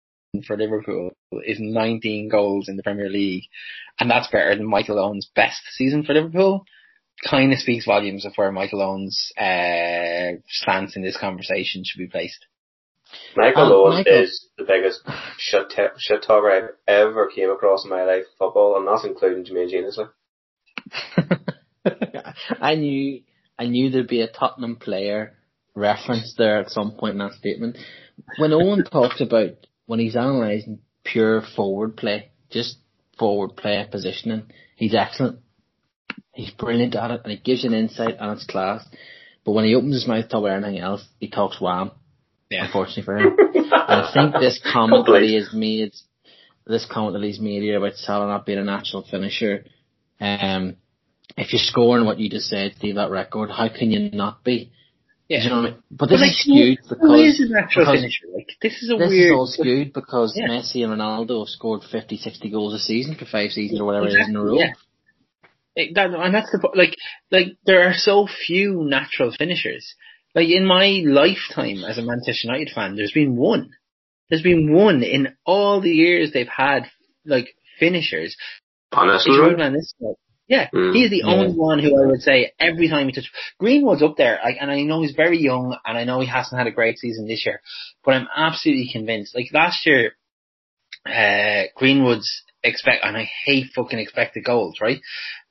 for 0.46 0.58
Liverpool 0.58 1.12
is 1.46 1.58
19 1.60 2.30
goals 2.30 2.70
in 2.70 2.78
the 2.78 2.84
Premier 2.84 3.10
League, 3.10 3.44
and 4.00 4.10
that's 4.10 4.28
better 4.28 4.56
than 4.56 4.70
Michael 4.70 5.00
Owen's 5.00 5.30
best 5.36 5.62
season 5.72 6.04
for 6.04 6.14
Liverpool. 6.14 6.66
Kind 7.30 7.54
of 7.54 7.60
speaks 7.60 7.86
volumes 7.86 8.26
of 8.26 8.34
where 8.36 8.52
Michael 8.52 8.82
Owen's 8.82 9.32
uh, 9.38 10.40
stance 10.48 10.96
in 10.96 11.04
this 11.04 11.18
conversation 11.18 11.84
should 11.86 12.00
be 12.00 12.08
placed. 12.08 12.46
Michael 13.36 13.64
um, 13.64 13.72
Owen 13.72 13.98
Michael. 13.98 14.22
is 14.24 14.48
the 14.58 14.64
biggest 14.64 15.02
shit, 15.38 15.70
t- 15.70 15.84
shit 15.98 16.24
talker 16.24 16.52
I've 16.52 16.70
ever 16.88 17.30
came 17.34 17.50
across 17.50 17.84
in 17.84 17.90
my 17.90 18.04
life 18.04 18.26
football, 18.38 18.78
and 18.78 18.88
that's 18.88 19.06
including 19.06 19.46
Jermaine 19.46 19.70
Jenas. 19.70 20.00
I 22.62 22.76
knew, 22.76 23.22
I 23.58 23.66
knew 23.66 23.90
there'd 23.90 24.08
be 24.08 24.22
a 24.22 24.28
Tottenham 24.28 24.76
player 24.76 25.34
referenced 25.74 26.38
there 26.38 26.60
at 26.60 26.70
some 26.70 26.92
point 26.92 27.14
in 27.14 27.20
that 27.20 27.34
statement. 27.34 27.78
When 28.38 28.54
Owen 28.54 28.84
talks 28.84 29.22
about 29.22 29.52
when 29.86 30.00
he's 30.00 30.16
analysing 30.16 30.80
pure 31.04 31.42
forward 31.56 31.98
play, 31.98 32.32
just 32.50 32.78
forward 33.18 33.56
play 33.56 33.86
positioning, 33.90 34.52
he's 34.76 34.94
excellent. 34.94 35.40
He's 36.34 36.52
brilliant 36.52 36.96
at 36.96 37.12
it, 37.12 37.22
and 37.24 37.32
he 37.32 37.38
gives 37.38 37.64
you 37.64 37.70
an 37.70 37.76
insight, 37.76 38.16
and 38.20 38.32
it's 38.32 38.46
class. 38.46 38.86
But 39.44 39.54
when 39.54 39.66
he 39.66 39.76
opens 39.76 39.96
his 39.96 40.08
mouth 40.08 40.30
to 40.30 40.46
anything 40.48 40.80
else, 40.80 41.06
he 41.20 41.30
talks 41.30 41.60
wham. 41.60 41.92
Yeah. 42.52 42.66
Unfortunately 42.66 43.04
for 43.04 43.18
him. 43.18 43.38
I 43.72 44.12
think 44.14 44.34
this 44.34 44.62
comment 44.74 45.06
that 45.08 45.24
he 45.24 45.36
has 45.36 45.54
made, 45.54 45.94
this 46.68 46.86
comment 46.92 47.14
that 47.14 47.26
he's 47.26 47.40
made 47.40 47.64
here 47.64 47.78
about 47.78 47.96
Salah 47.96 48.28
not 48.28 48.46
being 48.46 48.60
a 48.60 48.64
natural 48.64 49.06
finisher, 49.10 49.66
um, 50.20 50.76
if 51.38 51.54
you're 51.54 51.62
scoring 51.62 52.06
what 52.06 52.20
you 52.20 52.30
just 52.30 52.50
said, 52.50 52.74
Steve, 52.78 52.96
that 52.96 53.10
record, 53.10 53.50
how 53.50 53.70
can 53.70 53.90
you 53.90 54.12
not 54.12 54.44
be? 54.44 54.72
Yeah. 55.30 55.44
You 55.44 55.50
know 55.50 55.56
what 55.56 55.66
I 55.66 55.72
mean? 55.72 55.84
But 55.90 56.10
this 56.10 56.20
like, 56.20 56.32
is 56.32 56.42
skewed 56.42 56.80
because, 56.90 57.40
is 57.40 57.50
natural 57.50 57.86
because 57.86 58.00
finisher? 58.02 58.26
Like, 58.36 58.50
this 58.62 58.84
is 58.84 58.92
a 58.92 58.98
this 58.98 59.10
weird. 59.10 59.32
is 59.32 59.32
all 59.32 59.48
skewed 59.48 59.94
because 59.94 60.34
yeah. 60.36 60.50
Messi 60.50 60.84
and 60.84 60.92
Ronaldo 60.92 61.40
have 61.40 61.48
scored 61.48 61.84
50, 61.90 62.18
60 62.18 62.52
goals 62.52 62.74
a 62.74 62.80
season 62.80 63.16
for 63.16 63.24
five 63.24 63.52
seasons 63.52 63.80
or 63.80 63.86
whatever 63.86 64.08
exactly, 64.08 64.24
it 64.24 64.26
is 64.26 64.30
in 64.30 64.36
a 64.36 64.44
row. 64.44 64.60
Yeah. 64.60 64.74
It, 65.74 65.96
that, 65.96 66.10
and 66.14 66.36
that's 66.36 66.52
the 66.52 66.70
like 66.76 66.98
like 67.32 67.56
there 67.66 67.88
are 67.88 67.94
so 67.94 68.28
few 68.28 68.84
natural 68.84 69.32
finishers. 69.32 69.96
Like 70.34 70.50
in 70.50 70.66
my 70.66 71.02
lifetime 71.06 71.84
as 71.84 71.98
a 71.98 72.02
Manchester 72.02 72.48
United 72.48 72.72
fan, 72.74 72.96
there's 72.96 73.12
been 73.12 73.36
one. 73.36 73.72
There's 74.30 74.42
been 74.42 74.74
one 74.74 75.04
in 75.04 75.36
all 75.46 75.82
the 75.82 75.90
years 75.90 76.32
they've 76.32 76.48
had 76.48 76.84
like 77.26 77.54
finishers. 77.80 78.38
Honestly, 78.94 79.34
yeah, 80.52 80.70
mm, 80.74 80.94
he's 80.94 81.10
the 81.10 81.22
yeah. 81.24 81.34
only 81.34 81.54
one 81.54 81.80
who 81.80 81.96
I 81.96 82.06
would 82.06 82.22
say 82.22 82.52
every 82.60 82.90
time 82.90 83.08
he 83.08 83.14
touches 83.14 83.30
Greenwood's 83.58 84.04
up 84.04 84.18
there, 84.18 84.38
like, 84.44 84.58
and 84.60 84.70
I 84.70 84.82
know 84.84 85.02
he's 85.02 85.16
very 85.16 85.40
young, 85.40 85.78
and 85.86 85.98
I 85.98 86.04
know 86.04 86.20
he 86.20 86.28
hasn't 86.28 86.58
had 86.58 86.68
a 86.68 86.72
great 86.72 86.98
season 86.98 87.26
this 87.26 87.46
year, 87.46 87.62
but 88.04 88.16
I'm 88.16 88.28
absolutely 88.36 88.90
convinced. 88.92 89.34
Like 89.34 89.48
last 89.54 89.86
year, 89.86 90.12
uh, 91.06 91.64
Greenwood's 91.76 92.44
expect, 92.64 93.04
and 93.04 93.18
I 93.18 93.30
hate 93.46 93.72
fucking 93.76 94.00
expected 94.00 94.44
goals, 94.44 94.76
right? 94.82 95.02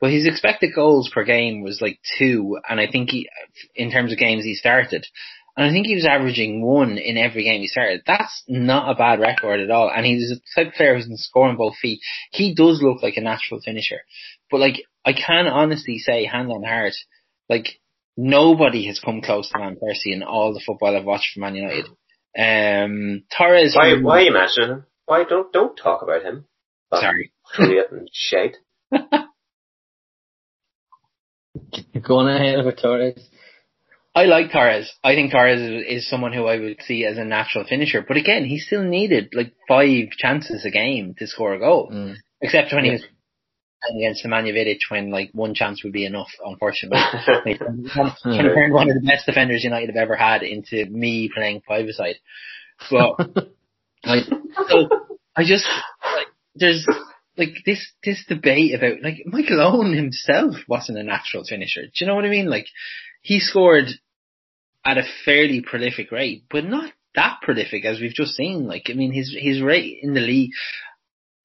But 0.00 0.12
his 0.12 0.26
expected 0.26 0.70
goals 0.74 1.10
per 1.12 1.24
game 1.24 1.62
was 1.62 1.80
like 1.80 1.98
two, 2.18 2.58
and 2.68 2.80
I 2.80 2.86
think 2.90 3.10
he, 3.10 3.28
in 3.74 3.90
terms 3.90 4.12
of 4.12 4.18
games 4.18 4.44
he 4.44 4.54
started, 4.54 5.06
and 5.56 5.68
I 5.68 5.72
think 5.72 5.86
he 5.86 5.94
was 5.94 6.06
averaging 6.06 6.64
one 6.64 6.96
in 6.96 7.18
every 7.18 7.44
game 7.44 7.60
he 7.60 7.66
started. 7.66 8.02
That's 8.06 8.44
not 8.48 8.90
a 8.90 8.94
bad 8.94 9.20
record 9.20 9.60
at 9.60 9.70
all. 9.70 9.90
And 9.94 10.06
he's 10.06 10.30
a 10.30 10.36
type 10.58 10.68
of 10.68 10.74
player 10.74 10.94
who's 10.94 11.04
score 11.04 11.18
scoring 11.18 11.56
both 11.56 11.76
feet. 11.76 12.00
He 12.30 12.54
does 12.54 12.80
look 12.82 13.02
like 13.02 13.16
a 13.16 13.20
natural 13.20 13.60
finisher. 13.60 14.00
But 14.50 14.60
like, 14.60 14.84
I 15.04 15.12
can 15.12 15.46
honestly 15.46 15.98
say, 15.98 16.24
hand 16.24 16.50
on 16.50 16.62
heart, 16.62 16.94
like, 17.48 17.80
nobody 18.16 18.86
has 18.86 19.00
come 19.00 19.22
close 19.22 19.50
to 19.50 19.58
Van 19.58 19.76
Persie 19.76 20.14
in 20.14 20.22
all 20.22 20.54
the 20.54 20.62
football 20.64 20.96
I've 20.96 21.04
watched 21.04 21.34
from 21.34 21.42
Man 21.42 21.56
United. 21.56 21.86
Um, 22.38 23.24
Torres. 23.36 23.74
Why, 23.74 24.00
why 24.00 24.18
are 24.18 24.22
you 24.22 24.32
mentioning 24.32 24.70
him? 24.70 24.86
Why 25.10 25.24
don't, 25.24 25.52
don't 25.52 25.76
talk 25.76 26.02
about 26.02 26.22
him? 26.22 26.44
Sorry. 26.94 27.32
Juliet 27.56 27.90
and 27.90 28.08
shite. 28.12 28.58
Going 32.00 32.28
ahead 32.28 32.60
of 32.60 32.76
Torres. 32.76 33.18
I 34.14 34.26
like 34.26 34.52
Torres. 34.52 34.88
I 35.02 35.16
think 35.16 35.32
Torres 35.32 35.60
is, 35.60 35.84
is, 35.88 36.08
someone 36.08 36.32
who 36.32 36.44
I 36.46 36.60
would 36.60 36.80
see 36.82 37.04
as 37.04 37.18
a 37.18 37.24
natural 37.24 37.64
finisher. 37.68 38.04
But 38.06 38.18
again, 38.18 38.44
he 38.44 38.60
still 38.60 38.84
needed 38.84 39.30
like 39.32 39.52
five 39.66 40.10
chances 40.16 40.64
a 40.64 40.70
game 40.70 41.16
to 41.18 41.26
score 41.26 41.54
a 41.54 41.58
goal. 41.58 41.90
Mm. 41.92 42.14
Except 42.40 42.72
when 42.72 42.84
yeah. 42.84 42.92
he 42.92 42.98
was 42.98 43.04
against 43.96 44.24
Nemanja 44.24 44.54
Vidic 44.54 44.78
when 44.90 45.10
like 45.10 45.30
one 45.32 45.54
chance 45.54 45.82
would 45.82 45.92
be 45.92 46.06
enough, 46.06 46.30
unfortunately. 46.44 47.00
he 47.46 47.58
turned 47.58 48.72
one 48.72 48.88
of 48.88 48.94
the 48.94 49.04
best 49.04 49.26
defenders 49.26 49.64
United 49.64 49.88
have 49.88 49.96
ever 49.96 50.14
had 50.14 50.44
into 50.44 50.86
me 50.88 51.28
playing 51.34 51.62
five 51.66 51.86
aside. 51.86 52.14
But 52.88 53.48
like, 54.04 54.24
so 54.68 54.88
I 55.36 55.44
just 55.44 55.66
like 56.02 56.26
there's 56.54 56.86
like 57.36 57.54
this 57.64 57.92
this 58.04 58.24
debate 58.28 58.74
about 58.74 59.02
like 59.02 59.22
Michael 59.26 59.60
Owen 59.60 59.94
himself 59.94 60.56
wasn't 60.68 60.98
a 60.98 61.02
natural 61.02 61.44
finisher. 61.44 61.82
Do 61.82 61.92
you 61.94 62.06
know 62.06 62.14
what 62.14 62.24
I 62.24 62.30
mean? 62.30 62.48
Like 62.48 62.66
he 63.22 63.40
scored 63.40 63.86
at 64.84 64.98
a 64.98 65.04
fairly 65.24 65.60
prolific 65.60 66.10
rate, 66.10 66.44
but 66.50 66.64
not 66.64 66.92
that 67.14 67.38
prolific 67.42 67.84
as 67.84 68.00
we've 68.00 68.14
just 68.14 68.34
seen. 68.34 68.66
Like 68.66 68.86
I 68.88 68.94
mean 68.94 69.12
his 69.12 69.34
his 69.38 69.62
rate 69.62 69.98
in 70.02 70.14
the 70.14 70.20
league 70.20 70.50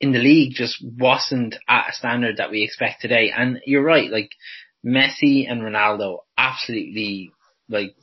in 0.02 0.12
the 0.12 0.20
league 0.20 0.54
just 0.54 0.84
wasn't 0.84 1.56
at 1.68 1.90
a 1.90 1.94
standard 1.94 2.38
that 2.38 2.52
we 2.52 2.64
expect 2.64 3.02
today. 3.02 3.32
And 3.36 3.62
you're 3.66 3.84
right, 3.84 4.12
like 4.12 4.32
Messi 4.86 5.50
and 5.50 5.62
Ronaldo 5.62 6.20
absolutely 6.38 7.32
like 7.70 7.96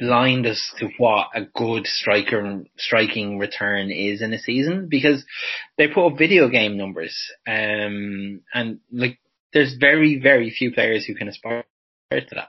blind 0.00 0.46
us 0.46 0.72
to 0.78 0.88
what 0.98 1.28
a 1.34 1.42
good 1.44 1.86
striker 1.86 2.62
striking 2.78 3.38
return 3.38 3.90
is 3.90 4.22
in 4.22 4.32
a 4.32 4.38
season 4.38 4.88
because 4.88 5.24
they 5.76 5.86
put 5.88 6.06
up 6.06 6.18
video 6.18 6.48
game 6.48 6.76
numbers. 6.76 7.16
Um, 7.46 8.40
and 8.52 8.80
like 8.90 9.18
there's 9.52 9.76
very, 9.78 10.18
very 10.18 10.50
few 10.50 10.72
players 10.72 11.04
who 11.04 11.14
can 11.14 11.28
aspire 11.28 11.64
to 12.10 12.34
that. 12.34 12.48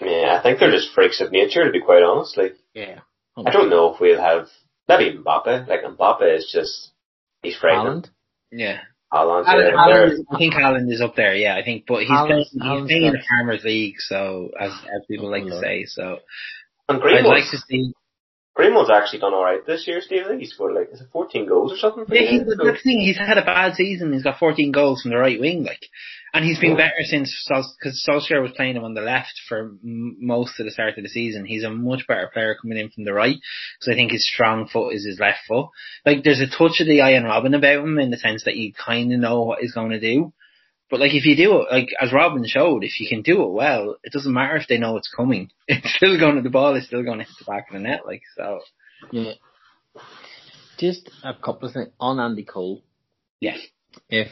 Yeah, 0.00 0.36
I 0.38 0.42
think 0.42 0.58
they're 0.58 0.70
just 0.70 0.94
freaks 0.94 1.20
of 1.20 1.32
nature 1.32 1.64
to 1.64 1.72
be 1.72 1.82
quite 1.82 2.02
honest. 2.02 2.36
Like, 2.36 2.56
yeah, 2.72 3.00
I 3.36 3.50
don't 3.50 3.70
know 3.70 3.92
if 3.92 4.00
we'll 4.00 4.20
have 4.20 4.48
maybe 4.88 5.18
Mbappe. 5.18 5.68
Like 5.68 5.82
Mbappe 5.82 6.36
is 6.36 6.50
just 6.52 6.92
he's 7.42 7.56
frightening. 7.56 8.04
Yeah. 8.50 8.78
Haaland, 9.12 9.46
Haaland, 9.46 10.24
I 10.30 10.36
think 10.36 10.54
Haaland 10.54 10.92
is 10.92 11.00
up 11.00 11.16
there, 11.16 11.34
yeah, 11.34 11.56
I 11.56 11.64
think, 11.64 11.84
but 11.86 12.00
he's 12.00 12.08
playing, 12.08 12.44
he's 12.50 12.60
playing 12.60 13.04
in 13.04 13.12
the 13.12 13.22
Farmers 13.28 13.64
League, 13.64 13.94
so, 14.00 14.50
as, 14.60 14.70
as 14.70 15.06
people 15.08 15.30
like 15.30 15.44
to 15.44 15.58
say, 15.58 15.86
so. 15.86 16.18
And 16.88 17.02
I'd 17.02 17.24
like 17.24 17.50
to 17.50 17.58
see. 17.68 17.92
Greenwood's 18.58 18.90
actually 18.90 19.20
done 19.20 19.34
alright 19.34 19.64
this 19.64 19.86
year, 19.86 20.00
Steve. 20.00 20.24
I 20.24 20.30
think 20.30 20.40
he 20.40 20.46
scored 20.46 20.74
like, 20.74 20.88
is 20.92 21.00
it 21.00 21.06
14 21.12 21.46
goals 21.46 21.72
or 21.72 21.76
something? 21.76 22.06
Yeah, 22.08 22.28
he's, 22.28 22.40
that's 22.40 22.58
the 22.58 22.76
thing. 22.82 22.98
He's 22.98 23.16
had 23.16 23.38
a 23.38 23.44
bad 23.44 23.74
season. 23.74 24.12
He's 24.12 24.24
got 24.24 24.40
14 24.40 24.72
goals 24.72 25.00
from 25.00 25.12
the 25.12 25.16
right 25.16 25.38
wing, 25.38 25.62
like, 25.62 25.78
and 26.34 26.44
he's 26.44 26.58
been 26.58 26.76
better 26.76 27.04
since 27.04 27.46
because 27.48 28.04
Solskjaer 28.04 28.42
was 28.42 28.50
playing 28.56 28.74
him 28.74 28.82
on 28.82 28.94
the 28.94 29.00
left 29.00 29.40
for 29.48 29.76
m- 29.84 30.16
most 30.18 30.58
of 30.58 30.66
the 30.66 30.72
start 30.72 30.98
of 30.98 31.04
the 31.04 31.08
season. 31.08 31.44
He's 31.44 31.62
a 31.62 31.70
much 31.70 32.08
better 32.08 32.28
player 32.34 32.56
coming 32.60 32.78
in 32.78 32.90
from 32.90 33.04
the 33.04 33.12
right 33.12 33.36
because 33.78 33.92
I 33.92 33.94
think 33.94 34.10
his 34.10 34.28
strong 34.28 34.66
foot 34.66 34.92
is 34.92 35.06
his 35.06 35.20
left 35.20 35.38
foot. 35.46 35.68
Like, 36.04 36.24
there's 36.24 36.40
a 36.40 36.48
touch 36.48 36.80
of 36.80 36.88
the 36.88 37.00
Arjen 37.00 37.22
Robben 37.22 37.56
about 37.56 37.84
him 37.84 37.96
in 38.00 38.10
the 38.10 38.16
sense 38.16 38.42
that 38.42 38.56
you 38.56 38.72
kind 38.74 39.12
of 39.12 39.20
know 39.20 39.42
what 39.42 39.60
he's 39.60 39.72
going 39.72 39.90
to 39.90 40.00
do. 40.00 40.32
But 40.90 41.00
like 41.00 41.12
if 41.12 41.26
you 41.26 41.36
do 41.36 41.60
it, 41.62 41.66
like 41.70 41.88
as 42.00 42.10
Robben 42.10 42.46
showed, 42.46 42.82
if 42.82 42.98
you 43.00 43.08
can 43.08 43.22
do 43.22 43.42
it 43.42 43.52
well, 43.52 43.96
it 44.02 44.12
doesn't 44.12 44.32
matter 44.32 44.56
if 44.56 44.66
they 44.68 44.78
know 44.78 44.96
it's 44.96 45.12
coming. 45.14 45.50
It's 45.68 45.94
still 45.94 46.18
going 46.18 46.36
to 46.36 46.42
the 46.42 46.50
ball 46.50 46.74
is 46.76 46.86
still 46.86 47.02
going 47.02 47.18
to 47.18 47.24
hit 47.24 47.34
the 47.38 47.44
back 47.44 47.68
of 47.68 47.74
the 47.74 47.80
net. 47.80 48.00
Like 48.06 48.22
so, 48.36 48.60
Yeah. 49.10 49.32
Just 50.78 51.10
a 51.24 51.34
couple 51.34 51.68
of 51.68 51.74
things 51.74 51.88
on 51.98 52.20
Andy 52.20 52.44
Cole. 52.44 52.82
yeah, 53.40 53.56
If 54.08 54.28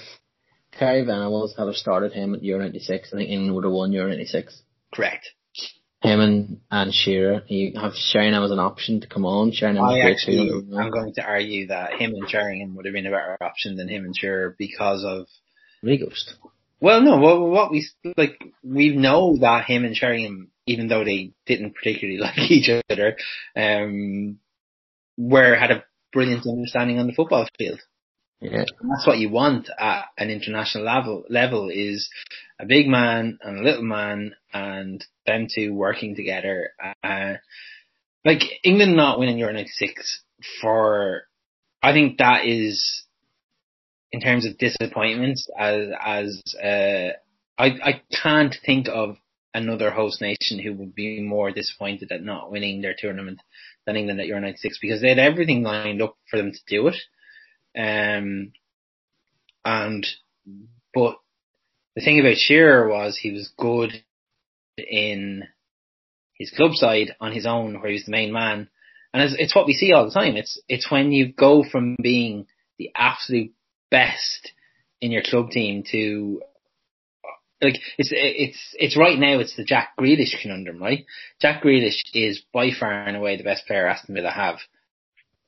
Terry 0.72 1.04
Venables 1.04 1.54
had 1.58 1.72
started 1.74 2.12
him 2.12 2.34
at 2.34 2.42
Euro 2.44 2.62
96, 2.62 3.10
I 3.12 3.16
think 3.16 3.30
England 3.30 3.54
would 3.54 3.64
have 3.64 3.72
won 3.72 3.92
Euro 3.92 4.08
96. 4.08 4.62
correct. 4.94 5.28
Him 6.02 6.20
and, 6.20 6.60
and 6.70 6.92
Shearer. 6.94 7.42
You 7.48 7.72
have 7.80 7.94
Sheringham 7.94 8.44
as 8.44 8.50
an 8.50 8.58
option 8.60 9.00
to 9.00 9.08
come 9.08 9.24
on. 9.24 9.50
Sheringham 9.50 9.84
I 9.84 10.00
actually. 10.00 10.50
I'm 10.78 10.90
going 10.90 11.14
to 11.14 11.22
argue 11.22 11.66
that 11.68 11.94
him 11.94 12.12
and 12.14 12.28
Sheringham 12.28 12.76
would 12.76 12.84
have 12.84 12.92
been 12.94 13.06
a 13.06 13.10
better 13.10 13.36
option 13.40 13.76
than 13.76 13.88
him 13.88 14.04
and 14.04 14.16
Shearer 14.16 14.54
because 14.58 15.04
of 15.04 15.26
Reghost. 15.86 16.34
Well, 16.80 17.00
no, 17.00 17.16
what, 17.16 17.40
what 17.40 17.70
we 17.70 17.88
like, 18.16 18.38
we 18.62 18.94
know 18.94 19.36
that 19.40 19.64
him 19.64 19.84
and 19.84 19.96
Sheringham, 19.96 20.50
even 20.66 20.88
though 20.88 21.04
they 21.04 21.32
didn't 21.46 21.74
particularly 21.74 22.18
like 22.20 22.38
each 22.50 22.68
other, 22.90 23.16
um, 23.56 24.38
were 25.16 25.54
had 25.54 25.70
a 25.70 25.84
brilliant 26.12 26.46
understanding 26.46 26.98
on 26.98 27.06
the 27.06 27.14
football 27.14 27.48
field. 27.58 27.80
Yeah. 28.40 28.64
And 28.80 28.90
that's 28.90 29.06
what 29.06 29.18
you 29.18 29.30
want 29.30 29.70
at 29.78 30.04
an 30.18 30.28
international 30.28 30.84
level. 30.84 31.24
Level 31.30 31.70
is 31.70 32.10
a 32.60 32.66
big 32.66 32.86
man 32.86 33.38
and 33.40 33.58
a 33.58 33.62
little 33.62 33.82
man, 33.82 34.34
and 34.52 35.02
them 35.24 35.46
two 35.52 35.72
working 35.72 36.14
together. 36.14 36.70
Uh, 37.02 37.34
like 38.24 38.42
England 38.62 38.94
not 38.94 39.18
winning 39.18 39.38
Euro 39.38 39.54
'96 39.54 40.22
for, 40.60 41.22
I 41.82 41.92
think 41.92 42.18
that 42.18 42.44
is 42.44 43.05
in 44.12 44.20
terms 44.20 44.46
of 44.46 44.58
disappointments 44.58 45.48
as 45.58 45.88
as 46.04 46.42
uh, 46.62 47.12
I 47.58 47.66
I 47.82 48.02
can't 48.22 48.56
think 48.64 48.88
of 48.88 49.16
another 49.54 49.90
host 49.90 50.20
nation 50.20 50.58
who 50.58 50.74
would 50.74 50.94
be 50.94 51.20
more 51.20 51.50
disappointed 51.50 52.12
at 52.12 52.22
not 52.22 52.50
winning 52.50 52.82
their 52.82 52.94
tournament 52.96 53.40
than 53.86 53.96
England 53.96 54.20
at 54.20 54.26
Euro 54.26 54.40
'96 54.40 54.78
because 54.80 55.00
they 55.00 55.08
had 55.08 55.18
everything 55.18 55.62
lined 55.62 56.02
up 56.02 56.16
for 56.30 56.36
them 56.36 56.52
to 56.52 56.58
do 56.68 56.88
it. 56.88 56.96
Um, 57.78 58.52
and 59.64 60.06
but 60.94 61.16
the 61.94 62.02
thing 62.02 62.20
about 62.20 62.36
Shearer 62.36 62.88
was 62.88 63.16
he 63.16 63.32
was 63.32 63.52
good 63.58 63.92
in 64.76 65.44
his 66.34 66.50
club 66.50 66.72
side 66.74 67.16
on 67.20 67.32
his 67.32 67.46
own, 67.46 67.80
where 67.80 67.88
he 67.88 67.94
was 67.94 68.04
the 68.04 68.12
main 68.12 68.32
man, 68.32 68.68
and 69.12 69.22
it's, 69.22 69.34
it's 69.38 69.54
what 69.54 69.66
we 69.66 69.72
see 69.72 69.92
all 69.92 70.04
the 70.04 70.10
time. 70.10 70.36
It's 70.36 70.60
it's 70.68 70.90
when 70.90 71.12
you 71.12 71.32
go 71.32 71.64
from 71.64 71.96
being 72.00 72.46
the 72.78 72.90
absolute 72.94 73.52
best 73.90 74.52
in 75.00 75.10
your 75.10 75.22
club 75.22 75.50
team 75.50 75.84
to 75.92 76.40
like 77.62 77.74
it's 77.98 78.10
it's 78.12 78.74
it's 78.74 78.96
right 78.96 79.18
now 79.18 79.38
it's 79.38 79.56
the 79.56 79.64
Jack 79.64 79.90
Grealish 79.98 80.40
conundrum, 80.42 80.78
right? 80.80 81.04
Jack 81.40 81.62
Grealish 81.62 82.02
is 82.12 82.42
by 82.52 82.70
far 82.78 82.92
and 82.92 83.16
away 83.16 83.36
the 83.36 83.44
best 83.44 83.66
player 83.66 83.86
Aston 83.86 84.14
Villa 84.14 84.30
have. 84.30 84.56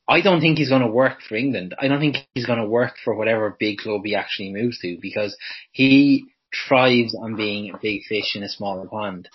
I 0.09 0.23
don't 0.23 0.41
think 0.41 0.57
he's 0.57 0.71
going 0.71 0.83
to 0.83 0.89
work 0.89 1.19
for 1.21 1.35
England. 1.35 1.75
I 1.79 1.87
don't 1.87 2.01
think 2.01 2.17
he's 2.35 2.47
going 2.47 2.61
to 2.61 2.69
work 2.69 2.95
for 3.05 3.15
whatever 3.15 3.55
big 3.59 3.79
club 3.79 4.03
he 4.05 4.15
actually 4.15 4.53
moves 4.53 4.79
to 4.79 4.97
because 5.03 5.37
he 5.71 6.25
thrives 6.67 7.15
on 7.15 7.37
being 7.37 7.75
a 7.75 7.79
big 7.79 8.05
fish 8.09 8.35
in 8.35 8.43
a 8.43 8.49
small 8.49 8.87
pond. 8.87 9.29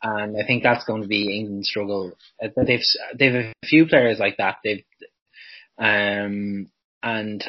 And 0.00 0.36
I 0.40 0.46
think 0.46 0.62
that's 0.62 0.84
going 0.84 1.02
to 1.02 1.08
be 1.08 1.36
England's 1.38 1.68
struggle. 1.68 2.12
Uh, 2.42 2.48
They've 2.64 2.80
they've 3.18 3.34
a 3.34 3.52
few 3.66 3.86
players 3.86 4.20
like 4.20 4.36
that. 4.38 4.58
They've 4.62 4.84
um 5.78 6.68
and 7.02 7.44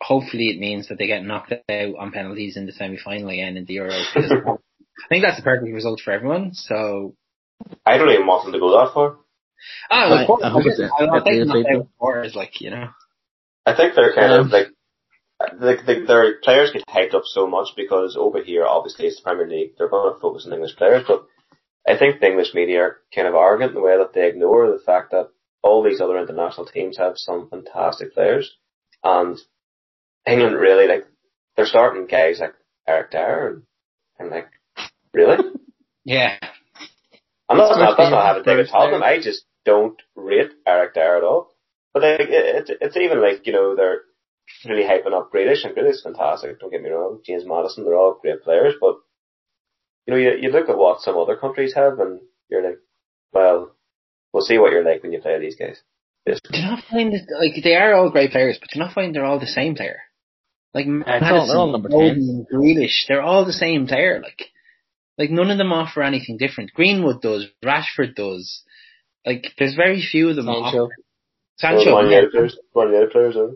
hopefully 0.00 0.48
it 0.48 0.58
means 0.60 0.88
that 0.88 0.98
they 0.98 1.06
get 1.06 1.24
knocked 1.24 1.52
out 1.52 1.94
on 1.98 2.12
penalties 2.12 2.56
in 2.56 2.66
the 2.66 2.72
semi 2.72 2.98
final 2.98 3.28
again 3.30 3.56
in 3.56 3.64
the 3.64 3.76
Euros. 3.76 4.04
I 4.16 5.08
think 5.08 5.24
that's 5.24 5.36
the 5.38 5.42
perfect 5.42 5.72
result 5.72 6.00
for 6.04 6.12
everyone. 6.12 6.54
So 6.54 7.14
I 7.84 7.98
don't 7.98 8.10
even 8.10 8.26
want 8.26 8.44
them 8.44 8.52
to 8.52 8.58
go 8.60 8.70
that 8.78 8.92
far. 8.94 9.16
oh, 9.90 10.14
I- 10.14 10.20
of 10.22 10.26
course, 10.26 10.42
I 10.44 10.50
hope 10.50 10.62
it's 10.66 10.78
a- 10.80 10.90
I'll 10.98 11.16
at 11.16 11.24
take 11.24 11.34
least 11.34 11.48
knocked 11.48 11.66
they 11.68 11.74
do. 11.74 11.88
out 12.02 12.34
like 12.36 12.60
you 12.60 12.70
know. 12.70 12.88
I 13.66 13.74
think 13.76 13.94
they're 13.94 14.12
kind 14.14 14.32
Um, 14.32 14.40
of 14.46 14.52
like, 14.52 14.66
the, 15.58 15.76
the, 15.86 16.04
their 16.06 16.34
players 16.42 16.70
get 16.72 16.86
hyped 16.86 17.14
up 17.14 17.22
so 17.24 17.46
much 17.46 17.68
because 17.76 18.16
over 18.16 18.42
here, 18.42 18.64
obviously, 18.66 19.06
it's 19.06 19.16
the 19.16 19.22
Premier 19.22 19.48
League. 19.48 19.72
They're 19.78 19.88
going 19.88 20.12
to 20.14 20.20
focus 20.20 20.44
on 20.46 20.52
English 20.52 20.76
players, 20.76 21.04
but 21.08 21.24
I 21.88 21.96
think 21.98 22.20
the 22.20 22.26
English 22.28 22.52
media 22.54 22.80
are 22.82 22.96
kind 23.14 23.26
of 23.26 23.34
arrogant 23.34 23.70
in 23.70 23.74
the 23.74 23.80
way 23.82 23.96
that 23.96 24.12
they 24.12 24.28
ignore 24.28 24.70
the 24.70 24.78
fact 24.84 25.10
that 25.12 25.28
all 25.62 25.82
these 25.82 26.00
other 26.00 26.18
international 26.18 26.66
teams 26.66 26.98
have 26.98 27.14
some 27.16 27.48
fantastic 27.48 28.12
players, 28.14 28.54
and 29.02 29.38
England 30.26 30.56
really 30.56 30.88
like 30.88 31.06
they're 31.56 31.66
starting 31.66 32.06
guys 32.06 32.40
like 32.40 32.54
Eric 32.86 33.10
Dier 33.10 33.48
and, 33.48 33.62
and 34.18 34.30
like 34.30 34.48
really. 35.12 35.38
Yeah, 36.06 36.36
I'm 37.48 37.56
not, 37.56 37.78
not, 37.78 37.96
that's 37.96 38.10
not 38.10 38.26
having 38.26 38.42
David 38.42 38.64
first 38.64 38.72
Tottenham. 38.72 39.02
I 39.02 39.22
just 39.22 39.46
don't 39.64 39.96
rate 40.14 40.50
Eric 40.66 40.92
Dier 40.92 41.16
at 41.16 41.24
all. 41.24 41.50
But 41.94 42.02
like, 42.02 42.20
it, 42.20 42.28
it's 42.30 42.70
it's 42.80 42.96
even 42.98 43.22
like, 43.22 43.46
you 43.46 43.54
know, 43.54 43.74
they're 43.74 44.02
really 44.66 44.82
hyping 44.82 45.14
up 45.14 45.32
Grealish 45.32 45.64
and 45.64 45.74
Grealish 45.74 45.94
is 45.94 46.02
fantastic, 46.02 46.60
don't 46.60 46.70
get 46.70 46.82
me 46.82 46.90
wrong. 46.90 47.20
James 47.24 47.44
Maddison, 47.46 47.84
they're 47.84 47.96
all 47.96 48.18
great 48.20 48.42
players, 48.42 48.74
but 48.80 48.96
you 50.06 50.12
know, 50.12 50.20
you, 50.20 50.32
you 50.40 50.50
look 50.50 50.68
at 50.68 50.76
what 50.76 51.00
some 51.00 51.16
other 51.16 51.36
countries 51.36 51.74
have 51.74 51.98
and 51.98 52.20
you're 52.50 52.62
like, 52.62 52.78
well, 53.32 53.74
we'll 54.32 54.42
see 54.42 54.58
what 54.58 54.72
you're 54.72 54.84
like 54.84 55.02
when 55.02 55.12
you 55.12 55.20
play 55.20 55.38
these 55.38 55.56
guys. 55.56 55.80
Yes. 56.26 56.40
do 56.42 56.58
you 56.58 56.64
not 56.64 56.84
find 56.90 57.12
that 57.12 57.26
like 57.38 57.62
they 57.62 57.76
are 57.76 57.94
all 57.94 58.10
great 58.10 58.30
players, 58.30 58.58
but 58.58 58.70
do 58.70 58.78
you 58.78 58.84
not 58.84 58.94
find 58.94 59.14
they're 59.14 59.24
all 59.24 59.40
the 59.40 59.46
same 59.46 59.74
player? 59.74 60.00
Like 60.74 60.86
it's 60.88 61.30
all- 61.30 61.46
they're 61.46 61.56
all 61.56 61.70
number 61.72 61.88
Foden, 61.88 62.46
Grealish, 62.52 63.06
they're 63.08 63.22
all 63.22 63.44
the 63.44 63.52
same 63.52 63.86
player. 63.86 64.20
Like, 64.22 64.42
like 65.16 65.30
none 65.30 65.50
of 65.50 65.58
them 65.58 65.72
offer 65.72 66.02
anything 66.02 66.36
different. 66.36 66.72
Greenwood 66.74 67.22
does, 67.22 67.46
Rashford 67.64 68.14
does. 68.16 68.62
Like, 69.24 69.46
there's 69.58 69.74
very 69.76 70.02
few 70.02 70.30
of 70.30 70.36
them. 70.36 70.46
Sancho. 70.46 70.84
offer- 70.86 70.96
Sancho, 71.56 71.94
Well, 71.94 72.02
Man 72.02 72.10
yeah. 72.10 72.16
United 72.18 72.32
players, 72.32 72.58
Man 72.74 72.88
United 72.88 73.10
players, 73.12 73.36
are. 73.36 73.50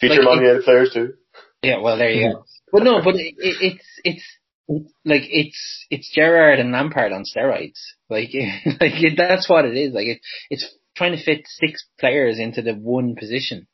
Future 0.00 0.22
Like, 0.22 0.24
Man 0.36 0.42
United 0.44 0.64
players 0.64 0.92
too. 0.94 1.14
Yeah, 1.62 1.80
well, 1.80 1.98
there 1.98 2.10
you 2.10 2.32
go. 2.32 2.44
But 2.72 2.82
no, 2.82 3.02
but 3.04 3.14
it, 3.16 3.34
it, 3.38 3.56
it's 3.60 4.00
it's 4.04 4.24
it's 4.66 4.92
like 5.04 5.22
it's 5.28 5.86
it's 5.90 6.10
Gerrard 6.14 6.58
and 6.58 6.72
Lampard 6.72 7.12
on 7.12 7.24
steroids. 7.24 7.78
Like 8.10 8.30
like 8.80 8.92
it, 9.02 9.14
that's 9.16 9.48
what 9.48 9.64
it 9.66 9.76
is. 9.76 9.92
Like 9.94 10.06
it, 10.06 10.20
it's 10.50 10.66
trying 10.96 11.16
to 11.16 11.22
fit 11.22 11.42
six 11.46 11.86
players 12.00 12.38
into 12.38 12.62
the 12.62 12.72
one 12.74 13.14
position. 13.14 13.66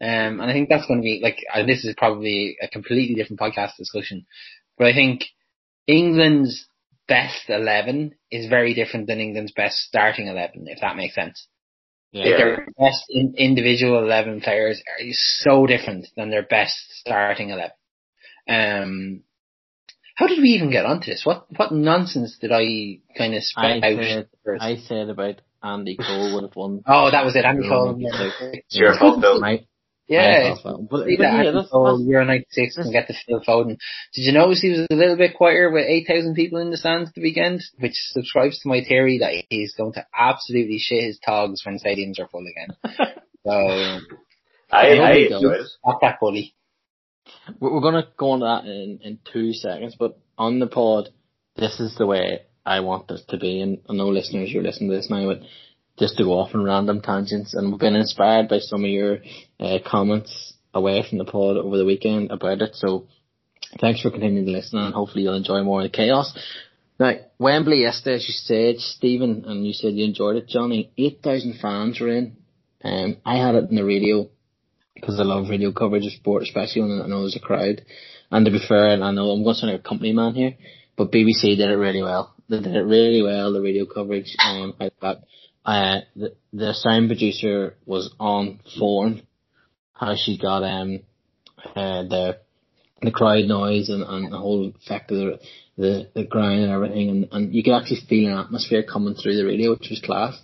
Um, 0.00 0.40
and 0.40 0.42
I 0.44 0.52
think 0.52 0.68
that's 0.68 0.86
going 0.86 1.00
to 1.00 1.04
be 1.04 1.20
like 1.22 1.38
and 1.52 1.68
this 1.68 1.84
is 1.84 1.94
probably 1.96 2.56
a 2.62 2.68
completely 2.68 3.14
different 3.16 3.40
podcast 3.40 3.76
discussion, 3.76 4.26
but 4.76 4.86
I 4.86 4.92
think 4.92 5.24
England's 5.86 6.66
best 7.08 7.48
eleven 7.48 8.14
is 8.30 8.48
very 8.48 8.74
different 8.74 9.06
than 9.06 9.18
England's 9.18 9.52
best 9.52 9.76
starting 9.78 10.28
eleven, 10.28 10.66
if 10.68 10.80
that 10.82 10.96
makes 10.96 11.14
sense. 11.14 11.48
Like 12.12 12.26
Yeah. 12.26 12.36
their 12.36 12.66
best 12.78 13.04
in, 13.10 13.34
individual 13.36 13.98
eleven 13.98 14.40
players 14.40 14.80
are 14.88 15.04
so 15.12 15.66
different 15.66 16.06
than 16.16 16.30
their 16.30 16.42
best 16.44 16.76
starting 17.00 17.50
eleven. 17.50 17.72
Um, 18.48 19.22
how 20.14 20.26
did 20.26 20.40
we 20.40 20.50
even 20.50 20.70
get 20.70 20.86
onto 20.86 21.10
this? 21.10 21.22
What 21.24 21.46
what 21.56 21.72
nonsense 21.72 22.38
did 22.40 22.50
I 22.52 23.00
kind 23.16 23.34
of 23.34 23.38
I 23.38 23.80
spout 23.80 23.84
out? 23.84 24.04
said. 24.04 24.28
I 24.60 24.76
said 24.76 25.08
about 25.10 25.40
Andy 25.62 25.96
Cole 25.96 26.34
would 26.34 26.44
have 26.44 26.56
won. 26.56 26.82
oh, 26.86 27.10
that 27.10 27.24
was 27.24 27.36
it. 27.36 27.44
Andy 27.44 27.68
Cole. 27.68 27.94
maybe. 27.94 28.32
It's 28.66 28.76
your 28.76 28.96
fault, 28.98 29.20
Bill. 29.20 29.40
My, 29.40 29.64
Yeah, 30.08 30.20
my 30.20 30.52
it's 30.52 30.62
fault. 30.62 30.88
But, 30.90 30.96
but 30.96 31.06
See 31.06 31.16
that 31.16 31.22
yeah, 31.22 31.38
Andy 31.38 31.52
that's, 31.52 31.70
that's, 31.70 32.02
Euro 32.06 32.24
96 32.24 32.76
and 32.78 32.92
get 32.92 33.08
the 33.08 33.14
Phil 33.26 33.42
Foden. 33.46 33.76
Did 34.14 34.22
you 34.22 34.32
notice 34.32 34.60
he 34.62 34.70
was 34.70 34.86
a 34.90 34.94
little 34.94 35.16
bit 35.16 35.36
quieter 35.36 35.70
with 35.70 35.84
8,000 35.86 36.34
people 36.34 36.58
in 36.60 36.70
the 36.70 36.78
stands 36.78 37.10
at 37.10 37.14
the 37.14 37.20
weekend? 37.20 37.62
Which 37.78 37.92
subscribes 37.94 38.58
to 38.60 38.68
my 38.68 38.82
theory 38.82 39.18
that 39.18 39.44
he's 39.50 39.74
going 39.74 39.92
to 39.92 40.06
absolutely 40.18 40.78
shit 40.78 41.04
his 41.04 41.18
togs 41.24 41.62
when 41.64 41.78
stadiums 41.78 42.18
are 42.18 42.28
full 42.28 42.46
again. 42.46 42.76
so, 43.46 43.52
I, 44.70 44.92
I 44.92 44.96
hope 44.96 45.04
I 45.04 45.14
he 45.14 45.24
enjoy 45.26 45.52
it. 45.52 45.66
not 45.84 46.00
that 46.00 46.20
bully. 46.20 46.54
we're 47.60 47.74
we're 47.74 47.80
gonna 47.80 48.08
go 48.16 48.30
on 48.30 48.40
that 48.40 48.64
in, 48.64 49.00
in 49.02 49.18
two 49.30 49.52
seconds, 49.52 49.94
but 49.98 50.18
on 50.38 50.58
the 50.58 50.66
pod, 50.66 51.10
this 51.56 51.80
is 51.80 51.94
the 51.96 52.06
way 52.06 52.42
I 52.64 52.80
want 52.80 53.08
this 53.08 53.22
to 53.28 53.36
be, 53.36 53.60
and 53.60 53.78
I 53.88 53.94
know 53.94 54.08
listeners, 54.08 54.50
you're 54.50 54.62
listening 54.62 54.90
to 54.90 54.96
this 54.96 55.10
now, 55.10 55.26
but 55.26 55.40
just 55.98 56.16
to 56.16 56.24
go 56.24 56.38
off 56.38 56.54
on 56.54 56.64
random 56.64 57.00
tangents, 57.00 57.54
and 57.54 57.70
we've 57.70 57.80
been 57.80 57.96
inspired 57.96 58.48
by 58.48 58.58
some 58.58 58.84
of 58.84 58.90
your 58.90 59.18
uh, 59.60 59.78
comments 59.86 60.54
away 60.74 61.04
from 61.08 61.18
the 61.18 61.24
pod 61.24 61.56
over 61.56 61.76
the 61.76 61.84
weekend 61.84 62.30
about 62.30 62.62
it, 62.62 62.74
so 62.74 63.06
thanks 63.80 64.00
for 64.00 64.10
continuing 64.10 64.46
to 64.46 64.52
listen, 64.52 64.78
and 64.78 64.94
hopefully 64.94 65.24
you'll 65.24 65.36
enjoy 65.36 65.62
more 65.62 65.82
of 65.82 65.90
the 65.90 65.96
chaos. 65.96 66.36
Now, 66.98 67.12
Wembley 67.38 67.82
yesterday, 67.82 68.16
as 68.16 68.26
you 68.26 68.34
said, 68.34 68.80
Stephen, 68.80 69.44
and 69.46 69.66
you 69.66 69.72
said 69.72 69.94
you 69.94 70.04
enjoyed 70.04 70.36
it, 70.36 70.48
Johnny, 70.48 70.90
8,000 70.98 71.58
fans 71.60 72.00
were 72.00 72.08
in. 72.08 72.36
Um, 72.82 73.18
I 73.24 73.36
had 73.36 73.54
it 73.54 73.70
in 73.70 73.76
the 73.76 73.84
radio 73.84 74.28
because 74.94 75.20
I 75.20 75.22
love 75.22 75.48
radio 75.48 75.72
coverage 75.72 76.06
of 76.06 76.12
sport, 76.12 76.42
especially 76.42 76.82
when 76.82 77.00
I 77.02 77.06
know 77.06 77.20
there's 77.20 77.36
a 77.36 77.40
crowd. 77.40 77.82
And 78.30 78.44
to 78.44 78.50
be 78.50 78.60
fair, 78.66 78.88
and 78.88 79.04
I 79.04 79.12
know 79.12 79.30
I'm 79.30 79.42
going 79.42 79.54
to 79.54 79.60
sound 79.60 79.72
like 79.72 79.80
a 79.80 79.88
company 79.88 80.12
man 80.12 80.34
here, 80.34 80.54
but 80.96 81.12
BBC 81.12 81.56
did 81.56 81.70
it 81.70 81.76
really 81.76 82.02
well. 82.02 82.34
They 82.48 82.60
did 82.60 82.74
it 82.74 82.82
really 82.82 83.22
well, 83.22 83.52
the 83.52 83.60
radio 83.60 83.86
coverage. 83.86 84.34
Um, 84.44 84.74
I 84.80 84.90
thought, 85.00 85.18
uh, 85.68 86.00
the, 86.16 86.34
the 86.54 86.72
sound 86.72 87.10
producer 87.10 87.76
was 87.84 88.10
on 88.18 88.58
form. 88.78 89.20
How 89.92 90.14
she 90.16 90.38
got, 90.38 90.62
um, 90.62 91.00
uh, 91.76 92.04
the, 92.04 92.38
the 93.02 93.10
crowd 93.10 93.44
noise 93.44 93.90
and, 93.90 94.02
and 94.02 94.32
the 94.32 94.38
whole 94.38 94.72
effect 94.80 95.10
of 95.10 95.18
the, 95.18 95.38
the, 95.76 96.08
the 96.14 96.24
ground 96.24 96.62
and 96.62 96.72
everything. 96.72 97.10
And, 97.10 97.28
and 97.32 97.54
you 97.54 97.62
could 97.62 97.74
actually 97.74 98.00
feel 98.08 98.32
an 98.32 98.38
atmosphere 98.38 98.82
coming 98.82 99.14
through 99.14 99.36
the 99.36 99.44
radio, 99.44 99.72
which 99.72 99.90
was 99.90 100.00
class. 100.00 100.40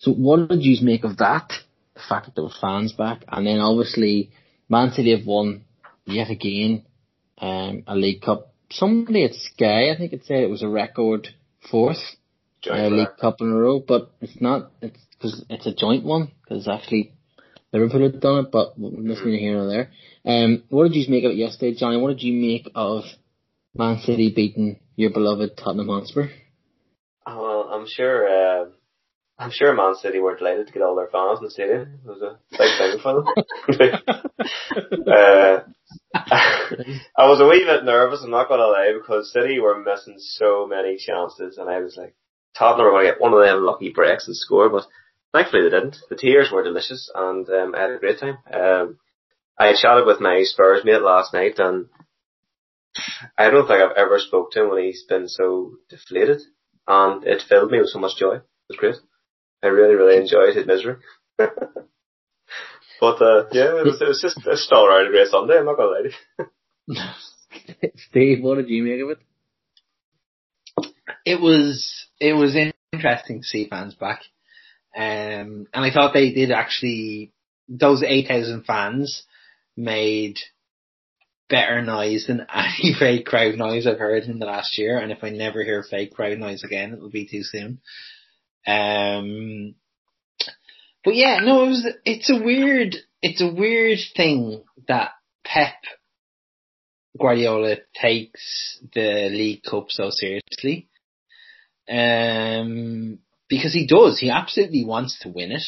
So 0.00 0.12
what 0.12 0.48
did 0.48 0.64
you 0.64 0.76
make 0.84 1.04
of 1.04 1.18
that? 1.18 1.52
The 1.94 2.00
fact 2.08 2.26
that 2.26 2.34
there 2.34 2.42
were 2.42 2.60
fans 2.60 2.92
back. 2.92 3.22
And 3.28 3.46
then 3.46 3.60
obviously, 3.60 4.32
Man 4.68 4.90
City 4.90 5.16
have 5.16 5.24
won 5.24 5.66
yet 6.04 6.30
again, 6.30 6.84
um, 7.38 7.84
a 7.86 7.94
League 7.94 8.22
Cup. 8.22 8.52
Somebody 8.72 9.22
at 9.22 9.34
Sky, 9.34 9.92
I 9.92 9.96
think 9.96 10.12
it 10.12 10.24
said 10.24 10.38
it 10.38 10.50
was 10.50 10.64
a 10.64 10.68
record 10.68 11.28
fourth 11.70 12.02
uh, 12.70 12.88
League 12.88 13.16
Cup 13.20 13.40
in 13.40 13.50
a 13.50 13.56
row, 13.56 13.80
but 13.80 14.12
it's 14.20 14.40
not. 14.40 14.72
It's 14.80 14.98
because 15.10 15.44
it's 15.48 15.66
a 15.66 15.74
joint 15.74 16.04
one. 16.04 16.32
Because 16.42 16.68
actually, 16.68 17.12
Liverpool 17.72 18.02
had 18.02 18.20
done 18.20 18.46
it, 18.46 18.52
but 18.52 18.74
that's 18.76 19.20
neither 19.24 19.36
here 19.36 19.54
nor 19.54 19.68
there. 19.68 19.90
Um, 20.24 20.64
what 20.68 20.84
did 20.84 20.96
you 20.96 21.10
make 21.10 21.24
of 21.24 21.32
it 21.32 21.36
yesterday, 21.36 21.76
Johnny? 21.76 21.96
What 21.98 22.10
did 22.10 22.22
you 22.22 22.34
make 22.34 22.70
of 22.74 23.04
Man 23.74 23.98
City 23.98 24.32
beating 24.34 24.80
your 24.96 25.10
beloved 25.10 25.56
Tottenham 25.56 25.88
Hotspur? 25.88 26.28
Oh, 27.26 27.42
well, 27.42 27.68
I'm 27.72 27.86
sure. 27.88 28.28
Uh, 28.28 28.66
I'm 29.38 29.50
sure 29.50 29.74
Man 29.74 29.96
City 29.96 30.20
were 30.20 30.36
delighted 30.36 30.68
to 30.68 30.72
get 30.72 30.82
all 30.82 30.94
their 30.94 31.08
fans 31.08 31.40
in 31.40 31.44
the 31.44 31.50
stadium. 31.50 31.98
It 32.04 32.08
was 32.08 32.22
a 32.22 32.38
big 32.52 32.78
thing 32.78 32.98
for 33.02 33.14
them. 33.14 33.26
uh, 35.08 35.60
I 36.14 37.28
was 37.28 37.40
a 37.40 37.48
wee 37.48 37.64
bit 37.66 37.84
nervous. 37.84 38.22
I'm 38.22 38.30
not 38.30 38.48
gonna 38.48 38.66
lie 38.66 38.92
because 38.96 39.32
City 39.32 39.58
were 39.58 39.82
missing 39.82 40.16
so 40.18 40.66
many 40.68 40.96
chances, 40.96 41.58
and 41.58 41.68
I 41.68 41.80
was 41.80 41.96
like, 41.96 42.14
Tottenham 42.56 42.86
were 42.86 42.92
going 42.92 43.06
to 43.06 43.12
get 43.12 43.20
one 43.20 43.32
of 43.32 43.40
them 43.40 43.64
lucky 43.64 43.90
breaks 43.90 44.26
and 44.26 44.36
score, 44.36 44.68
but 44.68 44.84
thankfully 45.32 45.62
they 45.62 45.70
didn't. 45.70 45.96
The 46.08 46.16
tears 46.16 46.50
were 46.52 46.62
delicious, 46.62 47.10
and 47.14 47.48
um, 47.48 47.74
I 47.74 47.80
had 47.80 47.90
a 47.90 47.98
great 47.98 48.20
time. 48.20 48.38
Um, 48.52 48.98
I 49.58 49.68
had 49.68 49.76
chatted 49.76 50.06
with 50.06 50.20
my 50.20 50.42
Spurs 50.44 50.84
mate 50.84 51.02
last 51.02 51.32
night, 51.32 51.58
and 51.58 51.86
I 53.36 53.50
don't 53.50 53.66
think 53.66 53.80
I've 53.80 53.96
ever 53.96 54.18
spoke 54.18 54.52
to 54.52 54.62
him 54.62 54.70
when 54.70 54.84
he's 54.84 55.04
been 55.08 55.28
so 55.28 55.74
deflated, 55.88 56.42
and 56.86 57.24
it 57.24 57.42
filled 57.48 57.70
me 57.70 57.78
with 57.78 57.88
so 57.88 57.98
much 57.98 58.16
joy. 58.16 58.36
It 58.36 58.42
was 58.68 58.78
great. 58.78 58.96
I 59.62 59.68
really, 59.68 59.94
really 59.94 60.20
enjoyed 60.20 60.54
his 60.54 60.66
misery. 60.66 60.96
but 61.38 61.50
uh, 63.00 63.46
yeah, 63.52 63.78
it 63.78 63.84
was, 63.84 64.00
it 64.00 64.08
was 64.08 64.20
just 64.20 64.46
a 64.46 64.56
still 64.56 64.86
around 64.86 65.08
a 65.08 65.10
great 65.10 65.28
Sunday. 65.28 65.58
I'm 65.58 65.64
not 65.64 65.76
gonna 65.76 65.90
lie 65.90 66.02
to 66.02 66.10
you. 66.38 66.44
Steve, 68.10 68.42
what 68.42 68.56
did 68.56 68.68
you 68.68 68.82
make 68.82 69.00
of 69.00 69.10
it? 69.10 69.18
It 71.24 71.40
was 71.40 72.06
it 72.20 72.32
was 72.32 72.56
interesting 72.92 73.40
to 73.40 73.46
see 73.46 73.68
fans 73.68 73.94
back, 73.94 74.20
um, 74.96 75.66
and 75.72 75.84
I 75.84 75.90
thought 75.92 76.14
they 76.14 76.32
did 76.32 76.50
actually. 76.50 77.32
Those 77.66 78.02
eight 78.02 78.28
thousand 78.28 78.64
fans 78.66 79.24
made 79.74 80.36
better 81.48 81.82
noise 81.82 82.26
than 82.26 82.46
any 82.54 82.94
fake 82.98 83.26
crowd 83.26 83.56
noise 83.56 83.86
I've 83.86 83.98
heard 83.98 84.24
in 84.24 84.38
the 84.38 84.46
last 84.46 84.78
year. 84.78 84.98
And 84.98 85.12
if 85.12 85.22
I 85.22 85.30
never 85.30 85.62
hear 85.62 85.82
fake 85.82 86.14
crowd 86.14 86.38
noise 86.38 86.64
again, 86.64 86.92
it 86.92 87.00
will 87.00 87.10
be 87.10 87.26
too 87.26 87.42
soon. 87.42 87.80
Um, 88.66 89.74
but 91.04 91.14
yeah, 91.14 91.40
no, 91.42 91.64
it 91.64 91.68
was, 91.68 91.86
it's 92.04 92.30
a 92.30 92.42
weird, 92.42 92.96
it's 93.20 93.42
a 93.42 93.52
weird 93.52 93.98
thing 94.16 94.64
that 94.88 95.10
Pep 95.44 95.74
Guardiola 97.18 97.76
takes 98.00 98.80
the 98.94 99.28
League 99.30 99.62
Cup 99.62 99.86
so 99.90 100.08
seriously. 100.10 100.88
Um, 101.88 103.18
because 103.48 103.72
he 103.72 103.86
does, 103.86 104.18
he 104.18 104.30
absolutely 104.30 104.84
wants 104.84 105.18
to 105.20 105.28
win 105.28 105.52
it, 105.52 105.62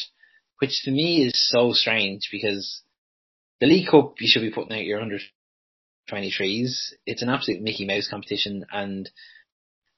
which 0.59 0.83
to 0.83 0.91
me 0.91 1.23
is 1.23 1.33
so 1.35 1.73
strange 1.73 2.29
because 2.31 2.81
the 3.59 3.67
League 3.67 3.87
Cup, 3.89 4.15
you 4.19 4.27
should 4.27 4.41
be 4.41 4.51
putting 4.51 4.77
out 4.77 4.85
your 4.85 5.01
under 5.01 5.19
23s. 6.11 6.93
It's 7.05 7.21
an 7.21 7.29
absolute 7.29 7.61
Mickey 7.61 7.85
Mouse 7.85 8.07
competition 8.09 8.65
and 8.71 9.09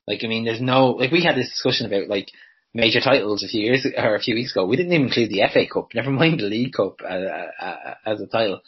like, 0.08 0.22
I 0.24 0.28
mean, 0.28 0.44
there's 0.44 0.62
no, 0.62 0.88
like 0.92 1.12
we 1.12 1.24
had 1.24 1.36
this 1.36 1.50
discussion 1.50 1.86
about 1.86 2.08
like 2.10 2.30
major 2.74 3.00
titles 3.00 3.44
a 3.44 3.48
few 3.48 3.62
years 3.62 3.86
or 3.98 4.16
a 4.16 4.20
few 4.20 4.36
weeks 4.36 4.52
ago. 4.52 4.66
We 4.66 4.76
didn't 4.76 4.94
even 4.94 5.08
include 5.08 5.30
the 5.30 5.44
FA 5.52 5.66
Cup, 5.72 5.90
never 5.94 6.12
mind 6.12 6.40
the 6.40 6.46
League 6.46 6.74
Cup 6.74 6.98
uh, 7.02 7.08
uh, 7.08 7.52
uh, 7.62 7.94
as 8.06 8.22
a 8.22 8.28
title. 8.28 8.62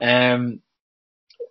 Um, 0.00 0.60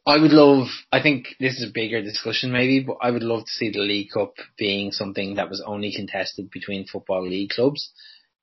I 0.06 0.18
would 0.18 0.32
love, 0.32 0.68
I 0.92 1.02
think 1.02 1.28
this 1.40 1.58
is 1.58 1.70
a 1.70 1.74
bigger 1.74 2.02
discussion 2.02 2.52
maybe, 2.52 2.80
but 2.80 2.98
I 3.02 3.12
would 3.12 3.24
love 3.24 3.46
to 3.46 3.52
see 3.52 3.70
the 3.70 3.80
League 3.80 4.12
Cup 4.14 4.34
being 4.58 4.92
something 4.92 5.36
that 5.36 5.50
was 5.50 5.64
only 5.66 5.94
contested 5.96 6.50
between 6.52 6.88
football 6.88 7.28
league 7.28 7.52
clubs 7.52 7.92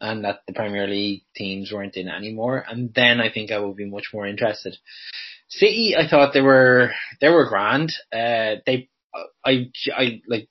and 0.01 0.25
that 0.25 0.41
the 0.47 0.53
Premier 0.53 0.87
League 0.87 1.23
teams 1.35 1.73
weren't 1.73 1.97
in 1.97 2.09
anymore. 2.09 2.65
And 2.69 2.93
then 2.95 3.21
I 3.21 3.33
think 3.33 3.51
I 3.51 3.59
would 3.59 3.77
be 3.77 3.87
much 3.87 4.09
more 4.13 4.27
interested. 4.27 4.77
City, 5.49 5.95
I 5.97 6.09
thought 6.09 6.33
they 6.35 6.41
were 6.41 6.91
they 7.21 7.29
were 7.29 7.49
grand. 7.49 7.93
Uh, 8.13 8.57
they, 8.67 8.89
I, 9.45 9.71
I 9.95 10.23
like, 10.27 10.49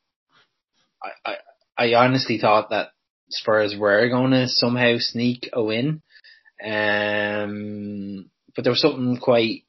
I, 1.04 1.32
I, 1.32 1.36
I 1.78 1.94
honestly 1.96 2.40
thought 2.40 2.70
that 2.70 2.90
Spurs 3.30 3.76
were 3.78 4.08
going 4.10 4.32
to 4.32 4.48
somehow 4.48 4.96
sneak 5.00 5.50
a 5.54 5.64
win. 5.64 6.02
Um, 6.64 8.30
but 8.56 8.64
there 8.64 8.72
was 8.72 8.82
something 8.82 9.18
quite 9.18 9.66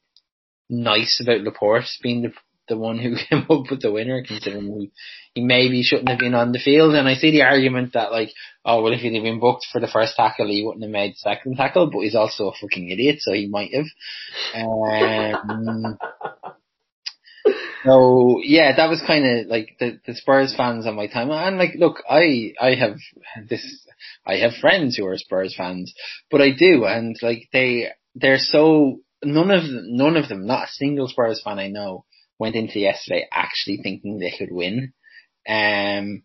nice 0.68 1.20
about 1.22 1.42
Laporte 1.42 1.88
being 2.02 2.22
the 2.22 2.32
the 2.68 2.76
one 2.76 2.98
who 2.98 3.16
came 3.30 3.46
up 3.48 3.70
with 3.70 3.82
the 3.82 3.92
winner, 3.92 4.22
considering 4.26 4.80
he, 4.80 4.92
he 5.34 5.44
maybe 5.44 5.82
shouldn't 5.82 6.08
have 6.08 6.18
been 6.18 6.34
on 6.34 6.52
the 6.52 6.58
field. 6.58 6.94
And 6.94 7.08
I 7.08 7.14
see 7.14 7.30
the 7.30 7.42
argument 7.42 7.92
that 7.92 8.12
like, 8.12 8.30
oh 8.64 8.82
well, 8.82 8.92
if 8.92 9.00
he'd 9.00 9.14
have 9.14 9.22
been 9.22 9.40
booked 9.40 9.66
for 9.70 9.80
the 9.80 9.88
first 9.88 10.16
tackle, 10.16 10.48
he 10.48 10.64
wouldn't 10.64 10.82
have 10.82 10.90
made 10.90 11.12
the 11.12 11.16
second 11.18 11.56
tackle. 11.56 11.90
But 11.90 12.00
he's 12.00 12.14
also 12.14 12.48
a 12.48 12.54
fucking 12.60 12.90
idiot, 12.90 13.18
so 13.20 13.32
he 13.32 13.46
might 13.46 13.72
have. 13.74 13.86
Um, 14.54 15.98
so 17.84 18.40
yeah, 18.42 18.74
that 18.76 18.88
was 18.88 19.02
kind 19.06 19.24
of 19.24 19.46
like 19.46 19.76
the 19.78 20.00
the 20.06 20.14
Spurs 20.14 20.54
fans 20.56 20.86
on 20.86 20.96
my 20.96 21.06
time. 21.06 21.30
And 21.30 21.58
like, 21.58 21.74
look, 21.76 22.02
I 22.08 22.52
I 22.60 22.74
have 22.74 22.96
this, 23.48 23.86
I 24.26 24.36
have 24.36 24.54
friends 24.60 24.96
who 24.96 25.06
are 25.06 25.16
Spurs 25.16 25.54
fans, 25.56 25.94
but 26.30 26.40
I 26.40 26.50
do, 26.50 26.84
and 26.84 27.16
like 27.22 27.48
they 27.52 27.88
they're 28.14 28.38
so 28.38 29.00
none 29.24 29.50
of 29.50 29.62
them, 29.62 29.96
none 29.96 30.16
of 30.16 30.28
them, 30.28 30.46
not 30.46 30.68
a 30.68 30.72
single 30.72 31.08
Spurs 31.08 31.40
fan 31.42 31.58
I 31.58 31.68
know 31.68 32.04
went 32.38 32.54
into 32.54 32.78
yesterday 32.78 33.26
actually 33.32 33.78
thinking 33.78 34.18
they 34.18 34.34
could 34.36 34.52
win. 34.52 34.92
Um, 35.48 36.22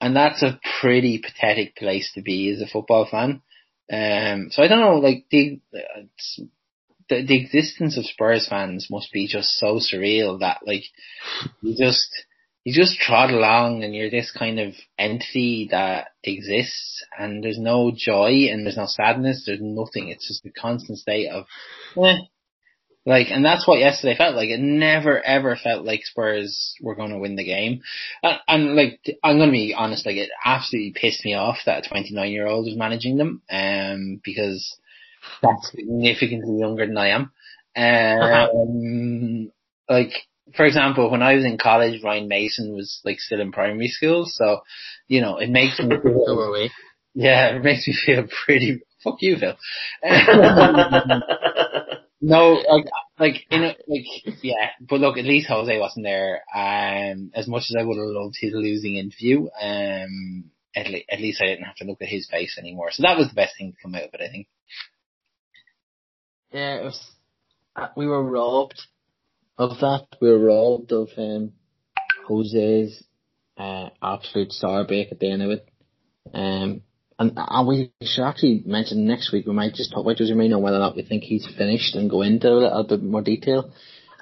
and 0.00 0.16
that's 0.16 0.42
a 0.42 0.58
pretty 0.80 1.18
pathetic 1.18 1.76
place 1.76 2.10
to 2.14 2.22
be 2.22 2.50
as 2.50 2.60
a 2.60 2.66
football 2.66 3.06
fan. 3.10 3.42
Um, 3.92 4.48
so 4.50 4.62
I 4.62 4.68
don't 4.68 4.80
know, 4.80 4.96
like 4.96 5.26
the, 5.30 5.60
the, 7.08 7.24
the 7.26 7.40
existence 7.40 7.98
of 7.98 8.06
Spurs 8.06 8.48
fans 8.48 8.88
must 8.90 9.12
be 9.12 9.26
just 9.26 9.50
so 9.58 9.78
surreal 9.78 10.40
that 10.40 10.60
like 10.66 10.84
you 11.60 11.76
just, 11.76 12.08
you 12.64 12.72
just 12.72 12.98
trot 12.98 13.30
along 13.30 13.82
and 13.82 13.94
you're 13.94 14.10
this 14.10 14.30
kind 14.36 14.60
of 14.60 14.74
entity 14.98 15.68
that 15.70 16.08
exists 16.22 17.04
and 17.18 17.42
there's 17.42 17.58
no 17.58 17.92
joy 17.94 18.48
and 18.50 18.64
there's 18.64 18.76
no 18.76 18.86
sadness, 18.86 19.44
there's 19.44 19.60
nothing. 19.60 20.08
It's 20.08 20.28
just 20.28 20.46
a 20.46 20.50
constant 20.50 20.98
state 20.98 21.28
of, 21.28 21.46
eh, 21.96 22.18
like, 23.04 23.28
and 23.30 23.44
that's 23.44 23.66
what 23.66 23.80
yesterday 23.80 24.16
felt 24.16 24.36
like. 24.36 24.48
It 24.48 24.60
never 24.60 25.20
ever 25.20 25.56
felt 25.56 25.84
like 25.84 26.04
Spurs 26.04 26.74
were 26.80 26.94
going 26.94 27.10
to 27.10 27.18
win 27.18 27.34
the 27.34 27.44
game. 27.44 27.82
And, 28.22 28.38
and 28.46 28.76
like, 28.76 29.00
I'm 29.24 29.38
going 29.38 29.48
to 29.48 29.52
be 29.52 29.74
honest, 29.76 30.06
like, 30.06 30.16
it 30.16 30.30
absolutely 30.44 30.94
pissed 30.94 31.24
me 31.24 31.34
off 31.34 31.58
that 31.66 31.84
a 31.84 31.88
29 31.88 32.30
year 32.30 32.46
old 32.46 32.66
was 32.66 32.76
managing 32.76 33.16
them, 33.16 33.42
um, 33.50 34.20
because 34.22 34.76
that's 35.42 35.72
significantly 35.72 36.60
younger 36.60 36.86
than 36.86 36.96
I 36.96 37.08
am. 37.08 37.32
Um, 37.74 39.52
like, 39.88 40.12
for 40.56 40.64
example, 40.64 41.10
when 41.10 41.22
I 41.22 41.34
was 41.34 41.44
in 41.44 41.58
college, 41.58 42.02
Ryan 42.02 42.28
Mason 42.28 42.74
was 42.74 43.00
like 43.04 43.20
still 43.20 43.40
in 43.40 43.52
primary 43.52 43.88
school, 43.88 44.24
so, 44.26 44.60
you 45.08 45.20
know, 45.20 45.38
it 45.38 45.50
makes 45.50 45.78
me 45.78 45.88
feel, 46.02 46.24
so 46.26 46.36
were 46.36 46.52
we. 46.52 46.70
yeah, 47.14 47.56
it 47.56 47.62
makes 47.62 47.86
me 47.86 47.94
feel 48.06 48.24
pretty, 48.44 48.80
fuck 49.02 49.16
you, 49.20 49.36
Phil. 49.36 49.56
No, 52.24 52.52
like, 52.52 52.84
like, 53.18 53.34
in 53.50 53.64
a, 53.64 53.74
like, 53.88 54.04
yeah, 54.42 54.70
but 54.80 55.00
look, 55.00 55.18
at 55.18 55.24
least 55.24 55.48
Jose 55.48 55.76
wasn't 55.76 56.04
there. 56.04 56.42
Um, 56.54 57.32
as 57.34 57.48
much 57.48 57.64
as 57.68 57.74
I 57.76 57.82
would 57.82 57.96
have 57.96 58.06
loved 58.06 58.36
his 58.38 58.52
losing 58.54 58.94
interview, 58.94 59.48
um, 59.60 60.44
at, 60.76 60.86
le- 60.88 61.00
at 61.10 61.20
least 61.20 61.42
I 61.42 61.46
didn't 61.46 61.64
have 61.64 61.74
to 61.76 61.84
look 61.84 62.00
at 62.00 62.06
his 62.06 62.28
face 62.30 62.58
anymore. 62.58 62.90
So 62.92 63.02
that 63.02 63.18
was 63.18 63.26
the 63.28 63.34
best 63.34 63.54
thing 63.58 63.72
to 63.72 63.78
come 63.82 63.96
out 63.96 64.04
of 64.04 64.10
it, 64.14 64.20
I 64.20 64.28
think. 64.30 64.46
Yeah, 66.52 66.76
it 66.76 66.84
was, 66.84 67.10
uh, 67.74 67.88
we 67.96 68.06
were 68.06 68.22
robbed 68.22 68.80
of 69.70 69.78
that. 69.80 70.06
We 70.20 70.28
were 70.30 70.38
robbed 70.38 70.92
of, 70.92 71.08
um, 71.16 71.52
Jose's, 72.26 73.02
uh, 73.56 73.90
absolute 74.02 74.52
sour 74.52 74.84
break 74.84 75.12
at 75.12 75.20
the 75.20 75.30
end 75.30 75.42
of 75.42 75.50
it. 75.50 75.68
Um, 76.32 76.82
and, 77.18 77.32
and 77.36 77.68
we 77.68 77.92
should 78.02 78.24
actually 78.24 78.62
mention 78.66 79.06
next 79.06 79.32
week 79.32 79.46
we 79.46 79.52
might 79.52 79.74
just 79.74 79.92
talk 79.92 80.04
about 80.04 80.18
Jose 80.18 80.32
Mourinho 80.32 80.60
whether 80.60 80.76
or 80.76 80.80
not 80.80 80.96
we 80.96 81.02
think 81.02 81.22
he's 81.22 81.46
finished 81.56 81.94
and 81.94 82.10
go 82.10 82.22
into 82.22 82.48
a 82.48 82.54
little 82.54 82.84
bit 82.84 83.02
more 83.02 83.22
detail. 83.22 83.72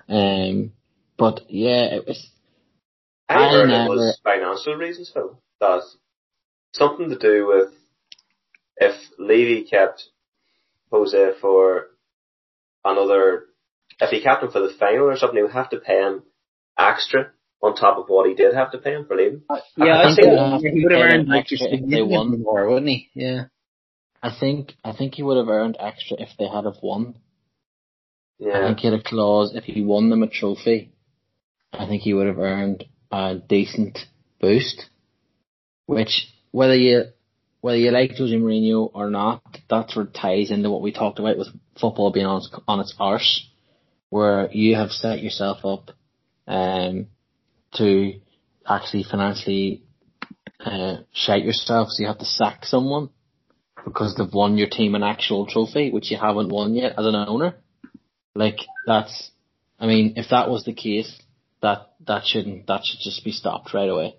Um, 0.08 0.72
but 1.16 1.40
yeah, 1.48 1.84
it 1.94 2.06
was. 2.06 2.30
I 3.28 3.34
I 3.46 3.50
heard 3.50 3.68
never- 3.68 3.84
it 3.84 3.96
was 3.96 4.20
financial 4.24 4.74
reasons, 4.74 5.10
Phil. 5.14 5.40
That 5.60 5.82
something 6.72 7.10
to 7.10 7.18
do 7.18 7.46
with 7.46 7.72
if 8.76 8.96
Levy 9.18 9.64
kept 9.64 10.04
Jose 10.90 11.32
for 11.40 11.86
another, 12.84 13.44
if 14.00 14.10
he 14.10 14.22
kept 14.22 14.42
him 14.42 14.50
for 14.50 14.60
the 14.60 14.72
final 14.78 15.06
or 15.08 15.16
something, 15.16 15.36
he 15.36 15.42
would 15.42 15.52
have 15.52 15.70
to 15.70 15.78
pay 15.80 16.00
him 16.00 16.22
extra 16.78 17.30
on 17.62 17.74
top 17.74 17.98
of 17.98 18.06
what 18.08 18.28
he 18.28 18.34
did 18.34 18.54
have 18.54 18.72
to 18.72 18.78
pay 18.78 18.92
him 18.94 19.04
for 19.06 19.16
leaving. 19.16 19.42
Uh, 19.48 19.58
yeah, 19.76 19.98
I 19.98 20.12
I 20.12 20.14
think 20.14 20.62
think 20.62 20.74
he 20.74 20.82
would 20.84 20.92
have 20.92 21.00
earned 21.02 21.32
extra 21.32 21.56
if 21.58 21.70
they 21.70 21.76
significantly 21.76 22.16
won. 22.16 22.42
more, 22.42 22.68
wouldn't 22.68 22.88
he? 22.88 23.08
Yeah. 23.14 23.44
I 24.22 24.30
think 24.38 24.74
I 24.84 24.92
think 24.92 25.14
he 25.14 25.22
would 25.22 25.36
have 25.36 25.48
earned 25.48 25.76
extra 25.78 26.16
if 26.20 26.30
they 26.38 26.46
had 26.46 26.64
have 26.64 26.76
won. 26.82 27.16
Yeah. 28.38 28.52
I 28.52 28.58
Yeah. 28.60 28.66
think 28.68 28.78
he 28.80 28.88
had 28.90 28.98
a 28.98 29.02
clause 29.02 29.52
if 29.54 29.64
he 29.64 29.82
won 29.82 30.08
them 30.10 30.22
a 30.22 30.26
trophy. 30.28 30.92
I 31.72 31.86
think 31.86 32.02
he 32.02 32.14
would 32.14 32.26
have 32.26 32.38
earned 32.38 32.84
a 33.10 33.36
decent 33.36 33.98
boost. 34.40 34.86
Which 35.86 36.28
whether 36.50 36.74
you 36.74 37.04
whether 37.60 37.76
you 37.78 37.90
like 37.90 38.16
Jose 38.16 38.34
Mourinho 38.34 38.90
or 38.94 39.10
not, 39.10 39.42
that 39.68 39.90
sort 39.90 40.06
of 40.06 40.12
ties 40.14 40.50
into 40.50 40.70
what 40.70 40.80
we 40.80 40.92
talked 40.92 41.18
about 41.18 41.36
with 41.36 41.48
football 41.78 42.10
being 42.10 42.24
on 42.26 42.38
its, 42.38 42.50
on 42.66 42.80
its 42.80 42.94
arse, 42.98 43.46
where 44.10 44.50
you 44.52 44.76
have 44.76 44.90
set 44.90 45.22
yourself 45.22 45.64
up 45.64 45.90
um, 46.46 47.06
to 47.74 48.20
actually 48.68 49.04
financially 49.04 49.82
uh, 50.60 50.96
shite 51.12 51.44
yourself, 51.44 51.88
so 51.90 52.02
you 52.02 52.08
have 52.08 52.18
to 52.18 52.24
sack 52.24 52.64
someone 52.64 53.08
because 53.84 54.14
they've 54.16 54.32
won 54.32 54.58
your 54.58 54.68
team 54.68 54.94
an 54.94 55.02
actual 55.02 55.46
trophy, 55.46 55.90
which 55.90 56.10
you 56.10 56.18
haven't 56.18 56.50
won 56.50 56.74
yet 56.74 56.92
as 56.98 57.06
an 57.06 57.14
owner. 57.14 57.54
Like 58.34 58.58
that's, 58.86 59.30
I 59.78 59.86
mean, 59.86 60.14
if 60.16 60.26
that 60.30 60.50
was 60.50 60.64
the 60.64 60.74
case, 60.74 61.18
that 61.62 61.90
that 62.06 62.24
shouldn't 62.26 62.66
that 62.66 62.82
should 62.84 63.00
just 63.00 63.24
be 63.24 63.32
stopped 63.32 63.72
right 63.74 63.88
away. 63.88 64.16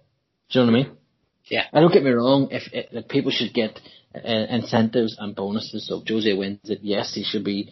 Do 0.50 0.60
you 0.60 0.66
know 0.66 0.72
what 0.72 0.80
I 0.80 0.84
mean? 0.84 0.98
Yeah. 1.46 1.66
I 1.74 1.80
don't 1.80 1.94
get 1.94 2.04
me 2.04 2.12
wrong. 2.12 2.50
If, 2.52 2.64
if 2.74 2.94
like, 2.94 3.10
people 3.10 3.32
should 3.32 3.54
get 3.54 3.80
uh, 4.16 4.20
incentives 4.28 5.18
and 5.20 5.36
bonuses, 5.36 5.88
so 5.88 6.02
if 6.02 6.08
Jose 6.08 6.34
wins 6.34 6.60
it, 6.70 6.80
yes, 6.82 7.14
he 7.14 7.24
should 7.24 7.44
be 7.44 7.72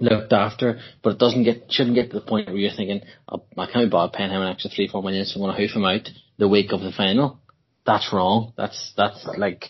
looked 0.00 0.32
after, 0.32 0.80
but 1.02 1.14
it 1.14 1.18
doesn't 1.18 1.44
get 1.44 1.64
shouldn't 1.70 1.96
get 1.96 2.10
to 2.10 2.20
the 2.20 2.26
point 2.26 2.48
where 2.48 2.56
you're 2.56 2.74
thinking, 2.74 3.02
oh, 3.30 3.44
I 3.56 3.66
can't 3.66 3.86
be 3.86 3.90
bothered 3.90 4.14
paying 4.14 4.30
him 4.30 4.42
an 4.42 4.48
extra 4.48 4.70
three 4.70 4.88
four 4.88 5.02
million, 5.02 5.24
so 5.24 5.40
I'm 5.40 5.46
going 5.46 5.56
to 5.56 5.62
hoof 5.62 5.76
him 5.76 5.84
out 5.84 6.08
the 6.38 6.48
week 6.48 6.72
of 6.72 6.80
the 6.80 6.92
final. 6.92 7.40
That's 7.84 8.12
wrong. 8.12 8.52
That's 8.56 8.92
that's 8.96 9.26
like 9.36 9.66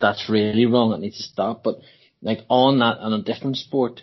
that's 0.00 0.28
really 0.28 0.66
wrong. 0.66 0.92
It 0.92 1.00
needs 1.00 1.18
to 1.18 1.22
stop. 1.22 1.62
But 1.62 1.76
like 2.22 2.40
on 2.48 2.78
that 2.80 2.98
on 2.98 3.12
a 3.12 3.22
different 3.22 3.56
sport, 3.56 4.00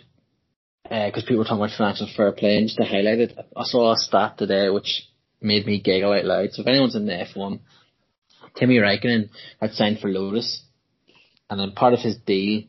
uh, 0.90 1.06
because 1.06 1.24
people 1.24 1.38
were 1.38 1.44
talking 1.44 1.58
about 1.58 1.76
financial 1.76 2.08
fair 2.16 2.32
play, 2.32 2.56
and 2.56 2.66
just 2.66 2.78
to 2.78 2.84
highlight 2.84 3.18
it, 3.18 3.38
I 3.56 3.64
saw 3.64 3.92
a 3.92 3.96
stat 3.96 4.38
today 4.38 4.68
which 4.70 5.08
made 5.40 5.66
me 5.66 5.80
giggle 5.80 6.12
out 6.12 6.24
loud. 6.24 6.52
So 6.52 6.62
if 6.62 6.68
anyone's 6.68 6.96
in 6.96 7.06
the 7.06 7.12
F1, 7.12 7.60
Kimi 8.54 8.76
Raikkonen 8.76 9.30
had 9.60 9.72
signed 9.72 10.00
for 10.00 10.08
Lotus, 10.08 10.62
and 11.50 11.60
then 11.60 11.72
part 11.72 11.94
of 11.94 12.00
his 12.00 12.16
deal, 12.16 12.64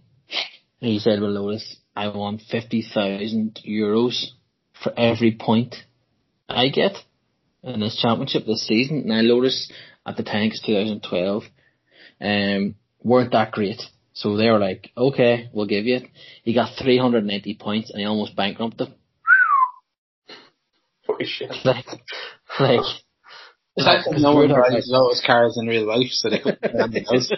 he 0.79 0.99
said 0.99 1.21
with 1.21 1.31
Lotus, 1.31 1.77
I 1.95 2.09
want 2.09 2.41
fifty 2.49 2.81
thousand 2.81 3.59
euros 3.67 4.25
for 4.83 4.93
every 4.97 5.35
point 5.39 5.75
I 6.49 6.69
get 6.69 6.93
in 7.63 7.79
this 7.79 7.97
championship 8.01 8.45
this 8.45 8.67
season. 8.67 9.07
Now 9.07 9.21
Lotus 9.21 9.71
at 10.05 10.17
the 10.17 10.23
time, 10.23 10.49
'cause 10.49 10.61
2012, 10.65 11.43
um, 12.21 12.75
weren't 13.03 13.31
that 13.31 13.51
great. 13.51 13.81
So 14.13 14.37
they 14.37 14.49
were 14.49 14.59
like, 14.59 14.91
okay, 14.95 15.49
we'll 15.51 15.65
give 15.65 15.85
you 15.85 15.95
it. 15.97 16.03
He 16.43 16.53
got 16.53 16.77
390 16.77 17.55
points 17.55 17.89
and 17.89 17.99
he 17.99 18.05
almost 18.05 18.35
bankrupted 18.35 18.79
them. 18.87 18.93
Holy 21.05 21.25
shit. 21.25 21.51
Like, 21.65 21.85
like, 22.59 22.85
It's 23.77 23.85
like 23.85 24.19
no 24.19 24.35
one 24.35 24.47
drives 24.47 24.87
Lotus 24.89 25.21
cars 25.25 25.57
in 25.59 25.67
real 25.67 25.85
life, 25.85 26.11
so 26.11 26.29
they 26.29 26.39
could 26.39 26.61
put 26.61 26.71
it 26.71 26.79
on 26.79 26.91
the 26.91 27.01
house. 27.01 27.29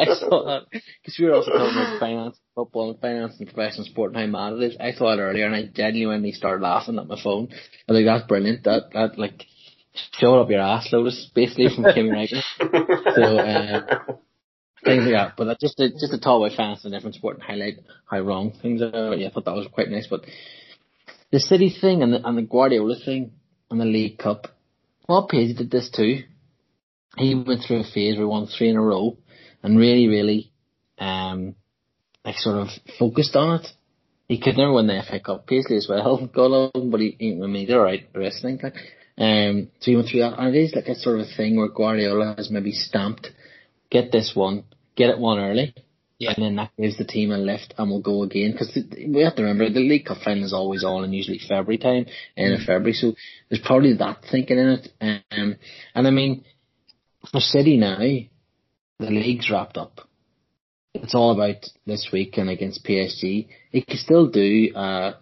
I 0.00 0.14
saw 0.18 0.44
that 0.46 0.62
because 0.70 1.16
we 1.18 1.26
were 1.26 1.34
also 1.34 1.52
talking 1.52 1.78
about 1.78 2.00
finance, 2.00 2.36
football, 2.56 2.90
and 2.90 3.00
finance, 3.00 3.34
and 3.38 3.46
professional 3.46 3.86
sport, 3.86 4.14
and 4.14 4.20
how 4.20 4.26
mad 4.26 4.60
it 4.60 4.72
is. 4.72 4.76
I 4.80 4.92
saw 4.92 5.12
it 5.12 5.20
earlier, 5.20 5.46
and 5.46 5.54
I 5.54 5.66
genuinely 5.72 6.32
started 6.32 6.62
laughing 6.62 6.98
at 6.98 7.06
my 7.06 7.20
phone. 7.22 7.48
I 7.52 7.92
was 7.92 8.02
like, 8.02 8.04
"That's 8.04 8.26
brilliant! 8.26 8.64
That 8.64 8.90
that 8.94 9.16
like 9.16 9.44
showed 10.18 10.40
up 10.40 10.50
your 10.50 10.60
ass, 10.60 10.88
Lotus, 10.90 11.30
basically 11.32 11.68
from 11.74 11.84
Kimi 11.94 12.10
Raikkonen." 12.10 13.14
So 13.14 13.38
uh, 13.38 14.16
things 14.84 15.04
like 15.04 15.14
that. 15.14 15.34
But 15.36 15.44
that 15.44 15.60
just 15.60 15.76
to, 15.76 15.90
just 15.90 16.12
to 16.12 16.18
talk 16.18 16.44
about 16.44 16.56
finance 16.56 16.84
and 16.84 16.92
different 16.92 17.14
sport 17.14 17.36
and 17.36 17.44
highlight 17.44 17.78
how 18.10 18.20
wrong 18.20 18.52
things 18.60 18.82
are. 18.82 19.14
Yeah, 19.14 19.28
I 19.28 19.30
thought 19.30 19.44
that 19.44 19.54
was 19.54 19.68
quite 19.72 19.88
nice. 19.88 20.08
But 20.08 20.24
the 21.30 21.40
City 21.40 21.74
thing 21.80 22.02
and 22.02 22.12
the 22.12 22.26
and 22.26 22.36
the 22.38 22.42
Guardiola 22.42 22.96
thing 23.04 23.32
and 23.70 23.80
the 23.80 23.84
League 23.84 24.18
Cup. 24.18 24.48
Well, 25.08 25.28
Paisley 25.28 25.54
did 25.54 25.70
this 25.70 25.90
too. 25.90 26.24
He 27.16 27.34
went 27.34 27.62
through 27.62 27.80
a 27.80 27.84
phase 27.84 28.14
where 28.14 28.24
he 28.24 28.24
won 28.24 28.46
three 28.46 28.68
in 28.68 28.76
a 28.76 28.82
row 28.82 29.16
and 29.62 29.78
really, 29.78 30.08
really, 30.08 30.52
um, 30.98 31.54
like 32.24 32.36
sort 32.36 32.56
of 32.56 32.68
focused 32.98 33.36
on 33.36 33.60
it. 33.60 33.66
He 34.28 34.40
could 34.40 34.56
never 34.56 34.72
win 34.72 34.88
the 34.88 35.02
FA 35.08 35.20
Cup, 35.20 35.46
Paisley 35.46 35.76
as 35.76 35.86
well, 35.88 36.26
got 36.34 36.50
on, 36.50 36.90
but 36.90 37.00
he, 37.00 37.16
I 37.20 37.46
mean, 37.46 37.54
he 37.54 37.66
did 37.66 37.76
alright 37.76 38.12
the 38.12 38.18
rest, 38.18 38.38
I 38.44 38.48
think. 38.48 38.62
Like, 38.64 38.74
um, 39.18 39.68
so 39.80 39.90
he 39.90 39.96
went 39.96 40.08
through 40.08 40.20
that, 40.20 40.38
and 40.38 40.54
it 40.54 40.58
is 40.58 40.74
like 40.74 40.88
a 40.88 40.94
sort 40.96 41.20
of 41.20 41.26
a 41.26 41.36
thing 41.36 41.56
where 41.56 41.68
Guardiola 41.68 42.34
has 42.36 42.50
maybe 42.50 42.72
stamped, 42.72 43.30
get 43.90 44.10
this 44.10 44.32
one, 44.34 44.64
get 44.96 45.10
it 45.10 45.18
one 45.18 45.38
early, 45.38 45.74
Yeah. 46.18 46.32
and 46.34 46.44
then 46.44 46.56
that 46.56 46.70
gives 46.78 46.96
the 46.96 47.04
team 47.04 47.30
a 47.30 47.36
lift, 47.36 47.74
and 47.76 47.90
we'll 47.90 48.00
go 48.00 48.22
again. 48.22 48.52
Because 48.52 48.78
we 49.06 49.22
have 49.22 49.36
to 49.36 49.42
remember 49.42 49.68
the 49.68 49.80
League 49.80 50.06
Cup 50.06 50.18
final 50.24 50.44
is 50.44 50.54
always 50.54 50.82
on 50.82 51.04
in 51.04 51.12
usually 51.12 51.38
February 51.38 51.78
time, 51.78 52.06
end 52.36 52.54
of 52.54 52.60
February. 52.60 52.94
So 52.94 53.14
there's 53.48 53.62
probably 53.62 53.94
that 53.94 54.18
thinking 54.30 54.58
in 54.58 54.68
it. 54.68 54.88
Um, 55.30 55.56
and 55.94 56.06
I 56.06 56.10
mean, 56.10 56.44
for 57.30 57.40
City 57.40 57.76
now, 57.76 57.98
the 57.98 59.10
league's 59.10 59.50
wrapped 59.50 59.76
up. 59.76 60.00
It's 60.94 61.14
all 61.14 61.32
about 61.32 61.66
this 61.86 62.08
weekend 62.12 62.48
against 62.48 62.84
PSG. 62.84 63.48
He 63.70 63.82
could 63.82 63.98
still 63.98 64.28
do 64.30 64.72
uh, 64.74 65.14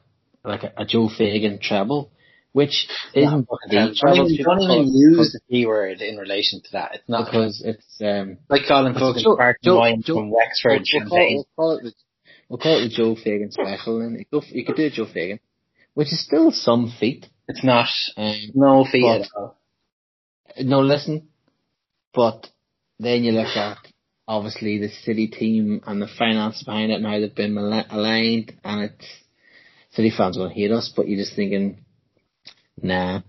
like 0.44 0.62
a, 0.62 0.72
a 0.76 0.84
Joe 0.84 1.08
Fagan 1.16 1.58
treble, 1.60 2.10
which 2.54 2.86
isn't 3.14 3.48
the 3.48 3.94
Don't 4.00 4.30
even, 4.30 4.44
don't 4.44 4.60
even 4.62 4.94
use 4.94 5.32
the 5.32 5.40
P 5.50 5.66
word 5.66 6.00
in 6.00 6.16
relation 6.16 6.62
to 6.62 6.72
that. 6.72 6.92
It's 6.94 7.08
not 7.08 7.26
because 7.26 7.60
it's 7.64 8.00
um, 8.00 8.38
like 8.48 8.62
calling 8.68 8.94
Joe- 8.94 9.12
fucking 9.12 9.36
Park 9.36 9.58
Joe- 9.62 9.96
Joe- 10.02 10.14
from 10.14 10.30
Wexford 10.30 10.84
We'll, 10.92 11.02
we'll, 11.02 11.08
call, 11.08 11.18
champagne. 11.18 11.36
we'll 11.36 11.48
call 11.56 11.78
it 11.78 11.82
the 11.82 11.92
we'll 12.48 12.58
call 12.60 12.78
it 12.78 12.88
the 12.88 12.94
Joe 12.94 13.16
Fagan 13.16 13.50
special, 13.50 14.00
and 14.02 14.24
you, 14.30 14.42
you 14.52 14.64
could 14.64 14.76
do 14.76 14.86
a 14.86 14.90
Joe 14.90 15.06
Fagan, 15.12 15.40
which 15.94 16.12
is 16.12 16.24
still 16.24 16.52
some 16.52 16.92
feat. 17.00 17.26
It's 17.48 17.64
not 17.64 17.88
Um, 18.16 18.36
no 18.54 18.84
fee 18.90 19.02
But- 19.02 19.22
at 19.22 19.28
all. 19.36 19.56
no, 20.62 20.80
listen, 20.80 21.26
but 22.14 22.48
then 23.00 23.24
you 23.24 23.32
look 23.32 23.56
at 23.56 23.78
obviously 24.28 24.78
the 24.78 24.88
city 25.04 25.26
team 25.26 25.80
and 25.88 26.00
the 26.00 26.06
finance 26.06 26.62
behind 26.62 26.92
it 26.92 26.94
and 26.94 27.04
how 27.06 27.18
they've 27.18 27.34
been 27.34 27.58
aligned, 27.58 28.52
and 28.62 28.84
it's 28.84 29.06
city 29.90 30.10
fans 30.16 30.38
will 30.38 30.48
hate 30.48 30.70
us, 30.70 30.92
but 30.96 31.08
you're 31.08 31.18
just 31.18 31.34
thinking, 31.34 31.84
nah, 32.82 33.20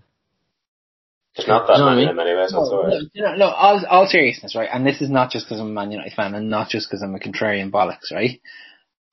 There's 1.36 1.48
not 1.48 1.66
that 1.66 1.74
You 1.74 1.78
know 1.80 1.84
what 1.86 1.92
I 1.92 1.94
many 1.94 2.00
mean? 2.06 2.08
of 2.10 2.16
them 2.16 2.26
anyway, 2.26 2.46
so 2.48 2.62
it's 2.62 2.70
No, 2.70 2.76
alright. 2.78 3.02
no, 3.14 3.34
no, 3.36 3.48
all, 3.54 3.86
all 3.86 4.06
seriousness, 4.06 4.54
right? 4.56 4.68
And 4.72 4.86
this 4.86 5.00
is 5.00 5.10
not 5.10 5.30
just 5.30 5.46
because 5.46 5.60
I'm 5.60 5.68
a 5.68 5.70
Man 5.70 5.90
United 5.90 6.12
fan, 6.14 6.34
and 6.34 6.48
not 6.50 6.68
just 6.68 6.88
because 6.88 7.02
I'm 7.02 7.14
a 7.14 7.18
contrarian 7.18 7.70
bollocks, 7.70 8.12
right? 8.12 8.40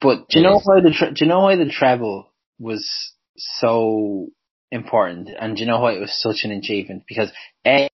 But 0.01 0.27
do 0.29 0.39
you 0.39 0.43
know 0.45 0.55
Yes. 0.55 0.65
why 0.65 0.81
the 0.81 0.91
tre- 0.91 1.11
do 1.13 1.23
you 1.25 1.29
know 1.29 1.41
why 1.41 1.55
the 1.55 1.69
treble 1.69 2.27
was 2.59 3.13
so 3.37 4.27
important, 4.71 5.29
and 5.39 5.55
do 5.55 5.61
you 5.61 5.67
know 5.67 5.79
why 5.79 5.93
it 5.93 5.99
was 6.01 6.13
such 6.13 6.43
an 6.43 6.51
achievement? 6.51 7.03
Because 7.07 7.31
a, 7.65 7.89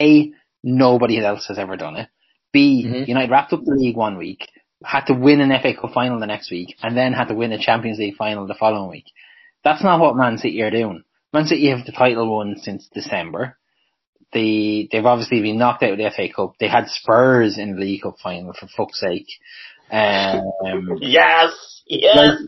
a 0.00 0.32
nobody 0.62 1.18
else 1.24 1.46
has 1.46 1.58
ever 1.58 1.76
done 1.76 1.96
it. 1.96 2.08
B 2.52 2.84
Mhm. 2.86 3.08
United 3.08 3.30
wrapped 3.30 3.52
up 3.52 3.64
the 3.64 3.74
league 3.74 3.96
one 3.96 4.18
week, 4.18 4.48
had 4.84 5.06
to 5.06 5.14
win 5.14 5.40
an 5.40 5.50
FA 5.60 5.74
Cup 5.74 5.92
final 5.92 6.20
the 6.20 6.26
next 6.26 6.50
week, 6.50 6.76
and 6.82 6.96
then 6.96 7.12
had 7.12 7.28
to 7.28 7.34
win 7.34 7.52
a 7.52 7.58
Champions 7.58 7.98
League 7.98 8.16
final 8.16 8.46
the 8.46 8.54
following 8.54 8.90
week. 8.90 9.06
That's 9.64 9.82
not 9.82 10.00
what 10.00 10.16
Man 10.16 10.38
City 10.38 10.62
are 10.62 10.70
doing. 10.70 11.02
Man 11.32 11.46
City 11.46 11.68
have 11.70 11.84
the 11.86 11.92
title 11.92 12.34
won 12.36 12.56
since 12.60 12.88
December. 12.94 13.56
They 14.32 14.88
they've 14.90 15.04
obviously 15.06 15.40
been 15.40 15.58
knocked 15.58 15.82
out 15.82 15.92
of 15.92 15.98
the 15.98 16.10
FA 16.14 16.28
Cup. 16.34 16.54
They 16.58 16.68
had 16.68 16.88
Spurs 16.88 17.58
in 17.58 17.74
the 17.74 17.80
League 17.80 18.02
Cup 18.02 18.16
final 18.22 18.52
for 18.52 18.66
fuck's 18.76 19.00
sake. 19.00 19.26
Um, 19.90 20.98
Yes! 21.00 21.82
Yes! 21.86 22.40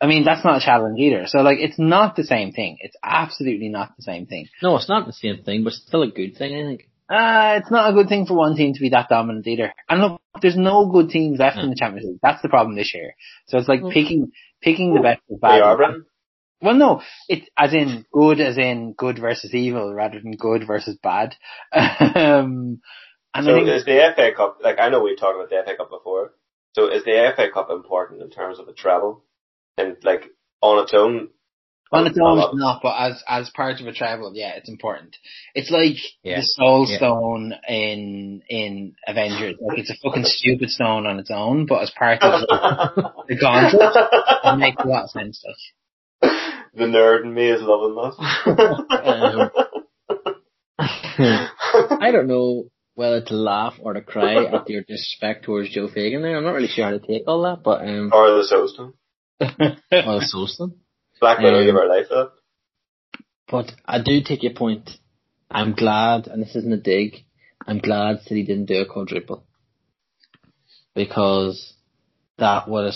I 0.00 0.06
mean 0.06 0.24
that's 0.24 0.44
not 0.44 0.62
a 0.62 0.64
challenge 0.64 0.98
either. 0.98 1.24
So 1.26 1.38
like 1.40 1.58
it's 1.58 1.78
not 1.78 2.16
the 2.16 2.24
same 2.24 2.52
thing. 2.52 2.78
It's 2.80 2.96
absolutely 3.02 3.68
not 3.68 3.96
the 3.96 4.02
same 4.02 4.26
thing. 4.26 4.48
no, 4.62 4.76
it's 4.76 4.88
not 4.88 5.06
the 5.06 5.12
same 5.12 5.42
thing, 5.42 5.64
but 5.64 5.72
it's 5.72 5.82
still 5.86 6.02
a 6.02 6.10
good 6.10 6.36
thing, 6.36 6.54
I 6.54 6.62
think. 6.68 6.88
Uh, 7.08 7.60
it's 7.60 7.70
not 7.70 7.88
a 7.90 7.92
good 7.94 8.08
thing 8.08 8.26
for 8.26 8.34
one 8.34 8.56
team 8.56 8.72
to 8.74 8.80
be 8.80 8.88
that 8.90 9.08
dominant 9.08 9.46
either. 9.46 9.72
And 9.88 10.00
look, 10.02 10.20
there's 10.42 10.56
no 10.56 10.86
good 10.90 11.08
teams 11.08 11.38
left 11.38 11.56
in 11.58 11.70
the 11.70 11.76
Champions 11.76 12.08
League. 12.08 12.18
That's 12.20 12.42
the 12.42 12.48
problem 12.48 12.74
this 12.76 12.92
year. 12.94 13.14
So 13.46 13.58
it's 13.58 13.68
like 13.68 13.80
Mm. 13.80 13.92
picking 13.92 14.32
picking 14.60 14.92
the 14.94 15.00
best 15.00 15.20
of 15.30 15.40
They 15.40 15.46
bad. 15.48 15.62
are, 15.62 15.76
Brendan. 15.76 16.06
Well, 16.60 16.74
no, 16.74 17.02
it's 17.28 17.46
as 17.58 17.74
in 17.74 18.06
good, 18.12 18.40
as 18.40 18.56
in 18.56 18.94
good 18.96 19.18
versus 19.18 19.54
evil, 19.54 19.92
rather 19.92 20.20
than 20.20 20.32
good 20.32 20.66
versus 20.66 20.98
bad. 21.02 21.34
um, 21.72 22.80
and 23.34 23.44
So 23.44 23.50
I 23.52 23.54
think 23.54 23.68
is 23.68 23.84
the 23.84 24.12
FA 24.16 24.30
Cup, 24.34 24.58
like 24.62 24.80
I 24.80 24.88
know 24.88 25.02
we've 25.02 25.18
talked 25.18 25.36
about 25.36 25.50
the 25.50 25.62
FA 25.64 25.76
Cup 25.76 25.90
before, 25.90 26.32
so 26.72 26.88
is 26.88 27.04
the 27.04 27.32
FA 27.36 27.50
Cup 27.52 27.70
important 27.70 28.22
in 28.22 28.30
terms 28.30 28.58
of 28.58 28.68
a 28.68 28.72
treble? 28.72 29.22
And 29.76 29.96
like 30.02 30.24
on 30.62 30.82
its 30.82 30.94
own, 30.94 31.28
on 31.92 32.06
its 32.06 32.18
own 32.18 32.38
it's 32.38 32.54
not, 32.54 32.80
but 32.82 32.96
as 32.98 33.22
as 33.28 33.50
part 33.50 33.80
of 33.80 33.86
a 33.86 33.92
travel, 33.92 34.32
yeah, 34.34 34.54
it's 34.56 34.70
important. 34.70 35.16
It's 35.54 35.70
like 35.70 35.96
Yeah. 36.22 36.36
the 36.40 36.42
Soul 36.42 36.86
Yeah. 36.88 36.96
Stone 36.96 37.54
in 37.68 38.42
in 38.48 38.94
Avengers. 39.06 39.56
Like 39.60 39.78
it's 39.78 39.90
a 39.90 39.96
fucking 40.02 40.24
stupid 40.26 40.70
stone 40.70 41.06
on 41.06 41.18
its 41.18 41.30
own, 41.30 41.66
but 41.66 41.82
as 41.82 41.90
part 41.90 42.22
of 42.22 42.40
the, 42.40 43.12
the 43.28 43.36
gauntlet, 43.36 43.94
it 44.44 44.58
makes 44.58 44.82
a 44.82 44.88
lot 44.88 45.04
of 45.04 45.10
sense. 45.10 45.44
Like. 45.46 45.56
The 46.76 46.84
nerd 46.84 47.24
in 47.24 47.34
me 47.34 47.50
is 47.50 47.62
loving 47.62 47.94
that. 47.96 49.50
I 52.00 52.10
don't 52.10 52.28
know 52.28 52.66
whether 52.94 53.22
to 53.22 53.34
laugh 53.34 53.74
or 53.80 53.94
to 53.94 54.00
cry 54.02 54.44
at 54.44 54.68
your 54.68 54.82
disrespect 54.82 55.44
towards 55.44 55.70
Joe 55.70 55.88
Fagan 55.88 56.22
there. 56.22 56.36
I'm 56.36 56.44
not 56.44 56.52
really 56.52 56.68
sure 56.68 56.84
how 56.84 56.90
to 56.92 56.98
take 56.98 57.24
all 57.26 57.42
that, 57.42 57.62
but 57.62 57.82
um, 57.82 58.10
or 58.12 58.28
the 58.30 58.46
Soulstone. 58.50 58.92
well, 59.90 60.20
Solston. 60.20 60.74
Black 61.20 61.38
Widow 61.38 61.58
Um, 61.60 61.64
gave 61.64 61.74
her 61.74 61.88
life 61.88 62.08
for 62.08 62.32
But 63.48 63.72
I 63.84 64.02
do 64.02 64.20
take 64.22 64.42
your 64.42 64.54
point. 64.54 64.90
I'm 65.50 65.72
glad, 65.74 66.26
and 66.26 66.42
this 66.42 66.56
isn't 66.56 66.72
a 66.72 66.76
dig, 66.76 67.24
I'm 67.66 67.78
glad 67.78 68.16
that 68.16 68.34
he 68.34 68.42
didn't 68.42 68.66
do 68.66 68.80
a 68.80 68.86
quadruple. 68.86 69.44
Because 70.94 71.74
that 72.38 72.68
would 72.68 72.84
have 72.86 72.94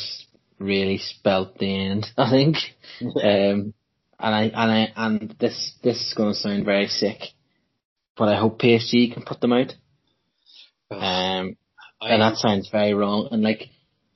really 0.61 0.99
spelt 0.99 1.59
the 1.59 1.89
end, 1.89 2.07
I 2.17 2.31
think. 2.31 2.57
Um, 3.01 3.75
and 4.23 4.35
I, 4.35 4.43
and 4.43 4.55
I, 4.71 4.93
and 4.95 5.37
this, 5.41 5.75
this 5.83 5.97
is 5.97 6.15
going 6.15 6.33
to 6.33 6.39
sound 6.39 6.65
very 6.65 6.87
sick, 6.89 7.21
but 8.17 8.29
I 8.29 8.39
hope 8.39 8.61
PSG 8.61 9.13
can 9.13 9.25
put 9.25 9.41
them 9.41 9.53
out. 9.53 9.73
Um, 10.91 11.57
and 12.01 12.23
that 12.23 12.37
sounds 12.37 12.69
very 12.71 12.95
wrong. 12.95 13.29
And 13.31 13.43
like, 13.43 13.71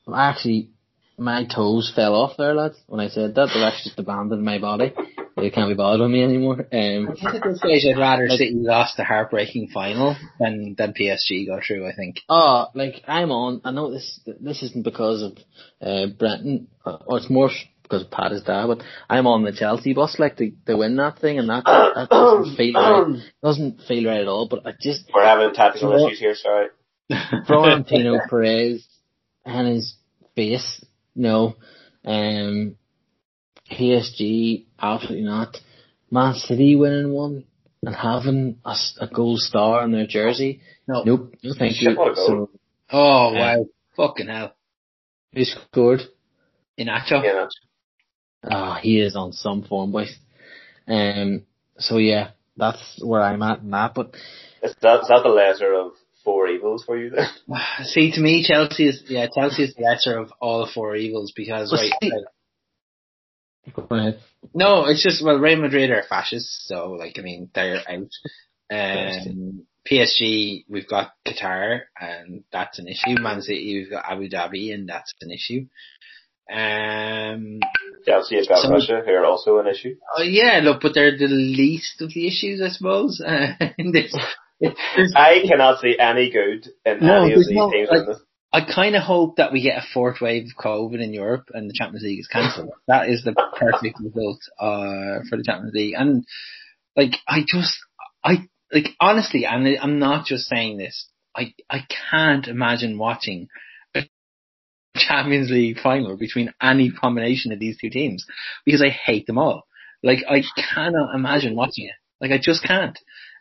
I 0.07 0.29
actually, 0.29 0.71
my 1.19 1.47
toes 1.47 1.93
fell 1.95 2.15
off 2.15 2.37
there, 2.37 2.55
lads, 2.55 2.77
when 2.87 3.01
I 3.01 3.09
said 3.09 3.35
that. 3.35 3.51
They've 3.55 3.63
actually 3.63 3.91
just 3.91 3.99
abandoned 3.99 4.45
my 4.45 4.59
body. 4.59 4.93
They 5.37 5.51
can't 5.51 5.69
be 5.69 5.75
bothered 5.75 6.01
with 6.01 6.11
me 6.11 6.23
anymore. 6.23 6.61
Um, 6.73 7.09
I 7.11 7.15
think 7.15 7.35
at 7.35 7.43
this 7.43 7.59
stage 7.59 7.85
I'd 7.87 7.99
rather 7.99 8.29
City 8.29 8.53
lost 8.55 8.97
the 8.97 9.05
heartbreaking 9.05 9.69
final 9.75 10.17
than 10.39 10.75
than 10.79 10.95
PSG 10.95 11.47
go 11.47 11.61
through. 11.67 11.89
I 11.89 11.95
think. 11.95 12.21
oh, 12.29 12.67
like, 12.75 13.03
I'm 13.09 13.33
on, 13.33 13.61
I 13.65 13.73
know 13.73 13.91
this, 13.91 14.21
this 14.41 14.63
isn't 14.63 14.85
because 14.85 15.23
of, 15.23 15.39
uh, 15.81 16.07
Brenton, 16.17 16.69
or 16.87 17.01
or 17.07 17.19
it's 17.19 17.29
more 17.31 17.51
because 17.83 18.03
of 18.03 18.11
Pat 18.11 18.33
is 18.33 18.43
dad, 18.43 18.67
but 18.69 18.83
I'm 19.11 19.27
on 19.27 19.43
the 19.45 19.53
Chelsea 19.53 19.93
bus, 19.93 20.17
like, 20.19 20.37
to, 20.37 20.53
to 20.67 20.77
win 20.77 20.97
that 20.97 21.19
thing, 21.19 21.39
and 21.39 21.49
that, 21.51 21.65
that 21.65 22.09
doesn't 22.11 22.57
feel 22.57 22.73
right, 22.75 23.23
doesn't 23.43 23.83
feel 23.87 24.09
right 24.09 24.21
at 24.23 24.29
all, 24.29 24.49
but 24.49 24.67
I 24.67 24.73
just, 24.81 25.11
We're 25.15 25.25
having 25.25 25.53
tactical 25.53 25.91
Well- 25.91 26.07
issues 26.07 26.21
here, 26.21 26.35
sorry. 26.35 26.69
Florentino 27.47 28.19
Perez 28.31 28.87
and 29.45 29.69
his 29.69 29.97
face, 30.35 30.83
no. 31.15 31.57
Um, 32.05 32.77
PSG, 33.71 34.67
absolutely 34.81 35.25
not. 35.27 35.57
Man 36.11 36.35
City 36.35 36.77
winning 36.77 37.13
one 37.13 37.45
and 37.83 37.95
having 37.95 38.59
a 38.65 39.07
gold 39.13 39.41
star 39.41 39.81
on 39.83 39.93
their 39.93 40.07
jersey. 40.07 40.61
No. 40.87 41.03
Nope, 41.05 41.35
no 41.43 41.55
thank 41.59 41.81
you. 41.81 41.95
what 41.97 42.13
a 42.13 42.15
goal. 42.15 42.27
So, 42.27 42.51
Oh 42.93 43.33
Yeah. 43.33 43.57
wow! 43.57 43.67
Fucking 43.97 44.29
hell! 44.29 44.55
who 45.35 45.45
scored? 45.45 46.01
Iheanacho. 46.79 47.23
Yeah, 47.25 47.33
that's- 47.33 47.51
Ah, 48.45 48.79
he 48.81 49.01
is 49.01 49.17
on 49.17 49.33
some 49.33 49.63
form, 49.63 49.91
boys. 49.91 50.15
Um, 50.87 51.45
so 51.79 51.97
yeah, 51.97 52.31
that's 52.57 53.01
where 53.03 53.23
I'm 53.23 53.43
at 53.43 53.61
in 53.61 53.71
that, 53.71 53.95
but 53.95 54.15
is 54.63 54.75
that, 54.83 55.01
is 55.03 55.09
that 55.09 55.23
the 55.23 55.31
lesser 55.31 55.73
of 55.73 55.93
four 56.25 56.47
evils 56.49 56.85
for 56.85 56.97
you 56.99 57.11
then? 57.11 57.27
See, 57.85 58.13
to 58.13 58.21
me, 58.21 58.45
Chelsea 58.47 58.89
is 58.89 59.03
yeah, 59.09 59.27
Chelsea 59.35 59.65
is 59.65 59.75
the 59.75 59.83
lesser 59.85 60.19
of 60.19 60.31
all 60.41 60.65
the 60.67 60.73
four 60.73 60.95
evils 60.95 61.33
because 61.35 61.73
Well, 61.73 61.81
right, 61.81 61.93
see- 62.03 62.11
right, 62.13 62.25
go 63.75 63.87
ahead. 63.91 64.21
no, 64.55 64.87
it's 64.87 65.03
just 65.03 65.25
well, 65.25 65.39
Real 65.39 65.61
Madrid 65.61 65.91
are 65.91 66.03
fascists, 66.09 66.65
so 66.67 66.93
like 66.93 67.19
I 67.19 67.23
mean 67.23 67.51
they're 67.55 67.81
out. 67.89 68.11
Um, 68.73 69.67
PSG, 69.91 70.65
we've 70.69 70.89
got 70.89 71.13
Qatar, 71.29 71.81
and 72.01 72.45
that's 72.53 72.79
an 72.79 72.89
issue. 72.89 73.21
Man 73.21 73.43
City, 73.43 73.79
we've 73.81 73.91
got 73.91 74.11
Abu 74.11 74.29
Dhabi, 74.31 74.73
and 74.73 74.89
that's 74.89 75.13
an 75.21 75.31
issue. 75.31 75.67
Um, 76.51 77.61
Chelsea 78.07 78.37
have 78.37 78.49
got 78.49 78.63
So- 78.63 78.71
Russia, 78.71 79.03
who 79.05 79.13
are 79.13 79.25
also 79.25 79.59
an 79.59 79.67
issue. 79.67 79.97
oh 80.17 80.23
yeah, 80.23 80.61
look, 80.63 80.81
but 80.83 80.93
they're 80.95 81.17
the 81.17 81.27
least 81.29 82.01
of 82.03 82.13
the 82.13 82.27
issues, 82.27 82.61
I 82.63 82.69
suppose. 82.69 83.21
Uh, 83.21 83.53
in 83.79 83.93
this, 83.93 84.15
I 85.17 85.43
cannot 85.49 85.81
see 85.81 85.97
any 85.99 86.31
good 86.31 86.69
in 86.85 87.01
No, 87.01 87.25
any 87.25 87.33
of 87.33 87.39
these 87.41 87.51
no- 87.51 87.71
teams 87.71 87.89
like- 87.91 88.01
in 88.01 88.07
this. 88.07 88.21
I 88.55 88.61
kind 88.65 88.95
of 88.95 89.03
hope 89.03 89.37
that 89.37 89.53
we 89.53 89.63
get 89.63 89.79
a 89.79 89.87
fourth 89.93 90.21
wave 90.21 90.45
of 90.45 90.65
COVID 90.65 91.03
in 91.03 91.13
Europe 91.13 91.49
and 91.53 91.69
the 91.69 91.75
Champions 91.77 92.05
League 92.05 92.21
is 92.21 92.29
cancelled. 92.29 92.71
that 92.87 93.09
is 93.09 93.25
the 93.25 93.35
perfect 93.59 93.99
result 94.01 94.39
uh, 94.61 95.27
for 95.29 95.37
the 95.37 95.43
Champions 95.45 95.75
League. 95.75 95.95
And 95.99 96.25
like, 96.95 97.17
I 97.27 97.41
just, 97.45 97.77
I 98.23 98.47
like 98.73 98.91
honestly, 99.01 99.45
and 99.45 99.67
I'm 99.83 99.99
not 99.99 100.25
just 100.25 100.47
saying 100.47 100.79
this. 100.79 101.09
I 101.37 101.53
I 101.69 101.81
can't 102.13 102.47
imagine 102.47 102.97
watching 102.97 103.49
a 103.93 104.03
Champions 104.97 105.51
League 105.51 105.81
final 105.81 106.17
between 106.17 106.55
any 106.63 106.93
combination 106.93 107.51
of 107.51 107.59
these 107.59 107.77
two 107.81 107.91
teams 107.91 108.25
because 108.65 108.83
I 108.83 108.91
hate 108.91 109.27
them 109.27 109.39
all. 109.39 109.67
Like, 110.01 110.21
I 110.31 110.45
cannot 110.75 111.13
imagine 111.13 111.57
watching 111.57 111.87
it. 111.87 111.97
Like, 112.21 112.31
I 112.31 112.39
just 112.41 112.63
can't. 112.63 112.97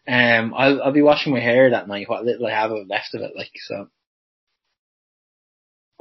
Um, 0.07 0.55
I'll 0.57 0.81
I'll 0.81 0.91
be 0.91 1.03
washing 1.03 1.33
my 1.33 1.39
hair 1.39 1.69
that 1.69 1.87
night. 1.87 2.09
What 2.09 2.25
little 2.25 2.47
I 2.47 2.51
have 2.51 2.71
left 2.71 3.13
of 3.13 3.21
it, 3.21 3.33
like 3.35 3.51
so. 3.67 3.89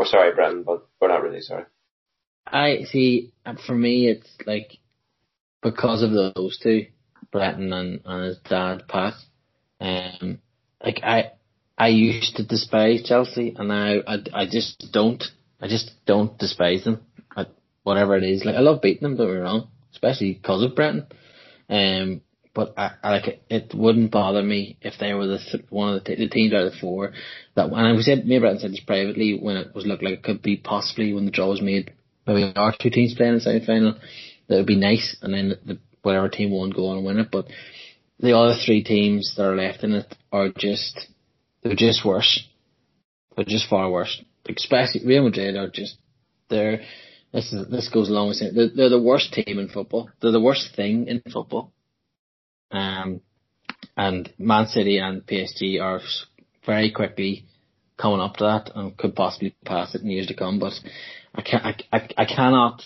We're 0.03 0.07
sorry, 0.07 0.35
Brendan, 0.35 0.65
but 0.65 0.85
we're 1.01 1.07
not 1.07 1.23
really 1.23 1.43
sorry. 1.43 1.62
I 2.45 2.87
see. 2.91 3.33
For 3.65 3.73
me, 3.77 4.09
it's 4.09 4.29
like 4.45 4.79
because 5.62 6.03
of 6.03 6.11
those 6.11 6.59
two, 6.61 6.87
Breton 7.31 7.73
and, 7.73 8.01
and 8.05 8.24
his 8.24 8.39
dad 8.39 8.89
Pat. 8.89 9.15
Um, 9.81 10.41
like 10.85 10.99
I, 11.05 11.35
I 11.79 11.87
used 11.91 12.35
to 12.35 12.45
despise 12.45 13.05
Chelsea, 13.05 13.55
and 13.57 13.69
now 13.69 13.99
I, 14.05 14.16
I 14.35 14.47
just 14.51 14.89
don't. 14.93 15.23
I 15.61 15.69
just 15.69 15.93
don't 16.05 16.37
despise 16.37 16.83
them. 16.83 17.03
I, 17.37 17.47
whatever 17.85 18.16
it 18.16 18.24
is, 18.24 18.45
like 18.45 18.57
I 18.57 18.61
love 18.61 18.83
beating 18.83 19.03
them. 19.03 19.16
Don't 19.16 19.29
get 19.29 19.35
me 19.35 19.41
wrong, 19.41 19.69
especially 19.93 20.33
because 20.33 20.65
of 20.65 20.74
Breton. 20.74 21.07
Um, 21.70 22.23
but 22.55 22.74
I, 22.77 22.93
I 23.03 23.11
like 23.11 23.29
it, 23.29 23.43
it 23.49 23.74
wouldn't 23.74 24.11
bother 24.11 24.43
me 24.43 24.77
if 24.83 24.95
they 25.01 25.15
were 25.15 25.27
the 25.27 25.39
th- 25.39 25.65
one 25.70 25.95
of 25.95 26.05
the, 26.05 26.16
t- 26.16 26.23
the 26.23 26.29
teams 26.29 26.53
out 26.53 26.66
of 26.66 26.73
the 26.73 26.79
four 26.79 27.12
that. 27.55 27.73
And 27.73 27.97
we 27.97 28.03
said, 28.03 28.27
me 28.27 28.37
and 28.37 28.61
said 28.61 28.73
this 28.73 28.81
privately 28.81 29.39
when 29.41 29.57
it 29.57 29.74
was 29.74 29.87
looked 29.87 30.03
like 30.03 30.15
it 30.15 30.23
could 30.23 30.43
be 30.43 30.57
possibly 30.57 31.12
when 31.12 31.24
the 31.24 31.31
draw 31.31 31.49
was 31.49 31.62
made 31.62 31.93
maybe 32.27 32.53
our 32.57 32.74
two 32.79 32.91
teams 32.91 33.15
playing 33.15 33.33
in 33.33 33.35
the 33.37 33.41
semi 33.41 33.65
final, 33.65 33.95
that 34.49 34.57
would 34.57 34.66
be 34.66 34.77
nice, 34.77 35.16
and 35.23 35.35
then 35.35 35.55
the, 35.65 35.79
whatever 36.03 36.29
team 36.29 36.51
won 36.51 36.70
go 36.70 36.89
on 36.89 36.99
and 36.99 37.07
win 37.07 37.19
it. 37.19 37.29
But 37.31 37.47
the 38.19 38.37
other 38.37 38.55
three 38.65 38.83
teams 38.83 39.35
that 39.37 39.45
are 39.45 39.57
left 39.57 39.85
in 39.85 39.93
it 39.93 40.15
are 40.31 40.51
just 40.57 41.07
they're 41.62 41.74
just 41.74 42.05
worse. 42.05 42.47
They're 43.37 43.45
just 43.45 43.69
far 43.69 43.91
worse. 43.91 44.23
Especially 44.49 45.07
Real 45.07 45.24
Madrid 45.24 45.57
are 45.57 45.69
just 45.69 45.97
they're 46.49 46.83
this 47.33 47.53
is 47.53 47.69
this 47.69 47.89
goes 47.89 48.11
along 48.11 48.29
with 48.29 48.37
saying 48.39 48.53
they're, 48.55 48.70
they're 48.74 48.89
the 48.89 49.03
worst 49.03 49.33
team 49.33 49.59
in 49.59 49.69
football. 49.69 50.11
They're 50.20 50.33
the 50.33 50.41
worst 50.41 50.74
thing 50.77 51.07
in 51.07 51.23
football. 51.33 51.73
Um, 52.73 53.20
and 53.97 54.32
Man 54.39 54.66
City 54.66 54.99
and 54.99 55.27
PSG 55.27 55.81
are 55.81 56.01
very 56.65 56.90
quickly 56.90 57.44
coming 57.99 58.20
up 58.20 58.36
to 58.36 58.44
that 58.44 58.70
and 58.74 58.97
could 58.97 59.15
possibly 59.15 59.55
pass 59.65 59.94
it 59.94 60.03
in 60.03 60.11
years 60.11 60.27
to 60.28 60.35
come. 60.35 60.59
But 60.59 60.73
I 61.35 61.43
can 61.43 61.61
I, 61.62 61.77
I, 61.93 62.09
I 62.19 62.24
cannot 62.24 62.82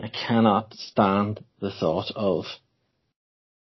I 0.00 0.08
cannot 0.08 0.74
stand 0.74 1.44
the 1.60 1.70
thought 1.70 2.10
of 2.14 2.44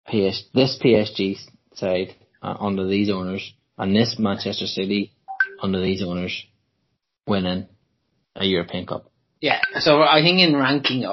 PS 0.08 0.44
this 0.54 0.80
PSG 0.84 1.38
side 1.76 2.16
uh, 2.42 2.56
under 2.60 2.88
these 2.88 3.10
owners 3.10 3.54
and 3.78 3.96
this 3.96 4.18
Manchester 4.20 4.66
City 4.66 5.14
under 5.62 5.82
these 5.82 6.04
owners 6.04 6.46
winning 7.28 7.68
a 8.36 8.46
European 8.46 8.86
Cup. 8.86 9.12
Yeah, 9.42 9.62
so 9.80 10.02
I 10.02 10.22
think 10.22 10.40
in 10.40 10.56
ranking 10.56 11.06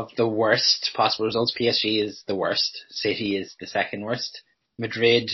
of, 0.00 0.10
the 0.16 0.28
worst 0.28 0.90
possible 0.94 1.26
results, 1.26 1.56
PSG 1.58 2.04
is 2.04 2.22
the 2.26 2.36
worst, 2.36 2.84
City 2.90 3.36
is 3.36 3.54
the 3.60 3.66
second 3.66 4.02
worst. 4.02 4.42
Madrid, 4.78 5.30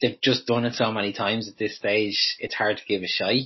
they've 0.00 0.20
just 0.22 0.46
done 0.46 0.64
it 0.64 0.74
so 0.74 0.92
many 0.92 1.12
times 1.12 1.48
at 1.48 1.58
this 1.58 1.76
stage, 1.76 2.36
it's 2.38 2.54
hard 2.54 2.76
to 2.76 2.84
give 2.86 3.02
a 3.02 3.06
shy. 3.06 3.42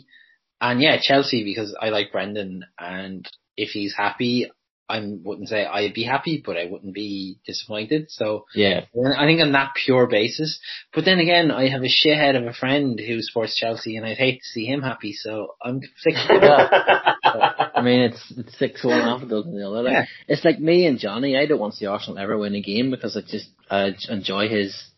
And 0.60 0.80
yeah, 0.80 0.98
Chelsea 1.00 1.44
because 1.44 1.76
I 1.80 1.90
like 1.90 2.12
Brendan 2.12 2.64
and 2.78 3.28
if 3.56 3.70
he's 3.70 3.94
happy, 3.96 4.50
I 4.88 5.00
wouldn't 5.04 5.48
say 5.48 5.64
I'd 5.66 5.94
be 5.94 6.04
happy, 6.04 6.40
but 6.46 6.56
I 6.56 6.66
wouldn't 6.66 6.94
be 6.94 7.38
disappointed. 7.46 8.10
So 8.10 8.46
Yeah. 8.54 8.84
I 9.16 9.26
think 9.26 9.40
on 9.40 9.52
that 9.52 9.72
pure 9.84 10.06
basis. 10.06 10.60
But 10.94 11.04
then 11.04 11.18
again, 11.18 11.50
I 11.50 11.68
have 11.68 11.82
a 11.82 11.88
shithead 11.88 12.36
of 12.36 12.46
a 12.46 12.52
friend 12.52 12.98
who 13.00 13.20
supports 13.20 13.56
Chelsea, 13.56 13.96
and 13.96 14.06
I'd 14.06 14.16
hate 14.16 14.42
to 14.42 14.48
see 14.48 14.64
him 14.64 14.82
happy. 14.82 15.12
So 15.12 15.56
I'm 15.62 15.80
sick. 15.98 16.14
of 16.30 16.40
that. 16.40 17.70
I 17.74 17.82
mean, 17.82 18.00
it's 18.02 18.32
it's 18.36 18.58
six 18.58 18.84
one 18.84 19.00
half 19.00 19.22
a 19.22 19.26
dozen 19.26 19.56
the 19.58 19.66
other. 19.68 19.82
Like, 19.82 19.92
Yeah. 19.92 20.04
It's 20.28 20.44
like 20.44 20.60
me 20.60 20.86
and 20.86 20.98
Johnny. 20.98 21.36
I 21.36 21.46
don't 21.46 21.58
want 21.58 21.72
to 21.74 21.78
see 21.78 21.86
Arsenal 21.86 22.18
ever 22.18 22.38
win 22.38 22.54
a 22.54 22.62
game 22.62 22.90
because 22.90 23.16
I 23.16 23.22
just 23.22 23.48
I 23.70 23.92
enjoy 24.08 24.48
his 24.48 24.90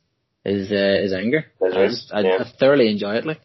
his 0.45 0.71
uh, 0.71 0.99
his 1.03 1.13
anger. 1.15 1.47
His 1.63 1.75
I, 1.75 1.87
just- 1.87 2.13
I, 2.13 2.21
yeah. 2.21 2.39
I 2.41 2.53
thoroughly 2.61 2.91
enjoy 2.91 3.15
it. 3.17 3.27
Like, 3.27 3.41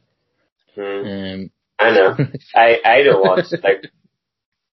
Hmm. 0.76 0.82
um, 1.07 1.49
I 1.80 1.91
know. 1.91 2.18
I 2.56 2.80
I 2.84 3.03
don't 3.03 3.22
want 3.22 3.45
like 3.64 3.91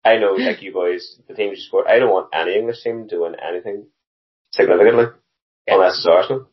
I 0.04 0.18
know 0.18 0.34
like 0.34 0.62
you 0.62 0.72
boys, 0.74 1.20
the 1.28 1.34
teams 1.34 1.58
you 1.58 1.64
support. 1.64 1.88
I 1.88 2.00
don't 2.00 2.10
want 2.12 2.30
any 2.34 2.56
English 2.56 2.82
team 2.84 3.08
doing 3.08 3.36
anything 3.36 3.88
significantly 4.54 5.06
unless 5.68 5.98
it's 5.98 6.08
Arsenal. 6.08 6.48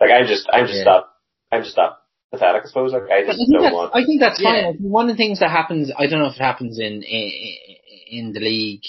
Like 0.00 0.10
I'm 0.10 0.26
just 0.26 0.48
I'm 0.52 0.66
just 0.66 0.78
Yeah. 0.78 0.84
that 0.84 1.04
I'm 1.52 1.62
just 1.62 1.76
that 1.76 1.98
pathetic. 2.32 2.62
I 2.64 2.66
suppose. 2.68 2.92
Like 2.92 3.02
I 3.04 3.06
But 3.06 3.14
I 3.16 3.26
just 3.26 3.38
think 3.38 3.52
don't 3.52 3.62
that's, 3.62 3.74
want. 3.74 3.92
I 3.94 4.04
think 4.04 4.20
that's 4.20 4.40
Yeah. 4.40 4.50
fine. 4.50 4.64
Like, 4.66 4.76
One 4.80 5.08
of 5.10 5.16
the 5.16 5.22
things 5.22 5.40
that 5.40 5.50
happens, 5.50 5.92
I 5.96 6.06
don't 6.06 6.20
know 6.20 6.26
if 6.26 6.36
it 6.36 6.42
happens 6.42 6.78
in 6.78 7.02
in, 7.02 7.32
in 8.10 8.32
the 8.32 8.40
league 8.40 8.82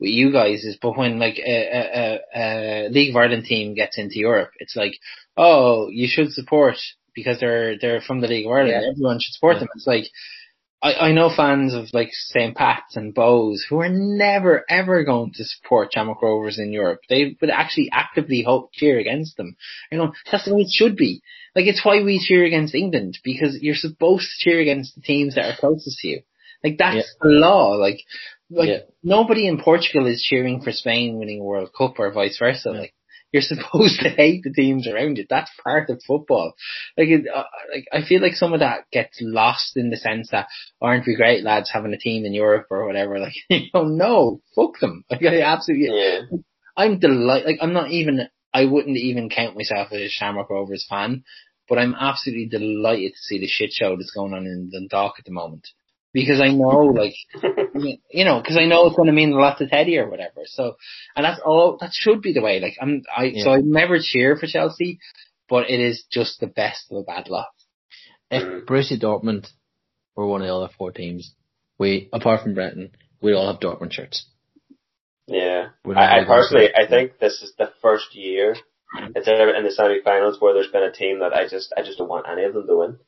with 0.00 0.10
you 0.10 0.32
guys, 0.32 0.64
is 0.64 0.78
but 0.80 0.96
when 0.96 1.18
like 1.18 1.38
a, 1.38 1.56
a, 1.78 2.20
a, 2.34 2.86
a 2.86 2.88
League 2.88 3.10
of 3.10 3.16
Ireland 3.16 3.44
team 3.44 3.74
gets 3.74 3.98
into 3.98 4.18
Europe, 4.18 4.50
it's 4.58 4.76
like, 4.76 4.94
oh, 5.36 5.88
you 5.90 6.08
should 6.08 6.32
support 6.32 6.76
because 7.14 7.38
they're 7.38 7.78
they're 7.78 8.00
from 8.00 8.20
the 8.20 8.28
League 8.28 8.46
of 8.46 8.52
Ireland. 8.52 8.80
Yeah. 8.82 8.90
Everyone 8.92 9.18
should 9.20 9.34
support 9.34 9.56
Yeah. 9.56 9.60
them. 9.60 9.68
It's 9.76 9.86
like. 9.86 10.04
I, 10.82 10.94
I 11.08 11.12
know 11.12 11.30
fans 11.34 11.74
of 11.74 11.86
like 11.92 12.10
St. 12.12 12.56
Pat's 12.56 12.96
and 12.96 13.14
Bohs 13.14 13.60
who 13.68 13.80
are 13.80 13.88
never 13.88 14.64
ever 14.68 15.04
going 15.04 15.32
to 15.34 15.44
support 15.44 15.92
Shamrock 15.94 16.20
Rovers 16.22 16.58
in 16.58 16.72
Europe. 16.72 17.00
They 17.08 17.36
would 17.40 17.50
actually 17.50 17.88
actively 17.92 18.42
hope 18.42 18.72
cheer 18.72 18.98
against 18.98 19.36
them. 19.36 19.56
You 19.90 19.98
know, 19.98 20.12
that's 20.30 20.44
the 20.46 20.54
way 20.54 20.62
it 20.62 20.70
should 20.72 20.96
be. 20.96 21.22
Like 21.54 21.66
it's 21.66 21.84
why 21.84 22.02
we 22.02 22.18
cheer 22.18 22.44
against 22.44 22.74
England 22.74 23.18
because 23.22 23.58
you're 23.60 23.74
supposed 23.76 24.24
to 24.24 24.44
cheer 24.50 24.60
against 24.60 24.94
the 24.94 25.02
teams 25.02 25.36
that 25.36 25.44
are 25.44 25.56
closest 25.56 25.98
to 26.00 26.08
you. 26.08 26.22
Like 26.64 26.78
that's 26.78 27.14
the 27.20 27.28
law. 27.28 27.70
Like, 27.70 27.98
like 28.50 28.68
Yeah. 28.68 28.78
nobody 29.02 29.46
in 29.46 29.60
Portugal 29.60 30.06
is 30.06 30.22
cheering 30.22 30.62
for 30.62 30.72
Spain 30.72 31.18
winning 31.18 31.40
a 31.40 31.44
World 31.44 31.70
Cup 31.76 31.98
or 31.98 32.10
vice 32.12 32.38
versa. 32.38 32.70
Like 32.70 32.94
you're 33.32 33.42
supposed 33.42 34.00
to 34.00 34.08
hate 34.08 34.42
the 34.44 34.52
teams 34.52 34.86
around 34.86 35.16
you. 35.16 35.26
That's 35.28 35.50
part 35.62 35.90
of 35.90 36.02
football. 36.06 36.54
Like, 36.96 37.08
it, 37.08 37.26
uh, 37.32 37.44
like 37.74 37.86
I 37.92 38.06
feel 38.06 38.20
like 38.20 38.34
some 38.34 38.52
of 38.52 38.60
that 38.60 38.90
gets 38.92 39.18
lost 39.20 39.76
in 39.76 39.90
the 39.90 39.96
sense 39.96 40.28
that 40.30 40.48
aren't 40.80 41.06
we 41.06 41.16
great 41.16 41.42
lads 41.42 41.70
having 41.72 41.92
a 41.92 41.98
team 41.98 42.24
in 42.24 42.34
Europe 42.34 42.66
or 42.70 42.86
whatever? 42.86 43.18
Like, 43.22 43.34
you 43.48 43.68
know, 43.72 43.84
no, 43.84 44.40
fuck 44.56 44.80
them. 44.80 45.04
Like 45.10 45.22
I 45.22 45.42
absolutely, 45.42 45.90
yeah. 45.96 46.20
I'm 46.76 46.98
delighted. 46.98 47.46
Like 47.46 47.58
I'm 47.60 47.72
not 47.72 47.90
even. 47.90 48.28
I 48.54 48.66
wouldn't 48.66 48.98
even 48.98 49.30
count 49.30 49.56
myself 49.56 49.88
as 49.92 50.00
a 50.00 50.08
Shamrock 50.08 50.50
Rovers 50.50 50.86
fan, 50.86 51.24
but 51.68 51.78
I'm 51.78 51.94
absolutely 51.94 52.48
delighted 52.48 53.12
to 53.12 53.18
see 53.18 53.38
the 53.38 53.46
shit 53.46 53.72
show 53.72 53.96
that's 53.96 54.10
going 54.10 54.34
on 54.34 54.44
in 54.44 54.70
Dundalk 54.70 55.14
at 55.18 55.24
the 55.24 55.30
moment 55.30 55.68
because 56.12 56.40
I 56.40 56.48
know, 56.48 56.92
like, 56.94 57.14
you 58.10 58.24
know, 58.24 58.40
because 58.40 58.56
I 58.58 58.66
know 58.66 58.86
it's 58.86 58.96
going 58.96 59.06
to 59.06 59.12
mean 59.12 59.32
a 59.32 59.36
lot 59.36 59.58
to 59.58 59.68
Teddy 59.68 59.98
or 59.98 60.08
whatever. 60.08 60.42
So, 60.46 60.76
and 61.16 61.24
that's 61.24 61.40
all. 61.44 61.78
That 61.80 61.90
should 61.92 62.22
be 62.22 62.32
the 62.32 62.42
way. 62.42 62.60
Like 62.60 62.76
I'm. 62.80 63.02
I 63.14 63.32
so 63.36 63.50
I 63.52 63.60
never 63.62 63.98
cheer 64.00 64.36
for 64.36 64.46
Chelsea, 64.46 64.98
but 65.48 65.70
it 65.70 65.80
is 65.80 66.04
just 66.10 66.40
the 66.40 66.46
best 66.46 66.86
of 66.90 66.98
a 66.98 67.02
bad 67.02 67.28
lot. 67.28 67.48
if 68.30 68.42
Mm. 68.42 68.64
Borussia 68.64 69.00
Dortmund 69.00 69.48
were 70.16 70.26
one 70.26 70.42
of 70.42 70.48
the 70.48 70.54
other 70.54 70.72
four 70.76 70.92
teams, 70.92 71.34
we 71.78 72.08
apart 72.12 72.42
from 72.42 72.54
Breton, 72.54 72.90
we 73.20 73.34
all 73.34 73.50
have 73.50 73.60
Dortmund 73.60 73.92
shirts. 73.92 74.26
Yeah. 75.26 75.68
I, 75.86 76.20
I 76.20 76.24
personally, 76.24 76.68
I 76.74 76.86
think 76.88 77.18
this 77.18 77.42
is 77.42 77.54
the 77.56 77.70
first 77.80 78.14
year 78.14 78.56
it's 79.14 79.28
ever 79.28 79.54
in 79.54 79.64
the 79.64 79.70
semi-finals 79.70 80.40
where 80.40 80.54
there's 80.54 80.70
been 80.70 80.82
a 80.82 80.92
team 80.92 81.20
that 81.20 81.32
I 81.32 81.48
just, 81.48 81.72
I 81.76 81.82
just 81.82 81.98
don't 81.98 82.08
want 82.08 82.26
any 82.28 82.44
of 82.44 82.54
them 82.54 82.66
to 82.66 82.76
win. 82.76 82.98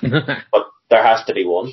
But 0.50 0.66
there 0.88 1.02
has 1.02 1.24
to 1.26 1.34
be 1.34 1.44
one. 1.44 1.70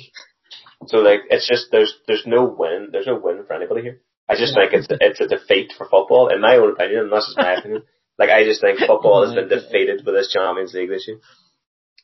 So 0.86 0.98
like, 0.98 1.20
it's 1.30 1.48
just 1.48 1.66
there's 1.70 1.94
there's 2.06 2.24
no 2.26 2.44
win, 2.44 2.88
there's 2.92 3.06
no 3.06 3.18
win 3.18 3.44
for 3.46 3.54
anybody 3.54 3.82
here. 3.82 4.00
I 4.28 4.36
just 4.36 4.54
think 4.54 4.72
it's 4.72 4.86
it's 4.88 5.20
a 5.20 5.26
defeat 5.26 5.72
for 5.76 5.88
football, 5.88 6.28
in 6.28 6.40
my 6.40 6.56
own 6.56 6.72
opinion, 6.72 7.00
and 7.00 7.12
that's 7.12 7.26
just 7.26 7.38
my 7.38 7.54
opinion. 7.54 7.82
Like 8.18 8.30
I 8.30 8.44
just 8.44 8.60
think 8.60 8.78
football 8.78 9.26
has 9.26 9.34
been 9.34 9.48
defeated 9.48 10.04
with 10.04 10.14
this 10.14 10.32
Champions 10.32 10.74
League 10.74 10.90
this 10.90 11.08
year. 11.08 11.18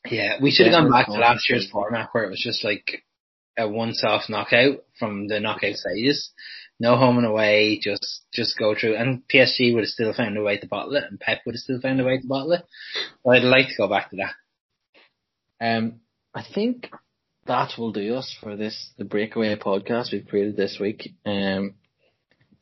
Yeah, 0.09 0.37
we 0.41 0.51
should 0.51 0.65
have 0.65 0.73
Yeah, 0.73 0.81
gone 0.81 0.91
back 0.91 1.07
to 1.07 1.13
last 1.13 1.49
year's 1.49 1.69
format 1.69 2.09
where 2.11 2.23
it 2.23 2.29
was 2.29 2.41
just 2.41 2.63
like 2.63 3.03
a 3.57 3.67
once-off 3.67 4.29
knockout 4.29 4.83
from 4.99 5.27
the 5.27 5.39
knockout 5.39 5.75
stages. 5.75 6.31
No 6.79 6.95
home 6.95 7.17
and 7.17 7.25
away, 7.25 7.79
just 7.81 8.21
just 8.33 8.57
go 8.57 8.75
through. 8.75 8.95
And 8.95 9.23
PSG 9.33 9.73
would 9.73 9.83
have 9.83 9.89
still 9.89 10.13
found 10.13 10.37
a 10.37 10.43
way 10.43 10.57
to 10.57 10.67
bottle 10.67 10.95
it, 10.95 11.05
and 11.09 11.19
Pep 11.19 11.39
would 11.45 11.55
have 11.55 11.59
still 11.59 11.81
found 11.81 11.99
a 11.99 12.03
way 12.03 12.19
to 12.19 12.27
bottle 12.27 12.53
it. 12.53 12.65
But 13.23 13.37
I'd 13.37 13.43
like 13.43 13.67
to 13.69 13.77
go 13.77 13.87
back 13.87 14.11
to 14.11 14.17
that. 14.17 14.35
Um, 15.59 16.01
I 16.35 16.43
think 16.43 16.91
that 17.47 17.71
will 17.77 17.91
do 17.91 18.15
us 18.15 18.35
for 18.41 18.55
this 18.55 18.91
the 18.97 19.05
breakaway 19.05 19.55
podcast 19.55 20.11
we've 20.11 20.27
created 20.27 20.55
this 20.55 20.77
week. 20.79 21.13
Um, 21.25 21.75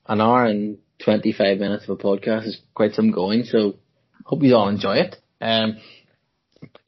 an 0.07 0.22
hour 0.22 0.45
and 0.45 0.78
twenty 1.03 1.34
five 1.34 1.60
minutes 1.60 1.84
of 1.84 1.99
a 1.99 2.03
podcast 2.03 2.48
is 2.48 2.60
quite 2.74 2.94
some 2.94 3.12
going, 3.12 3.44
so 3.44 3.76
hope 4.24 4.44
you 4.44 4.56
all 4.56 4.70
enjoy 4.70 4.98
it. 4.98 5.16
Um, 5.41 5.78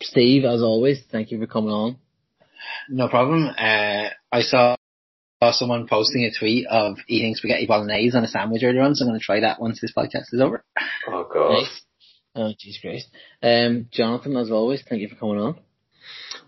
Steve, 0.01 0.45
as 0.45 0.61
always, 0.61 1.01
thank 1.11 1.31
you 1.31 1.39
for 1.39 1.47
coming 1.47 1.71
on. 1.71 1.97
No 2.89 3.07
problem. 3.07 3.47
Uh, 3.47 4.09
I 4.31 4.41
saw, 4.41 4.75
saw 5.41 5.51
someone 5.51 5.87
posting 5.87 6.23
a 6.23 6.37
tweet 6.37 6.65
of 6.67 6.97
eating 7.07 7.35
spaghetti 7.35 7.65
bolognese 7.65 8.15
on 8.15 8.23
a 8.23 8.27
sandwich 8.27 8.63
earlier 8.63 8.81
on, 8.81 8.95
so 8.95 9.03
I'm 9.03 9.09
going 9.09 9.19
to 9.19 9.25
try 9.25 9.41
that 9.41 9.61
once 9.61 9.79
this 9.81 9.93
podcast 9.95 10.33
is 10.33 10.41
over. 10.41 10.63
Oh 11.07 11.27
god. 11.31 11.51
Nice. 11.53 11.81
Oh, 12.35 12.53
jeez 12.53 12.79
Christ. 12.81 13.07
Um, 13.41 13.87
Jonathan, 13.91 14.37
as 14.37 14.51
always, 14.51 14.83
thank 14.87 15.01
you 15.01 15.07
for 15.09 15.15
coming 15.15 15.39
on. 15.39 15.59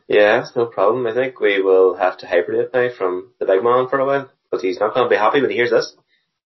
Yeah, 0.09 0.41
it's 0.41 0.55
no 0.55 0.65
problem. 0.65 1.07
I 1.07 1.13
think 1.13 1.39
we 1.39 1.61
will 1.61 1.95
have 1.95 2.17
to 2.17 2.27
hibernate 2.27 2.73
now 2.73 2.89
from 2.97 3.31
the 3.39 3.45
big 3.45 3.63
man 3.63 3.87
for 3.87 3.99
a 3.99 4.05
while 4.05 4.29
but 4.51 4.61
he's 4.61 4.79
not 4.79 4.93
going 4.93 5.05
to 5.05 5.09
be 5.09 5.15
happy 5.15 5.41
when 5.41 5.49
he 5.49 5.55
hears 5.55 5.71
this. 5.71 5.93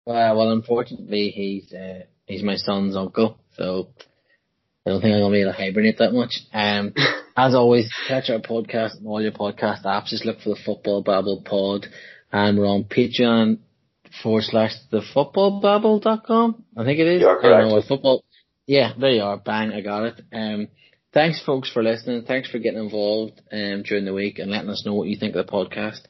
Uh, 0.07 0.33
well, 0.37 0.53
unfortunately, 0.53 1.31
he's 1.31 1.73
uh, 1.73 2.03
he's 2.27 2.43
my 2.43 2.55
son's 2.57 2.95
uncle, 2.95 3.39
so 3.57 3.89
I 4.87 4.91
don't 4.91 5.01
think 5.01 5.15
I'm 5.15 5.21
gonna 5.21 5.33
be 5.33 5.41
able 5.41 5.51
to 5.53 5.59
hibernate 5.59 5.99
that 5.99 6.13
much. 6.13 6.39
Um, 6.53 6.95
as 7.37 7.57
always, 7.57 7.93
catch 8.07 8.31
our 8.31 8.39
podcast 8.39 8.99
and 8.99 9.09
all 9.09 9.21
your 9.21 9.33
podcast 9.33 9.85
apps. 9.85 10.07
Just 10.07 10.25
look 10.25 10.41
for 10.41 10.51
the 10.51 10.61
Football 10.65 11.03
Babble 11.03 11.43
Pod, 11.45 11.87
and 12.31 12.57
we're 12.57 12.67
on 12.67 12.85
Patreon 12.85 13.59
forward 14.23 14.45
slash 14.45 14.75
the 14.93 15.03
footballbabble.com. 15.15 16.65
I 16.77 16.85
think 16.85 17.01
it 17.01 17.09
is. 17.09 17.23
You 17.23 17.29
are 17.29 17.45
I 17.45 17.49
don't 17.49 17.69
know, 17.69 17.75
correct. 17.75 17.89
football. 17.89 18.25
Yeah, 18.65 18.93
there 18.99 19.11
you 19.11 19.23
are. 19.23 19.39
Bang, 19.39 19.73
I 19.73 19.81
got 19.81 20.05
it. 20.05 20.21
Um, 20.33 20.69
thanks, 21.17 21.43
folks, 21.43 21.73
for 21.73 21.83
listening. 21.83 22.25
Thanks 22.25 22.51
for 22.51 22.59
getting 22.59 22.79
involved 22.79 23.41
um, 23.51 23.83
during 23.85 24.05
the 24.05 24.13
week 24.13 24.39
and 24.39 24.51
letting 24.51 24.69
us 24.69 24.85
know 24.85 24.93
what 24.93 25.09
you 25.09 25.17
think 25.17 25.35
of 25.35 25.47
the 25.47 25.51
podcast. 25.51 26.03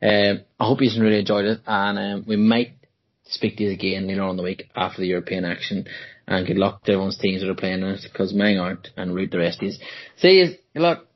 Um, 0.00 0.44
I 0.60 0.66
hope 0.66 0.80
you've 0.80 1.02
really 1.02 1.18
enjoyed 1.18 1.46
it, 1.46 1.60
and 1.66 1.98
um, 1.98 2.24
we 2.28 2.36
might 2.36 2.74
speak 3.24 3.56
to 3.56 3.64
you 3.64 3.72
again 3.72 4.06
later 4.06 4.22
on 4.22 4.36
the 4.36 4.44
week 4.44 4.70
after 4.76 5.00
the 5.00 5.08
European 5.08 5.44
action. 5.44 5.86
And 6.28 6.46
good 6.46 6.58
luck 6.58 6.84
to 6.84 6.92
everyone's 6.92 7.18
teams 7.18 7.42
that 7.42 7.50
are 7.50 7.56
playing 7.56 7.82
in 7.82 7.88
it, 7.88 8.02
because 8.04 8.32
mine 8.32 8.58
aren't, 8.58 8.90
and 8.96 9.12
root 9.12 9.32
the 9.32 9.38
rest 9.38 9.60
you. 9.62 9.72
See 10.18 10.38
you. 10.38 10.54
Good 10.74 10.82
luck. 10.82 11.06